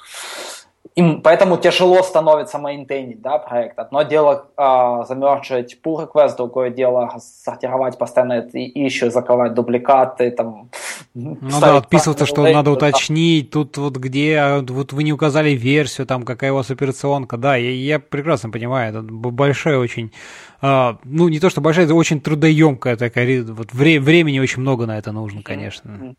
им 0.97 1.21
поэтому 1.21 1.57
тяжело 1.57 2.01
становится 2.01 2.57
мейнтейнить 2.57 3.21
да, 3.21 3.37
проект. 3.37 3.77
Одно 3.77 4.01
дело 4.01 4.47
э, 4.57 5.05
замерчивать 5.07 5.77
pull 5.83 6.07
request, 6.07 6.37
другое 6.37 6.71
дело 6.71 7.19
сортировать 7.19 7.99
постоянно 7.99 8.33
это 8.33 8.57
и 8.57 8.83
еще 8.83 9.11
закрывать 9.11 9.53
дубликаты. 9.53 10.31
Там, 10.31 10.69
ну 11.13 11.37
да, 11.61 11.77
отписываться, 11.77 12.25
что 12.25 12.41
лейт, 12.41 12.55
надо 12.55 12.71
уточнить, 12.71 13.51
тут 13.51 13.77
вот 13.77 13.97
где, 13.97 14.63
вот 14.67 14.91
вы 14.91 15.03
не 15.03 15.13
указали 15.13 15.51
версию, 15.51 16.07
там 16.07 16.23
какая 16.23 16.51
у 16.51 16.55
вас 16.55 16.71
операционка. 16.71 17.37
Да, 17.37 17.55
я, 17.55 17.69
я 17.69 17.99
прекрасно 17.99 18.49
понимаю, 18.49 18.89
это 18.89 19.01
большая 19.03 19.77
очень, 19.77 20.11
э, 20.63 20.93
ну 21.03 21.27
не 21.27 21.39
то 21.39 21.51
что 21.51 21.61
большая, 21.61 21.85
это 21.85 21.93
очень 21.93 22.19
трудоемкая 22.19 22.95
такая, 22.97 23.43
вот 23.43 23.71
вре, 23.71 23.99
времени 23.99 24.39
очень 24.39 24.63
много 24.63 24.87
на 24.87 24.97
это 24.97 25.11
нужно, 25.11 25.43
конечно. 25.43 25.89
Mm-hmm. 25.91 26.15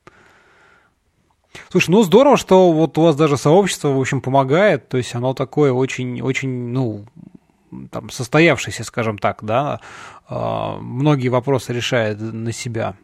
Слушай, 1.71 1.91
ну 1.91 2.03
здорово, 2.03 2.37
что 2.37 2.73
вот 2.73 2.99
у 2.99 3.03
вас 3.03 3.17
даже 3.17 3.37
сообщество, 3.37 3.89
в 3.89 4.01
общем, 4.01 4.21
помогает, 4.21 4.89
то 4.89 4.97
есть 4.97 5.15
оно 5.15 5.35
такое 5.35 5.73
очень, 5.73 6.21
очень, 6.23 6.69
ну, 6.69 7.05
там, 7.91 8.11
состоявшийся, 8.11 8.85
скажем 8.85 9.19
так, 9.19 9.39
да, 9.43 9.81
многие 10.29 11.29
вопросы 11.29 11.73
решает 11.73 12.21
на 12.21 12.53
себя. 12.53 12.95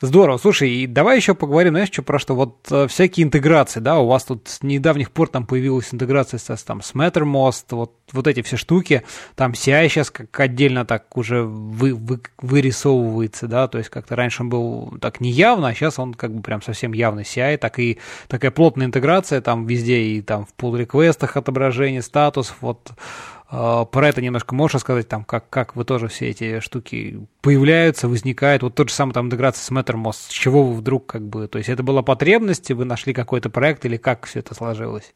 Здорово. 0.00 0.38
Слушай, 0.38 0.70
и 0.70 0.86
давай 0.86 1.16
еще 1.16 1.34
поговорим, 1.34 1.74
знаешь, 1.74 1.90
что 1.92 2.02
про 2.02 2.18
что? 2.18 2.34
Вот 2.34 2.66
э, 2.70 2.86
всякие 2.88 3.24
интеграции, 3.24 3.80
да, 3.80 3.98
у 3.98 4.06
вас 4.06 4.24
тут 4.24 4.48
с 4.48 4.62
недавних 4.62 5.10
пор 5.10 5.28
там 5.28 5.46
появилась 5.46 5.92
интеграция 5.92 6.38
с, 6.38 6.62
там, 6.64 6.80
с 6.80 6.94
Mattermost, 6.94 7.66
вот, 7.70 7.92
вот 8.12 8.26
эти 8.26 8.40
все 8.42 8.56
штуки, 8.56 9.02
там 9.36 9.52
CI 9.52 9.88
сейчас 9.88 10.10
как 10.10 10.40
отдельно 10.40 10.86
так 10.86 11.16
уже 11.16 11.42
вы, 11.42 11.94
вы, 11.94 12.20
вырисовывается, 12.38 13.46
да, 13.48 13.68
то 13.68 13.78
есть 13.78 13.90
как-то 13.90 14.16
раньше 14.16 14.42
он 14.42 14.48
был 14.48 14.94
так 15.00 15.20
неявно, 15.20 15.68
а 15.68 15.74
сейчас 15.74 15.98
он 15.98 16.14
как 16.14 16.34
бы 16.34 16.42
прям 16.42 16.62
совсем 16.62 16.94
явный 16.94 17.24
CI, 17.24 17.58
так 17.58 17.78
и 17.78 17.98
такая 18.28 18.50
плотная 18.50 18.86
интеграция 18.86 19.40
там 19.42 19.66
везде, 19.66 19.98
и 20.02 20.22
там 20.22 20.46
в 20.46 20.54
pull 20.58 20.78
реквестах 20.78 21.36
отображение 21.36 22.02
статусов, 22.02 22.56
вот 22.60 22.92
а, 23.41 23.41
про 23.52 24.08
это 24.08 24.22
немножко 24.22 24.54
можешь 24.54 24.76
рассказать, 24.76 25.08
там, 25.08 25.24
как, 25.24 25.50
как 25.50 25.76
вы 25.76 25.84
тоже 25.84 26.08
все 26.08 26.30
эти 26.30 26.60
штуки 26.60 27.20
появляются, 27.42 28.08
возникают. 28.08 28.62
Вот 28.62 28.74
тот 28.74 28.88
же 28.88 28.94
самый 28.94 29.12
там 29.12 29.26
интеграция 29.26 29.62
с 29.62 29.70
Mattermost, 29.70 30.28
с 30.28 30.28
чего 30.28 30.62
вы 30.62 30.72
вдруг 30.74 31.04
как 31.06 31.22
бы, 31.22 31.48
то 31.48 31.58
есть 31.58 31.68
это 31.68 31.82
была 31.82 32.02
потребность, 32.02 32.70
вы 32.70 32.86
нашли 32.86 33.12
какой-то 33.12 33.50
проект 33.50 33.84
или 33.84 33.98
как 33.98 34.24
все 34.24 34.38
это 34.38 34.54
сложилось? 34.54 35.14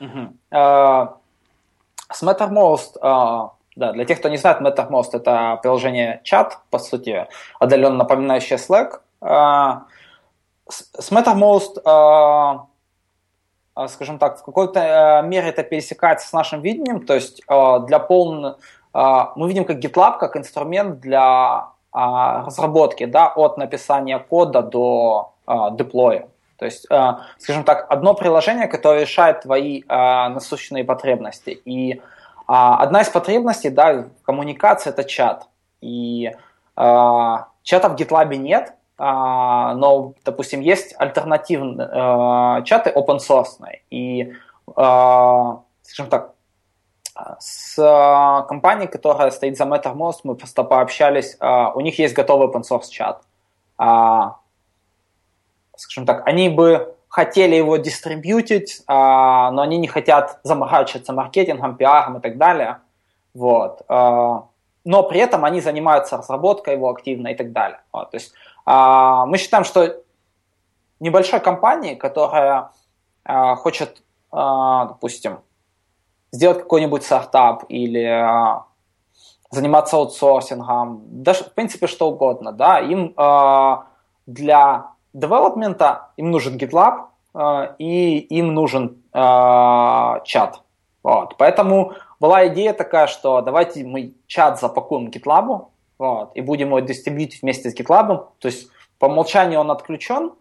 Uh-huh. 0.00 0.32
Uh, 0.52 1.08
с 2.12 2.22
Mattermost, 2.22 3.00
uh, 3.00 3.50
да, 3.76 3.92
для 3.92 4.04
тех, 4.04 4.18
кто 4.18 4.28
не 4.28 4.36
знает, 4.36 4.60
Mattermost 4.60 5.10
это 5.14 5.58
приложение 5.62 6.20
чат, 6.24 6.58
по 6.68 6.78
сути, 6.78 7.26
отдаленно 7.58 7.96
напоминающее 7.96 8.58
Slack. 8.58 9.00
Uh, 9.22 9.80
с, 10.68 11.10
Mattermost 11.10 11.80
а, 11.84 12.66
скажем 13.88 14.18
так, 14.18 14.38
в 14.38 14.44
какой-то 14.44 14.80
э, 14.80 15.26
мере 15.26 15.48
это 15.48 15.62
пересекается 15.62 16.28
с 16.28 16.32
нашим 16.32 16.60
видением, 16.60 17.06
то 17.06 17.14
есть 17.14 17.42
э, 17.48 17.78
для 17.86 17.98
полного... 17.98 18.58
Э, 18.94 19.26
мы 19.36 19.48
видим 19.48 19.64
как 19.64 19.78
GitLab 19.78 20.18
как 20.18 20.36
инструмент 20.36 21.00
для 21.00 21.68
разработки, 21.94 23.04
да, 23.04 23.28
от 23.28 23.58
написания 23.58 24.18
кода 24.18 24.62
до 24.62 25.34
деплоя. 25.72 26.26
То 26.56 26.64
есть, 26.64 26.86
скажем 27.36 27.64
так, 27.64 27.84
одно 27.90 28.14
приложение, 28.14 28.66
которое 28.66 29.02
решает 29.02 29.42
твои 29.42 29.82
насущные 29.86 30.84
потребности. 30.84 31.50
И 31.50 32.00
одна 32.46 33.02
из 33.02 33.10
потребностей, 33.10 33.68
да, 33.68 34.06
коммуникации– 34.22 34.88
это 34.96 35.04
чат. 35.04 35.48
И 35.82 36.30
чата 36.74 37.88
в 37.90 37.94
GitLab 37.94 38.34
нет, 38.36 38.72
но, 38.98 40.14
допустим, 40.24 40.60
есть 40.60 40.94
альтернативные 40.98 41.88
э, 41.88 42.64
чаты 42.64 42.90
open 42.90 43.18
source, 43.18 43.58
и, 43.90 44.22
э, 44.22 45.56
скажем 45.82 46.10
так, 46.10 46.34
с 47.38 47.76
компанией, 48.48 48.88
которая 48.88 49.30
стоит 49.30 49.56
за 49.56 49.64
Mattermost, 49.64 50.20
мы 50.24 50.34
просто 50.34 50.62
пообщались, 50.62 51.36
э, 51.40 51.66
у 51.74 51.80
них 51.80 51.98
есть 51.98 52.14
готовый 52.14 52.48
open 52.48 52.62
source 52.62 52.88
чат. 52.90 53.22
Скажем 55.76 56.06
так, 56.06 56.26
они 56.26 56.48
бы 56.48 56.94
хотели 57.08 57.56
его 57.56 57.78
дистрибьютить, 57.78 58.82
но 58.86 59.60
они 59.60 59.78
не 59.78 59.88
хотят 59.88 60.38
заморачиваться 60.44 61.12
маркетингом, 61.12 61.76
пиаром 61.76 62.18
и 62.18 62.20
так 62.20 62.38
далее. 62.38 62.78
Вот. 63.34 63.82
Но 63.88 65.02
при 65.02 65.18
этом 65.18 65.44
они 65.44 65.60
занимаются 65.60 66.18
разработкой 66.18 66.74
его 66.74 66.90
активно 66.90 67.28
и 67.28 67.34
так 67.34 67.52
далее. 67.52 67.80
Вот. 67.92 68.10
То 68.12 68.16
есть 68.16 68.32
а, 68.32 68.41
мы 68.64 69.38
считаем, 69.38 69.64
что 69.64 70.02
небольшой 71.02 71.40
компании, 71.40 71.96
которая 71.96 72.70
а, 73.24 73.56
хочет, 73.56 74.02
а, 74.30 74.86
допустим, 74.86 75.40
сделать 76.30 76.58
какой-нибудь 76.58 77.02
стартап 77.02 77.64
или 77.68 78.24
заниматься 79.50 79.96
аутсорсингом, 79.96 81.02
даже 81.06 81.44
в 81.44 81.52
принципе 81.52 81.86
что 81.86 82.08
угодно, 82.08 82.52
да, 82.52 82.80
им 82.80 83.14
для 84.26 84.86
девелопмента 85.12 86.08
им 86.16 86.30
нужен 86.30 86.56
GitLab 86.56 87.08
и 87.78 88.18
им 88.18 88.54
нужен 88.54 89.02
чат. 89.12 90.62
Вот. 91.02 91.36
Поэтому 91.36 91.92
была 92.18 92.46
идея 92.48 92.72
такая, 92.72 93.08
что 93.08 93.42
давайте 93.42 93.84
мы 93.84 94.14
чат 94.26 94.58
запакуем 94.58 95.08
GitLab, 95.08 95.66
вот, 96.02 96.32
и 96.34 96.40
будем 96.40 96.68
его 96.68 96.80
дистрибьютить 96.80 97.42
вместе 97.42 97.70
с 97.70 97.78
GitLab. 97.78 98.26
То 98.38 98.48
есть 98.48 98.68
по 98.98 99.06
умолчанию 99.06 99.60
он 99.60 99.70
отключен, 99.70 100.32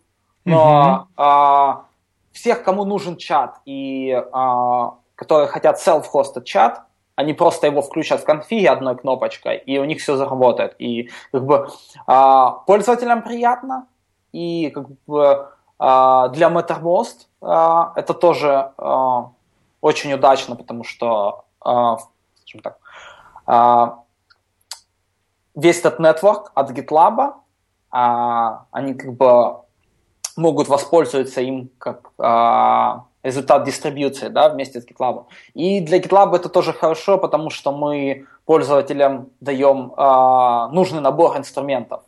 но 0.44 1.08
mm-hmm. 1.08 1.14
а, 1.18 1.86
всех, 2.32 2.64
кому 2.64 2.84
нужен 2.84 3.16
чат 3.16 3.60
и 3.66 4.12
а, 4.32 4.96
которые 5.14 5.48
хотят 5.48 5.78
self-hosted 5.78 6.44
чат, 6.46 6.82
они 7.16 7.34
просто 7.34 7.68
его 7.68 7.84
включат 7.84 8.22
в 8.22 8.26
конфиге 8.26 8.72
одной 8.72 8.98
кнопочкой, 8.98 9.58
и 9.58 9.78
у 9.78 9.86
них 9.86 10.00
все 10.00 10.16
заработает. 10.16 10.76
И 10.80 11.12
как 11.32 11.46
бы 11.46 11.70
а, 12.08 12.52
пользователям 12.66 13.22
приятно, 13.22 13.86
и 14.32 14.72
как 14.72 14.88
бы 15.06 15.48
а, 15.78 16.30
для 16.30 16.50
Mattermost 16.50 17.28
а, 17.42 17.94
это 17.96 18.16
тоже 18.16 18.72
а, 18.78 19.30
очень 19.80 20.12
удачно, 20.14 20.56
потому 20.56 20.84
что, 20.84 21.46
а, 21.60 21.98
скажем 22.40 22.62
так, 22.64 22.78
а, 23.46 24.01
весь 25.56 25.80
этот 25.80 26.00
нетворк 26.00 26.52
от 26.56 26.72
GitLab, 26.72 27.34
а, 27.92 28.66
они 28.72 28.94
как 28.94 29.14
бы 29.14 29.58
могут 30.38 30.68
воспользоваться 30.68 31.42
им 31.42 31.70
как 31.78 32.12
а, 32.18 33.06
результат 33.24 33.66
дистрибьюции, 33.66 34.30
да, 34.30 34.50
вместе 34.50 34.82
с 34.82 34.88
GitLab. 34.88 35.26
И 35.54 35.82
для 35.82 36.00
GitLab 36.00 36.36
это 36.36 36.50
тоже 36.50 36.74
хорошо, 36.74 37.18
потому 37.18 37.50
что 37.50 37.72
мы 37.72 38.26
пользователям 38.46 39.30
даем 39.40 39.94
а, 39.98 40.70
нужный 40.70 41.02
набор 41.02 41.38
инструментов. 41.38 42.04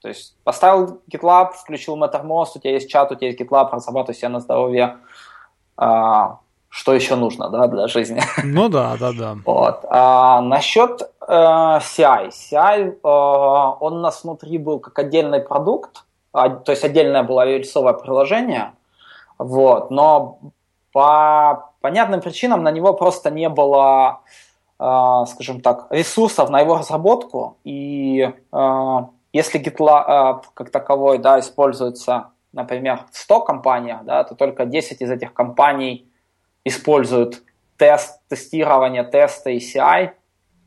То 0.00 0.08
есть 0.08 0.36
поставил 0.44 1.00
GitLab, 1.10 1.52
включил 1.52 1.96
Mattermost, 1.96 2.50
у 2.56 2.58
тебя 2.60 2.72
есть 2.72 2.90
чат, 2.90 3.10
у 3.10 3.14
тебя 3.14 3.28
есть 3.28 3.40
GitLab, 3.40 3.70
разрабатывай 3.70 4.14
себе 4.14 4.28
на 4.28 4.40
здоровье. 4.40 4.98
А, 5.76 6.40
что 6.74 6.92
еще 6.92 7.14
нужно 7.14 7.50
да, 7.50 7.68
для 7.68 7.86
жизни? 7.86 8.20
Ну 8.44 8.68
да, 8.68 8.96
да, 8.98 9.12
да. 9.12 9.36
Вот. 9.46 9.84
А, 9.88 10.40
насчет 10.40 11.02
э, 11.20 11.32
CI. 11.32 12.30
CI, 12.30 12.90
э, 12.90 12.98
он 13.80 13.92
у 13.92 14.00
нас 14.00 14.24
внутри 14.24 14.58
был 14.58 14.80
как 14.80 14.98
отдельный 14.98 15.38
продукт, 15.38 16.04
а, 16.32 16.48
то 16.48 16.72
есть 16.72 16.82
отдельное 16.82 17.22
было 17.22 17.46
рельсовое 17.46 17.92
приложение, 17.92 18.72
вот, 19.38 19.92
но 19.92 20.40
по 20.92 21.70
понятным 21.80 22.20
причинам 22.20 22.64
на 22.64 22.72
него 22.72 22.92
просто 22.92 23.30
не 23.30 23.48
было, 23.48 24.22
э, 24.80 25.24
скажем 25.28 25.60
так, 25.60 25.86
ресурсов 25.90 26.50
на 26.50 26.58
его 26.58 26.78
разработку, 26.78 27.56
и 27.62 28.32
э, 28.52 28.98
если 29.32 29.60
GitLab 29.60 30.40
э, 30.40 30.42
как 30.54 30.70
таковой 30.70 31.18
да, 31.18 31.38
используется, 31.38 32.30
например, 32.52 33.04
в 33.12 33.16
100 33.16 33.40
компаниях, 33.42 34.04
да, 34.04 34.24
то 34.24 34.34
только 34.34 34.64
10 34.64 35.00
из 35.02 35.10
этих 35.12 35.32
компаний 35.32 36.10
используют 36.64 37.42
тест, 37.76 38.20
тестирование, 38.28 39.04
тесты 39.04 39.56
и 39.56 39.58
CI, 39.58 40.10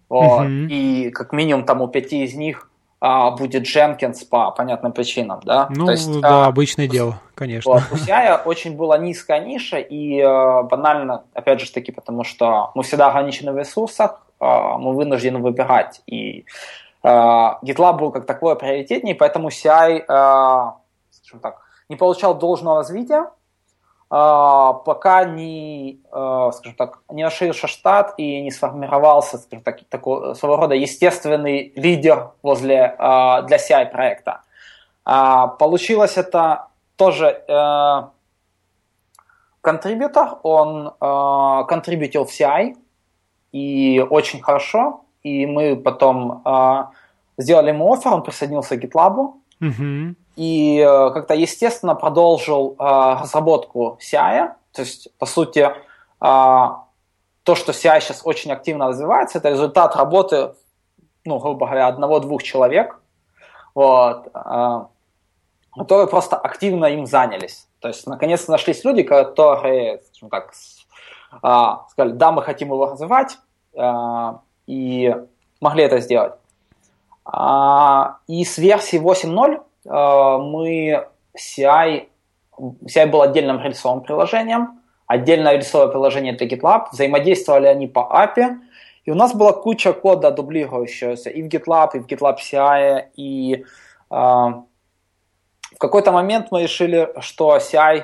вот, 0.10 0.46
mm-hmm. 0.46 0.68
и 0.70 1.10
как 1.12 1.34
минимум 1.34 1.66
там 1.66 1.82
у 1.82 1.88
пяти 1.88 2.24
из 2.24 2.34
них 2.34 2.70
а, 3.00 3.32
будет 3.32 3.64
Jenkins 3.64 4.26
по 4.30 4.52
понятным 4.52 4.92
причинам, 4.92 5.42
да? 5.44 5.68
Ну, 5.70 5.86
То 5.86 5.92
есть, 5.92 6.22
да, 6.22 6.46
а, 6.46 6.48
обычное 6.48 6.88
дело, 6.88 7.22
конечно. 7.36 7.72
Вот, 7.72 7.84
у 7.92 7.96
CI 7.96 8.42
очень 8.44 8.76
была 8.76 8.98
низкая 8.98 9.40
ниша, 9.40 9.78
и 9.78 10.20
а, 10.20 10.64
банально, 10.64 11.24
опять 11.34 11.62
же 11.62 11.72
таки, 11.72 11.92
потому 11.92 12.24
что 12.24 12.72
мы 12.74 12.84
всегда 12.84 13.10
ограничены 13.10 13.52
в 13.52 13.58
ресурсах, 13.58 14.24
а, 14.40 14.78
мы 14.78 14.94
вынуждены 14.94 15.40
выбирать, 15.40 16.02
и 16.08 16.46
а, 17.04 17.60
GitLab 17.64 18.00
был 18.00 18.12
как 18.12 18.26
такое 18.26 18.56
приоритетнее, 18.56 19.16
поэтому 19.16 19.50
CI, 19.50 20.04
а, 20.08 20.78
скажем 21.12 21.40
так, 21.40 21.62
не 21.90 21.96
получал 21.96 22.36
должного 22.36 22.78
развития, 22.78 23.26
пока 24.10 25.26
не, 25.26 26.00
а, 26.12 26.52
скажем 26.54 26.76
так, 26.78 27.00
не 27.12 27.26
расширился 27.26 27.68
штат 27.68 28.14
и 28.18 28.42
не 28.42 28.52
сформировался, 28.52 29.38
скажем 29.38 29.64
так, 29.64 29.84
такой, 29.90 30.34
своего 30.36 30.56
рода 30.56 30.76
естественный 30.76 31.74
лидер 31.76 32.32
возле, 32.42 32.96
а, 32.98 33.42
для 33.42 33.58
CI 33.58 33.92
проекта. 33.92 34.42
Получилось 35.04 36.18
это 36.18 36.68
тоже 36.98 37.42
э, 37.48 38.02
контрибьютор, 39.62 40.40
он 40.44 40.92
контрибьютил 41.00 42.26
в 42.26 42.30
CI, 42.30 42.76
и 43.54 44.06
очень 44.10 44.42
хорошо, 44.42 45.06
и 45.24 45.46
мы 45.46 45.78
потом 45.78 46.44
сделали 47.38 47.70
ему 47.70 47.94
офер, 47.94 48.16
он 48.16 48.24
присоединился 48.24 48.76
к 48.76 48.84
GitLab, 48.84 49.36
mm-hmm 49.62 50.16
и 50.38 50.80
э, 50.80 51.12
как-то 51.12 51.34
естественно 51.34 51.96
продолжил 51.96 52.76
э, 52.78 52.84
разработку 53.22 53.98
CI. 54.00 54.52
То 54.72 54.82
есть, 54.84 55.10
по 55.18 55.26
сути, 55.26 55.60
э, 55.62 55.72
то, 56.22 57.56
что 57.56 57.72
CI 57.72 58.00
сейчас 58.00 58.22
очень 58.24 58.52
активно 58.52 58.90
развивается, 58.90 59.40
это 59.40 59.50
результат 59.50 59.96
работы, 59.96 60.54
ну, 61.26 61.40
грубо 61.40 61.66
говоря, 61.66 61.88
одного-двух 61.88 62.44
человек, 62.44 63.00
вот, 63.74 64.32
которые 65.76 66.08
просто 66.08 66.36
активно 66.36 66.86
им 66.86 67.06
занялись. 67.06 67.68
То 67.80 67.88
есть, 67.88 68.08
наконец-то 68.08 68.52
нашлись 68.52 68.84
люди, 68.84 69.04
которые, 69.04 70.02
скажем 70.08 70.30
так, 70.30 70.54
сказали, 71.92 72.14
да, 72.14 72.32
мы 72.32 72.42
хотим 72.42 72.70
его 72.70 72.88
развивать, 72.88 73.38
и 74.66 75.16
могли 75.62 75.84
это 75.84 76.00
сделать. 76.00 76.34
И 78.28 78.44
с 78.46 78.58
версии 78.58 79.00
8.0 79.00 79.62
Э, 79.77 79.77
мы 79.88 81.08
CI, 81.38 82.08
CI 82.60 83.08
был 83.08 83.22
отдельным 83.22 83.62
рельсовым 83.62 84.02
приложением, 84.02 84.82
отдельное 85.06 85.54
рельсовое 85.54 85.88
приложение 85.88 86.34
для 86.34 86.48
GitLab, 86.48 86.88
взаимодействовали 86.92 87.68
они 87.68 87.88
по 87.88 88.00
API, 88.00 88.58
и 89.06 89.12
у 89.12 89.16
нас 89.16 89.34
была 89.34 89.54
куча 89.54 89.94
кода 89.94 90.32
дублирующегося 90.32 91.30
и 91.30 91.42
в 91.42 91.48
GitLab, 91.48 91.92
и 91.94 92.00
в 92.00 92.08
GitLab 92.08 92.38
CI, 92.38 93.06
и 93.16 93.64
э, 94.12 94.16
в 94.16 95.80
какой-то 95.80 96.12
момент 96.12 96.48
мы 96.52 96.64
решили, 96.64 97.14
что 97.20 97.58
CI, 97.58 98.04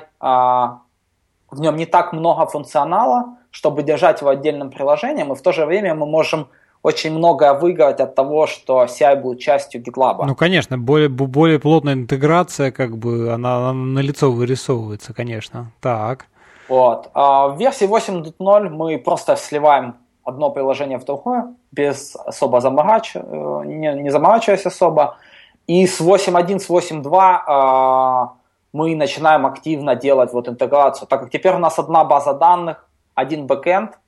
в 1.50 1.60
нем 1.60 1.76
не 1.76 1.86
так 1.86 2.12
много 2.14 2.46
функционала, 2.46 3.36
чтобы 3.50 3.82
держать 3.82 4.20
его 4.22 4.30
отдельным 4.30 4.70
приложением, 4.70 5.32
и 5.32 5.36
в 5.36 5.42
то 5.42 5.52
же 5.52 5.66
время 5.66 5.94
мы 5.94 6.06
можем 6.06 6.48
очень 6.84 7.16
многое 7.16 7.54
выиграть 7.54 7.98
от 8.00 8.14
того, 8.14 8.46
что 8.46 8.84
CI 8.84 9.16
будет 9.16 9.40
частью 9.40 9.82
GitLab. 9.82 10.26
Ну, 10.26 10.34
конечно, 10.34 10.76
более, 10.76 11.08
более 11.08 11.58
плотная 11.58 11.94
интеграция, 11.94 12.70
как 12.70 12.98
бы, 12.98 13.32
она, 13.32 13.56
она 13.56 13.72
на 13.72 14.00
лицо 14.00 14.30
вырисовывается, 14.30 15.14
конечно. 15.14 15.72
Так. 15.80 16.26
Вот. 16.68 17.10
А 17.14 17.48
в 17.48 17.58
версии 17.58 17.88
8.0 17.88 18.68
мы 18.68 18.98
просто 18.98 19.34
сливаем 19.36 19.94
одно 20.24 20.50
приложение 20.50 20.98
в 20.98 21.04
другое, 21.06 21.54
без 21.72 22.16
особо 22.16 22.60
заморач... 22.60 23.12
Э, 23.14 23.62
не, 23.64 24.02
не 24.02 24.10
заморачиваясь 24.10 24.66
особо. 24.66 25.16
И 25.66 25.86
с 25.86 26.02
8.1, 26.02 26.58
с 26.58 26.68
8.2 26.68 28.26
э, 28.26 28.28
мы 28.74 28.94
начинаем 28.94 29.46
активно 29.46 29.94
делать 29.94 30.34
вот 30.34 30.48
интеграцию, 30.48 31.08
так 31.08 31.20
как 31.20 31.30
теперь 31.30 31.54
у 31.54 31.58
нас 31.58 31.78
одна 31.78 32.04
база 32.04 32.34
данных, 32.34 32.86
один 33.14 33.46
бэкэнд, 33.46 33.98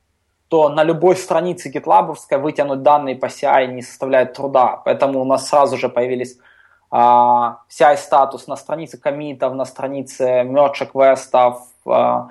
то 0.48 0.68
на 0.68 0.85
любой 0.85 1.16
странице 1.16 1.70
GitLab 1.70 2.14
вытянуть 2.39 2.82
данные 2.82 3.16
по 3.16 3.27
CI 3.27 3.66
не 3.66 3.82
составляет 3.82 4.35
труда. 4.35 4.81
Поэтому 4.85 5.20
у 5.20 5.24
нас 5.24 5.48
сразу 5.48 5.77
же 5.77 5.89
появились 5.89 6.39
а, 6.90 7.62
CI-статус 7.68 8.47
на 8.47 8.56
странице 8.56 8.98
комитов, 8.98 9.55
на 9.55 9.64
странице 9.64 10.43
merge 10.43 10.81
реквестов, 10.81 11.62
а, 11.85 12.28
в 12.28 12.31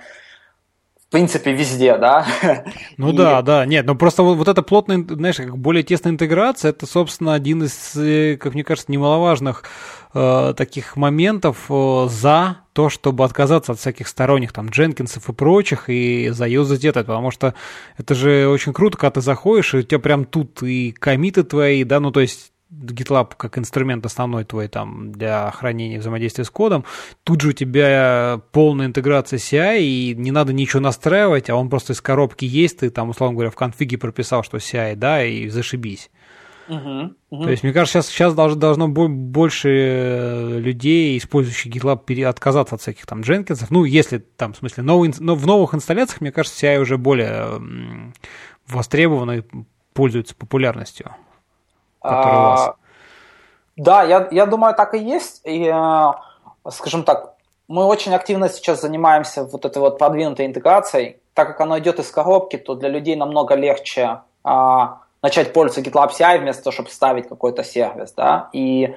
принципе, 1.15 1.53
везде, 1.53 1.97
да. 1.97 2.25
Ну 2.97 3.13
и... 3.13 3.15
да, 3.15 3.41
да, 3.41 3.65
нет, 3.65 3.85
но 3.85 3.95
просто 3.95 4.21
вот, 4.21 4.35
вот 4.35 4.49
эта 4.49 4.61
плотная, 4.61 5.01
знаешь, 5.07 5.37
как 5.37 5.57
более 5.57 5.81
тесная 5.81 6.11
интеграция, 6.11 6.69
это, 6.69 6.85
собственно, 6.85 7.33
один 7.33 7.63
из, 7.63 7.95
э, 7.95 8.35
как 8.35 8.53
мне 8.53 8.65
кажется, 8.65 8.91
немаловажных 8.91 9.63
э, 10.13 10.53
таких 10.57 10.97
моментов 10.97 11.67
э, 11.69 12.07
за 12.09 12.57
то, 12.73 12.89
чтобы 12.89 13.23
отказаться 13.23 13.71
от 13.71 13.79
всяких 13.79 14.09
сторонних 14.09 14.51
там 14.51 14.67
Дженкинсов 14.67 15.29
и 15.29 15.33
прочих 15.33 15.85
и 15.87 16.29
заюзать 16.31 16.83
это, 16.83 17.05
потому 17.05 17.31
что 17.31 17.53
это 17.97 18.13
же 18.13 18.49
очень 18.49 18.73
круто, 18.73 18.97
когда 18.97 19.11
ты 19.11 19.21
заходишь, 19.21 19.73
и 19.73 19.77
у 19.77 19.81
тебя 19.83 19.99
прям 19.99 20.25
тут 20.25 20.63
и 20.63 20.91
комиты 20.91 21.43
твои, 21.43 21.85
да, 21.85 22.01
ну 22.01 22.11
то 22.11 22.19
есть 22.19 22.51
GitLab 22.71 23.33
как 23.37 23.57
инструмент 23.57 24.05
основной 24.05 24.43
твой 24.43 24.67
там 24.67 25.11
для 25.11 25.51
хранения 25.51 25.99
взаимодействия 25.99 26.43
с 26.43 26.49
кодом, 26.49 26.83
тут 27.23 27.41
же 27.41 27.49
у 27.49 27.53
тебя 27.53 28.41
полная 28.51 28.87
интеграция 28.87 29.37
CI, 29.37 29.81
и 29.81 30.15
не 30.15 30.31
надо 30.31 30.51
ничего 30.53 30.81
настраивать, 30.81 31.49
а 31.49 31.55
он 31.55 31.69
просто 31.69 31.93
из 31.93 32.01
коробки 32.01 32.45
есть, 32.45 32.79
ты 32.79 32.89
там, 32.89 33.09
условно 33.09 33.35
говоря, 33.35 33.51
в 33.51 33.55
конфиге 33.55 33.97
прописал, 33.97 34.43
что 34.43 34.57
CI, 34.57 34.95
да, 34.95 35.23
и 35.23 35.47
зашибись. 35.49 36.09
Uh-huh, 36.67 37.13
uh-huh. 37.31 37.43
То 37.43 37.49
есть, 37.51 37.61
мне 37.61 37.73
кажется, 37.73 38.01
сейчас, 38.01 38.07
сейчас 38.07 38.33
должно, 38.33 38.59
должно 38.59 38.87
больше 38.87 40.57
людей, 40.59 41.15
использующих 41.17 41.71
GitLab, 41.71 42.23
отказаться 42.23 42.75
от 42.75 42.81
всяких 42.81 43.05
там 43.05 43.21
Дженкинсов. 43.21 43.69
Ну, 43.69 43.83
если 43.83 44.17
там, 44.17 44.53
в 44.53 44.57
смысле, 44.57 44.81
новый, 44.81 45.13
но 45.19 45.35
в 45.35 45.45
новых 45.45 45.75
инсталляциях, 45.75 46.21
мне 46.21 46.31
кажется, 46.31 46.65
CI 46.65 46.79
уже 46.79 46.97
более 46.97 47.61
востребованы, 48.67 49.43
пользуются 49.93 50.33
популярностью. 50.33 51.11
А, 52.05 52.75
да, 53.75 54.03
я, 54.03 54.27
я 54.31 54.45
думаю, 54.45 54.73
так 54.75 54.93
и 54.93 54.99
есть. 54.99 55.41
И, 55.43 55.65
э, 55.65 56.11
скажем 56.71 57.03
так, 57.03 57.35
мы 57.67 57.85
очень 57.85 58.13
активно 58.13 58.49
сейчас 58.49 58.81
занимаемся 58.81 59.43
вот 59.43 59.65
этой 59.65 59.79
вот 59.79 59.97
продвинутой 59.97 60.45
интеграцией. 60.45 61.17
Так 61.33 61.47
как 61.47 61.61
оно 61.61 61.79
идет 61.79 61.99
из 61.99 62.09
коробки, 62.11 62.57
то 62.57 62.75
для 62.75 62.89
людей 62.89 63.15
намного 63.15 63.55
легче 63.55 64.21
а, 64.43 64.99
начать 65.21 65.53
пользоваться 65.53 65.81
GitLab 65.81 66.11
CI 66.11 66.39
вместо 66.39 66.63
того, 66.63 66.73
чтобы 66.73 66.89
ставить 66.89 67.27
какой-то 67.27 67.63
сервис, 67.63 68.13
да, 68.13 68.49
и 68.53 68.95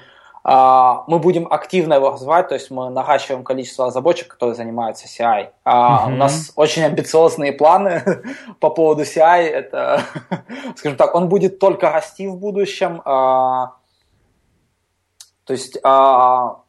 мы 0.51 1.19
будем 1.19 1.47
активно 1.51 1.95
его 1.95 2.11
развивать, 2.11 2.49
то 2.49 2.55
есть 2.55 2.71
мы 2.71 2.89
наращиваем 2.89 3.45
количество 3.45 3.87
разработчиков, 3.87 4.33
которые 4.33 4.55
занимаются 4.55 5.07
CI. 5.07 5.51
А, 5.65 6.07
uh-huh. 6.09 6.13
У 6.13 6.17
нас 6.17 6.53
очень 6.57 6.85
амбициозные 6.85 7.53
планы 7.53 8.03
по 8.61 8.71
поводу 8.71 9.03
CI. 9.03 9.43
Это, 9.43 10.03
скажем 10.77 10.97
так, 10.97 11.15
он 11.15 11.29
будет 11.29 11.59
только 11.59 11.91
расти 11.91 12.27
в 12.27 12.37
будущем. 12.37 13.03
А, 13.05 13.75
то 15.45 15.53
есть 15.53 15.79
а, 15.83 16.63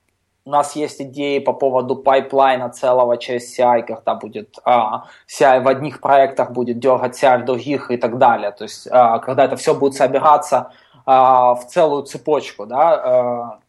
у 0.45 0.49
нас 0.49 0.75
есть 0.75 0.99
идеи 0.99 1.39
по 1.39 1.53
поводу 1.53 1.95
пайплайна 1.95 2.69
целого 2.69 3.17
через 3.17 3.57
CI, 3.57 3.83
когда 3.83 4.15
будет 4.15 4.57
а, 4.65 5.05
CI 5.27 5.61
в 5.61 5.67
одних 5.67 6.01
проектах 6.01 6.51
будет 6.51 6.79
дергать 6.79 7.21
CI 7.21 7.43
в 7.43 7.45
других 7.45 7.91
и 7.91 7.97
так 7.97 8.17
далее. 8.17 8.51
То 8.51 8.63
есть, 8.63 8.87
а, 8.91 9.19
когда 9.19 9.45
это 9.45 9.55
все 9.55 9.75
будет 9.75 9.93
собираться 9.93 10.71
а, 11.05 11.55
в 11.55 11.67
целую 11.67 12.03
цепочку, 12.03 12.65
да. 12.65 12.93
А. 12.93 13.59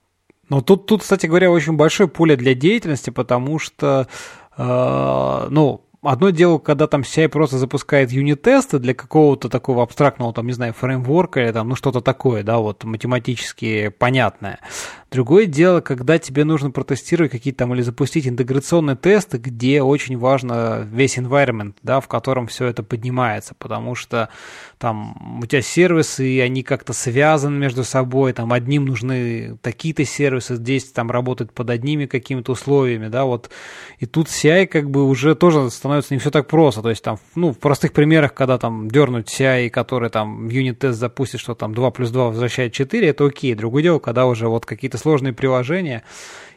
Ну, 0.50 0.62
тут, 0.62 0.86
тут, 0.86 1.02
кстати 1.02 1.26
говоря, 1.26 1.50
очень 1.50 1.74
большое 1.76 2.08
поле 2.08 2.36
для 2.36 2.54
деятельности, 2.54 3.10
потому 3.10 3.60
что, 3.60 4.08
э, 4.56 5.46
ну, 5.48 5.84
одно 6.02 6.30
дело, 6.30 6.58
когда 6.58 6.88
там 6.88 7.02
CI 7.02 7.28
просто 7.28 7.56
запускает 7.56 8.10
юнит-тесты 8.10 8.80
для 8.80 8.94
какого-то 8.94 9.48
такого 9.48 9.84
абстрактного, 9.84 10.32
там, 10.32 10.48
не 10.48 10.52
знаю, 10.52 10.72
фреймворка 10.72 11.40
или 11.40 11.52
там, 11.52 11.68
ну, 11.68 11.76
что-то 11.76 12.00
такое, 12.00 12.42
да, 12.42 12.58
вот 12.58 12.82
математически 12.82 13.90
понятное. 13.90 14.58
Другое 15.10 15.46
дело, 15.46 15.80
когда 15.80 16.18
тебе 16.18 16.44
нужно 16.44 16.70
протестировать 16.70 17.32
какие-то 17.32 17.60
там 17.60 17.74
или 17.74 17.82
запустить 17.82 18.28
интеграционные 18.28 18.94
тесты, 18.94 19.38
где 19.38 19.82
очень 19.82 20.16
важно 20.16 20.86
весь 20.88 21.18
environment, 21.18 21.74
да, 21.82 22.00
в 22.00 22.06
котором 22.06 22.46
все 22.46 22.66
это 22.66 22.84
поднимается, 22.84 23.54
потому 23.58 23.96
что 23.96 24.28
там 24.78 25.40
у 25.42 25.46
тебя 25.46 25.62
сервисы, 25.62 26.28
и 26.28 26.38
они 26.38 26.62
как-то 26.62 26.92
связаны 26.92 27.58
между 27.58 27.82
собой, 27.82 28.32
там 28.32 28.52
одним 28.52 28.84
нужны 28.84 29.58
такие-то 29.62 30.04
сервисы, 30.04 30.54
здесь 30.54 30.84
там 30.92 31.10
работают 31.10 31.52
под 31.52 31.70
одними 31.70 32.06
какими-то 32.06 32.52
условиями, 32.52 33.08
да, 33.08 33.24
вот. 33.24 33.50
И 33.98 34.06
тут 34.06 34.28
CI 34.28 34.66
как 34.66 34.90
бы 34.90 35.04
уже 35.04 35.34
тоже 35.34 35.70
становится 35.70 36.14
не 36.14 36.20
все 36.20 36.30
так 36.30 36.46
просто, 36.46 36.82
то 36.82 36.88
есть 36.90 37.02
там, 37.02 37.18
ну, 37.34 37.52
в 37.52 37.58
простых 37.58 37.92
примерах, 37.92 38.32
когда 38.32 38.58
там 38.58 38.88
дернуть 38.88 39.26
CI, 39.26 39.70
который 39.70 40.08
там 40.08 40.48
юнит-тест 40.48 40.96
запустит, 40.96 41.40
что 41.40 41.56
там 41.56 41.74
2 41.74 41.90
плюс 41.90 42.10
2 42.10 42.28
возвращает 42.28 42.72
4, 42.72 43.08
это 43.08 43.26
окей. 43.26 43.54
Другое 43.54 43.82
дело, 43.82 43.98
когда 43.98 44.26
уже 44.26 44.46
вот 44.46 44.66
какие-то 44.66 44.99
сложные 45.00 45.32
приложения, 45.32 46.04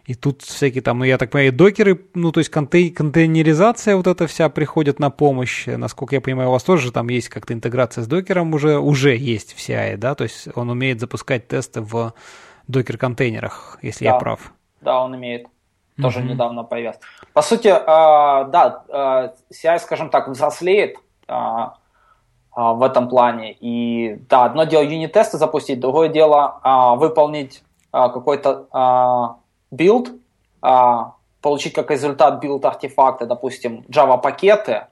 и 0.05 0.15
тут 0.15 0.41
всякие 0.41 0.81
там, 0.81 0.99
ну, 0.99 1.05
я 1.05 1.17
так 1.17 1.31
понимаю, 1.31 1.53
докеры, 1.53 1.99
ну, 2.13 2.33
то 2.33 2.41
есть 2.41 2.51
контей- 2.51 2.91
контейнеризация 2.91 3.95
вот 3.95 4.05
эта 4.05 4.27
вся 4.27 4.49
приходит 4.49 4.99
на 4.99 5.09
помощь. 5.09 5.65
Насколько 5.65 6.15
я 6.15 6.21
понимаю, 6.21 6.49
у 6.49 6.51
вас 6.51 6.63
тоже 6.63 6.91
там 6.91 7.07
есть 7.07 7.29
как-то 7.29 7.53
интеграция 7.53 8.03
с 8.03 8.07
докером 8.07 8.53
уже, 8.53 8.79
уже 8.79 9.15
есть 9.15 9.53
в 9.53 9.59
CI, 9.59 9.95
да? 9.95 10.13
То 10.13 10.25
есть 10.25 10.49
он 10.55 10.69
умеет 10.69 10.99
запускать 10.99 11.47
тесты 11.47 11.79
в 11.79 12.13
Docker-контейнерах, 12.67 13.79
если 13.81 14.03
да. 14.03 14.11
я 14.11 14.19
прав. 14.19 14.51
Да, 14.81 15.03
он 15.03 15.15
имеет. 15.15 15.47
Тоже 16.01 16.19
mm-hmm. 16.19 16.27
недавно 16.27 16.63
появился. 16.63 16.99
По 17.33 17.41
сути, 17.41 17.67
э, 17.67 17.79
да, 17.85 18.83
э, 18.89 19.53
CI, 19.53 19.79
скажем 19.79 20.09
так, 20.09 20.27
взрослеет 20.27 20.97
э, 21.27 21.33
в 22.55 22.83
этом 22.83 23.07
плане. 23.07 23.53
И 23.53 24.17
да, 24.27 24.45
одно 24.45 24.65
дело 24.65 24.83
юнит-тесты 24.83 25.37
запустить, 25.37 25.79
другое 25.79 26.09
дело 26.09 26.59
выполнить 26.97 27.63
какой-то 27.93 29.37
билд, 29.71 30.09
получить 31.41 31.73
как 31.73 31.91
результат 31.91 32.41
билд 32.41 32.65
артефакта, 32.65 33.25
допустим, 33.25 33.85
Java 33.87 34.19
пакеты, 34.19 34.87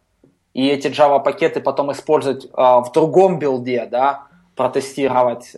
и 0.53 0.67
эти 0.67 0.87
Java 0.87 1.21
пакеты 1.21 1.61
потом 1.61 1.91
использовать 1.91 2.47
в 2.53 2.91
другом 2.93 3.39
билде, 3.39 3.87
да, 3.89 4.27
протестировать 4.55 5.55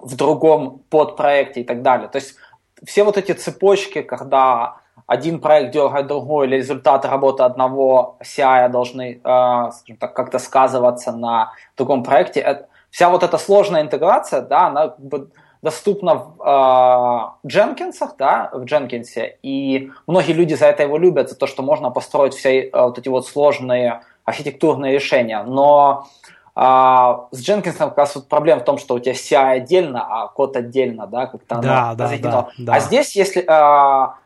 в 0.00 0.14
другом 0.16 0.82
подпроекте 0.90 1.62
и 1.62 1.64
так 1.64 1.82
далее. 1.82 2.08
То 2.08 2.18
есть 2.18 2.36
все 2.84 3.04
вот 3.04 3.16
эти 3.16 3.32
цепочки, 3.32 4.02
когда 4.02 4.76
один 5.06 5.40
проект 5.40 5.72
дергает 5.72 6.06
другой, 6.06 6.46
или 6.46 6.56
результаты 6.56 7.08
работы 7.08 7.42
одного 7.42 8.18
CI 8.22 8.68
должны, 8.68 9.20
э, 9.24 9.70
скажем 9.72 9.96
так, 9.98 10.14
как-то 10.14 10.38
сказываться 10.38 11.12
на 11.12 11.52
другом 11.76 12.02
проекте. 12.02 12.40
Это, 12.40 12.68
вся 12.90 13.08
вот 13.08 13.22
эта 13.22 13.38
сложная 13.38 13.82
интеграция, 13.82 14.42
да, 14.42 14.66
она 14.66 14.88
как 14.88 15.00
бы 15.00 15.30
доступна 15.62 16.14
в 16.14 16.40
э, 16.40 17.48
Jenkins, 17.48 18.10
да, 18.18 18.50
в 18.52 18.62
Jenkins, 18.64 19.32
и 19.42 19.90
многие 20.06 20.32
люди 20.32 20.54
за 20.54 20.66
это 20.66 20.82
его 20.82 20.98
любят, 20.98 21.30
за 21.30 21.36
то, 21.36 21.46
что 21.46 21.62
можно 21.62 21.90
построить 21.90 22.34
все 22.34 22.62
э, 22.62 22.70
вот 22.72 22.98
эти 22.98 23.08
вот 23.08 23.26
сложные 23.26 24.02
архитектурные 24.24 24.94
решения. 24.94 25.42
Но 25.42 26.06
а, 26.54 27.28
с 27.30 27.40
Jenkins 27.40 27.76
как 27.76 27.96
раз 27.96 28.14
вот 28.16 28.28
проблема 28.28 28.60
в 28.60 28.64
том, 28.64 28.78
что 28.78 28.94
у 28.94 28.98
тебя 28.98 29.12
CI 29.12 29.58
отдельно, 29.58 30.04
а 30.08 30.28
код 30.28 30.56
отдельно, 30.56 31.06
да, 31.06 31.26
как-то 31.26 31.56
да, 31.56 31.94
да, 31.94 32.10
да, 32.20 32.48
да. 32.58 32.74
А 32.74 32.80
здесь, 32.80 33.14
если 33.16 33.44
а, 33.46 34.16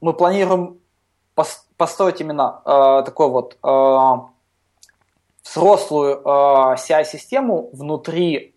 мы 0.00 0.12
планируем 0.12 0.78
построить 1.76 2.20
именно 2.20 2.62
а, 2.64 3.02
такой 3.02 3.28
вот 3.28 3.58
а, 3.62 4.28
взрослую 5.44 6.22
а, 6.24 6.74
CI-систему 6.74 7.70
внутри 7.72 8.54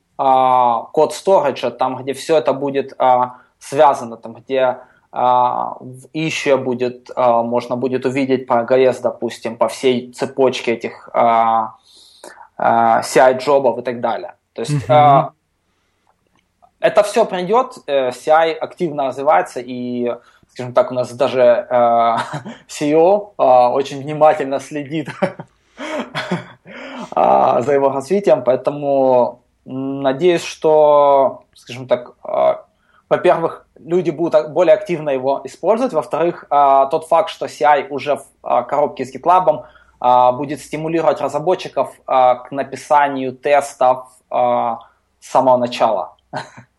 код 0.91 1.13
сториджа, 1.13 1.71
там, 1.71 1.97
где 1.97 2.13
все 2.13 2.37
это 2.37 2.53
будет 2.53 2.93
а, 2.97 3.37
связано, 3.59 4.17
там, 4.17 4.33
где 4.33 4.77
а, 5.11 5.77
в 5.79 6.07
issue 6.13 6.57
будет, 6.57 7.09
а, 7.15 7.43
можно 7.43 7.75
будет 7.75 8.05
увидеть 8.05 8.47
прогресс, 8.47 8.99
допустим, 8.99 9.57
по 9.57 9.67
всей 9.67 10.11
цепочке 10.11 10.73
этих 10.73 11.09
а, 11.13 11.75
Э, 12.61 13.01
CI-джобов 13.01 13.79
и 13.79 13.81
так 13.81 14.01
далее. 14.01 14.35
То 14.53 14.61
есть 14.61 14.87
mm-hmm. 14.87 15.31
это 16.79 17.03
все 17.03 17.25
придет, 17.25 17.77
э, 17.87 18.09
CI 18.09 18.53
активно 18.53 19.07
развивается, 19.07 19.59
и, 19.59 20.15
скажем 20.49 20.73
так, 20.73 20.91
у 20.91 20.93
нас 20.93 21.11
даже 21.11 21.67
CEO 22.67 23.33
очень 23.73 24.01
внимательно 24.01 24.59
следит 24.59 25.09
за 27.15 27.71
его 27.73 27.89
развитием, 27.89 28.43
поэтому 28.43 29.40
надеюсь, 29.65 30.43
что, 30.43 31.43
скажем 31.53 31.87
так, 31.87 32.13
во-первых, 33.09 33.67
люди 33.77 34.09
будут 34.09 34.51
более 34.51 34.73
активно 34.73 35.09
его 35.09 35.41
использовать, 35.43 35.93
во-вторых, 35.93 36.45
тот 36.49 37.07
факт, 37.07 37.29
что 37.29 37.45
CI 37.45 37.87
уже 37.89 38.21
в 38.41 38.63
коробке 38.63 39.05
с 39.05 39.13
GitLab, 39.15 39.65
а, 40.03 40.31
будет 40.31 40.59
стимулировать 40.61 41.21
разработчиков 41.21 41.93
а, 42.07 42.35
к 42.35 42.51
написанию 42.51 43.33
тестов 43.33 44.07
а, 44.31 44.79
с 45.19 45.29
самого 45.29 45.57
начала. 45.57 46.15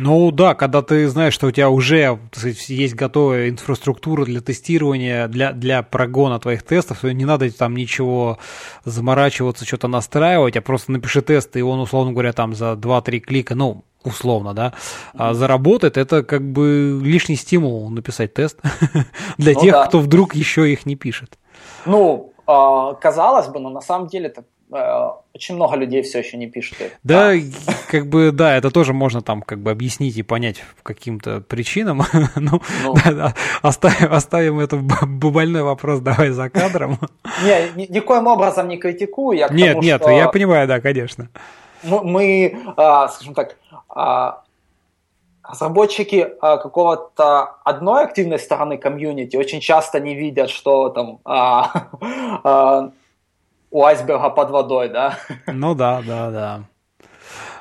Ну 0.00 0.30
да, 0.30 0.54
когда 0.54 0.82
ты 0.82 1.08
знаешь, 1.08 1.34
что 1.34 1.48
у 1.48 1.50
тебя 1.50 1.70
уже 1.70 2.18
сказать, 2.32 2.68
есть 2.68 2.94
готовая 2.94 3.50
инфраструктура 3.50 4.24
для 4.24 4.40
тестирования, 4.40 5.28
для, 5.28 5.52
для 5.52 5.82
прогона 5.82 6.38
твоих 6.38 6.62
тестов, 6.62 7.02
не 7.02 7.24
надо 7.24 7.50
там 7.50 7.76
ничего 7.76 8.38
заморачиваться, 8.84 9.64
что-то 9.64 9.88
настраивать, 9.88 10.56
а 10.56 10.62
просто 10.62 10.92
напиши 10.92 11.20
тест, 11.22 11.56
и 11.56 11.62
он, 11.62 11.80
условно 11.80 12.12
говоря, 12.12 12.32
там 12.32 12.54
за 12.54 12.72
2-3 12.72 13.18
клика, 13.20 13.54
ну, 13.54 13.84
условно, 14.04 14.54
да, 14.54 14.74
а 15.14 15.34
заработает, 15.34 15.96
это 15.96 16.22
как 16.22 16.42
бы 16.42 17.00
лишний 17.02 17.36
стимул 17.36 17.90
написать 17.90 18.34
тест 18.34 18.60
для 19.38 19.54
ну, 19.54 19.60
тех, 19.60 19.72
да. 19.72 19.86
кто 19.86 19.98
вдруг 19.98 20.34
еще 20.34 20.72
их 20.72 20.86
не 20.86 20.96
пишет. 20.96 21.38
Ну, 21.86 22.32
а, 22.46 22.94
казалось 22.94 23.48
бы, 23.48 23.58
но 23.60 23.70
на 23.70 23.80
самом 23.80 24.06
деле 24.08 24.28
это 24.28 24.44
очень 24.70 25.54
много 25.54 25.76
людей 25.76 26.02
все 26.02 26.18
еще 26.18 26.36
не 26.36 26.46
пишут. 26.46 26.78
Да, 27.02 27.32
как 27.90 28.06
бы, 28.06 28.32
да, 28.32 28.56
это 28.56 28.70
тоже 28.70 28.92
можно 28.92 29.22
там 29.22 29.42
как 29.42 29.60
бы 29.60 29.70
объяснить 29.70 30.16
и 30.16 30.22
понять 30.22 30.62
каким-то 30.82 31.40
причинам. 31.40 32.02
ну, 32.36 32.60
ну. 32.82 32.94
Да, 32.94 33.12
да, 33.12 33.34
оставим, 33.62 34.12
оставим 34.12 34.60
этот 34.60 34.80
больной 34.82 35.62
вопрос 35.62 36.00
давай 36.00 36.30
за 36.30 36.50
кадром. 36.50 36.98
не, 37.76 37.86
никоим 37.88 38.26
образом 38.26 38.68
не 38.68 38.76
критикую. 38.76 39.38
Я 39.38 39.48
нет, 39.48 39.70
тому, 39.70 39.82
нет, 39.82 40.02
что... 40.02 40.10
я 40.10 40.28
понимаю, 40.28 40.68
да, 40.68 40.80
конечно. 40.80 41.28
Мы, 41.82 42.58
а, 42.76 43.08
скажем 43.08 43.34
так, 43.34 43.56
а, 43.88 44.42
разработчики 45.48 46.28
а, 46.40 46.58
какого-то 46.58 47.56
одной 47.64 48.04
активной 48.04 48.38
стороны 48.38 48.76
комьюнити 48.76 49.36
очень 49.36 49.60
часто 49.60 49.98
не 49.98 50.14
видят, 50.14 50.50
что 50.50 50.90
там 50.90 51.20
а, 51.24 51.88
а, 52.44 52.90
у 53.70 53.84
айсберга 53.84 54.30
под 54.30 54.50
водой, 54.50 54.88
да? 54.88 55.18
Ну 55.46 55.74
да, 55.74 56.02
да, 56.06 56.30
да. 56.30 56.64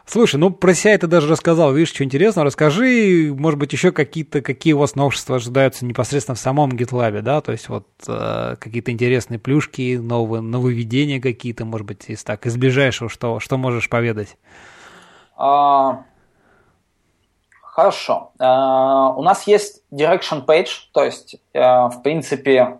Слушай, 0.05 0.38
ну 0.38 0.51
про 0.51 0.73
себя 0.73 0.97
ты 0.97 1.07
даже 1.07 1.27
рассказал, 1.27 1.73
видишь, 1.73 1.93
что 1.93 2.05
интересно, 2.05 2.45
расскажи, 2.45 3.34
может 3.38 3.59
быть, 3.59 3.73
еще 3.73 3.91
какие-то, 3.91 4.41
какие 4.41 4.71
у 4.71 4.77
вас 4.77 4.95
новшества 4.95 5.35
ожидаются 5.35 5.85
непосредственно 5.85 6.35
в 6.35 6.39
самом 6.39 6.71
GitLab, 6.71 7.21
да, 7.21 7.41
то 7.41 7.51
есть 7.51 7.67
вот 7.67 7.88
э, 8.07 8.55
какие-то 8.57 8.91
интересные 8.91 9.38
плюшки, 9.38 9.97
новые, 9.97 10.41
нововведения 10.41 11.19
какие-то, 11.19 11.65
может 11.65 11.85
быть, 11.85 12.05
из 12.07 12.23
так, 12.23 12.45
из 12.45 12.55
ближайшего, 12.55 13.09
что, 13.09 13.41
что 13.41 13.57
можешь 13.57 13.89
поведать? 13.89 14.38
А, 15.35 16.05
Хорошо. 17.77 18.31
Uh, 18.39 19.13
у 19.17 19.21
нас 19.21 19.45
есть 19.45 19.84
direction 19.91 20.43
page, 20.47 20.88
то 20.93 21.03
есть, 21.03 21.35
uh, 21.53 21.89
в 21.89 22.01
принципе, 22.01 22.79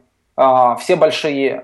все 0.80 0.96
большие 0.96 1.64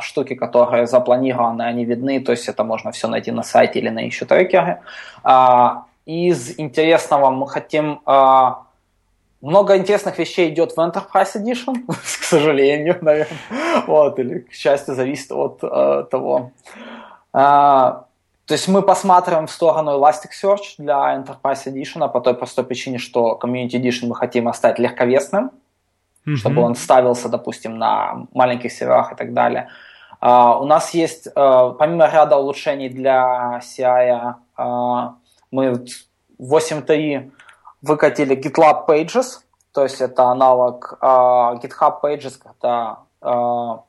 штуки, 0.00 0.34
которые 0.34 0.86
запланированы, 0.86 1.62
они 1.62 1.84
видны, 1.84 2.20
то 2.20 2.32
есть 2.32 2.48
это 2.48 2.64
можно 2.64 2.90
все 2.90 3.08
найти 3.08 3.30
на 3.30 3.42
сайте 3.42 3.78
или 3.78 3.90
на 3.90 4.08
issue 4.08 4.24
трекере. 4.24 4.80
Из 6.06 6.58
интересного 6.58 7.30
мы 7.30 7.46
хотим... 7.46 8.00
Много 9.42 9.76
интересных 9.76 10.18
вещей 10.18 10.48
идет 10.48 10.72
в 10.72 10.78
Enterprise 10.78 11.36
Edition, 11.36 11.74
к 11.88 12.24
сожалению, 12.24 12.98
наверное, 13.02 13.38
вот, 13.86 14.18
или 14.18 14.38
к 14.38 14.52
счастью, 14.52 14.94
зависит 14.94 15.30
от 15.30 15.60
того. 16.10 16.52
То 18.46 18.54
есть 18.54 18.68
мы 18.68 18.80
посматриваем 18.80 19.46
в 19.46 19.50
сторону 19.50 20.00
Elasticsearch 20.00 20.76
для 20.78 21.16
Enterprise 21.16 21.66
Edition 21.66 22.08
по 22.08 22.20
той 22.20 22.34
простой 22.34 22.64
причине, 22.64 22.98
что 22.98 23.38
Community 23.40 23.72
Edition 23.72 24.06
мы 24.06 24.14
хотим 24.14 24.48
оставить 24.48 24.78
легковесным, 24.78 25.50
mm-hmm. 26.26 26.36
чтобы 26.36 26.62
он 26.62 26.74
ставился, 26.74 27.28
допустим, 27.28 27.78
на 27.78 28.26
маленьких 28.32 28.72
серверах 28.72 29.12
и 29.12 29.14
так 29.14 29.32
далее. 29.32 29.68
Uh, 30.20 30.60
у 30.60 30.64
нас 30.64 30.94
есть, 30.94 31.28
uh, 31.28 31.74
помимо 31.74 32.08
ряда 32.08 32.36
улучшений 32.36 32.88
для 32.88 33.60
CI, 33.62 34.34
uh, 34.58 35.10
мы 35.50 35.72
в 36.38 36.54
8.3 36.54 37.30
выкатили 37.82 38.36
GitLab 38.36 38.86
Pages, 38.88 39.40
то 39.72 39.82
есть 39.82 40.00
это 40.00 40.24
аналог 40.24 40.98
GitHub 41.02 42.00
Pages, 42.02 42.34
когда 42.42 43.00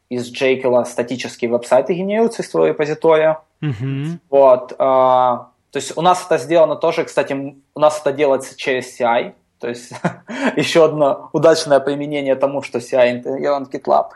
из 0.09 0.31
Jekyll 0.31 0.85
статические 0.85 1.49
веб-сайты 1.49 1.93
генерируются 1.93 2.41
из 2.41 2.49
твоего 2.49 2.68
репозитория. 2.68 3.39
Угу. 3.61 4.19
Вот, 4.30 4.77
то 4.77 5.49
есть 5.73 5.97
у 5.97 6.01
нас 6.01 6.26
это 6.26 6.38
сделано 6.38 6.76
тоже, 6.76 7.05
кстати, 7.05 7.55
у 7.73 7.80
нас 7.80 7.99
это 8.01 8.11
делается 8.11 8.57
через 8.57 8.99
CI, 8.99 9.34
то 9.60 9.68
есть 9.68 9.92
еще 10.56 10.86
одно 10.86 11.30
удачное 11.34 11.80
применение 11.80 12.36
тому, 12.36 12.62
что 12.62 12.80
CI 12.80 13.12
интегрирован 13.12 13.66
в 13.66 13.70
GitLab. 13.70 14.12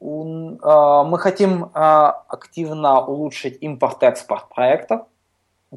Мы 0.00 1.18
хотим 1.18 1.70
активно 1.74 3.00
улучшить 3.00 3.58
импорт-экспорт 3.60 4.48
проектов, 4.48 5.02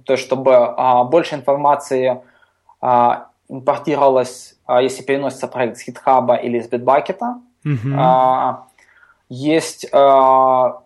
то 0.06 0.14
есть 0.14 0.24
чтобы 0.24 0.76
больше 1.12 1.36
информации 1.36 2.22
импортировалось, 3.50 4.56
если 4.70 5.04
переносится 5.04 5.48
проект 5.48 5.78
с 5.78 5.88
GitHub 5.88 6.42
или 6.42 6.60
с 6.60 6.70
Bitbucket. 6.70 7.20
Mm-hmm. 7.66 8.56
Есть 9.30 9.90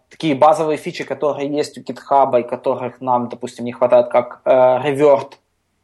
такие 0.09 0.35
базовые 0.35 0.77
фичи, 0.77 1.03
которые 1.03 1.49
есть 1.49 1.77
у 1.77 1.81
GitHub 1.81 2.39
и 2.39 2.43
которых 2.43 3.01
нам, 3.01 3.29
допустим, 3.29 3.65
не 3.65 3.71
хватает, 3.71 4.07
как 4.09 4.41
revert 4.45 5.33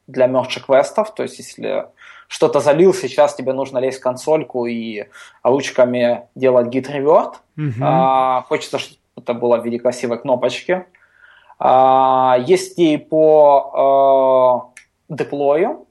для 0.07 0.27
merge 0.27 0.59
квестов, 0.59 1.13
то 1.13 1.23
есть 1.23 1.37
если 1.39 1.87
что-то 2.27 2.59
залил, 2.59 2.93
сейчас 2.93 3.35
тебе 3.35 3.53
нужно 3.53 3.77
лезть 3.77 3.99
в 3.99 4.03
консольку 4.03 4.65
и 4.65 5.05
ручками 5.43 6.27
делать 6.35 6.67
git 6.67 6.91
revert. 6.91 7.35
Mm-hmm. 7.57 7.81
А, 7.81 8.41
хочется, 8.43 8.79
чтобы 8.79 8.99
это 9.15 9.33
было 9.33 9.57
в 9.57 9.65
виде 9.65 9.79
красивой 9.79 10.19
кнопочки. 10.19 10.85
А, 11.59 12.37
есть 12.39 12.79
и 12.79 12.97
по 12.97 14.71
а, 15.09 15.15
деплою, 15.15 15.85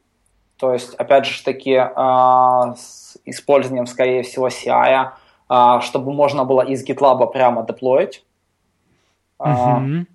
то 0.57 0.73
есть, 0.73 0.95
опять 0.95 1.27
же 1.27 1.43
таки, 1.43 1.75
а, 1.77 2.75
с 2.77 3.19
использованием, 3.25 3.87
скорее 3.87 4.23
всего, 4.23 4.49
CI, 4.49 5.11
а, 5.49 5.81
чтобы 5.81 6.13
можно 6.13 6.45
было 6.45 6.63
из 6.63 6.87
GitLab 6.89 7.31
прямо 7.33 7.65
деплоить. 7.67 8.25
Mm-hmm. 9.39 10.07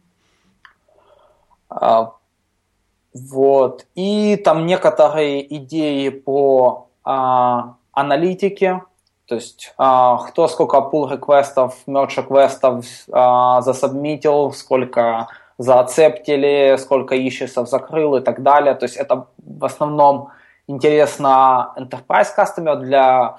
Вот. 3.17 3.85
И 3.95 4.35
там 4.37 4.65
некоторые 4.65 5.55
идеи 5.57 6.09
по 6.09 6.89
а, 7.03 7.75
аналитике, 7.91 8.83
то 9.25 9.35
есть 9.35 9.73
а, 9.77 10.17
кто 10.17 10.47
сколько 10.47 10.77
pull 10.77 11.11
реквестов, 11.11 11.75
merge 11.87 12.17
реквестов 12.17 12.85
а, 13.11 13.61
засубмитил, 13.61 14.51
сколько 14.53 15.27
заацептили, 15.57 16.77
сколько 16.77 17.15
ищесов 17.15 17.67
закрыл 17.67 18.15
и 18.15 18.21
так 18.21 18.43
далее. 18.43 18.75
То 18.75 18.85
есть 18.85 18.95
это 18.95 19.27
в 19.37 19.65
основном 19.65 20.29
интересно 20.67 21.73
enterprise 21.77 22.27
customer 22.37 22.75
для 22.75 23.37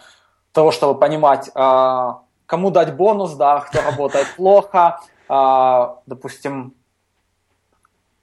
того, 0.52 0.72
чтобы 0.72 0.98
понимать, 0.98 1.50
а, 1.54 2.22
кому 2.46 2.70
дать 2.70 2.94
бонус, 2.96 3.34
да, 3.34 3.60
кто 3.60 3.80
работает 3.82 4.26
плохо, 4.36 5.00
а, 5.28 5.98
допустим, 6.06 6.74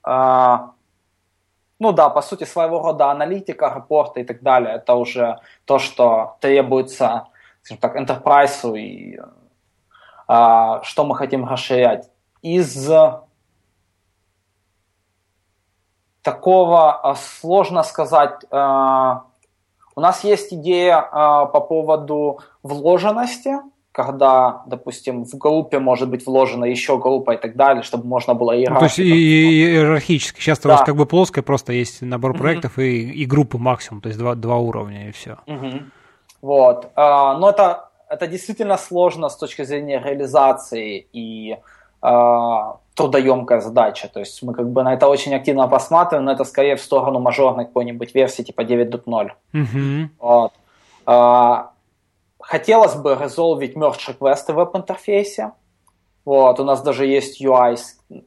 а, 0.02 0.72
ну 1.78 1.92
да, 1.92 2.08
по 2.08 2.22
сути, 2.22 2.44
своего 2.44 2.80
рода 2.80 3.10
аналитика, 3.10 3.70
рапорты 3.70 4.20
и 4.20 4.24
так 4.24 4.42
далее, 4.42 4.76
это 4.76 4.94
уже 4.94 5.38
то, 5.64 5.78
что 5.78 6.36
требуется, 6.40 7.28
скажем 7.62 7.80
так, 7.80 7.96
enterprise 7.96 8.78
и 8.78 9.20
а, 10.26 10.82
что 10.82 11.04
мы 11.04 11.14
хотим 11.14 11.44
расширять. 11.44 12.10
Из 12.42 12.90
такого 16.26 16.92
а, 16.92 17.14
сложно 17.14 17.84
сказать. 17.84 18.44
А, 18.50 19.26
у 19.94 20.00
нас 20.00 20.24
есть 20.24 20.52
идея 20.52 21.08
а, 21.12 21.46
по 21.46 21.60
поводу 21.60 22.40
вложенности, 22.64 23.54
когда, 23.96 24.62
допустим, 24.66 25.24
в 25.24 25.38
группе 25.38 25.78
может 25.78 26.10
быть 26.10 26.26
вложена 26.26 26.66
еще 26.66 26.98
группа 26.98 27.30
и 27.30 27.38
так 27.38 27.56
далее, 27.56 27.82
чтобы 27.82 28.06
можно 28.06 28.34
было 28.34 28.54
иерархически. 28.54 29.00
Ну, 29.00 29.08
то 29.08 29.14
есть 29.14 29.22
иерархически. 29.22 30.38
Сейчас 30.38 30.58
да. 30.58 30.68
у 30.68 30.72
вас 30.72 30.82
как 30.82 30.96
бы 30.96 31.06
плоское, 31.06 31.42
просто 31.42 31.72
есть 31.72 32.02
набор 32.02 32.32
угу. 32.32 32.40
проектов 32.40 32.78
и, 32.78 33.10
и 33.10 33.24
группы 33.24 33.56
максимум, 33.56 34.02
то 34.02 34.08
есть 34.08 34.18
два, 34.18 34.34
два 34.34 34.58
уровня 34.58 35.08
и 35.08 35.12
все. 35.12 35.38
Угу. 35.46 35.70
Вот. 36.42 36.90
Но 36.94 37.48
это, 37.48 37.88
это 38.10 38.26
действительно 38.26 38.76
сложно 38.76 39.30
с 39.30 39.36
точки 39.38 39.64
зрения 39.64 39.98
реализации 40.04 41.06
и 41.14 41.56
трудоемкая 42.94 43.60
задача. 43.60 44.08
То 44.12 44.20
есть 44.20 44.42
мы 44.42 44.52
как 44.52 44.68
бы 44.68 44.82
на 44.82 44.92
это 44.92 45.08
очень 45.08 45.34
активно 45.34 45.68
посматриваем, 45.68 46.26
но 46.26 46.32
это 46.32 46.44
скорее 46.44 46.76
в 46.76 46.82
сторону 46.82 47.18
мажорной 47.18 47.64
какой-нибудь 47.64 48.14
версии 48.14 48.42
типа 48.42 48.60
9.0. 48.60 49.30
Mm-hmm. 49.54 50.08
Вот. 50.18 50.52
А, 51.06 51.70
хотелось 52.46 52.94
бы 52.94 53.18
резолвить 53.20 53.76
merge 53.76 54.08
реквесты 54.08 54.52
в 54.52 54.56
веб-интерфейсе. 54.56 55.52
Вот, 56.24 56.60
у 56.60 56.64
нас 56.64 56.82
даже 56.82 57.06
есть 57.06 57.42
UI 57.42 57.76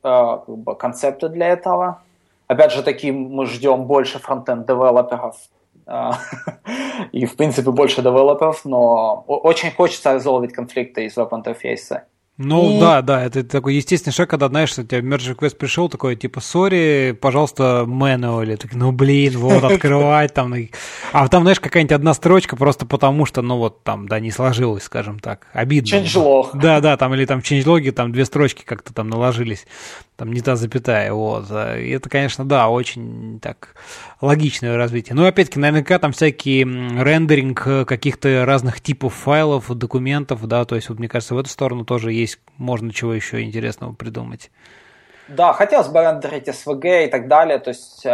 бы, 0.03 0.75
концепты 0.75 1.29
для 1.29 1.47
этого. 1.47 2.01
Опять 2.47 2.71
же 2.71 2.83
таки, 2.83 3.11
мы 3.11 3.45
ждем 3.45 3.85
больше 3.85 4.19
фронтенд 4.19 4.67
девелоперов 4.67 5.37
а, 5.85 6.17
и, 7.11 7.25
в 7.25 7.35
принципе, 7.35 7.71
больше 7.71 8.01
девелоперов, 8.01 8.65
но 8.65 9.23
очень 9.27 9.71
хочется 9.71 10.13
резолвить 10.13 10.53
конфликты 10.53 11.05
из 11.05 11.15
веб-интерфейса. 11.15 12.05
Ну 12.41 12.77
и... 12.77 12.79
да, 12.79 13.01
да, 13.01 13.21
это 13.21 13.43
такой 13.43 13.75
естественный 13.75 14.13
шаг, 14.13 14.29
когда, 14.29 14.47
знаешь, 14.47 14.71
у 14.77 14.83
тебя 14.83 15.01
merge 15.01 15.35
request 15.35 15.57
пришел, 15.57 15.89
такой, 15.89 16.15
типа, 16.15 16.39
сори, 16.39 17.11
пожалуйста, 17.11 17.83
manually. 17.85 18.55
Так, 18.55 18.73
ну 18.73 18.93
блин, 18.93 19.37
вот, 19.37 19.61
открывать 19.61 20.33
там. 20.33 20.53
А 21.11 21.27
там, 21.27 21.43
знаешь, 21.43 21.59
какая-нибудь 21.59 21.91
одна 21.91 22.13
строчка 22.13 22.55
просто 22.55 22.85
потому, 22.85 23.25
что, 23.25 23.41
ну 23.41 23.57
вот, 23.57 23.83
там, 23.83 24.07
да, 24.07 24.21
не 24.21 24.31
сложилось, 24.31 24.83
скажем 24.83 25.19
так. 25.19 25.47
Обидно. 25.51 25.97
Changelog. 25.97 26.51
Да, 26.53 26.79
да, 26.79 26.95
там, 26.95 27.13
или 27.13 27.25
там 27.25 27.39
changelog, 27.39 27.91
там 27.91 28.13
две 28.13 28.23
строчки 28.23 28.63
как-то 28.63 28.93
там 28.93 29.09
наложились 29.09 29.67
там 30.19 30.33
не 30.33 30.41
та 30.41 30.57
запятая, 30.57 31.13
вот. 31.13 31.49
И 31.49 31.89
это, 31.91 32.09
конечно, 32.09 32.43
да, 32.43 32.67
очень 32.67 33.39
так 33.41 33.73
логичное 34.21 34.75
развитие. 34.75 35.15
Ну, 35.15 35.25
опять-таки, 35.25 35.59
наверняка 35.59 35.99
там 35.99 36.11
всякий 36.11 36.63
рендеринг 36.63 37.87
каких-то 37.87 38.45
разных 38.45 38.81
типов 38.81 39.13
файлов, 39.13 39.69
документов, 39.69 40.45
да, 40.47 40.65
то 40.65 40.75
есть, 40.75 40.89
вот, 40.89 40.99
мне 40.99 41.07
кажется, 41.07 41.35
в 41.35 41.39
эту 41.39 41.49
сторону 41.49 41.85
тоже 41.85 42.11
есть, 42.11 42.39
можно 42.57 42.93
чего 42.93 43.13
еще 43.13 43.41
интересного 43.41 43.93
придумать. 43.93 44.51
Да, 45.27 45.53
хотелось 45.53 45.87
бы 45.87 46.01
рендерить 46.01 46.47
SVG 46.47 47.05
и 47.05 47.07
так 47.07 47.27
далее, 47.27 47.59
то 47.59 47.69
есть, 47.69 48.05
э, 48.05 48.09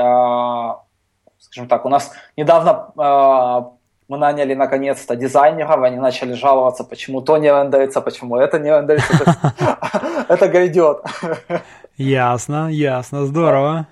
скажем 1.39 1.67
так, 1.69 1.85
у 1.85 1.89
нас 1.89 2.11
недавно 2.35 2.91
э, 2.97 3.75
мы 4.07 4.17
наняли 4.17 4.53
наконец-то 4.53 5.15
дизайнеров, 5.15 5.81
они 5.81 5.97
начали 5.97 6.33
жаловаться, 6.33 6.83
почему 6.83 7.21
то 7.21 7.37
не 7.37 7.47
рендерится, 7.47 8.01
почему 8.01 8.37
это 8.37 8.59
не 8.59 8.69
рендерится. 8.69 9.53
Это 10.27 10.47
грядет. 10.47 11.03
Ясно, 11.97 12.67
ясно, 12.69 13.25
здорово. 13.25 13.87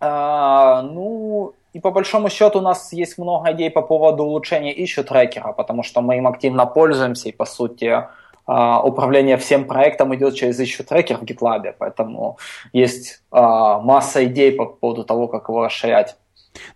А, 0.00 0.82
ну, 0.82 1.54
и 1.72 1.80
по 1.80 1.90
большому 1.90 2.30
счету 2.30 2.58
у 2.58 2.62
нас 2.62 2.92
есть 2.92 3.18
много 3.18 3.52
идей 3.52 3.70
по 3.70 3.82
поводу 3.82 4.24
улучшения 4.24 4.74
issue 4.74 5.02
трекера, 5.02 5.52
потому 5.52 5.82
что 5.82 6.00
мы 6.00 6.16
им 6.16 6.26
активно 6.26 6.66
пользуемся, 6.66 7.28
и 7.28 7.32
по 7.32 7.44
сути 7.44 8.04
а, 8.46 8.82
управление 8.82 9.36
всем 9.36 9.66
проектом 9.66 10.14
идет 10.14 10.34
через 10.34 10.58
issue 10.58 10.82
трекер 10.82 11.18
в 11.18 11.22
GitLab, 11.22 11.74
поэтому 11.78 12.38
есть 12.72 13.22
а, 13.30 13.78
масса 13.78 14.24
идей 14.24 14.52
по 14.52 14.66
поводу 14.66 15.04
того, 15.04 15.28
как 15.28 15.48
его 15.48 15.66
расширять. 15.66 16.16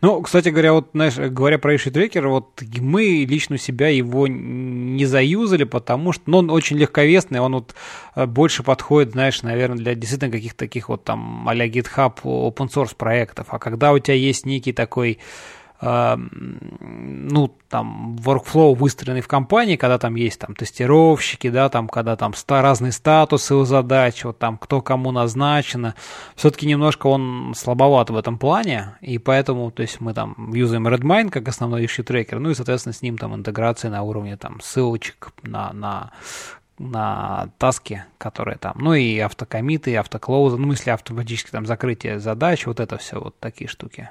Ну, 0.01 0.22
кстати 0.22 0.51
говоря, 0.51 0.72
вот, 0.72 0.90
знаешь, 0.92 1.16
говоря 1.16 1.59
про 1.59 1.74
Issue 1.74 1.92
Tracker, 1.92 2.28
вот 2.28 2.62
мы 2.78 3.24
лично 3.28 3.59
себя 3.59 3.88
его 3.88 4.26
не 4.28 5.05
заюзали, 5.05 5.64
потому 5.64 6.12
что 6.12 6.22
ну, 6.26 6.38
он 6.38 6.51
очень 6.51 6.76
легковесный, 6.76 7.40
он 7.40 7.55
вот 7.55 7.74
э, 8.14 8.26
больше 8.26 8.62
подходит, 8.62 9.12
знаешь, 9.12 9.42
наверное, 9.42 9.78
для 9.78 9.94
действительно 9.94 10.30
каких-то 10.30 10.59
таких 10.59 10.88
вот 10.88 11.05
там 11.05 11.48
а-ля 11.48 11.66
GitHub 11.66 12.14
open 12.22 12.68
source 12.72 12.94
проектов. 12.96 13.48
А 13.51 13.59
когда 13.59 13.92
у 13.92 13.98
тебя 13.98 14.14
есть 14.14 14.46
некий 14.46 14.72
такой 14.72 15.18
ну, 15.80 17.55
там, 17.68 18.16
workflow 18.16 18.74
выстроенный 18.74 19.20
в 19.20 19.28
компании, 19.28 19.76
когда 19.76 19.98
там 19.98 20.14
есть 20.14 20.40
там 20.40 20.55
тестировщики, 20.55 21.51
да, 21.51 21.68
там, 21.68 21.88
когда 21.88 22.16
там 22.16 22.32
ста, 22.34 22.62
разные 22.62 22.92
статусы 22.92 23.55
у 23.55 23.64
задач, 23.64 24.24
вот 24.24 24.38
там, 24.38 24.56
кто 24.56 24.80
кому 24.80 25.10
назначено, 25.10 25.94
все-таки 26.36 26.66
немножко 26.66 27.09
он 27.09 27.55
слабоват 27.56 28.10
в 28.10 28.16
этом 28.16 28.38
плане, 28.38 28.96
и 29.01 29.18
поэтому, 29.18 29.70
то 29.70 29.82
есть 29.82 30.01
мы 30.01 30.14
там 30.14 30.52
юзаем 30.55 30.88
Redmine 30.88 31.30
как 31.30 31.48
основной 31.48 31.84
issue 31.84 32.05
трекер, 32.05 32.38
ну 32.38 32.51
и, 32.51 32.55
соответственно, 32.55 32.92
с 32.92 33.02
ним 33.02 33.18
там 33.18 33.34
интеграция 33.34 33.90
на 33.90 34.02
уровне 34.02 34.36
там 34.36 34.60
ссылочек 34.60 35.32
на, 35.42 35.72
на 35.72 36.12
на 36.78 37.51
таски, 37.59 38.05
которые 38.18 38.59
там, 38.59 38.74
ну 38.78 38.94
и 38.94 39.18
автокомиты, 39.18 39.92
и 39.92 39.94
автоклоузы, 39.94 40.56
ну, 40.56 40.74
в 40.74 40.88
автоматически 40.88 41.51
там 41.51 41.66
закрытие 41.66 42.18
задач, 42.18 42.66
вот 42.66 42.80
это 42.80 42.98
все, 42.98 43.20
вот 43.20 43.38
такие 43.38 43.68
штуки. 43.68 44.10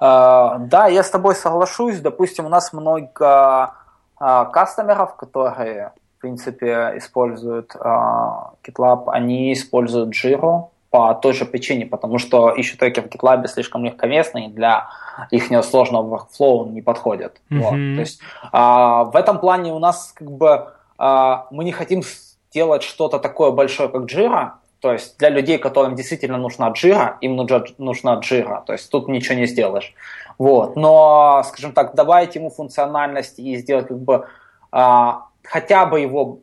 А, 0.00 0.58
да, 0.58 0.86
я 0.86 1.02
с 1.02 1.10
тобой 1.10 1.34
соглашусь. 1.34 2.00
Допустим, 2.00 2.46
у 2.46 2.48
нас 2.48 2.72
много 2.72 3.74
а, 4.20 4.44
кастомеров, 4.46 5.16
которые, 5.16 5.92
в 6.16 6.20
принципе, 6.20 6.92
используют 6.96 7.74
а, 7.78 8.52
GitLab, 8.66 9.04
они 9.08 9.52
используют 9.52 10.10
Jira. 10.10 10.68
по 10.90 11.14
той 11.14 11.32
же 11.32 11.44
причине, 11.44 11.86
потому 11.86 12.18
что 12.18 12.52
ищу 12.56 12.78
треки 12.78 13.00
в 13.00 13.06
GitLab 13.06 13.46
слишком 13.46 13.84
легковесные, 13.84 14.48
для 14.48 14.88
их 15.30 15.64
сложного 15.64 16.16
workflow 16.16 16.68
не 16.70 16.82
подходит. 16.82 17.40
Mm-hmm. 17.50 17.58
Вот. 17.58 17.70
То 17.70 18.00
есть 18.00 18.20
а, 18.52 19.04
в 19.04 19.16
этом 19.16 19.38
плане 19.38 19.72
у 19.72 19.78
нас 19.78 20.12
как 20.14 20.30
бы 20.30 20.68
а, 20.96 21.46
мы 21.50 21.64
не 21.64 21.72
хотим 21.72 22.02
сделать 22.50 22.82
что-то 22.82 23.18
такое 23.18 23.50
большое, 23.50 23.88
как 23.88 24.02
Jira, 24.02 24.52
то 24.80 24.92
есть 24.92 25.18
для 25.18 25.30
людей, 25.30 25.58
которым 25.58 25.94
действительно 25.96 26.38
нужна 26.38 26.70
Jira, 26.70 27.16
им 27.20 27.36
нужна 27.36 28.20
Jira, 28.20 28.64
то 28.64 28.72
есть 28.72 28.90
тут 28.90 29.08
ничего 29.08 29.34
не 29.34 29.46
сделаешь. 29.46 29.94
Вот. 30.38 30.76
Но, 30.76 31.42
скажем 31.44 31.72
так, 31.72 31.94
добавить 31.94 32.36
ему 32.36 32.50
функциональность 32.50 33.38
и 33.38 33.56
сделать 33.56 33.88
как 33.88 33.98
бы 33.98 34.28
а, 34.70 35.26
хотя 35.42 35.86
бы 35.86 36.00
его, 36.00 36.40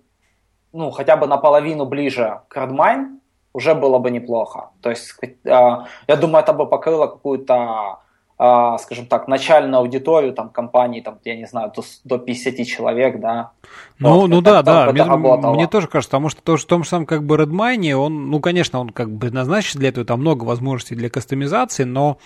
ну, 0.73 0.91
хотя 0.91 1.15
бы 1.15 1.27
наполовину 1.27 1.85
ближе 1.85 2.41
к 2.49 2.57
Redmine, 2.57 3.19
уже 3.53 3.73
было 3.73 3.99
бы 3.99 4.11
неплохо. 4.11 4.71
То 4.81 4.89
есть, 4.89 5.15
а, 5.45 5.85
я 6.07 6.15
думаю, 6.17 6.43
это 6.43 6.51
бы 6.51 6.67
покрыло 6.67 7.07
какую-то 7.07 7.99
скажем 8.37 9.05
так, 9.07 9.29
начальную 9.29 9.79
аудиторию 9.79 10.33
там 10.33 10.49
компании, 10.49 10.99
там, 10.99 11.19
я 11.23 11.37
не 11.37 11.45
знаю, 11.45 11.71
до, 11.73 11.83
до 12.03 12.17
50 12.17 12.67
человек, 12.67 13.21
да. 13.21 13.51
Ну, 13.97 14.21
вот, 14.21 14.27
ну 14.27 14.41
да, 14.41 14.61
да, 14.61 14.91
мне, 14.91 15.05
мне 15.05 15.67
тоже 15.67 15.87
кажется, 15.87 16.09
потому 16.09 16.27
что 16.27 16.41
то, 16.41 16.57
что 16.57 16.65
в 16.65 16.69
том 16.69 16.83
же 16.83 16.89
самом 16.89 17.05
как 17.05 17.23
бы 17.23 17.37
Redmine, 17.37 17.93
он, 17.93 18.29
ну, 18.29 18.41
конечно, 18.41 18.79
он 18.79 18.89
как 18.89 19.09
бы 19.09 19.19
предназначен 19.19 19.79
для 19.79 19.89
этого, 19.89 20.05
там 20.05 20.19
много 20.19 20.43
возможностей 20.43 20.95
для 20.95 21.09
кастомизации, 21.09 21.85
но 21.85 22.17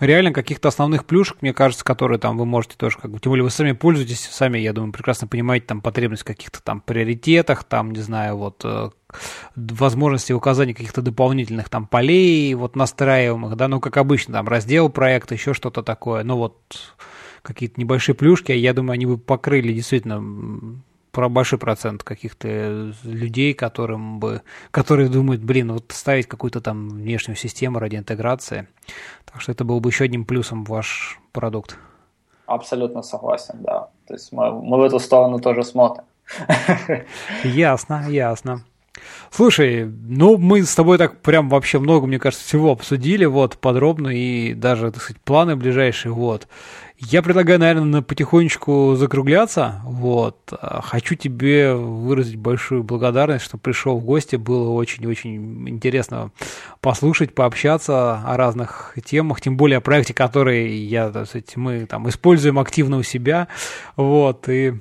реально 0.00 0.32
каких-то 0.32 0.68
основных 0.68 1.04
плюшек, 1.04 1.38
мне 1.40 1.52
кажется, 1.52 1.84
которые 1.84 2.18
там 2.18 2.38
вы 2.38 2.46
можете 2.46 2.76
тоже, 2.76 2.98
как 2.98 3.10
бы, 3.10 3.18
тем 3.18 3.30
более 3.30 3.44
вы 3.44 3.50
сами 3.50 3.72
пользуетесь, 3.72 4.20
сами, 4.20 4.58
я 4.58 4.72
думаю, 4.72 4.92
прекрасно 4.92 5.26
понимаете 5.26 5.66
там 5.66 5.80
потребность 5.80 6.22
в 6.22 6.26
каких-то 6.26 6.62
там 6.62 6.80
приоритетах, 6.80 7.64
там, 7.64 7.92
не 7.92 8.00
знаю, 8.00 8.36
вот 8.36 8.62
э, 8.64 8.90
возможности 9.56 10.32
указания 10.32 10.74
каких-то 10.74 11.02
дополнительных 11.02 11.68
там 11.68 11.86
полей, 11.86 12.54
вот 12.54 12.76
настраиваемых, 12.76 13.56
да, 13.56 13.68
ну, 13.68 13.80
как 13.80 13.96
обычно, 13.96 14.34
там, 14.34 14.48
раздел 14.48 14.88
проекта, 14.88 15.34
еще 15.34 15.54
что-то 15.54 15.82
такое, 15.82 16.24
ну, 16.24 16.36
вот 16.36 16.56
какие-то 17.42 17.80
небольшие 17.80 18.14
плюшки, 18.14 18.52
я 18.52 18.74
думаю, 18.74 18.92
они 18.94 19.06
бы 19.06 19.18
покрыли 19.18 19.72
действительно 19.72 20.82
про 21.18 21.28
большой 21.28 21.58
процент 21.58 22.04
каких-то 22.04 22.92
людей, 23.02 23.52
которым 23.52 24.20
бы, 24.20 24.42
которые 24.70 25.08
думают, 25.08 25.42
блин, 25.42 25.72
вот 25.72 25.86
ставить 25.88 26.28
какую-то 26.28 26.60
там 26.60 26.90
внешнюю 26.90 27.36
систему 27.36 27.80
ради 27.80 27.96
интеграции. 27.96 28.68
Так 29.24 29.40
что 29.40 29.50
это 29.50 29.64
был 29.64 29.80
бы 29.80 29.90
еще 29.90 30.04
одним 30.04 30.24
плюсом 30.24 30.62
ваш 30.62 31.18
продукт. 31.32 31.76
Абсолютно 32.46 33.02
согласен, 33.02 33.56
да. 33.64 33.88
То 34.06 34.14
есть 34.14 34.30
мы, 34.30 34.62
мы 34.62 34.78
в 34.78 34.82
эту 34.82 35.00
сторону 35.00 35.40
тоже 35.40 35.64
смотрим. 35.64 36.04
Ясно, 37.42 38.04
ясно. 38.08 38.62
Слушай, 39.32 39.86
ну 39.86 40.38
мы 40.38 40.62
с 40.62 40.74
тобой 40.74 40.98
так 40.98 41.20
прям 41.20 41.48
вообще 41.48 41.80
много, 41.80 42.06
мне 42.06 42.20
кажется, 42.20 42.46
всего 42.46 42.70
обсудили, 42.70 43.24
вот, 43.24 43.58
подробно 43.58 44.08
и 44.08 44.54
даже, 44.54 44.92
так 44.92 45.02
сказать, 45.02 45.20
планы 45.22 45.56
ближайшие, 45.56 46.12
вот. 46.12 46.46
Я 47.00 47.22
предлагаю, 47.22 47.60
наверное, 47.60 48.02
потихонечку 48.02 48.96
закругляться, 48.96 49.80
вот. 49.84 50.52
Хочу 50.82 51.14
тебе 51.14 51.72
выразить 51.72 52.34
большую 52.34 52.82
благодарность, 52.82 53.44
что 53.44 53.56
пришел 53.56 53.98
в 53.98 54.04
гости, 54.04 54.34
было 54.34 54.70
очень-очень 54.70 55.68
интересно 55.68 56.32
послушать, 56.80 57.36
пообщаться 57.36 58.20
о 58.26 58.36
разных 58.36 58.94
темах, 59.04 59.40
тем 59.40 59.56
более 59.56 59.78
о 59.78 59.80
проекте, 59.80 60.12
который 60.12 60.76
я, 60.76 61.10
так 61.10 61.28
сказать, 61.28 61.56
мы 61.56 61.86
там 61.86 62.08
используем 62.08 62.58
активно 62.58 62.96
у 62.96 63.04
себя, 63.04 63.46
вот, 63.94 64.48
и 64.48 64.74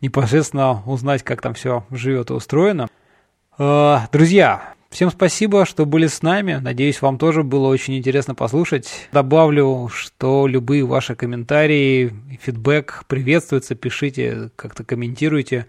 непосредственно 0.00 0.84
узнать, 0.86 1.24
как 1.24 1.42
там 1.42 1.54
все 1.54 1.84
живет 1.90 2.30
и 2.30 2.34
устроено. 2.34 2.86
Э, 3.58 3.98
друзья, 4.12 4.74
всем 4.90 5.10
спасибо, 5.10 5.64
что 5.64 5.86
были 5.86 6.06
с 6.06 6.22
нами. 6.22 6.54
Надеюсь, 6.54 7.00
вам 7.00 7.16
тоже 7.16 7.42
было 7.42 7.68
очень 7.68 7.96
интересно 7.96 8.34
послушать. 8.34 9.08
Добавлю, 9.12 9.88
что 9.92 10.46
любые 10.46 10.84
ваши 10.84 11.14
комментарии, 11.14 12.12
фидбэк 12.42 13.04
приветствуются. 13.06 13.74
Пишите, 13.74 14.50
как-то 14.56 14.84
комментируйте. 14.84 15.66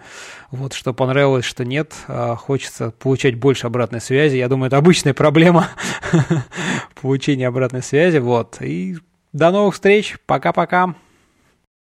Вот 0.50 0.74
что 0.74 0.94
понравилось, 0.94 1.46
что 1.46 1.64
нет. 1.64 1.94
Э, 2.08 2.36
хочется 2.36 2.92
получать 2.92 3.36
больше 3.36 3.68
обратной 3.68 4.02
связи. 4.02 4.38
Я 4.38 4.50
думаю, 4.50 4.68
это 4.68 4.78
обычная 4.78 5.14
проблема 5.14 5.68
получения 7.02 7.48
обратной 7.48 7.84
связи. 7.84 8.18
Вот. 8.18 8.58
И 8.62 8.98
до 9.34 9.52
новых 9.52 9.76
встреч. 9.76 10.18
Пока-пока. 10.26 10.96